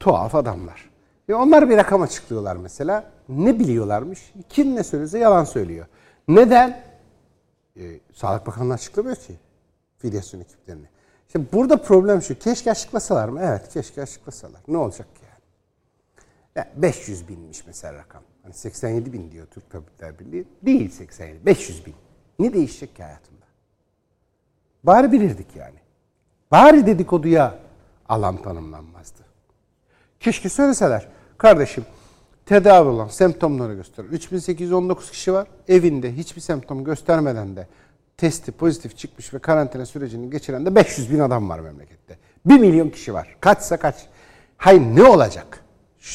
Tuhaf 0.00 0.34
adamlar. 0.34 0.90
E 1.28 1.34
onlar 1.34 1.70
bir 1.70 1.76
rakam 1.76 2.02
açıklıyorlar 2.02 2.56
mesela. 2.56 3.10
Ne 3.28 3.58
biliyorlarmış? 3.58 4.32
Kim 4.48 4.76
ne 4.76 4.84
söylüyorsa 4.84 5.18
yalan 5.18 5.44
söylüyor. 5.44 5.86
Neden? 6.28 6.84
Ee, 7.76 8.00
Sağlık 8.12 8.46
Bakanlığı 8.46 8.74
açıklamıyor 8.74 9.16
ki 9.16 9.36
filyasyon 9.98 10.40
ekiplerini. 10.40 10.86
İşte 11.26 11.52
burada 11.52 11.82
problem 11.82 12.22
şu. 12.22 12.38
Keşke 12.38 12.70
açıklasalar 12.70 13.28
mı? 13.28 13.40
Evet 13.42 13.68
keşke 13.68 14.02
açıklasalar. 14.02 14.60
Ne 14.68 14.76
olacak 14.76 15.16
ki 15.16 15.22
yani? 15.24 15.42
Ya 16.56 16.82
500 16.82 17.28
binmiş 17.28 17.66
mesela 17.66 17.94
rakam. 17.94 18.22
Hani 18.42 18.54
87 18.54 19.12
bin 19.12 19.32
diyor 19.32 19.46
Türk 19.46 19.70
Tabipler 19.70 20.18
Birliği. 20.18 20.44
Değil 20.62 20.90
87. 20.90 21.46
500 21.46 21.86
bin. 21.86 21.94
Ne 22.38 22.52
değişecek 22.52 22.96
ki 22.96 23.02
hayatımda? 23.02 23.46
Bari 24.84 25.12
bilirdik 25.12 25.56
yani. 25.56 25.78
Bari 26.50 26.86
dedikoduya 26.86 27.58
alan 28.08 28.42
tanımlanmazdı. 28.42 29.22
Keşke 30.20 30.48
söyleseler. 30.48 31.08
Kardeşim 31.38 31.84
tedavi 32.46 32.88
olan 32.88 33.08
semptomları 33.08 33.74
gösterir. 33.74 34.08
3819 34.08 35.10
kişi 35.10 35.32
var. 35.32 35.48
Evinde 35.68 36.16
hiçbir 36.16 36.40
semptom 36.40 36.84
göstermeden 36.84 37.56
de 37.56 37.66
testi 38.16 38.52
pozitif 38.52 38.96
çıkmış 38.96 39.34
ve 39.34 39.38
karantina 39.38 39.86
sürecini 39.86 40.30
geçiren 40.30 40.66
de 40.66 40.74
500 40.74 41.12
bin 41.12 41.18
adam 41.18 41.48
var 41.48 41.60
memlekette. 41.60 42.18
1 42.46 42.58
milyon 42.58 42.90
kişi 42.90 43.14
var. 43.14 43.36
Kaçsa 43.40 43.76
kaç. 43.76 44.06
Hayır 44.56 44.80
ne 44.80 45.04
olacak? 45.04 45.64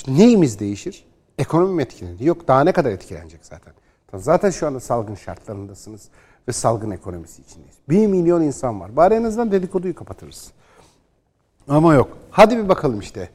Neyimiz 0.07 0.59
değişir? 0.59 1.05
Ekonomi 1.37 1.73
mi 1.73 1.81
etkilenir? 1.81 2.19
Yok 2.19 2.47
daha 2.47 2.63
ne 2.63 2.71
kadar 2.71 2.91
etkilenecek 2.91 3.45
zaten. 3.45 3.73
Zaten 4.13 4.49
şu 4.49 4.67
anda 4.67 4.79
salgın 4.79 5.15
şartlarındasınız 5.15 6.09
ve 6.47 6.51
salgın 6.51 6.91
ekonomisi 6.91 7.41
içindeyiz. 7.41 7.75
1 7.89 8.07
milyon 8.07 8.41
insan 8.41 8.79
var. 8.79 8.95
Bari 8.95 9.13
en 9.13 9.23
azından 9.23 9.51
dedikoduyu 9.51 9.95
kapatırız. 9.95 10.51
Ama 11.67 11.93
yok. 11.93 12.17
Hadi 12.31 12.57
bir 12.57 12.69
bakalım 12.69 12.99
işte. 12.99 13.29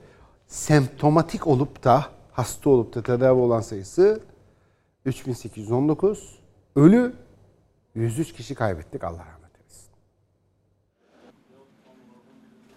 Semptomatik 0.46 1.46
olup 1.46 1.84
da 1.84 2.06
hasta 2.32 2.70
olup 2.70 2.94
da 2.94 3.02
tedavi 3.02 3.40
olan 3.40 3.60
sayısı 3.60 4.20
3819. 5.04 6.38
Ölü 6.76 7.14
103 7.94 8.32
kişi 8.32 8.54
kaybettik. 8.54 9.04
Allah 9.04 9.18
rahmet 9.18 9.56
eylesin. 9.60 9.90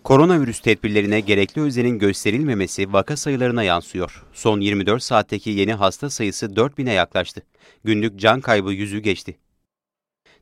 Koronavirüs 0.05 0.59
tedbirlerine 0.59 1.19
gerekli 1.19 1.61
özenin 1.61 1.99
gösterilmemesi 1.99 2.93
vaka 2.93 3.17
sayılarına 3.17 3.63
yansıyor. 3.63 4.23
Son 4.33 4.59
24 4.59 5.03
saatteki 5.03 5.49
yeni 5.49 5.73
hasta 5.73 6.09
sayısı 6.09 6.45
4000'e 6.45 6.93
yaklaştı. 6.93 7.41
Günlük 7.83 8.19
can 8.19 8.41
kaybı 8.41 8.73
yüzü 8.73 8.99
geçti. 8.99 9.37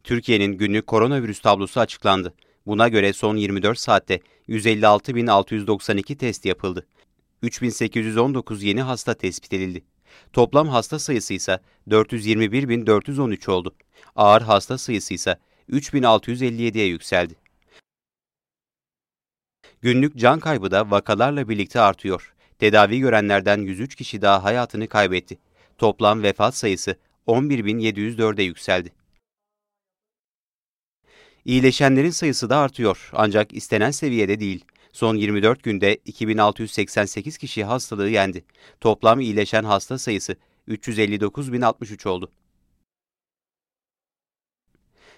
Türkiye'nin 0.04 0.52
günlük 0.54 0.88
koronavirüs 0.88 1.42
tablosu 1.42 1.80
açıklandı. 1.80 2.34
Buna 2.66 2.88
göre 2.88 3.14
son 3.14 3.36
24 3.36 3.80
saatte 3.80 4.20
156.692 4.50 6.16
test 6.16 6.46
yapıldı. 6.46 6.88
3819 7.44 8.64
yeni 8.64 8.82
hasta 8.82 9.14
tespit 9.14 9.54
edildi. 9.54 9.84
Toplam 10.34 10.68
hasta 10.68 11.00
sayısı 11.00 11.34
ise 11.34 11.60
421.413 11.90 13.52
oldu. 13.52 13.76
Ağır 14.16 14.42
hasta 14.42 14.78
sayısı 14.78 15.14
ise 15.14 15.38
3657'ye 15.72 16.86
yükseldi. 16.86 17.43
Günlük 19.84 20.18
can 20.18 20.40
kaybı 20.40 20.72
da 20.72 20.92
vakalarla 20.92 21.50
birlikte 21.50 21.80
artıyor. 21.80 22.34
Tedavi 22.60 23.00
görenlerden 23.00 23.58
103 23.58 23.96
kişi 23.96 24.22
daha 24.22 24.44
hayatını 24.44 24.88
kaybetti. 24.88 25.38
Toplam 25.78 26.24
vefat 26.24 26.56
sayısı 26.56 26.96
11.704'e 27.28 28.44
yükseldi. 28.44 28.94
İyileşenlerin 31.46 32.10
sayısı 32.10 32.50
da 32.50 32.58
artıyor 32.58 33.10
ancak 33.14 33.54
istenen 33.54 33.92
seviyede 33.92 34.40
değil. 34.40 34.66
Son 34.94 35.16
24 35.16 35.64
günde 35.64 35.96
2688 36.06 37.38
kişi 37.38 37.64
hastalığı 37.64 38.10
yendi. 38.10 38.44
Toplam 38.82 39.20
iyileşen 39.20 39.64
hasta 39.64 39.98
sayısı 39.98 40.36
359.063 40.68 42.08
oldu. 42.10 42.32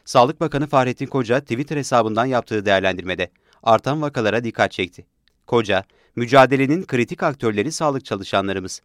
Sağlık 0.06 0.40
Bakanı 0.40 0.68
Fahrettin 0.68 1.08
Koca 1.08 1.40
Twitter 1.40 1.78
hesabından 1.78 2.26
yaptığı 2.26 2.66
değerlendirmede 2.66 3.32
artan 3.64 4.02
vakalara 4.02 4.44
dikkat 4.44 4.72
çekti. 4.72 5.06
Koca, 5.48 5.84
mücadelenin 6.16 6.84
kritik 6.84 7.24
aktörleri 7.24 7.72
sağlık 7.72 8.06
çalışanlarımız. 8.06 8.82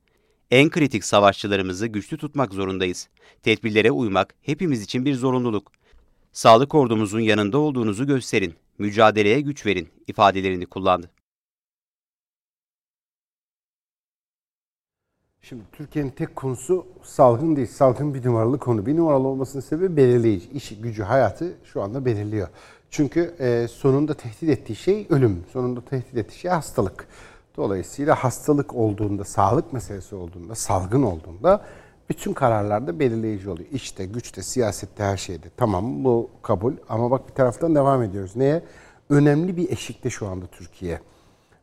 En 0.51 0.71
kritik 0.71 1.05
savaşçılarımızı 1.05 1.87
güçlü 1.87 2.17
tutmak 2.17 2.55
zorundayız. 2.55 3.09
Tedbirlere 3.43 3.91
uymak 3.91 4.35
hepimiz 4.43 4.83
için 4.83 5.05
bir 5.05 5.15
zorunluluk. 5.15 5.73
Sağlık 6.33 6.75
ordumuzun 6.75 7.21
yanında 7.21 7.59
olduğunuzu 7.59 8.07
gösterin, 8.07 8.55
mücadeleye 8.79 9.41
güç 9.41 9.67
verin 9.67 9.89
ifadelerini 10.07 10.67
kullandı. 10.67 11.11
Şimdi 15.43 15.63
Türkiye'nin 15.73 16.11
tek 16.11 16.37
konusu 16.37 16.87
salgın 17.03 17.57
değil. 17.57 17.67
Salgın 17.67 18.15
bir 18.15 18.25
numaralı 18.25 18.59
konu. 18.59 18.87
Bir 18.87 18.97
numaralı 18.97 19.29
olmasının 19.29 19.63
sebebi 19.63 19.97
belirleyici. 19.97 20.51
İş, 20.51 20.81
gücü, 20.81 21.03
hayatı 21.03 21.57
şu 21.65 21.83
anda 21.83 22.05
belirliyor. 22.05 22.49
Çünkü 22.91 23.35
e, 23.41 23.69
sonunda 23.69 24.15
tehdit 24.15 24.49
ettiği 24.49 24.77
şey 24.77 25.07
ölüm. 25.11 25.45
Sonunda 25.53 25.81
tehdit 25.81 26.17
ettiği 26.17 26.39
şey 26.39 26.51
hastalık. 26.51 27.07
Dolayısıyla 27.57 28.15
hastalık 28.15 28.75
olduğunda, 28.75 29.25
sağlık 29.25 29.73
meselesi 29.73 30.15
olduğunda, 30.15 30.55
salgın 30.55 31.03
olduğunda 31.03 31.65
bütün 32.09 32.33
kararlarda 32.33 32.99
belirleyici 33.01 33.51
oluyor. 33.51 33.69
İşte, 33.73 34.07
güçte, 34.07 34.43
siyasette, 34.43 35.05
her 35.05 35.17
şeyde. 35.17 35.47
Tamam 35.57 36.05
bu 36.05 36.31
kabul 36.43 36.73
ama 36.89 37.11
bak 37.11 37.29
bir 37.29 37.35
taraftan 37.35 37.75
devam 37.75 38.03
ediyoruz. 38.03 38.37
Neye? 38.37 38.63
Önemli 39.11 39.57
bir 39.57 39.71
eşikte 39.71 40.11
şu 40.11 40.27
anda 40.27 40.47
Türkiye. 40.47 41.01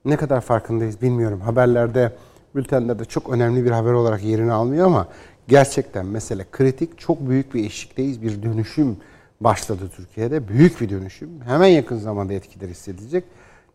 Ne 0.06 0.18
kadar 0.18 0.42
farkındayız 0.42 1.02
bilmiyorum. 1.02 1.42
Haberlerde, 1.42 2.16
bültenlerde 2.56 3.06
çok 3.06 3.30
önemli 3.30 3.66
bir 3.66 3.72
haber 3.72 3.92
olarak 3.92 4.24
yerini 4.24 4.52
almıyor 4.52 4.86
ama 4.86 5.08
gerçekten 5.48 6.06
mesele 6.06 6.46
kritik. 6.52 7.00
Çok 7.00 7.30
büyük 7.30 7.54
bir 7.54 7.66
eşikteyiz. 7.66 8.22
Bir 8.22 8.44
dönüşüm 8.44 8.98
başladı 9.42 9.90
Türkiye'de. 9.96 10.48
Büyük 10.48 10.82
bir 10.82 10.90
dönüşüm. 10.90 11.42
Hemen 11.46 11.68
yakın 11.68 11.98
zamanda 11.98 12.34
etkileri 12.34 12.72
hissedilecek. 12.72 13.24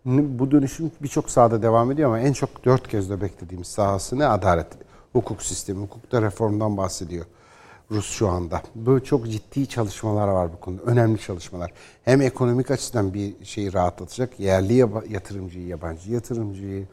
Bu 0.04 0.50
dönüşüm 0.50 0.92
birçok 1.02 1.30
sahada 1.30 1.62
devam 1.62 1.90
ediyor 1.90 2.08
ama 2.08 2.20
en 2.20 2.32
çok 2.32 2.64
dört 2.64 2.90
gözle 2.90 3.20
beklediğimiz 3.20 3.68
sahası 3.68 4.18
ne? 4.18 4.26
Adalet, 4.26 4.66
hukuk 5.12 5.42
sistemi. 5.42 5.82
Hukukta 5.82 6.22
reformdan 6.22 6.76
bahsediyor 6.76 7.24
Rus 7.90 8.10
şu 8.10 8.28
anda. 8.28 8.62
Böyle 8.74 9.04
çok 9.04 9.30
ciddi 9.30 9.66
çalışmalar 9.66 10.28
var 10.28 10.52
bu 10.52 10.60
konuda. 10.60 10.82
Önemli 10.82 11.20
çalışmalar. 11.20 11.72
Hem 12.04 12.22
ekonomik 12.22 12.70
açıdan 12.70 13.14
bir 13.14 13.44
şeyi 13.44 13.72
rahatlatacak. 13.72 14.40
Yerli 14.40 14.74
yatırımcıyı, 15.08 15.66
yabancı 15.66 16.12
yatırımcıyı, 16.12 16.86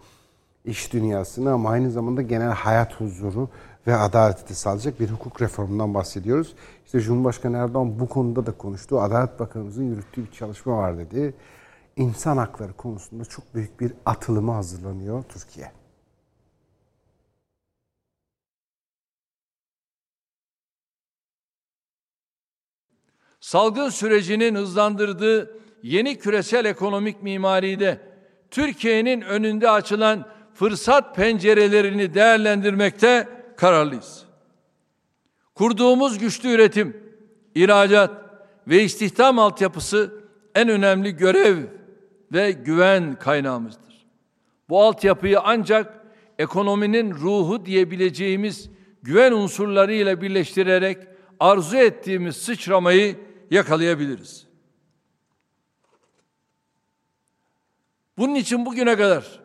iş 0.66 0.94
dünyasını 0.94 1.52
ama 1.52 1.70
aynı 1.70 1.92
zamanda 1.92 2.22
genel 2.22 2.52
hayat 2.52 2.94
huzuru 3.00 3.50
ve 3.90 3.96
adaleti 3.96 4.56
sağlayacak 4.56 5.00
bir 5.00 5.10
hukuk 5.10 5.42
reformundan 5.42 5.94
bahsediyoruz. 5.94 6.56
İşte 6.86 7.00
Cumhurbaşkanı 7.00 7.58
Erdoğan 7.58 8.00
bu 8.00 8.10
konuda 8.10 8.46
da 8.46 8.52
konuştu. 8.52 9.02
Adalet 9.02 9.40
Bakanımızın 9.40 9.84
yürüttüğü 9.84 10.26
bir 10.26 10.32
çalışma 10.32 10.78
var 10.78 10.98
dedi. 10.98 11.34
İnsan 11.96 12.38
hakları 12.38 12.74
konusunda 12.74 13.26
çok 13.26 13.56
büyük 13.56 13.80
bir 13.80 13.94
atılıma 14.06 14.56
hazırlanıyor 14.56 15.24
Türkiye. 15.30 15.72
salgın 23.42 23.90
sürecinin 23.90 24.56
hızlandırdığı 24.56 25.60
yeni 25.84 26.18
küresel 26.18 26.66
ekonomik 26.66 27.24
mimaride 27.24 28.02
Türkiye'nin 28.52 29.22
önünde 29.22 29.70
açılan 29.70 30.26
fırsat 30.54 31.16
pencerelerini 31.16 32.14
değerlendirmekte 32.14 33.39
kararlıyız. 33.60 34.26
Kurduğumuz 35.56 36.18
güçlü 36.18 36.50
üretim, 36.50 36.98
ihracat 37.56 38.12
ve 38.68 38.84
istihdam 38.84 39.40
altyapısı 39.40 40.24
en 40.56 40.70
önemli 40.70 41.16
görev 41.16 41.58
ve 42.34 42.52
güven 42.52 43.20
kaynağımızdır. 43.20 44.06
Bu 44.70 44.84
altyapıyı 44.84 45.40
ancak 45.40 46.06
ekonominin 46.38 47.12
ruhu 47.12 47.66
diyebileceğimiz 47.66 48.70
güven 49.04 49.32
unsurlarıyla 49.32 50.22
birleştirerek 50.22 50.98
arzu 51.40 51.78
ettiğimiz 51.78 52.36
sıçramayı 52.36 53.16
yakalayabiliriz. 53.52 54.48
Bunun 58.18 58.36
için 58.36 58.66
bugüne 58.66 58.98
kadar 58.98 59.40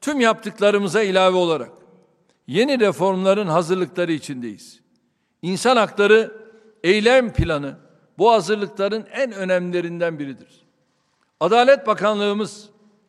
tüm 0.00 0.20
yaptıklarımıza 0.20 1.02
ilave 1.02 1.36
olarak 1.36 1.83
yeni 2.46 2.80
reformların 2.80 3.46
hazırlıkları 3.46 4.12
içindeyiz. 4.12 4.80
İnsan 5.42 5.76
hakları 5.76 6.32
eylem 6.82 7.32
planı 7.32 7.74
bu 8.18 8.32
hazırlıkların 8.32 9.06
en 9.12 9.32
önemlilerinden 9.32 10.18
biridir. 10.18 10.64
Adalet 11.40 11.86
Bakanlığımız 11.86 12.68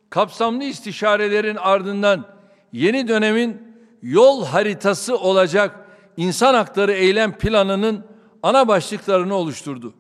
kapsamlı 0.09 0.63
istişarelerin 0.63 1.55
ardından 1.55 2.25
yeni 2.71 3.07
dönemin 3.07 3.75
yol 4.01 4.45
haritası 4.45 5.17
olacak 5.17 5.85
insan 6.17 6.53
hakları 6.53 6.91
eylem 6.91 7.37
planının 7.37 8.05
ana 8.43 8.67
başlıklarını 8.67 9.35
oluşturdu. 9.35 9.93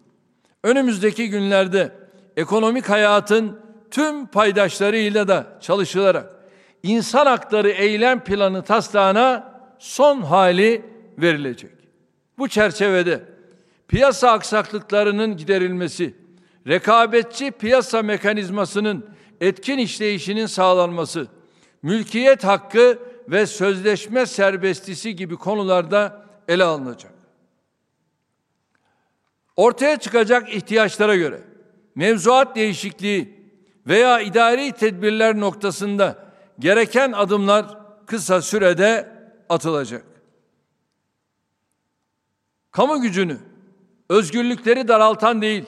Önümüzdeki 0.63 1.29
günlerde 1.29 1.91
ekonomik 2.37 2.89
hayatın 2.89 3.59
tüm 3.91 4.25
paydaşlarıyla 4.25 5.27
da 5.27 5.57
çalışılarak 5.61 6.34
insan 6.85 7.25
hakları 7.25 7.69
eylem 7.69 8.19
planı 8.19 8.63
taslağına 8.63 9.53
son 9.79 10.21
hali 10.21 10.85
verilecek. 11.17 11.71
Bu 12.37 12.47
çerçevede 12.47 13.23
piyasa 13.87 14.31
aksaklıklarının 14.31 15.37
giderilmesi, 15.37 16.15
rekabetçi 16.67 17.51
piyasa 17.51 18.01
mekanizmasının 18.01 19.05
etkin 19.41 19.77
işleyişinin 19.77 20.45
sağlanması, 20.45 21.27
mülkiyet 21.83 22.43
hakkı 22.43 22.99
ve 23.27 23.45
sözleşme 23.45 24.25
serbestisi 24.25 25.15
gibi 25.15 25.35
konularda 25.35 26.25
ele 26.47 26.63
alınacak. 26.63 27.11
Ortaya 29.55 29.97
çıkacak 29.97 30.55
ihtiyaçlara 30.55 31.15
göre 31.15 31.41
mevzuat 31.95 32.55
değişikliği 32.55 33.35
veya 33.87 34.21
idari 34.21 34.71
tedbirler 34.71 35.39
noktasında 35.39 36.24
gereken 36.59 37.11
adımlar 37.11 37.77
kısa 38.05 38.41
sürede 38.41 39.09
atılacak. 39.49 40.03
Kamu 42.71 43.01
gücünü 43.01 43.37
özgürlükleri 44.09 44.87
daraltan 44.87 45.41
değil, 45.41 45.65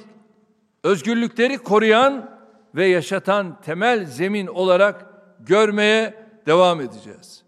özgürlükleri 0.83 1.57
koruyan 1.57 2.37
ve 2.75 2.85
yaşatan 2.85 3.61
temel 3.61 4.05
zemin 4.05 4.47
olarak 4.47 5.05
görmeye 5.39 6.27
devam 6.45 6.81
edeceğiz. 6.81 7.43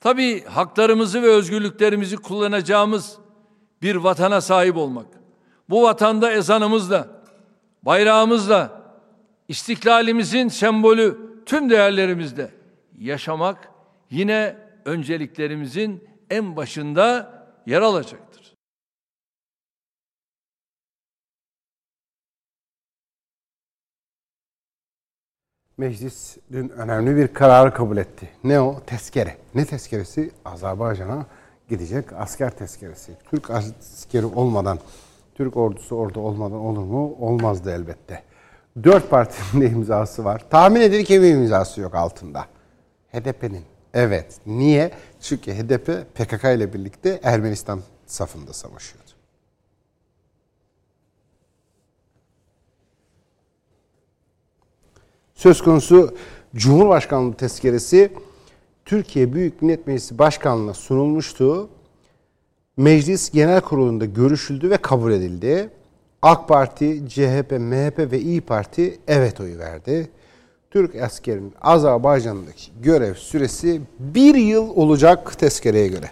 Tabii 0.00 0.44
haklarımızı 0.44 1.22
ve 1.22 1.28
özgürlüklerimizi 1.28 2.16
kullanacağımız 2.16 3.18
bir 3.82 3.96
vatana 3.96 4.40
sahip 4.40 4.76
olmak. 4.76 5.06
Bu 5.70 5.82
vatanda 5.82 6.32
ezanımızla, 6.32 7.08
bayrağımızla, 7.82 8.82
istiklalimizin 9.48 10.48
sembolü 10.48 11.33
tüm 11.46 11.70
değerlerimizle 11.70 12.50
yaşamak 12.98 13.68
yine 14.10 14.56
önceliklerimizin 14.84 16.08
en 16.30 16.56
başında 16.56 17.34
yer 17.66 17.82
alacaktır. 17.82 18.54
Meclis 25.76 26.36
dün 26.52 26.68
önemli 26.68 27.16
bir 27.16 27.28
kararı 27.28 27.74
kabul 27.74 27.96
etti. 27.96 28.28
Ne 28.44 28.60
o? 28.60 28.80
Tezkere. 28.86 29.36
Ne 29.54 29.66
tezkeresi? 29.66 30.30
Azerbaycan'a 30.44 31.26
gidecek 31.68 32.12
asker 32.12 32.50
tezkeresi. 32.50 33.12
Türk 33.30 33.50
askeri 33.50 34.26
olmadan, 34.26 34.78
Türk 35.34 35.56
ordusu 35.56 35.96
orada 35.96 36.20
olmadan 36.20 36.58
olur 36.58 36.84
mu? 36.84 37.16
Olmazdı 37.20 37.70
elbette. 37.70 38.22
Dört 38.82 39.10
partinin 39.10 39.62
de 39.62 39.70
imzası 39.70 40.24
var. 40.24 40.44
Tahmin 40.50 40.80
edin 40.80 41.04
kimin 41.04 41.30
imzası 41.30 41.80
yok 41.80 41.94
altında? 41.94 42.46
HDP'nin. 43.12 43.64
Evet. 43.94 44.40
Niye? 44.46 44.90
Çünkü 45.20 45.52
HDP 45.52 46.14
PKK 46.14 46.44
ile 46.44 46.72
birlikte 46.72 47.20
Ermenistan 47.22 47.80
safında 48.06 48.52
savaşıyordu. 48.52 49.10
Söz 55.34 55.62
konusu 55.62 56.16
Cumhurbaşkanlığı 56.54 57.34
tezkeresi 57.34 58.12
Türkiye 58.84 59.32
Büyük 59.32 59.62
Millet 59.62 59.86
Meclisi 59.86 60.18
Başkanlığı'na 60.18 60.74
sunulmuştu. 60.74 61.68
Meclis 62.76 63.30
Genel 63.30 63.60
Kurulu'nda 63.60 64.04
görüşüldü 64.04 64.70
ve 64.70 64.76
kabul 64.76 65.12
edildi. 65.12 65.70
AK 66.24 66.48
Parti, 66.48 67.08
CHP, 67.08 67.52
MHP 67.52 67.98
ve 67.98 68.20
İyi 68.20 68.40
Parti 68.40 69.00
evet 69.08 69.40
oyu 69.40 69.58
verdi. 69.58 70.10
Türk 70.70 70.96
askerinin 70.96 71.54
Azerbaycan'daki 71.60 72.72
görev 72.82 73.14
süresi 73.14 73.80
bir 73.98 74.34
yıl 74.34 74.70
olacak 74.70 75.38
tezkereye 75.38 75.88
göre. 75.88 76.10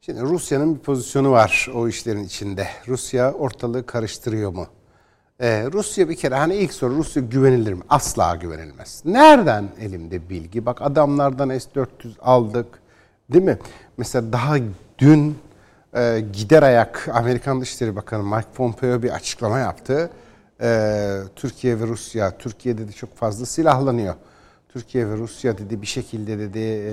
Şimdi 0.00 0.20
Rusya'nın 0.20 0.74
bir 0.74 0.80
pozisyonu 0.80 1.30
var 1.30 1.68
o 1.74 1.88
işlerin 1.88 2.24
içinde. 2.24 2.68
Rusya 2.88 3.32
ortalığı 3.32 3.86
karıştırıyor 3.86 4.52
mu? 4.52 4.66
Ee, 5.40 5.66
Rusya 5.72 6.08
bir 6.08 6.16
kere 6.16 6.34
hani 6.34 6.54
ilk 6.54 6.72
soru 6.72 6.96
Rusya 6.96 7.22
güvenilir 7.22 7.72
mi? 7.72 7.82
Asla 7.88 8.36
güvenilmez. 8.36 9.02
Nereden 9.04 9.68
elimde 9.80 10.28
bilgi? 10.28 10.66
Bak 10.66 10.82
adamlardan 10.82 11.58
S-400 11.58 12.20
aldık. 12.20 12.66
Değil 13.32 13.44
mi? 13.44 13.58
Mesela 13.96 14.32
daha 14.32 14.56
dün 14.98 15.38
e, 15.96 16.24
gider 16.32 16.62
ayak 16.62 17.08
Amerikan 17.12 17.60
Dışişleri 17.60 17.96
Bakanı 17.96 18.22
Mike 18.22 18.48
Pompeo 18.54 19.02
bir 19.02 19.10
açıklama 19.10 19.58
yaptı. 19.58 20.10
E, 20.60 21.20
Türkiye 21.36 21.80
ve 21.80 21.86
Rusya, 21.86 22.38
Türkiye 22.38 22.78
dedi 22.78 22.92
çok 22.92 23.16
fazla 23.16 23.46
silahlanıyor. 23.46 24.14
Türkiye 24.68 25.08
ve 25.08 25.16
Rusya 25.16 25.58
dedi 25.58 25.82
bir 25.82 25.86
şekilde 25.86 26.38
dedi 26.38 26.58
e, 26.58 26.90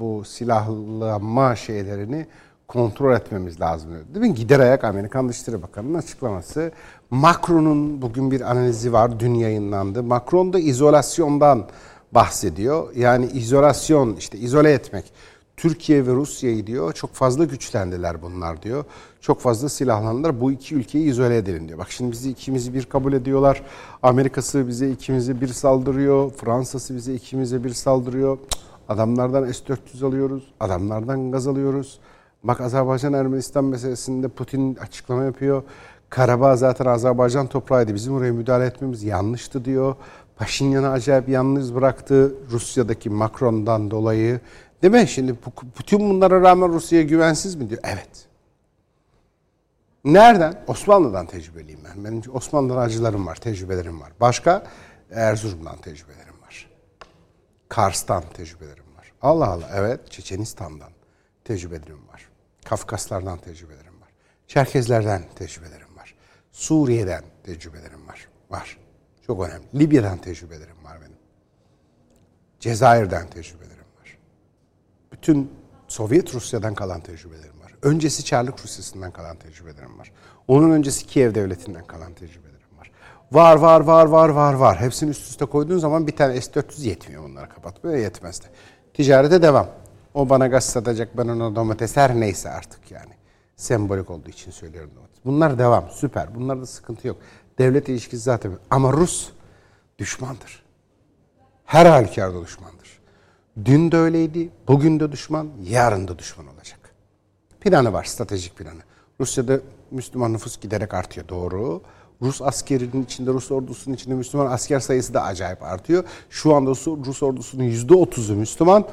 bu 0.00 0.24
silahlanma 0.24 1.56
şeylerini 1.56 2.26
kontrol 2.68 3.16
etmemiz 3.16 3.60
lazım 3.60 3.90
dedi. 3.94 4.14
Değil 4.14 4.26
mi? 4.26 4.34
Gider 4.34 4.60
ayak 4.60 4.84
Amerikan 4.84 5.28
Dışişleri 5.28 5.62
Bakanı'nın 5.62 5.98
açıklaması. 5.98 6.72
Macron'un 7.10 8.02
bugün 8.02 8.30
bir 8.30 8.40
analizi 8.40 8.92
var, 8.92 9.20
dün 9.20 9.34
yayınlandı. 9.34 10.02
Macron 10.02 10.52
da 10.52 10.58
izolasyondan 10.58 11.68
bahsediyor. 12.12 12.94
Yani 12.96 13.26
izolasyon, 13.26 14.16
işte 14.16 14.38
izole 14.38 14.72
etmek. 14.72 15.12
Türkiye 15.56 16.06
ve 16.06 16.12
Rusya'yı 16.12 16.66
diyor 16.66 16.92
çok 16.92 17.14
fazla 17.14 17.44
güçlendiler 17.44 18.22
bunlar 18.22 18.62
diyor. 18.62 18.84
Çok 19.20 19.40
fazla 19.40 19.68
silahlandılar. 19.68 20.40
Bu 20.40 20.52
iki 20.52 20.74
ülkeyi 20.74 21.08
izole 21.08 21.36
edelim 21.36 21.68
diyor. 21.68 21.78
Bak 21.78 21.90
şimdi 21.90 22.12
bizi 22.12 22.30
ikimizi 22.30 22.74
bir 22.74 22.84
kabul 22.84 23.12
ediyorlar. 23.12 23.62
Amerika'sı 24.02 24.68
bize 24.68 24.90
ikimizi 24.90 25.40
bir 25.40 25.48
saldırıyor. 25.48 26.30
Fransa'sı 26.30 26.96
bize 26.96 27.14
ikimize 27.14 27.64
bir 27.64 27.70
saldırıyor. 27.70 28.38
Adamlardan 28.88 29.52
S-400 29.52 30.06
alıyoruz. 30.06 30.52
Adamlardan 30.60 31.30
gaz 31.32 31.46
alıyoruz. 31.46 31.98
Bak 32.44 32.60
Azerbaycan 32.60 33.12
Ermenistan 33.12 33.64
meselesinde 33.64 34.28
Putin 34.28 34.74
açıklama 34.74 35.24
yapıyor. 35.24 35.62
Karabağ 36.10 36.56
zaten 36.56 36.86
Azerbaycan 36.86 37.46
toprağıydı. 37.46 37.94
Bizim 37.94 38.14
oraya 38.14 38.32
müdahale 38.32 38.66
etmemiz 38.66 39.02
yanlıştı 39.02 39.64
diyor. 39.64 39.96
Paşinyan'ı 40.36 40.90
acayip 40.90 41.28
yalnız 41.28 41.74
bıraktı 41.74 42.34
Rusya'daki 42.50 43.10
Macron'dan 43.10 43.90
dolayı. 43.90 44.40
Değil 44.82 44.92
mi? 44.92 45.08
Şimdi 45.08 45.34
bütün 45.78 46.00
bunlara 46.10 46.40
rağmen 46.40 46.68
Rusya'ya 46.68 47.04
güvensiz 47.04 47.54
mi 47.54 47.70
diyor? 47.70 47.80
Evet. 47.84 48.26
Nereden? 50.04 50.64
Osmanlı'dan 50.66 51.26
tecrübeliyim 51.26 51.80
ben. 51.84 52.04
Benim 52.04 52.22
Osmanlı'dan 52.34 52.76
acılarım 52.76 53.26
var, 53.26 53.36
tecrübelerim 53.36 54.00
var. 54.00 54.12
Başka? 54.20 54.66
Erzurum'dan 55.10 55.76
tecrübelerim 55.76 56.34
var. 56.46 56.70
Kars'tan 57.68 58.22
tecrübelerim 58.34 58.84
var. 58.98 59.12
Allah 59.22 59.48
Allah 59.48 59.70
evet 59.74 60.10
Çeçenistan'dan 60.10 60.90
tecrübelerim 61.44 62.08
var. 62.12 62.33
Kafkaslardan 62.64 63.38
tecrübelerim 63.38 64.00
var. 64.00 64.08
Çerkezlerden 64.48 65.22
tecrübelerim 65.34 65.96
var. 65.96 66.14
Suriye'den 66.52 67.24
tecrübelerim 67.44 68.08
var. 68.08 68.28
Var. 68.50 68.78
Çok 69.26 69.48
önemli. 69.48 69.66
Libya'dan 69.74 70.18
tecrübelerim 70.18 70.84
var 70.84 71.00
benim. 71.00 71.16
Cezayir'den 72.60 73.26
tecrübelerim 73.26 73.84
var. 74.00 74.18
Bütün 75.12 75.50
Sovyet 75.88 76.34
Rusya'dan 76.34 76.74
kalan 76.74 77.00
tecrübelerim 77.00 77.60
var. 77.60 77.74
Öncesi 77.82 78.24
Çarlık 78.24 78.64
Rusyası'ndan 78.64 79.10
kalan 79.10 79.36
tecrübelerim 79.36 79.98
var. 79.98 80.12
Onun 80.48 80.70
öncesi 80.70 81.06
Kiev 81.06 81.34
Devleti'nden 81.34 81.86
kalan 81.86 82.14
tecrübelerim 82.14 82.78
var. 82.78 82.90
Var 83.32 83.56
var 83.56 83.80
var 83.80 84.06
var 84.06 84.28
var 84.28 84.54
var. 84.54 84.80
Hepsini 84.80 85.10
üst 85.10 85.30
üste 85.30 85.44
koyduğun 85.44 85.78
zaman 85.78 86.06
bir 86.06 86.16
tane 86.16 86.40
S-400 86.40 86.80
yetmiyor 86.82 87.24
onlara 87.24 87.48
kapatmaya 87.48 87.98
yetmez 87.98 88.42
de. 88.42 88.46
Ticarete 88.94 89.42
devam. 89.42 89.68
O 90.14 90.28
bana 90.28 90.46
gaz 90.46 90.64
satacak 90.64 91.18
ben 91.18 91.28
ona 91.28 91.56
domates 91.56 91.96
her 91.96 92.20
neyse 92.20 92.50
artık 92.50 92.90
yani. 92.90 93.12
Sembolik 93.56 94.10
olduğu 94.10 94.28
için 94.30 94.50
söylüyorum 94.50 94.90
domates. 94.96 95.16
Bunlar 95.24 95.58
devam 95.58 95.90
süper. 95.90 96.34
Bunlarda 96.34 96.66
sıkıntı 96.66 97.08
yok. 97.08 97.16
Devlet 97.58 97.88
ilişkisi 97.88 98.22
zaten. 98.22 98.52
Ama 98.70 98.92
Rus 98.92 99.30
düşmandır. 99.98 100.64
Her 101.64 101.86
halükarda 101.86 102.42
düşmandır. 102.42 103.00
Dün 103.64 103.92
de 103.92 103.96
öyleydi, 103.96 104.50
bugün 104.68 105.00
de 105.00 105.12
düşman, 105.12 105.48
yarın 105.62 106.08
da 106.08 106.18
düşman 106.18 106.46
olacak. 106.46 106.80
Planı 107.60 107.92
var, 107.92 108.04
stratejik 108.04 108.56
planı. 108.56 108.80
Rusya'da 109.20 109.60
Müslüman 109.90 110.32
nüfus 110.32 110.60
giderek 110.60 110.94
artıyor, 110.94 111.28
doğru. 111.28 111.82
Rus 112.22 112.42
askerinin 112.42 113.04
içinde, 113.04 113.30
Rus 113.30 113.50
ordusunun 113.50 113.94
içinde 113.94 114.14
Müslüman 114.14 114.46
asker 114.46 114.80
sayısı 114.80 115.14
da 115.14 115.22
acayip 115.22 115.62
artıyor. 115.62 116.04
Şu 116.30 116.54
anda 116.54 116.70
Rus 116.70 117.22
ordusunun 117.22 117.64
%30'u 117.64 118.36
Müslüman. 118.36 118.88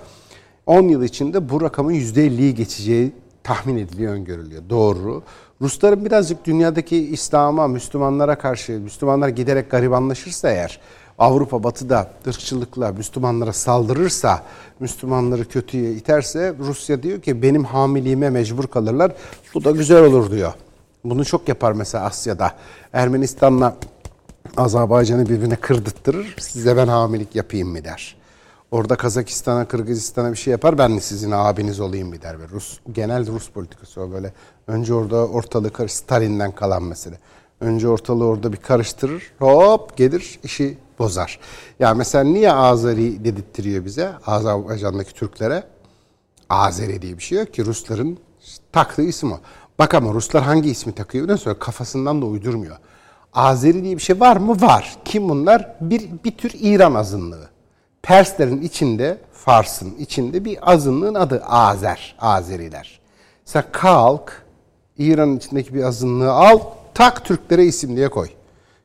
10 0.66 0.88
yıl 0.88 1.04
içinde 1.04 1.50
bu 1.50 1.62
rakamın 1.62 1.94
%50'yi 1.94 2.56
geçeceği 2.56 3.12
tahmin 3.44 3.78
ediliyor, 3.78 4.14
öngörülüyor. 4.14 4.62
Doğru. 4.70 5.24
Rusların 5.62 6.06
birazcık 6.06 6.46
dünyadaki 6.46 6.98
İslam'a, 6.98 7.68
Müslümanlara 7.68 8.38
karşı, 8.38 8.72
Müslümanlar 8.72 9.30
giderek 9.30 9.72
garibanlaşırsa 9.72 10.52
eğer, 10.52 10.80
Avrupa 11.20 11.64
batıda 11.64 12.12
ırkçılıkla 12.28 12.92
Müslümanlara 12.92 13.54
saldırırsa, 13.54 14.44
Müslümanları 14.80 15.46
kötüye 15.46 15.92
iterse 15.92 16.56
Rusya 16.60 17.04
diyor 17.04 17.22
ki 17.22 17.42
benim 17.42 17.64
hamiliğime 17.64 18.30
mecbur 18.30 18.68
kalırlar. 18.68 19.12
Bu 19.54 19.64
da 19.64 19.72
güzel 19.72 20.04
olur 20.04 20.32
diyor. 20.32 20.54
Bunu 21.04 21.26
çok 21.26 21.48
yapar 21.48 21.72
mesela 21.72 22.04
Asya'da. 22.04 22.52
Ermenistan'la 22.94 23.76
Azerbaycan'ı 24.58 25.30
birbirine 25.30 25.56
kırdırttırır. 25.56 26.36
Size 26.40 26.78
ben 26.78 26.88
hamilik 26.88 27.36
yapayım 27.36 27.70
mı 27.70 27.84
der. 27.84 28.21
Orada 28.72 28.96
Kazakistan'a, 28.96 29.68
Kırgızistan'a 29.68 30.32
bir 30.32 30.38
şey 30.38 30.52
yapar. 30.52 30.78
Ben 30.78 30.96
de 30.98 31.02
sizin 31.02 31.32
abiniz 31.32 31.80
olayım 31.80 32.10
mı 32.10 32.22
der. 32.22 32.40
Ve 32.40 32.48
Rus, 32.48 32.80
genel 32.92 33.28
Rus 33.28 33.50
politikası 33.50 34.02
o 34.02 34.12
böyle. 34.12 34.34
Önce 34.68 34.94
orada 34.94 35.28
ortalığı 35.28 35.74
karış, 35.74 35.94
Stalin'den 35.94 36.52
kalan 36.52 36.84
mesele. 36.84 37.20
Önce 37.60 37.88
ortalığı 37.88 38.26
orada 38.26 38.54
bir 38.54 38.58
karıştırır. 38.58 39.24
Hop 39.40 39.98
gelir 39.98 40.40
işi 40.44 40.78
bozar. 41.00 41.40
Ya 41.80 41.94
mesela 41.94 42.24
niye 42.24 42.52
Azeri 42.52 43.26
dedirttiriyor 43.26 43.86
bize? 43.86 44.12
Azerbaycan'daki 44.26 45.14
Türklere. 45.14 45.64
Azeri 46.50 47.02
diye 47.02 47.18
bir 47.18 47.24
şey 47.24 47.38
yok 47.38 47.54
ki. 47.54 47.66
Rusların 47.66 48.18
taktığı 48.72 49.02
isim 49.02 49.32
o. 49.32 49.40
Bak 49.80 49.94
ama 49.94 50.14
Ruslar 50.14 50.44
hangi 50.44 50.70
ismi 50.70 50.96
takıyor? 50.96 51.24
Ondan 51.24 51.36
sonra 51.36 51.60
kafasından 51.60 52.22
da 52.22 52.26
uydurmuyor. 52.26 52.78
Azeri 53.34 53.84
diye 53.84 53.98
bir 53.98 54.02
şey 54.02 54.20
var 54.20 54.38
mı? 54.38 54.62
Var. 54.62 54.98
Kim 55.06 55.30
bunlar? 55.30 55.76
Bir, 55.82 56.10
bir 56.26 56.38
tür 56.38 56.52
İran 56.60 56.94
azınlığı. 56.94 57.51
Perslerin 58.04 58.62
içinde, 58.62 59.18
Fars'ın 59.34 59.96
içinde 59.96 60.46
bir 60.46 60.72
azınlığın 60.72 61.16
adı 61.16 61.44
Azer, 61.46 62.16
Azeriler. 62.20 63.00
Sen 63.46 63.64
kalk, 63.72 64.46
İran'ın 64.98 65.38
içindeki 65.38 65.74
bir 65.74 65.84
azınlığı 65.84 66.32
al, 66.32 66.60
tak 66.94 67.26
Türklere 67.26 67.66
isim 67.66 67.96
diye 67.96 68.10
koy. 68.10 68.30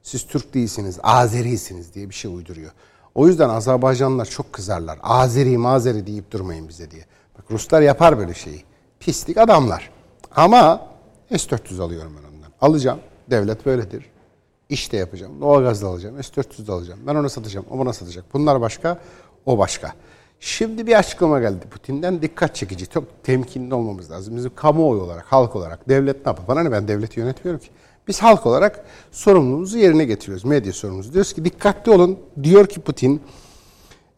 Siz 0.02 0.26
Türk 0.26 0.54
değilsiniz, 0.54 0.98
Azerisiniz 1.02 1.94
diye 1.94 2.08
bir 2.08 2.14
şey 2.14 2.34
uyduruyor. 2.34 2.70
O 3.14 3.26
yüzden 3.26 3.48
Azerbaycanlılar 3.48 4.24
çok 4.24 4.52
kızarlar. 4.52 4.98
Azeri 5.02 5.58
mazeri 5.58 6.06
deyip 6.06 6.30
durmayın 6.30 6.68
bize 6.68 6.90
diye. 6.90 7.04
Bak 7.38 7.44
Ruslar 7.50 7.82
yapar 7.82 8.18
böyle 8.18 8.34
şeyi. 8.34 8.64
Pislik 9.00 9.38
adamlar. 9.38 9.90
Ama 10.36 10.86
S-400 11.30 11.82
alıyorum 11.82 12.12
ben 12.16 12.36
ondan. 12.36 12.52
Alacağım. 12.60 13.00
Devlet 13.30 13.66
böyledir. 13.66 14.04
İş 14.68 14.92
de 14.92 14.96
yapacağım. 14.96 15.40
Doğalgaz 15.40 15.82
da 15.82 15.86
alacağım. 15.86 16.22
S-400 16.22 16.66
de 16.66 16.72
alacağım. 16.72 17.00
Ben 17.06 17.14
ona 17.14 17.28
satacağım. 17.28 17.66
O 17.70 17.78
bana 17.78 17.92
satacak. 17.92 18.24
Bunlar 18.34 18.60
başka, 18.60 18.98
o 19.46 19.58
başka. 19.58 19.92
Şimdi 20.40 20.86
bir 20.86 20.98
açıklama 20.98 21.40
geldi 21.40 21.66
Putin'den. 21.70 22.22
Dikkat 22.22 22.54
çekici. 22.54 22.86
Çok 22.86 23.04
temkinli 23.24 23.74
olmamız 23.74 24.10
lazım. 24.10 24.36
Bizim 24.36 24.54
kamuoyu 24.54 25.02
olarak, 25.02 25.24
halk 25.24 25.56
olarak, 25.56 25.88
devlet 25.88 26.26
ne 26.26 26.30
yapar? 26.30 26.48
Bana 26.48 26.62
ne 26.62 26.72
ben 26.72 26.88
devleti 26.88 27.20
yönetmiyorum 27.20 27.60
ki. 27.60 27.68
Biz 28.08 28.22
halk 28.22 28.46
olarak 28.46 28.84
sorumluluğumuzu 29.12 29.78
yerine 29.78 30.04
getiriyoruz. 30.04 30.44
Medya 30.44 30.72
sorumluluğumuzu. 30.72 31.12
Diyoruz 31.12 31.32
ki 31.32 31.44
dikkatli 31.44 31.92
olun. 31.92 32.18
Diyor 32.42 32.66
ki 32.66 32.80
Putin, 32.80 33.22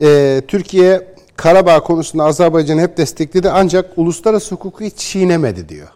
e, 0.03 0.43
Türkiye 0.49 1.15
Karabağ 1.37 1.81
konusunda 1.81 2.25
Azerbaycan'ı 2.25 2.81
hep 2.81 2.97
destekledi 2.97 3.51
ancak 3.51 3.99
uluslararası 3.99 4.55
hukuku 4.55 4.85
hiç 4.85 4.97
çiğnemedi 4.97 5.69
diyor. 5.69 5.89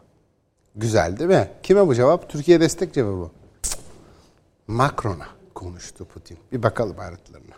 Güzel 0.77 1.19
değil 1.19 1.31
mi? 1.31 1.49
Kime 1.63 1.87
bu 1.87 1.95
cevap? 1.95 2.29
Türkiye 2.29 2.61
destek 2.61 2.95
cevabı. 2.95 3.31
Macron'a 4.67 5.29
konuştu 5.55 6.05
Putin. 6.05 6.39
Bir 6.53 6.63
bakalım 6.63 6.97
ayrıntılarına. 6.99 7.55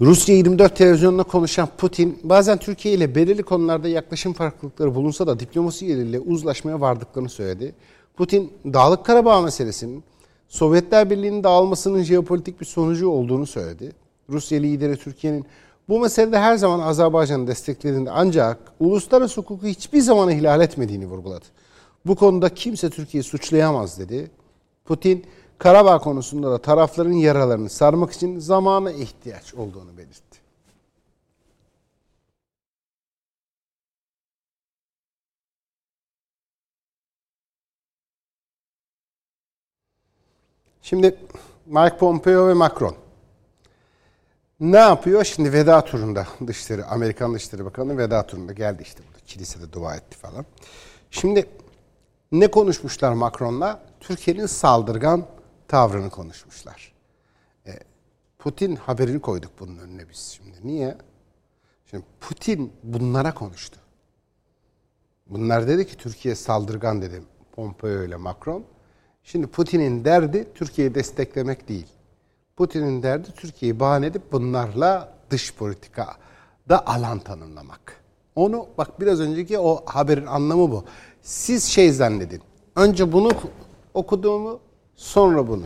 Rusya 0.00 0.34
24 0.34 0.76
televizyonunda 0.76 1.22
konuşan 1.22 1.68
Putin 1.78 2.20
bazen 2.22 2.58
Türkiye 2.58 2.94
ile 2.94 3.14
belirli 3.14 3.42
konularda 3.42 3.88
yaklaşım 3.88 4.32
farklılıkları 4.32 4.94
bulunsa 4.94 5.26
da 5.26 5.40
diplomasi 5.40 5.86
yeriyle 5.86 6.20
uzlaşmaya 6.20 6.80
vardıklarını 6.80 7.28
söyledi. 7.28 7.74
Putin 8.16 8.52
Dağlık 8.64 9.04
Karabağ 9.04 9.42
meselesinin 9.42 10.04
Sovyetler 10.48 11.10
Birliği'nin 11.10 11.44
dağılmasının 11.44 12.02
jeopolitik 12.02 12.60
bir 12.60 12.66
sonucu 12.66 13.08
olduğunu 13.08 13.46
söyledi. 13.46 13.92
Rusya 14.30 14.60
lideri 14.60 14.96
Türkiye'nin 14.96 15.46
bu 15.88 16.00
meselede 16.00 16.38
her 16.38 16.56
zaman 16.56 16.80
Azerbaycan'ı 16.80 17.46
desteklediğinde 17.46 18.10
ancak 18.10 18.58
uluslararası 18.80 19.40
hukuku 19.40 19.66
hiçbir 19.66 20.00
zaman 20.00 20.30
ihlal 20.30 20.60
etmediğini 20.60 21.06
vurguladı. 21.06 21.44
Bu 22.06 22.16
konuda 22.16 22.54
kimse 22.54 22.90
Türkiye'yi 22.90 23.24
suçlayamaz 23.24 23.98
dedi. 23.98 24.30
Putin, 24.84 25.26
Karabağ 25.58 25.98
konusunda 25.98 26.50
da 26.50 26.58
tarafların 26.62 27.12
yaralarını 27.12 27.70
sarmak 27.70 28.12
için 28.12 28.38
zamana 28.38 28.92
ihtiyaç 28.92 29.54
olduğunu 29.54 29.96
belirtti. 29.98 30.38
Şimdi 40.82 41.16
Mike 41.66 41.96
Pompeo 41.96 42.48
ve 42.48 42.54
Macron 42.54 42.96
ne 44.60 44.76
yapıyor? 44.76 45.24
Şimdi 45.24 45.52
veda 45.52 45.84
turunda 45.84 46.26
dışişleri, 46.46 46.84
Amerikan 46.84 47.34
Dışişleri 47.34 47.64
Bakanı 47.64 47.98
veda 47.98 48.26
turunda 48.26 48.52
geldi 48.52 48.82
işte 48.82 49.02
burada 49.08 49.24
kilisede 49.26 49.72
dua 49.72 49.96
etti 49.96 50.16
falan. 50.16 50.46
Şimdi 51.10 51.46
ne 52.32 52.50
konuşmuşlar 52.50 53.12
Macron'la? 53.12 53.82
Türkiye'nin 54.00 54.46
saldırgan 54.46 55.26
tavrını 55.68 56.10
konuşmuşlar. 56.10 56.92
E, 57.66 57.72
Putin 58.38 58.76
haberini 58.76 59.20
koyduk 59.20 59.50
bunun 59.60 59.78
önüne 59.78 60.08
biz 60.08 60.18
şimdi. 60.18 60.56
Niye? 60.64 60.98
Şimdi 61.90 62.04
Putin 62.20 62.72
bunlara 62.82 63.34
konuştu. 63.34 63.80
Bunlar 65.26 65.68
dedi 65.68 65.86
ki 65.86 65.96
Türkiye 65.96 66.34
saldırgan 66.34 67.02
dedi 67.02 67.22
Pompeo 67.52 68.02
ile 68.02 68.16
Macron. 68.16 68.64
Şimdi 69.22 69.46
Putin'in 69.46 70.04
derdi 70.04 70.48
Türkiye'yi 70.54 70.94
desteklemek 70.94 71.68
değil. 71.68 71.86
Putin'in 72.56 73.02
derdi 73.02 73.32
Türkiye'yi 73.32 73.80
bahane 73.80 74.06
edip 74.06 74.32
bunlarla 74.32 75.14
dış 75.30 75.54
politika 75.54 76.16
da 76.68 76.86
alan 76.86 77.18
tanımlamak. 77.18 78.04
Onu 78.34 78.66
bak 78.78 79.00
biraz 79.00 79.20
önceki 79.20 79.58
o 79.58 79.82
haberin 79.86 80.26
anlamı 80.26 80.70
bu. 80.70 80.84
Siz 81.22 81.64
şey 81.64 81.92
zannedin. 81.92 82.42
Önce 82.76 83.12
bunu 83.12 83.30
okuduğumu 83.94 84.60
sonra 84.96 85.48
bunu. 85.48 85.64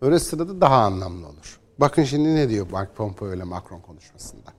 Öyle 0.00 0.18
sırada 0.18 0.60
daha 0.60 0.76
anlamlı 0.76 1.26
olur. 1.26 1.60
Bakın 1.78 2.04
şimdi 2.04 2.34
ne 2.34 2.48
diyor 2.48 2.66
Mike 2.66 2.92
Pompeo 2.96 3.34
ile 3.34 3.44
Macron 3.44 3.80
konuşmasında. 3.80 4.50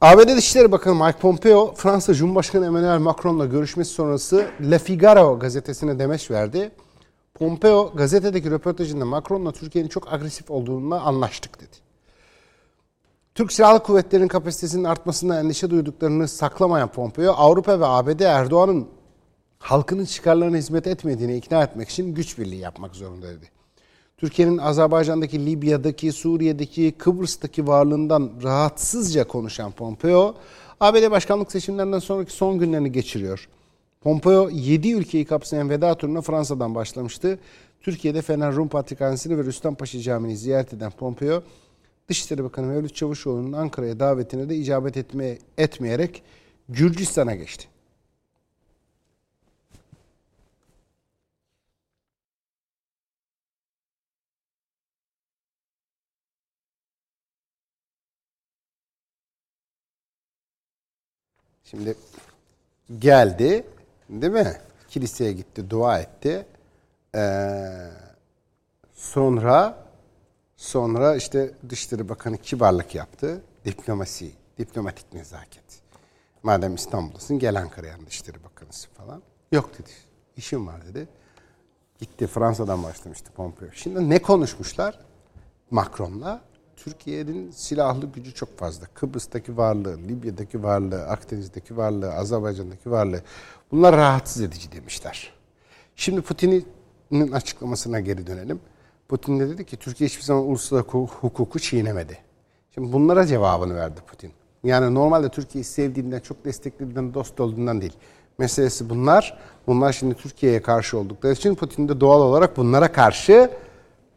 ABD 0.00 0.36
Dışişleri 0.36 0.72
Bakanı 0.72 1.04
Mike 1.04 1.18
Pompeo, 1.18 1.74
Fransa 1.74 2.14
Cumhurbaşkanı 2.14 2.66
Emmanuel 2.66 2.98
Macron'la 2.98 3.46
görüşmesi 3.46 3.90
sonrası 3.90 4.50
Le 4.70 4.78
Figaro 4.78 5.38
gazetesine 5.38 5.98
demeç 5.98 6.30
verdi. 6.30 6.70
Pompeo 7.34 7.92
gazetedeki 7.94 8.50
röportajında 8.50 9.04
Macron'la 9.04 9.52
Türkiye'nin 9.52 9.88
çok 9.88 10.12
agresif 10.12 10.50
olduğuna 10.50 11.00
anlaştık 11.00 11.60
dedi. 11.60 11.85
Türk 13.36 13.52
Silahlı 13.52 13.82
Kuvvetleri'nin 13.82 14.28
kapasitesinin 14.28 14.84
artmasından 14.84 15.44
endişe 15.44 15.70
duyduklarını 15.70 16.28
saklamayan 16.28 16.88
Pompeo, 16.88 17.32
Avrupa 17.32 17.80
ve 17.80 17.86
ABD 17.86 18.20
Erdoğan'ın 18.20 18.88
halkının 19.58 20.04
çıkarlarına 20.04 20.56
hizmet 20.56 20.86
etmediğini 20.86 21.36
ikna 21.36 21.62
etmek 21.62 21.88
için 21.88 22.14
güç 22.14 22.38
birliği 22.38 22.60
yapmak 22.60 22.94
zorunda 22.94 23.28
dedi. 23.28 23.50
Türkiye'nin 24.16 24.58
Azerbaycan'daki, 24.58 25.46
Libya'daki, 25.46 26.12
Suriye'deki, 26.12 26.94
Kıbrıs'taki 26.98 27.66
varlığından 27.66 28.32
rahatsızca 28.42 29.28
konuşan 29.28 29.72
Pompeo, 29.72 30.34
ABD 30.80 31.10
başkanlık 31.10 31.52
seçimlerinden 31.52 31.98
sonraki 31.98 32.32
son 32.32 32.58
günlerini 32.58 32.92
geçiriyor. 32.92 33.48
Pompeo 34.00 34.48
7 34.50 34.92
ülkeyi 34.92 35.24
kapsayan 35.24 35.70
veda 35.70 35.94
turuna 35.94 36.20
Fransa'dan 36.20 36.74
başlamıştı. 36.74 37.38
Türkiye'de 37.80 38.22
Fener 38.22 38.54
Rum 38.54 38.68
Patrikhanesi'ni 38.68 39.38
ve 39.38 39.44
Rüstem 39.44 39.74
Paşa 39.74 40.00
Camii'ni 40.00 40.36
ziyaret 40.36 40.72
eden 40.72 40.90
Pompeo, 40.90 41.42
Dışişleri 42.08 42.44
Bakanı 42.44 42.66
Mevlüt 42.66 42.94
Çavuşoğlu'nun 42.94 43.52
Ankara'ya 43.52 44.00
davetine 44.00 44.48
de 44.48 44.56
icabet 44.56 44.96
etmeye, 44.96 45.38
etmeyerek 45.58 46.22
Gürcistan'a 46.68 47.34
geçti. 47.34 47.68
Şimdi 61.64 61.94
geldi 62.98 63.66
değil 64.10 64.32
mi? 64.32 64.52
Kiliseye 64.88 65.32
gitti, 65.32 65.70
dua 65.70 65.98
etti. 66.00 66.46
Ee, 67.14 67.90
sonra 68.94 69.85
sonra 70.56 71.16
işte 71.16 71.54
Dışişleri 71.68 72.08
Bakanı 72.08 72.38
kibarlık 72.38 72.94
yaptı. 72.94 73.42
Diplomasi, 73.64 74.32
diplomatik 74.58 75.12
nezaket. 75.12 75.64
Madem 76.42 76.74
İstanbul'dasın 76.74 77.38
gel 77.38 77.58
Ankara'ya 77.60 77.96
Dışişleri 78.06 78.44
Bakanısı 78.44 78.88
falan. 78.90 79.22
Yok 79.52 79.78
dedi. 79.78 79.90
İşim 80.36 80.66
var 80.66 80.86
dedi. 80.86 81.08
Gitti 82.00 82.26
Fransa'dan 82.26 82.82
başlamıştı 82.82 83.32
Pompeo. 83.32 83.68
Şimdi 83.72 84.10
ne 84.10 84.22
konuşmuşlar? 84.22 84.98
Macron'la 85.70 86.40
Türkiye'nin 86.76 87.50
silahlı 87.50 88.06
gücü 88.06 88.34
çok 88.34 88.58
fazla. 88.58 88.86
Kıbrıs'taki 88.94 89.56
varlığı, 89.56 89.98
Libya'daki 89.98 90.62
varlığı, 90.62 91.06
Akdeniz'deki 91.06 91.76
varlığı, 91.76 92.12
Azerbaycan'daki 92.12 92.90
varlığı. 92.90 93.22
Bunlar 93.70 93.96
rahatsız 93.96 94.42
edici 94.42 94.72
demişler. 94.72 95.32
Şimdi 95.96 96.20
Putin'in 96.20 97.32
açıklamasına 97.32 98.00
geri 98.00 98.26
dönelim. 98.26 98.60
Putin 99.08 99.40
de 99.40 99.48
dedi 99.48 99.64
ki 99.64 99.76
Türkiye 99.76 100.08
hiçbir 100.08 100.22
zaman 100.22 100.42
uluslararası 100.42 100.98
hukuku 100.98 101.58
çiğnemedi. 101.58 102.18
Şimdi 102.74 102.92
bunlara 102.92 103.26
cevabını 103.26 103.76
verdi 103.76 104.00
Putin. 104.06 104.32
Yani 104.64 104.94
normalde 104.94 105.28
Türkiye'yi 105.28 105.64
sevdiğinden, 105.64 106.20
çok 106.20 106.44
desteklediğinden, 106.44 107.14
dost 107.14 107.40
olduğundan 107.40 107.80
değil. 107.80 107.96
Meselesi 108.38 108.90
bunlar. 108.90 109.38
Bunlar 109.66 109.92
şimdi 109.92 110.14
Türkiye'ye 110.14 110.62
karşı 110.62 110.98
oldukları 110.98 111.32
için 111.32 111.54
Putin 111.54 111.88
de 111.88 112.00
doğal 112.00 112.20
olarak 112.20 112.56
bunlara 112.56 112.92
karşı 112.92 113.50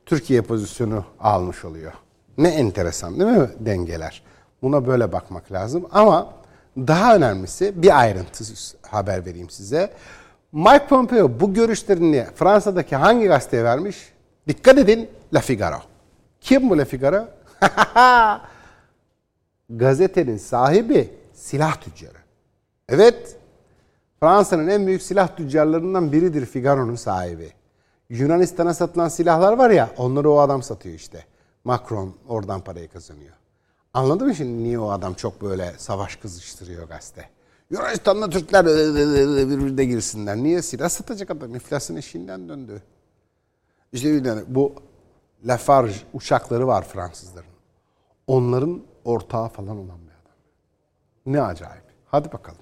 Türkiye 0.06 0.42
pozisyonu 0.42 1.04
almış 1.20 1.66
oluyor. 1.66 1.94
Ne 2.38 2.48
enteresan 2.48 3.20
değil 3.20 3.32
mi 3.32 3.50
dengeler? 3.60 4.24
Buna 4.62 4.88
böyle 4.88 5.12
bakmak 5.12 5.52
lazım 5.52 5.86
ama 5.92 6.34
daha 6.78 7.16
önemlisi 7.16 7.82
bir 7.82 8.00
ayrıntı 8.00 8.44
haber 8.82 9.26
vereyim 9.26 9.50
size. 9.50 9.94
Mike 10.52 10.88
Pompeo 10.90 11.40
bu 11.40 11.54
görüşlerini 11.54 12.26
Fransa'daki 12.36 12.96
hangi 12.96 13.28
gazeteye 13.28 13.64
vermiş? 13.64 14.14
Dikkat 14.50 14.78
edin 14.78 15.10
La 15.34 15.40
Figaro. 15.40 15.82
Kim 16.42 16.70
bu 16.70 16.78
La 16.78 16.86
Figaro? 16.86 17.28
Gazetenin 19.70 20.38
sahibi 20.38 21.14
silah 21.34 21.82
tüccarı. 21.82 22.18
Evet, 22.90 23.38
Fransa'nın 24.20 24.68
en 24.68 24.88
büyük 24.88 25.02
silah 25.02 25.36
tüccarlarından 25.36 26.12
biridir 26.12 26.46
Figaro'nun 26.46 26.96
sahibi. 26.96 27.54
Yunanistan'a 28.10 28.74
satılan 28.74 29.08
silahlar 29.08 29.54
var 29.54 29.70
ya, 29.70 29.90
onları 29.98 30.32
o 30.32 30.40
adam 30.40 30.64
satıyor 30.64 30.96
işte. 30.96 31.26
Macron 31.64 32.16
oradan 32.28 32.62
parayı 32.62 32.90
kazanıyor. 32.90 33.34
Anladın 33.94 34.28
mı 34.28 34.36
şimdi 34.36 34.64
niye 34.64 34.80
o 34.80 34.90
adam 34.90 35.14
çok 35.14 35.42
böyle 35.42 35.74
savaş 35.78 36.16
kızıştırıyor 36.16 36.88
gazete? 36.88 37.30
Yunanistan'da 37.70 38.30
Türkler 38.30 38.66
birbirine 38.66 39.86
girsinler. 39.86 40.38
Niye 40.38 40.62
silah 40.62 40.90
satacak 40.90 41.32
adam? 41.32 41.56
İflasın 41.56 41.96
eşiğinden 41.96 42.50
döndü. 42.50 42.82
İşte 43.94 44.10
yani 44.10 44.42
bu 44.48 44.74
Lafarge 45.46 45.94
uçakları 46.14 46.68
var 46.68 46.88
Fransızların. 46.88 47.50
Onların 48.28 48.82
ortağı 49.06 49.50
falan 49.50 49.78
olan 49.78 50.00
bir 50.08 50.12
adam. 50.12 50.38
Ne 51.26 51.42
acayip. 51.42 51.84
Hadi 52.06 52.32
bakalım. 52.32 52.60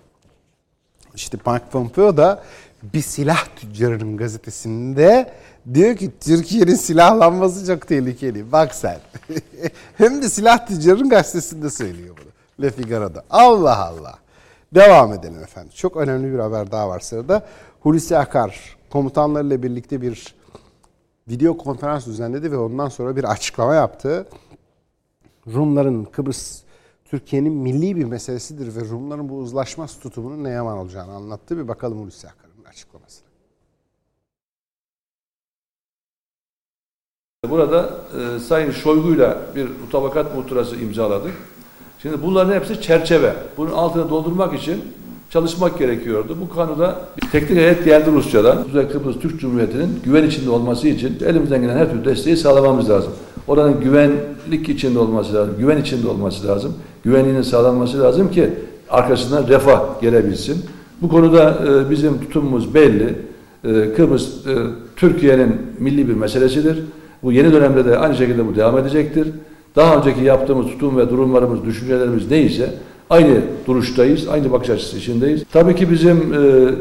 İşte 1.16 1.38
Mike 1.48 1.66
Pompeo 1.72 2.18
da 2.18 2.44
bir 2.84 3.02
silah 3.02 3.45
tüccarının 3.56 4.18
gazetesinde 4.18 5.34
diyor 5.74 5.95
ki 5.95 6.12
Türkiye'nin 6.20 6.76
silahlanması 6.76 7.68
çok 7.68 7.88
tehlikeli. 7.88 8.52
Bak 8.52 8.76
sen. 8.76 8.99
Hem 9.98 10.22
de 10.22 10.30
silah 10.30 10.68
tüccarının 10.68 11.10
gazetesinde 11.10 11.70
söylüyor 11.70 12.18
bunu. 12.18 12.32
Le 12.66 12.72
Figaro'da. 12.72 13.24
Allah 13.30 13.88
Allah. 13.88 14.20
Devam 14.76 15.14
edelim 15.14 15.44
efendim. 15.44 15.72
Çok 15.76 15.98
önemli 15.98 16.34
bir 16.34 16.40
haber 16.40 16.72
daha 16.72 16.90
var 16.90 16.99
sırada. 16.99 17.45
Hulusi 17.82 18.18
Akar 18.18 18.78
komutanlarıyla 18.90 19.64
birlikte 19.64 20.02
bir 20.02 20.37
video 21.30 21.58
konferans 21.58 22.08
düzenledi 22.08 22.52
ve 22.52 22.58
ondan 22.58 22.90
sonra 22.90 23.16
bir 23.16 23.24
açıklama 23.24 23.76
yaptı. 23.76 24.28
Rumların 25.54 26.04
Kıbrıs 26.04 26.62
Türkiye'nin 27.06 27.54
milli 27.54 27.95
bir 27.95 28.04
meselesidir 28.04 28.76
ve 28.76 28.90
Rumların 28.90 29.30
bu 29.30 29.38
uzlaşmaz 29.38 29.99
tutumunun 29.99 30.44
ne 30.44 30.49
yaman 30.49 30.78
olacağını 30.78 31.12
anlattı. 31.12 31.58
Bir 31.58 31.68
bakalım 31.68 31.99
Hulusi 31.99 32.28
Akar'ın 32.28 32.64
açıklamasına. 32.70 33.28
Burada 37.49 38.02
e, 38.20 38.40
Sayın 38.40 38.72
Şoygu'yla 38.72 39.41
bir 39.56 39.70
mutabakat 39.70 40.36
muhtırası 40.36 40.76
imzaladık. 40.76 41.34
Şimdi 41.99 42.24
bunların 42.24 42.54
hepsi 42.54 42.82
çerçeve. 42.82 43.36
Bunun 43.58 43.72
altını 43.72 44.10
doldurmak 44.10 44.54
için 44.54 44.94
çalışmak 45.30 45.80
gerekiyordu. 45.80 46.38
Bu 46.41 46.49
konuda 46.49 46.95
teknik 47.32 47.58
heyet 47.58 47.86
geldi 47.86 48.12
Rusya'dan. 48.12 48.64
Kuzey 48.64 48.88
Kıbrıs 48.88 49.20
Türk 49.20 49.40
Cumhuriyeti'nin 49.40 49.99
güven 50.06 50.24
içinde 50.24 50.49
olması 50.49 50.88
için 50.88 51.18
elimizden 51.26 51.62
gelen 51.62 51.78
her 51.78 51.91
türlü 51.91 52.06
desteği 52.06 52.38
sağlamamız 52.38 52.90
lazım. 52.90 53.14
Oranın 53.48 53.80
güvenlik 53.82 54.70
içinde 54.70 54.99
olması 54.99 55.34
lazım, 55.34 55.56
güven 55.60 55.78
içinde 55.78 56.08
olması 56.08 56.48
lazım. 56.48 56.74
Güvenliğinin 57.04 57.41
sağlanması 57.41 57.99
lazım 57.99 58.32
ki 58.32 58.49
arkasından 58.90 59.48
refah 59.48 60.02
gelebilsin. 60.02 60.66
Bu 61.02 61.10
konuda 61.10 61.58
e, 61.68 61.90
bizim 61.90 62.20
tutumumuz 62.20 62.74
belli. 62.74 63.16
E, 63.64 63.94
Kıbrıs 63.94 64.48
e, 64.48 64.56
Türkiye'nin 64.95 65.56
milli 65.80 66.10
bir 66.10 66.14
meselesidir. 66.14 66.84
Bu 67.24 67.32
yeni 67.32 67.54
dönemde 67.54 67.86
de 67.86 67.98
aynı 67.98 68.16
şekilde 68.16 68.48
bu 68.48 68.56
devam 68.56 68.78
edecektir. 68.78 69.28
Daha 69.76 69.95
önceki 69.95 70.24
yaptığımız 70.24 70.68
tutum 70.68 70.98
ve 70.98 71.10
durumlarımız, 71.10 71.66
düşüncelerimiz 71.66 72.32
neyse 72.32 72.74
aynı 73.10 73.42
duruştayız, 73.68 74.28
aynı 74.28 74.52
bakış 74.52 74.70
açısı 74.70 74.98
içindeyiz. 74.98 75.44
Tabii 75.54 75.76
ki 75.76 75.92
bizim 75.92 76.18
e, 76.18 76.40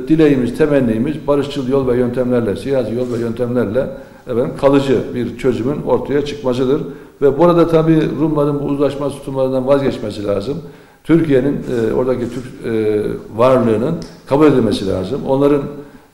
dileğimiz, 0.09 0.59
temennimiz 0.59 1.27
barışçıl 1.27 1.69
yol 1.69 1.89
ve 1.89 1.97
yöntemlerle, 1.97 2.57
siyasi 2.57 2.94
yol 2.94 3.12
ve 3.12 3.19
yöntemlerle 3.19 3.86
efendim, 4.27 4.51
kalıcı 4.61 4.98
bir 5.15 5.39
çözümün 5.39 5.82
ortaya 5.82 6.24
çıkmasıdır. 6.24 6.82
Ve 7.23 7.39
burada 7.39 7.69
tabii 7.69 8.01
Rumların 8.20 8.61
bu 8.61 8.65
uzlaşma 8.65 9.09
tutumlarından 9.09 9.66
vazgeçmesi 9.66 10.24
lazım. 10.24 10.59
Türkiye'nin 11.05 11.55
e, 11.55 11.94
oradaki 11.94 12.24
Türk 12.31 12.74
e, 12.74 13.03
varlığının 13.36 13.94
kabul 14.27 14.47
edilmesi 14.47 14.89
lazım. 14.89 15.20
Onların 15.28 15.62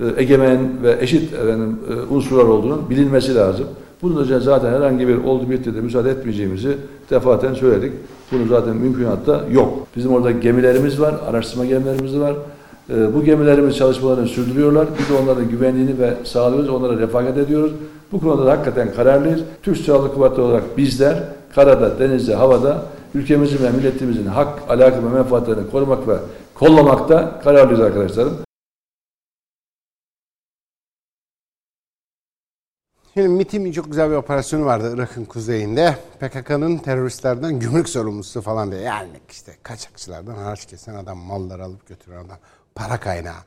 e, 0.00 0.04
egemen 0.22 0.58
ve 0.82 0.96
eşit 1.00 1.32
efendim, 1.32 1.78
e, 1.90 2.14
unsurlar 2.14 2.44
olduğunun 2.44 2.90
bilinmesi 2.90 3.34
lazım. 3.34 3.66
Bunun 4.02 4.24
için 4.24 4.38
zaten 4.38 4.72
herhangi 4.72 5.08
bir 5.08 5.24
oldu 5.24 5.50
bitti 5.50 5.74
de 5.74 5.80
müsaade 5.80 6.10
etmeyeceğimizi 6.10 6.76
defaten 7.10 7.54
söyledik. 7.54 7.92
Bunu 8.32 8.48
zaten 8.48 8.76
mümkünatta 8.76 9.44
yok. 9.50 9.78
Bizim 9.96 10.12
orada 10.12 10.30
gemilerimiz 10.30 11.00
var, 11.00 11.14
araştırma 11.30 11.64
gemilerimiz 11.64 12.18
var. 12.18 12.34
E, 12.90 13.14
bu 13.14 13.24
gemilerimiz 13.24 13.76
çalışmalarını 13.76 14.28
sürdürüyorlar. 14.28 14.86
Biz 14.98 15.08
de 15.08 15.22
onların 15.22 15.48
güvenliğini 15.48 15.98
ve 15.98 16.14
sağlıyoruz, 16.24 16.68
onlara 16.68 16.98
refakat 16.98 17.38
ediyoruz. 17.38 17.72
Bu 18.12 18.20
konuda 18.20 18.46
da 18.46 18.50
hakikaten 18.50 18.94
kararlıyız. 18.94 19.40
Türk 19.62 19.76
Silahlı 19.76 20.14
Kuvvetleri 20.14 20.40
olarak 20.40 20.76
bizler 20.76 21.22
karada, 21.54 21.98
denizde, 21.98 22.34
havada 22.34 22.82
ülkemizin 23.14 23.64
ve 23.64 23.70
milletimizin 23.70 24.26
hak, 24.26 24.48
alaka 24.68 24.96
ve 24.96 25.08
menfaatlerini 25.14 25.70
korumak 25.70 26.08
ve 26.08 26.14
kollamakta 26.54 27.40
kararlıyız 27.44 27.80
arkadaşlarım. 27.80 28.32
Şimdi 33.14 33.28
MIT'in 33.28 33.72
çok 33.72 33.86
güzel 33.86 34.10
bir 34.10 34.14
operasyonu 34.14 34.64
vardı 34.64 34.92
Irak'ın 34.94 35.24
kuzeyinde. 35.24 35.96
PKK'nın 36.20 36.78
teröristlerden 36.78 37.58
gümrük 37.58 37.88
sorumlusu 37.88 38.40
falan 38.40 38.72
diye. 38.72 38.80
Yani 38.80 39.10
işte 39.30 39.52
kaçakçılardan 39.62 40.34
haraç 40.34 40.66
kesen 40.66 40.94
adam, 40.94 41.18
malları 41.18 41.64
alıp 41.64 41.86
götüren 41.86 42.24
adam, 42.24 42.38
para 42.74 43.00
kaynağı. 43.00 43.40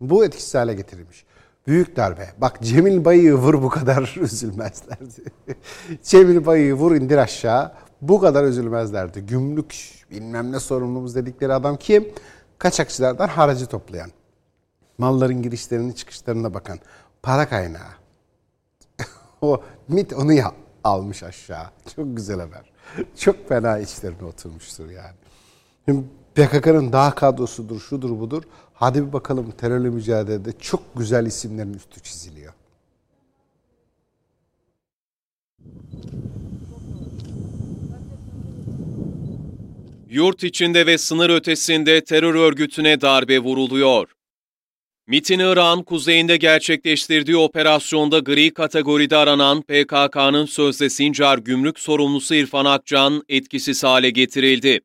Bu 0.00 0.24
etkisiz 0.24 0.54
hale 0.54 0.74
getirilmiş. 0.74 1.24
Büyük 1.66 1.96
darbe. 1.96 2.28
Bak 2.38 2.62
Cemil 2.62 3.04
Bayı'yı 3.04 3.34
vur 3.34 3.62
bu 3.62 3.68
kadar 3.68 4.16
üzülmezlerdi. 4.20 5.22
Cemil 6.02 6.46
Bayı'yı 6.46 6.74
vur 6.74 6.94
indir 6.96 7.18
aşağı. 7.18 7.72
bu 8.00 8.20
kadar 8.20 8.44
üzülmezlerdi. 8.44 9.20
Gümrük 9.26 10.04
bilmem 10.10 10.52
ne 10.52 10.60
sorumlumuz 10.60 11.14
dedikleri 11.14 11.52
adam 11.52 11.76
kim? 11.76 12.08
Kaçakçılardan 12.58 13.28
haracı 13.28 13.66
toplayan. 13.66 14.10
Malların 14.98 15.42
girişlerini 15.42 15.94
çıkışlarına 15.94 16.54
bakan. 16.54 16.78
Para 17.22 17.48
kaynağı. 17.48 18.01
O 19.42 19.62
MIT 19.88 20.12
onu 20.12 20.32
ya, 20.32 20.52
almış 20.84 21.22
aşağı. 21.22 21.66
Çok 21.96 22.16
güzel 22.16 22.40
haber. 22.40 22.72
Çok 23.16 23.48
fena 23.48 23.78
içlerine 23.78 24.24
oturmuştur 24.24 24.90
yani. 24.90 26.04
PKK'nın 26.34 26.92
daha 26.92 27.14
kadrosudur, 27.14 27.80
şudur 27.80 28.20
budur. 28.20 28.42
Hadi 28.74 29.06
bir 29.06 29.12
bakalım 29.12 29.50
terörle 29.50 29.90
mücadelede 29.90 30.52
çok 30.60 30.82
güzel 30.96 31.26
isimlerin 31.26 31.74
üstü 31.74 32.00
çiziliyor. 32.00 32.52
Yurt 40.10 40.44
içinde 40.44 40.86
ve 40.86 40.98
sınır 40.98 41.30
ötesinde 41.30 42.04
terör 42.04 42.34
örgütüne 42.34 43.00
darbe 43.00 43.38
vuruluyor. 43.38 44.11
MİT'in 45.06 45.38
İran 45.38 45.82
kuzeyinde 45.82 46.36
gerçekleştirdiği 46.36 47.36
operasyonda 47.36 48.18
gri 48.18 48.54
kategoride 48.54 49.16
aranan 49.16 49.62
PKK'nın 49.62 50.46
sözde 50.46 50.90
Sincar 50.90 51.38
gümrük 51.38 51.78
sorumlusu 51.78 52.34
İrfan 52.34 52.64
Akcan 52.64 53.22
etkisiz 53.28 53.84
hale 53.84 54.10
getirildi. 54.10 54.80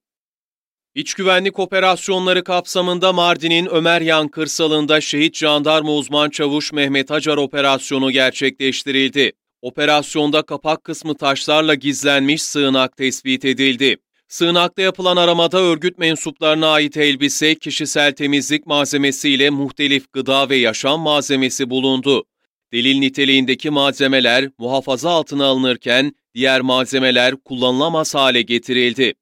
İç 0.96 1.14
güvenlik 1.14 1.60
operasyonları 1.60 2.44
kapsamında 2.44 3.14
Mardin'in 3.14 3.66
Ömeryan 3.66 4.28
kırsalında 4.28 5.02
şehit 5.02 5.36
jandarma 5.36 5.94
uzman 5.94 6.30
çavuş 6.30 6.74
Mehmet 6.74 7.12
Acar 7.12 7.38
operasyonu 7.38 8.12
gerçekleştirildi. 8.12 9.32
Operasyonda 9.62 10.42
kapak 10.42 10.84
kısmı 10.84 11.18
taşlarla 11.18 11.74
gizlenmiş 11.74 12.44
sığınak 12.44 12.98
tespit 12.98 13.46
edildi. 13.46 13.98
Sığınakta 14.28 14.82
yapılan 14.82 15.18
aramada 15.18 15.60
örgüt 15.60 15.98
mensuplarına 15.98 16.68
ait 16.68 16.98
elbise, 16.98 17.56
kişisel 17.56 18.12
temizlik 18.12 18.66
malzemesiyle 18.66 19.50
muhtelif 19.50 20.14
gıda 20.14 20.50
ve 20.50 20.56
yaşam 20.56 21.00
malzemesi 21.00 21.70
bulundu. 21.70 22.26
Delil 22.74 23.00
niteliğindeki 23.00 23.70
malzemeler 23.70 24.50
muhafaza 24.58 25.10
altına 25.10 25.46
alınırken 25.46 26.16
diğer 26.36 26.62
malzemeler 26.62 27.36
kullanılamaz 27.36 28.16
hale 28.16 28.42
getirildi. 28.42 29.14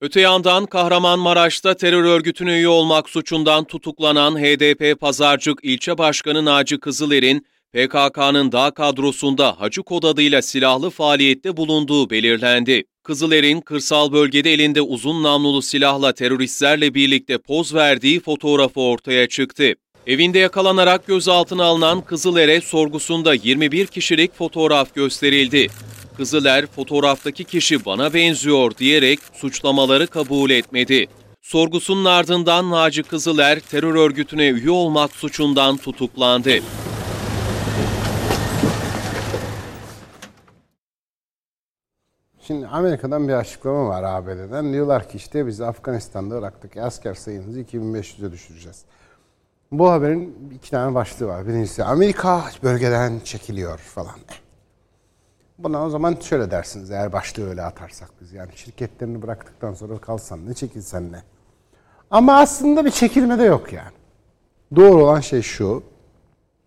Öte 0.00 0.20
yandan 0.20 0.66
Kahramanmaraş'ta 0.66 1.74
terör 1.76 2.04
örgütüne 2.04 2.52
üye 2.58 2.68
olmak 2.68 3.08
suçundan 3.08 3.64
tutuklanan 3.64 4.38
HDP 4.38 5.00
Pazarcık 5.00 5.58
ilçe 5.62 5.98
başkanı 5.98 6.44
Naci 6.44 6.80
Kızıler'in 6.80 7.46
PKK'nın 7.72 8.52
dağ 8.52 8.70
kadrosunda 8.70 9.60
Hacı 9.60 9.82
Kod 9.82 10.02
adıyla 10.02 10.42
silahlı 10.42 10.90
faaliyette 10.90 11.56
bulunduğu 11.56 12.10
belirlendi. 12.10 12.84
Kızıler'in 13.02 13.60
kırsal 13.60 14.12
bölgede 14.12 14.52
elinde 14.52 14.80
uzun 14.80 15.22
namlulu 15.22 15.62
silahla 15.62 16.12
teröristlerle 16.12 16.94
birlikte 16.94 17.38
poz 17.38 17.74
verdiği 17.74 18.20
fotoğrafı 18.20 18.80
ortaya 18.80 19.28
çıktı. 19.28 19.74
Evinde 20.06 20.38
yakalanarak 20.38 21.06
gözaltına 21.06 21.64
alınan 21.64 22.00
Kızıler'e 22.00 22.60
sorgusunda 22.60 23.34
21 23.34 23.86
kişilik 23.86 24.34
fotoğraf 24.34 24.94
gösterildi. 24.94 25.68
Kızıler 26.16 26.66
fotoğraftaki 26.66 27.44
kişi 27.44 27.84
bana 27.84 28.14
benziyor 28.14 28.76
diyerek 28.78 29.18
suçlamaları 29.34 30.06
kabul 30.06 30.50
etmedi. 30.50 31.06
Sorgusunun 31.42 32.04
ardından 32.04 32.70
Naci 32.70 33.02
Kızıler 33.02 33.60
terör 33.60 33.94
örgütüne 33.94 34.48
üye 34.48 34.70
olmak 34.70 35.16
suçundan 35.16 35.76
tutuklandı. 35.76 36.60
Şimdi 42.46 42.66
Amerika'dan 42.66 43.28
bir 43.28 43.32
açıklama 43.32 43.88
var 43.88 44.02
ABD'den. 44.02 44.72
Diyorlar 44.72 45.08
ki 45.08 45.16
işte 45.16 45.46
biz 45.46 45.60
Afganistan'da 45.60 46.38
Irak'taki 46.38 46.82
asker 46.82 47.14
sayımızı 47.14 47.60
2500'e 47.60 48.32
düşüreceğiz. 48.32 48.84
Bu 49.72 49.90
haberin 49.90 50.50
iki 50.54 50.70
tane 50.70 50.94
başlığı 50.94 51.26
var. 51.26 51.48
Birincisi 51.48 51.84
Amerika 51.84 52.44
bölgeden 52.62 53.20
çekiliyor 53.24 53.78
falan. 53.78 54.14
Buna 55.58 55.86
o 55.86 55.90
zaman 55.90 56.16
şöyle 56.20 56.50
dersiniz 56.50 56.90
eğer 56.90 57.12
başlığı 57.12 57.48
öyle 57.48 57.62
atarsak 57.62 58.10
biz. 58.20 58.32
Yani 58.32 58.50
şirketlerini 58.54 59.22
bıraktıktan 59.22 59.74
sonra 59.74 59.98
kalsan 59.98 60.46
ne 60.48 60.54
çekilsen 60.54 61.12
ne. 61.12 61.22
Ama 62.10 62.40
aslında 62.40 62.84
bir 62.84 62.90
çekilme 62.90 63.38
de 63.38 63.42
yok 63.42 63.72
yani. 63.72 63.92
Doğru 64.76 65.04
olan 65.04 65.20
şey 65.20 65.42
şu. 65.42 65.82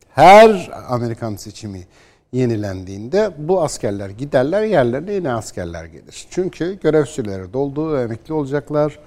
Her 0.10 0.72
Amerikan 0.88 1.36
seçimi 1.36 1.88
yenilendiğinde 2.34 3.32
bu 3.38 3.64
askerler 3.64 4.10
giderler 4.10 4.64
yerlerine 4.64 5.14
yine 5.14 5.32
askerler 5.32 5.86
gelir. 5.86 6.28
Çünkü 6.30 6.80
görev 6.84 7.06
süreleri 7.06 7.54
doldu, 7.54 8.00
emekli 8.00 8.34
olacaklar, 8.34 9.00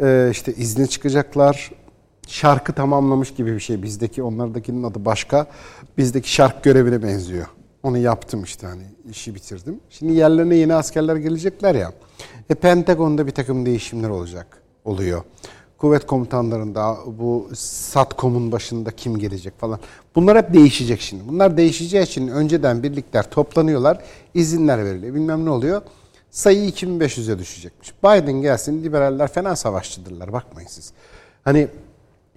e, 0.00 0.28
işte 0.30 0.54
izne 0.54 0.86
çıkacaklar. 0.86 1.70
Şarkı 2.28 2.72
tamamlamış 2.72 3.34
gibi 3.34 3.54
bir 3.54 3.60
şey. 3.60 3.82
Bizdeki 3.82 4.22
onlardakinin 4.22 4.82
adı 4.82 5.04
başka. 5.04 5.46
Bizdeki 5.98 6.32
şark 6.32 6.64
görevine 6.64 7.02
benziyor. 7.02 7.46
Onu 7.82 7.98
yaptım 7.98 8.42
işte 8.42 8.66
hani 8.66 8.82
işi 9.10 9.34
bitirdim. 9.34 9.80
Şimdi 9.90 10.12
yerlerine 10.12 10.56
yeni 10.56 10.74
askerler 10.74 11.16
gelecekler 11.16 11.74
ya. 11.74 11.92
E 12.50 12.54
Pentagon'da 12.54 13.26
bir 13.26 13.32
takım 13.32 13.66
değişimler 13.66 14.08
olacak, 14.08 14.62
oluyor. 14.84 15.22
Kuvvet 15.78 16.06
komutanlarında 16.06 16.96
bu 17.06 17.48
SATCOM'un 17.54 18.52
başında 18.52 18.90
kim 18.90 19.18
gelecek 19.18 19.60
falan. 19.60 19.78
Bunlar 20.14 20.38
hep 20.38 20.54
değişecek 20.54 21.00
şimdi. 21.00 21.28
Bunlar 21.28 21.56
değişeceği 21.56 22.04
için 22.04 22.28
önceden 22.28 22.82
birlikler 22.82 23.30
toplanıyorlar, 23.30 23.98
izinler 24.34 24.84
veriliyor. 24.84 25.14
Bilmem 25.14 25.44
ne 25.44 25.50
oluyor. 25.50 25.82
Sayı 26.30 26.70
2500'e 26.70 27.38
düşecekmiş. 27.38 27.94
Biden 28.04 28.32
gelsin 28.32 28.84
liberaller 28.84 29.32
fena 29.32 29.56
savaşçıdırlar 29.56 30.32
bakmayın 30.32 30.68
siz. 30.68 30.92
Hani 31.44 31.68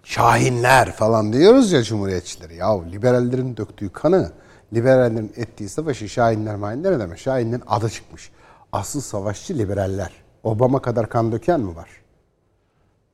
şahinler 0.04 0.92
falan 0.92 1.34
diyoruz 1.34 1.72
ya 1.72 1.84
cumhuriyetçileri. 1.84 2.56
Ya 2.56 2.84
liberallerin 2.84 3.58
döktüğü 3.58 3.90
kanı, 3.90 4.32
liberallerin 4.74 5.34
ettiği 5.38 5.70
savaşı 5.70 6.10
şahinler 6.10 6.56
mahinler 6.56 6.94
ne 6.94 7.00
demek? 7.00 7.20
Şahinlerin 7.20 7.64
adı 7.68 7.90
çıkmış. 7.90 8.32
Asıl 8.72 9.02
savaşçı 9.02 9.58
liberaller. 9.58 10.12
Obama 10.44 10.82
kadar 10.82 11.10
kan 11.10 11.32
döken 11.32 11.60
mi 11.60 11.76
var? 11.76 12.01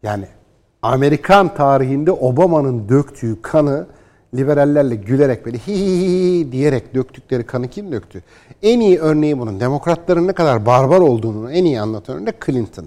Yani 0.03 0.27
Amerikan 0.81 1.55
tarihinde 1.55 2.11
Obama'nın 2.11 2.89
döktüğü 2.89 3.41
kanı 3.41 3.87
liberallerle 4.35 4.95
gülerek 4.95 5.45
böyle 5.45 5.57
hi 5.57 6.51
diyerek 6.51 6.95
döktükleri 6.95 7.45
kanı 7.45 7.67
kim 7.67 7.91
döktü? 7.91 8.23
En 8.63 8.79
iyi 8.79 8.99
örneği 8.99 9.39
bunun. 9.39 9.59
Demokratların 9.59 10.27
ne 10.27 10.33
kadar 10.33 10.65
barbar 10.65 10.99
olduğunu 10.99 11.51
en 11.51 11.65
iyi 11.65 11.81
anlatan 11.81 12.17
örnek 12.17 12.45
Clinton. 12.45 12.85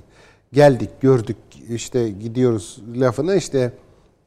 Geldik, 0.52 0.90
gördük, 1.00 1.36
işte 1.68 2.08
gidiyoruz 2.08 2.82
lafını 2.94 3.36
işte 3.36 3.72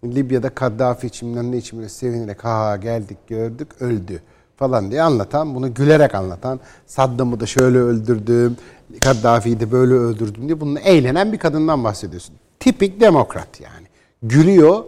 Libya'da 0.05 0.49
Kaddafi 0.49 1.07
içimden 1.07 1.51
ne 1.51 1.57
içimden 1.57 1.88
sevinerek 1.88 2.43
ha 2.43 2.76
geldik, 2.76 3.18
gördük, 3.27 3.68
öldü 3.80 4.22
falan 4.57 4.91
diye 4.91 5.01
anlatan, 5.01 5.55
bunu 5.55 5.73
gülerek 5.73 6.15
anlatan, 6.15 6.60
Saddam'ı 6.85 7.39
da 7.39 7.45
şöyle 7.45 7.77
öldürdüm, 7.77 8.57
Kaddafi'yi 9.01 9.60
de 9.60 9.72
böyle 9.72 9.93
öldürdüm 9.93 10.47
diye 10.47 10.61
bununla 10.61 10.80
eğlenen 10.80 11.34
bir 11.34 11.38
kadından 11.38 11.84
bahsediyorsun. 11.84 12.35
Tipik 12.64 12.99
demokrat 12.99 13.61
yani. 13.61 13.88
Gülüyor, 14.22 14.84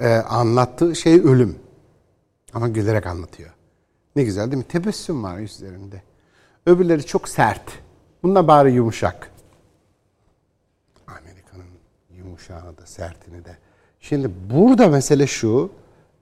e, 0.00 0.08
anlattığı 0.14 0.96
şey 0.96 1.14
ölüm. 1.14 1.58
Ama 2.54 2.68
gülerek 2.68 3.06
anlatıyor. 3.06 3.50
Ne 4.16 4.24
güzel 4.24 4.44
değil 4.44 4.56
mi? 4.56 4.68
Tebessüm 4.68 5.22
var 5.22 5.38
yüzlerinde. 5.38 6.02
Öbürleri 6.66 7.06
çok 7.06 7.28
sert. 7.28 7.62
Bunlar 8.22 8.48
bari 8.48 8.72
yumuşak. 8.72 9.30
Amerika'nın 11.06 11.64
yumuşağını 12.10 12.78
da 12.78 12.86
sertini 12.86 13.44
de. 13.44 13.56
Şimdi 14.00 14.30
burada 14.50 14.88
mesele 14.88 15.26
şu. 15.26 15.70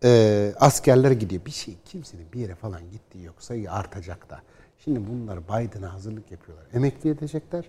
E, 0.04 0.52
askerler 0.60 1.10
gidiyor. 1.10 1.44
Bir 1.44 1.50
şey 1.50 1.76
kimsenin 1.84 2.32
bir 2.32 2.40
yere 2.40 2.54
falan 2.54 2.90
gittiği 2.90 3.24
yok. 3.24 3.34
Sayı 3.38 3.72
artacak 3.72 4.30
da. 4.30 4.42
Şimdi 4.78 5.00
bunlar 5.08 5.38
Biden'a 5.44 5.92
hazırlık 5.92 6.30
yapıyorlar. 6.30 6.66
Emekli 6.72 7.10
edecekler. 7.10 7.64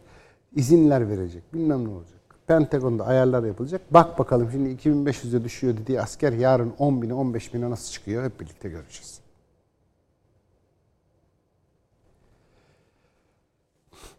izinler 0.56 1.10
verecek. 1.10 1.54
Bilmem 1.54 1.86
ne 1.86 1.90
olacak. 1.90 2.21
Pentagon'da 2.48 3.06
ayarlar 3.06 3.44
yapılacak. 3.44 3.82
Bak 3.92 4.20
bakalım 4.20 4.50
şimdi 4.52 4.70
2500'e 4.70 5.44
düşüyor 5.44 5.78
dediği 5.78 6.02
asker 6.02 6.34
yarın 6.34 6.74
10 6.80 7.02
bine 7.02 7.14
15 7.14 7.54
bine 7.54 7.70
nasıl 7.70 7.92
çıkıyor 7.92 8.24
hep 8.24 8.40
birlikte 8.40 8.70
göreceğiz. 8.70 9.22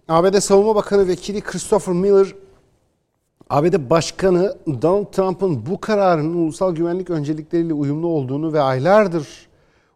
ABD 0.09 0.39
Savunma 0.39 0.75
Bakanı 0.75 1.09
Vekili 1.09 1.41
Christopher 1.41 1.95
Miller, 1.95 2.35
ABD 3.51 3.91
Başkanı 3.91 4.57
Donald 4.67 5.13
Trump'ın 5.13 5.67
bu 5.67 5.81
kararının 5.81 6.35
ulusal 6.35 6.75
güvenlik 6.75 7.11
öncelikleriyle 7.11 7.75
uyumlu 7.75 8.07
olduğunu 8.07 8.53
ve 8.53 8.61
aylardır 8.61 9.49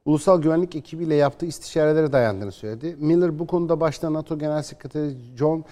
ulusal 0.07 0.43
güvenlik 0.43 0.77
ekibiyle 0.77 1.15
yaptığı 1.15 1.47
istişarelere 1.47 2.13
dayandığını 2.13 2.53
söyledi. 2.53 2.97
Miller 2.99 3.39
bu 3.39 3.47
konuda 3.47 3.81
başta 3.81 4.13
NATO 4.13 4.39
Genel 4.39 4.63
Sekreteri 4.63 5.15
John 5.37 5.65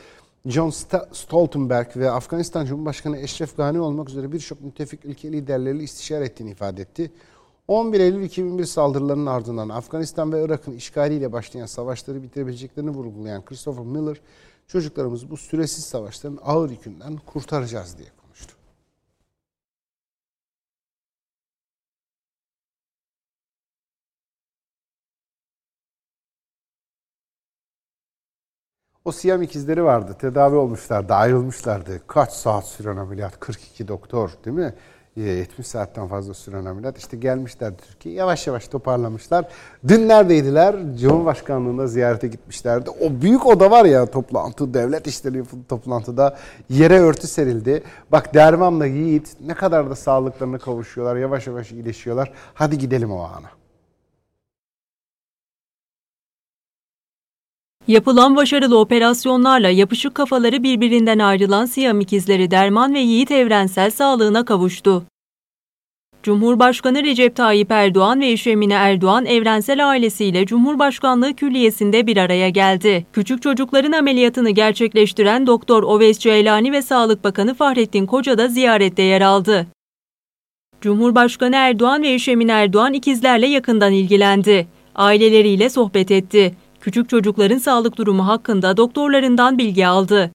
John 0.47 0.71
Stoltenberg 1.13 1.97
ve 1.97 2.11
Afganistan 2.11 2.67
Cumhurbaşkanı 2.67 3.19
Eşref 3.19 3.57
Gani 3.57 3.81
olmak 3.81 4.09
üzere 4.09 4.33
birçok 4.33 4.61
müttefik 4.61 5.05
ülke 5.05 5.33
liderleriyle 5.33 5.83
istişare 5.83 6.25
ettiğini 6.25 6.51
ifade 6.51 6.83
etti. 6.83 7.13
11 7.69 8.01
Eylül 8.01 8.25
2001 8.25 8.65
saldırılarının 8.65 9.27
ardından 9.27 9.69
Afganistan 9.69 10.33
ve 10.33 10.45
Irak'ın 10.45 10.73
işgaliyle 10.73 11.33
başlayan 11.33 11.67
savaşları 11.67 12.23
bitirebileceklerini 12.23 12.91
vurgulayan 12.91 13.45
Christopher 13.45 13.85
Miller, 13.85 14.21
çocuklarımızı 14.69 15.31
bu 15.31 15.37
süresiz 15.37 15.85
savaşların 15.85 16.39
ağır 16.43 16.71
yükünden 16.71 17.17
kurtaracağız 17.17 17.99
diye 17.99 18.09
O 29.05 29.13
Siyam 29.13 29.43
ikizleri 29.43 29.85
vardı. 29.85 30.17
Tedavi 30.21 30.57
olmuşlardı, 30.57 31.15
ayrılmışlardı. 31.15 32.01
Kaç 32.07 32.33
saat 32.33 32.67
süren 32.67 32.97
ameliyat? 32.97 33.41
42 33.41 33.89
doktor 33.89 34.31
değil 34.45 34.57
mi? 34.57 34.75
70 35.17 35.67
saatten 35.67 36.09
fazla 36.09 36.35
süren 36.35 36.65
ameliyat. 36.65 36.99
İşte 36.99 37.17
gelmişler 37.17 37.73
Türkiye. 37.89 38.15
Yavaş 38.15 38.47
yavaş 38.47 38.69
toparlamışlar. 38.69 39.49
Dün 39.89 40.09
neredeydiler? 40.09 40.77
Cumhurbaşkanlığına 41.01 41.87
ziyarete 41.87 42.29
gitmişlerdi. 42.29 42.91
O 42.91 43.23
büyük 43.23 43.47
oda 43.47 43.71
var 43.71 43.85
ya 43.85 44.07
toplantı, 44.07 44.75
devlet 44.75 45.07
işleri 45.07 45.43
toplantıda. 45.69 46.37
Yere 46.69 47.01
örtü 47.01 47.27
serildi. 47.27 47.83
Bak 48.13 48.35
Derman'la 48.35 48.87
Yiğit 48.87 49.37
ne 49.47 49.55
kadar 49.55 49.91
da 49.91 49.97
sağlıklarına 49.97 50.59
kavuşuyorlar. 50.59 51.17
Yavaş 51.17 51.47
yavaş 51.47 51.73
iyileşiyorlar. 51.73 52.33
Hadi 52.55 52.79
gidelim 52.79 53.13
o 53.13 53.21
ana. 53.21 53.64
Yapılan 57.89 58.37
başarılı 58.37 58.79
operasyonlarla 58.79 59.69
yapışık 59.69 60.15
kafaları 60.15 60.63
birbirinden 60.63 61.19
ayrılan 61.19 61.67
Siyam 61.67 62.01
ikizleri 62.01 62.51
Derman 62.51 62.95
ve 62.95 62.99
Yiğit 62.99 63.31
Evrensel 63.31 63.91
sağlığına 63.91 64.45
kavuştu. 64.45 65.05
Cumhurbaşkanı 66.23 67.03
Recep 67.03 67.37
Tayyip 67.37 67.71
Erdoğan 67.71 68.21
ve 68.21 68.31
eşi 68.31 68.59
Erdoğan 68.71 69.27
Evrensel 69.27 69.91
ailesiyle 69.91 70.47
Cumhurbaşkanlığı 70.47 71.35
Külliyesi'nde 71.35 72.07
bir 72.07 72.17
araya 72.17 72.49
geldi. 72.49 73.07
Küçük 73.13 73.43
çocukların 73.43 73.93
ameliyatını 73.93 74.51
gerçekleştiren 74.51 75.47
Doktor 75.47 75.83
Oves 75.83 76.19
Ceylani 76.19 76.73
ve 76.73 76.83
Sağlık 76.83 77.25
Bakanı 77.25 77.55
Fahrettin 77.55 78.07
Koca 78.07 78.39
da 78.39 78.49
ziyarette 78.49 79.03
yer 79.03 79.21
aldı. 79.21 79.67
Cumhurbaşkanı 80.81 81.57
Erdoğan 81.57 82.03
ve 82.03 82.13
eşi 82.13 82.33
Erdoğan 82.51 82.93
ikizlerle 82.93 83.47
yakından 83.47 83.93
ilgilendi. 83.93 84.67
Aileleriyle 84.95 85.71
sohbet 85.71 86.11
etti 86.11 86.55
küçük 86.85 87.09
çocukların 87.09 87.59
sağlık 87.59 87.97
durumu 87.99 88.27
hakkında 88.27 88.77
doktorlarından 88.77 89.59
bilgi 89.59 89.87
aldı. 89.87 90.31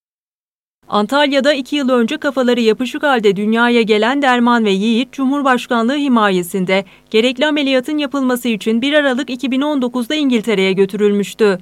Antalya'da 0.88 1.52
iki 1.52 1.76
yıl 1.76 1.88
önce 1.88 2.16
kafaları 2.16 2.60
yapışık 2.60 3.02
halde 3.02 3.36
dünyaya 3.36 3.82
gelen 3.82 4.22
Derman 4.22 4.64
ve 4.64 4.70
Yiğit, 4.70 5.12
Cumhurbaşkanlığı 5.12 5.96
himayesinde 5.96 6.84
gerekli 7.10 7.46
ameliyatın 7.46 7.98
yapılması 7.98 8.48
için 8.48 8.82
1 8.82 8.92
Aralık 8.92 9.30
2019'da 9.30 10.14
İngiltere'ye 10.14 10.72
götürülmüştü. 10.72 11.58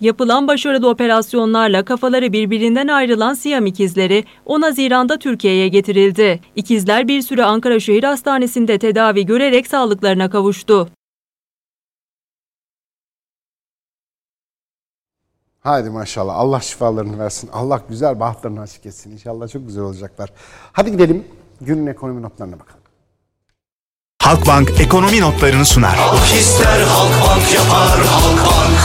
Yapılan 0.00 0.48
başarılı 0.48 0.88
operasyonlarla 0.88 1.84
kafaları 1.84 2.32
birbirinden 2.32 2.88
ayrılan 2.88 3.34
Siyam 3.34 3.66
ikizleri 3.66 4.24
10 4.44 4.62
Haziran'da 4.62 5.16
Türkiye'ye 5.18 5.68
getirildi. 5.68 6.40
İkizler 6.56 7.08
bir 7.08 7.22
süre 7.22 7.44
Ankara 7.44 7.80
Şehir 7.80 8.04
Hastanesi'nde 8.04 8.78
tedavi 8.78 9.26
görerek 9.26 9.66
sağlıklarına 9.66 10.30
kavuştu. 10.30 10.88
Haydi 15.66 15.90
maşallah. 15.90 16.36
Allah 16.36 16.60
şifalarını 16.60 17.18
versin. 17.18 17.50
Allah 17.52 17.80
güzel 17.88 18.20
bahtlarını 18.20 18.60
açık 18.60 18.86
etsin. 18.86 19.10
İnşallah 19.10 19.48
çok 19.48 19.66
güzel 19.66 19.82
olacaklar. 19.82 20.32
Hadi 20.72 20.92
gidelim 20.92 21.24
günün 21.60 21.86
ekonomi 21.86 22.22
notlarına 22.22 22.60
bakalım. 22.60 22.80
Halkbank 24.22 24.80
ekonomi 24.80 25.20
notlarını 25.20 25.64
sunar. 25.64 25.96
Halk 25.96 26.34
ister 26.34 26.82
Halkbank 26.82 27.54
yapar 27.54 28.06
Halkbank. 28.06 28.78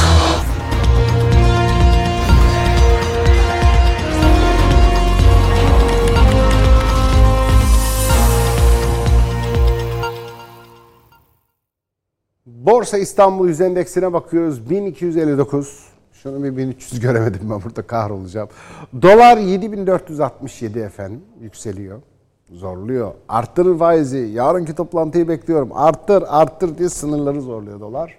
Borsa 12.46 12.98
İstanbul 12.98 13.48
Yüz 13.48 13.62
Endeksine 13.62 14.14
bakıyoruz. 14.14 14.70
1259. 14.70 15.91
Şunu 16.24 16.44
bir 16.44 16.58
1300 16.58 17.00
göremedim 17.00 17.40
ben 17.44 17.64
burada 17.64 17.82
kahrolacağım. 17.82 18.50
Dolar 19.02 19.38
7467 19.38 20.80
efendim 20.80 21.22
yükseliyor. 21.42 22.02
Zorluyor. 22.52 23.14
Arttırır 23.30 23.78
faizi. 23.78 24.18
Yarınki 24.18 24.76
toplantıyı 24.76 25.28
bekliyorum. 25.28 25.70
Arttır 25.74 26.24
arttır 26.28 26.78
diye 26.78 26.90
sınırları 26.90 27.42
zorluyor 27.42 27.80
dolar. 27.80 28.18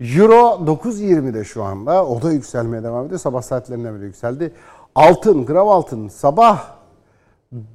Euro 0.00 0.66
9.20'de 0.66 1.44
şu 1.44 1.64
anda. 1.64 2.06
O 2.06 2.22
da 2.22 2.32
yükselmeye 2.32 2.82
devam 2.82 3.06
ediyor. 3.06 3.20
Sabah 3.20 3.42
saatlerinde 3.42 3.94
bile 3.94 4.04
yükseldi. 4.04 4.52
Altın, 4.94 5.46
gram 5.46 5.68
altın 5.68 6.08
sabah 6.08 6.64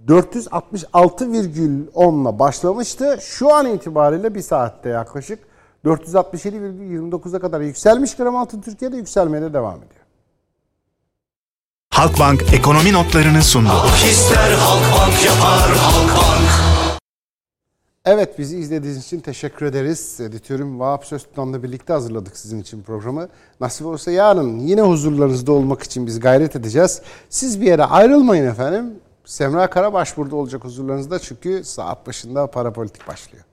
466,10'la 0.08 2.40
başlamıştı. 2.40 3.18
Şu 3.22 3.54
an 3.54 3.68
itibariyle 3.68 4.36
bir 4.36 4.42
saatte 4.42 4.90
yaklaşık 4.90 5.51
467,29'a 5.86 7.40
kadar 7.40 7.62
yükselmiş 7.62 8.16
gram 8.16 8.36
altın 8.36 8.62
Türkiye'de 8.62 8.98
yükselmeye 8.98 9.42
de 9.42 9.54
devam 9.54 9.78
ediyor. 9.78 10.02
Halkbank 11.94 12.54
ekonomi 12.54 12.94
notlarını 12.94 13.44
sundu. 13.44 13.70
Halk 13.70 14.12
ister 14.12 14.52
Halkbank 14.52 15.26
yapar 15.26 15.78
Halkbank. 15.78 16.50
Evet 18.06 18.40
bizi 18.40 18.58
izlediğiniz 18.58 19.06
için 19.06 19.20
teşekkür 19.20 19.66
ederiz. 19.66 20.20
Editörüm 20.20 20.80
Vahap 20.80 21.06
Söztütan'la 21.06 21.64
birlikte 21.64 21.94
hazırladık 21.94 22.38
sizin 22.38 22.62
için 22.62 22.84
programı. 22.84 23.30
Nasip 23.60 23.88
olursa 23.88 24.12
yarın 24.12 24.60
yine 24.60 24.82
huzurlarınızda 24.82 25.52
olmak 25.52 25.84
için 25.84 26.08
biz 26.08 26.20
gayret 26.20 26.56
edeceğiz. 26.56 27.02
Siz 27.30 27.62
bir 27.62 27.66
yere 27.66 27.84
ayrılmayın 27.84 28.46
efendim. 28.46 28.94
Semra 29.26 29.70
Karabaş 29.70 30.18
burada 30.18 30.36
olacak 30.36 30.64
huzurlarınızda 30.64 31.20
çünkü 31.20 31.64
saat 31.64 32.08
başında 32.08 32.48
parapolitik 32.48 33.08
başlıyor. 33.08 33.46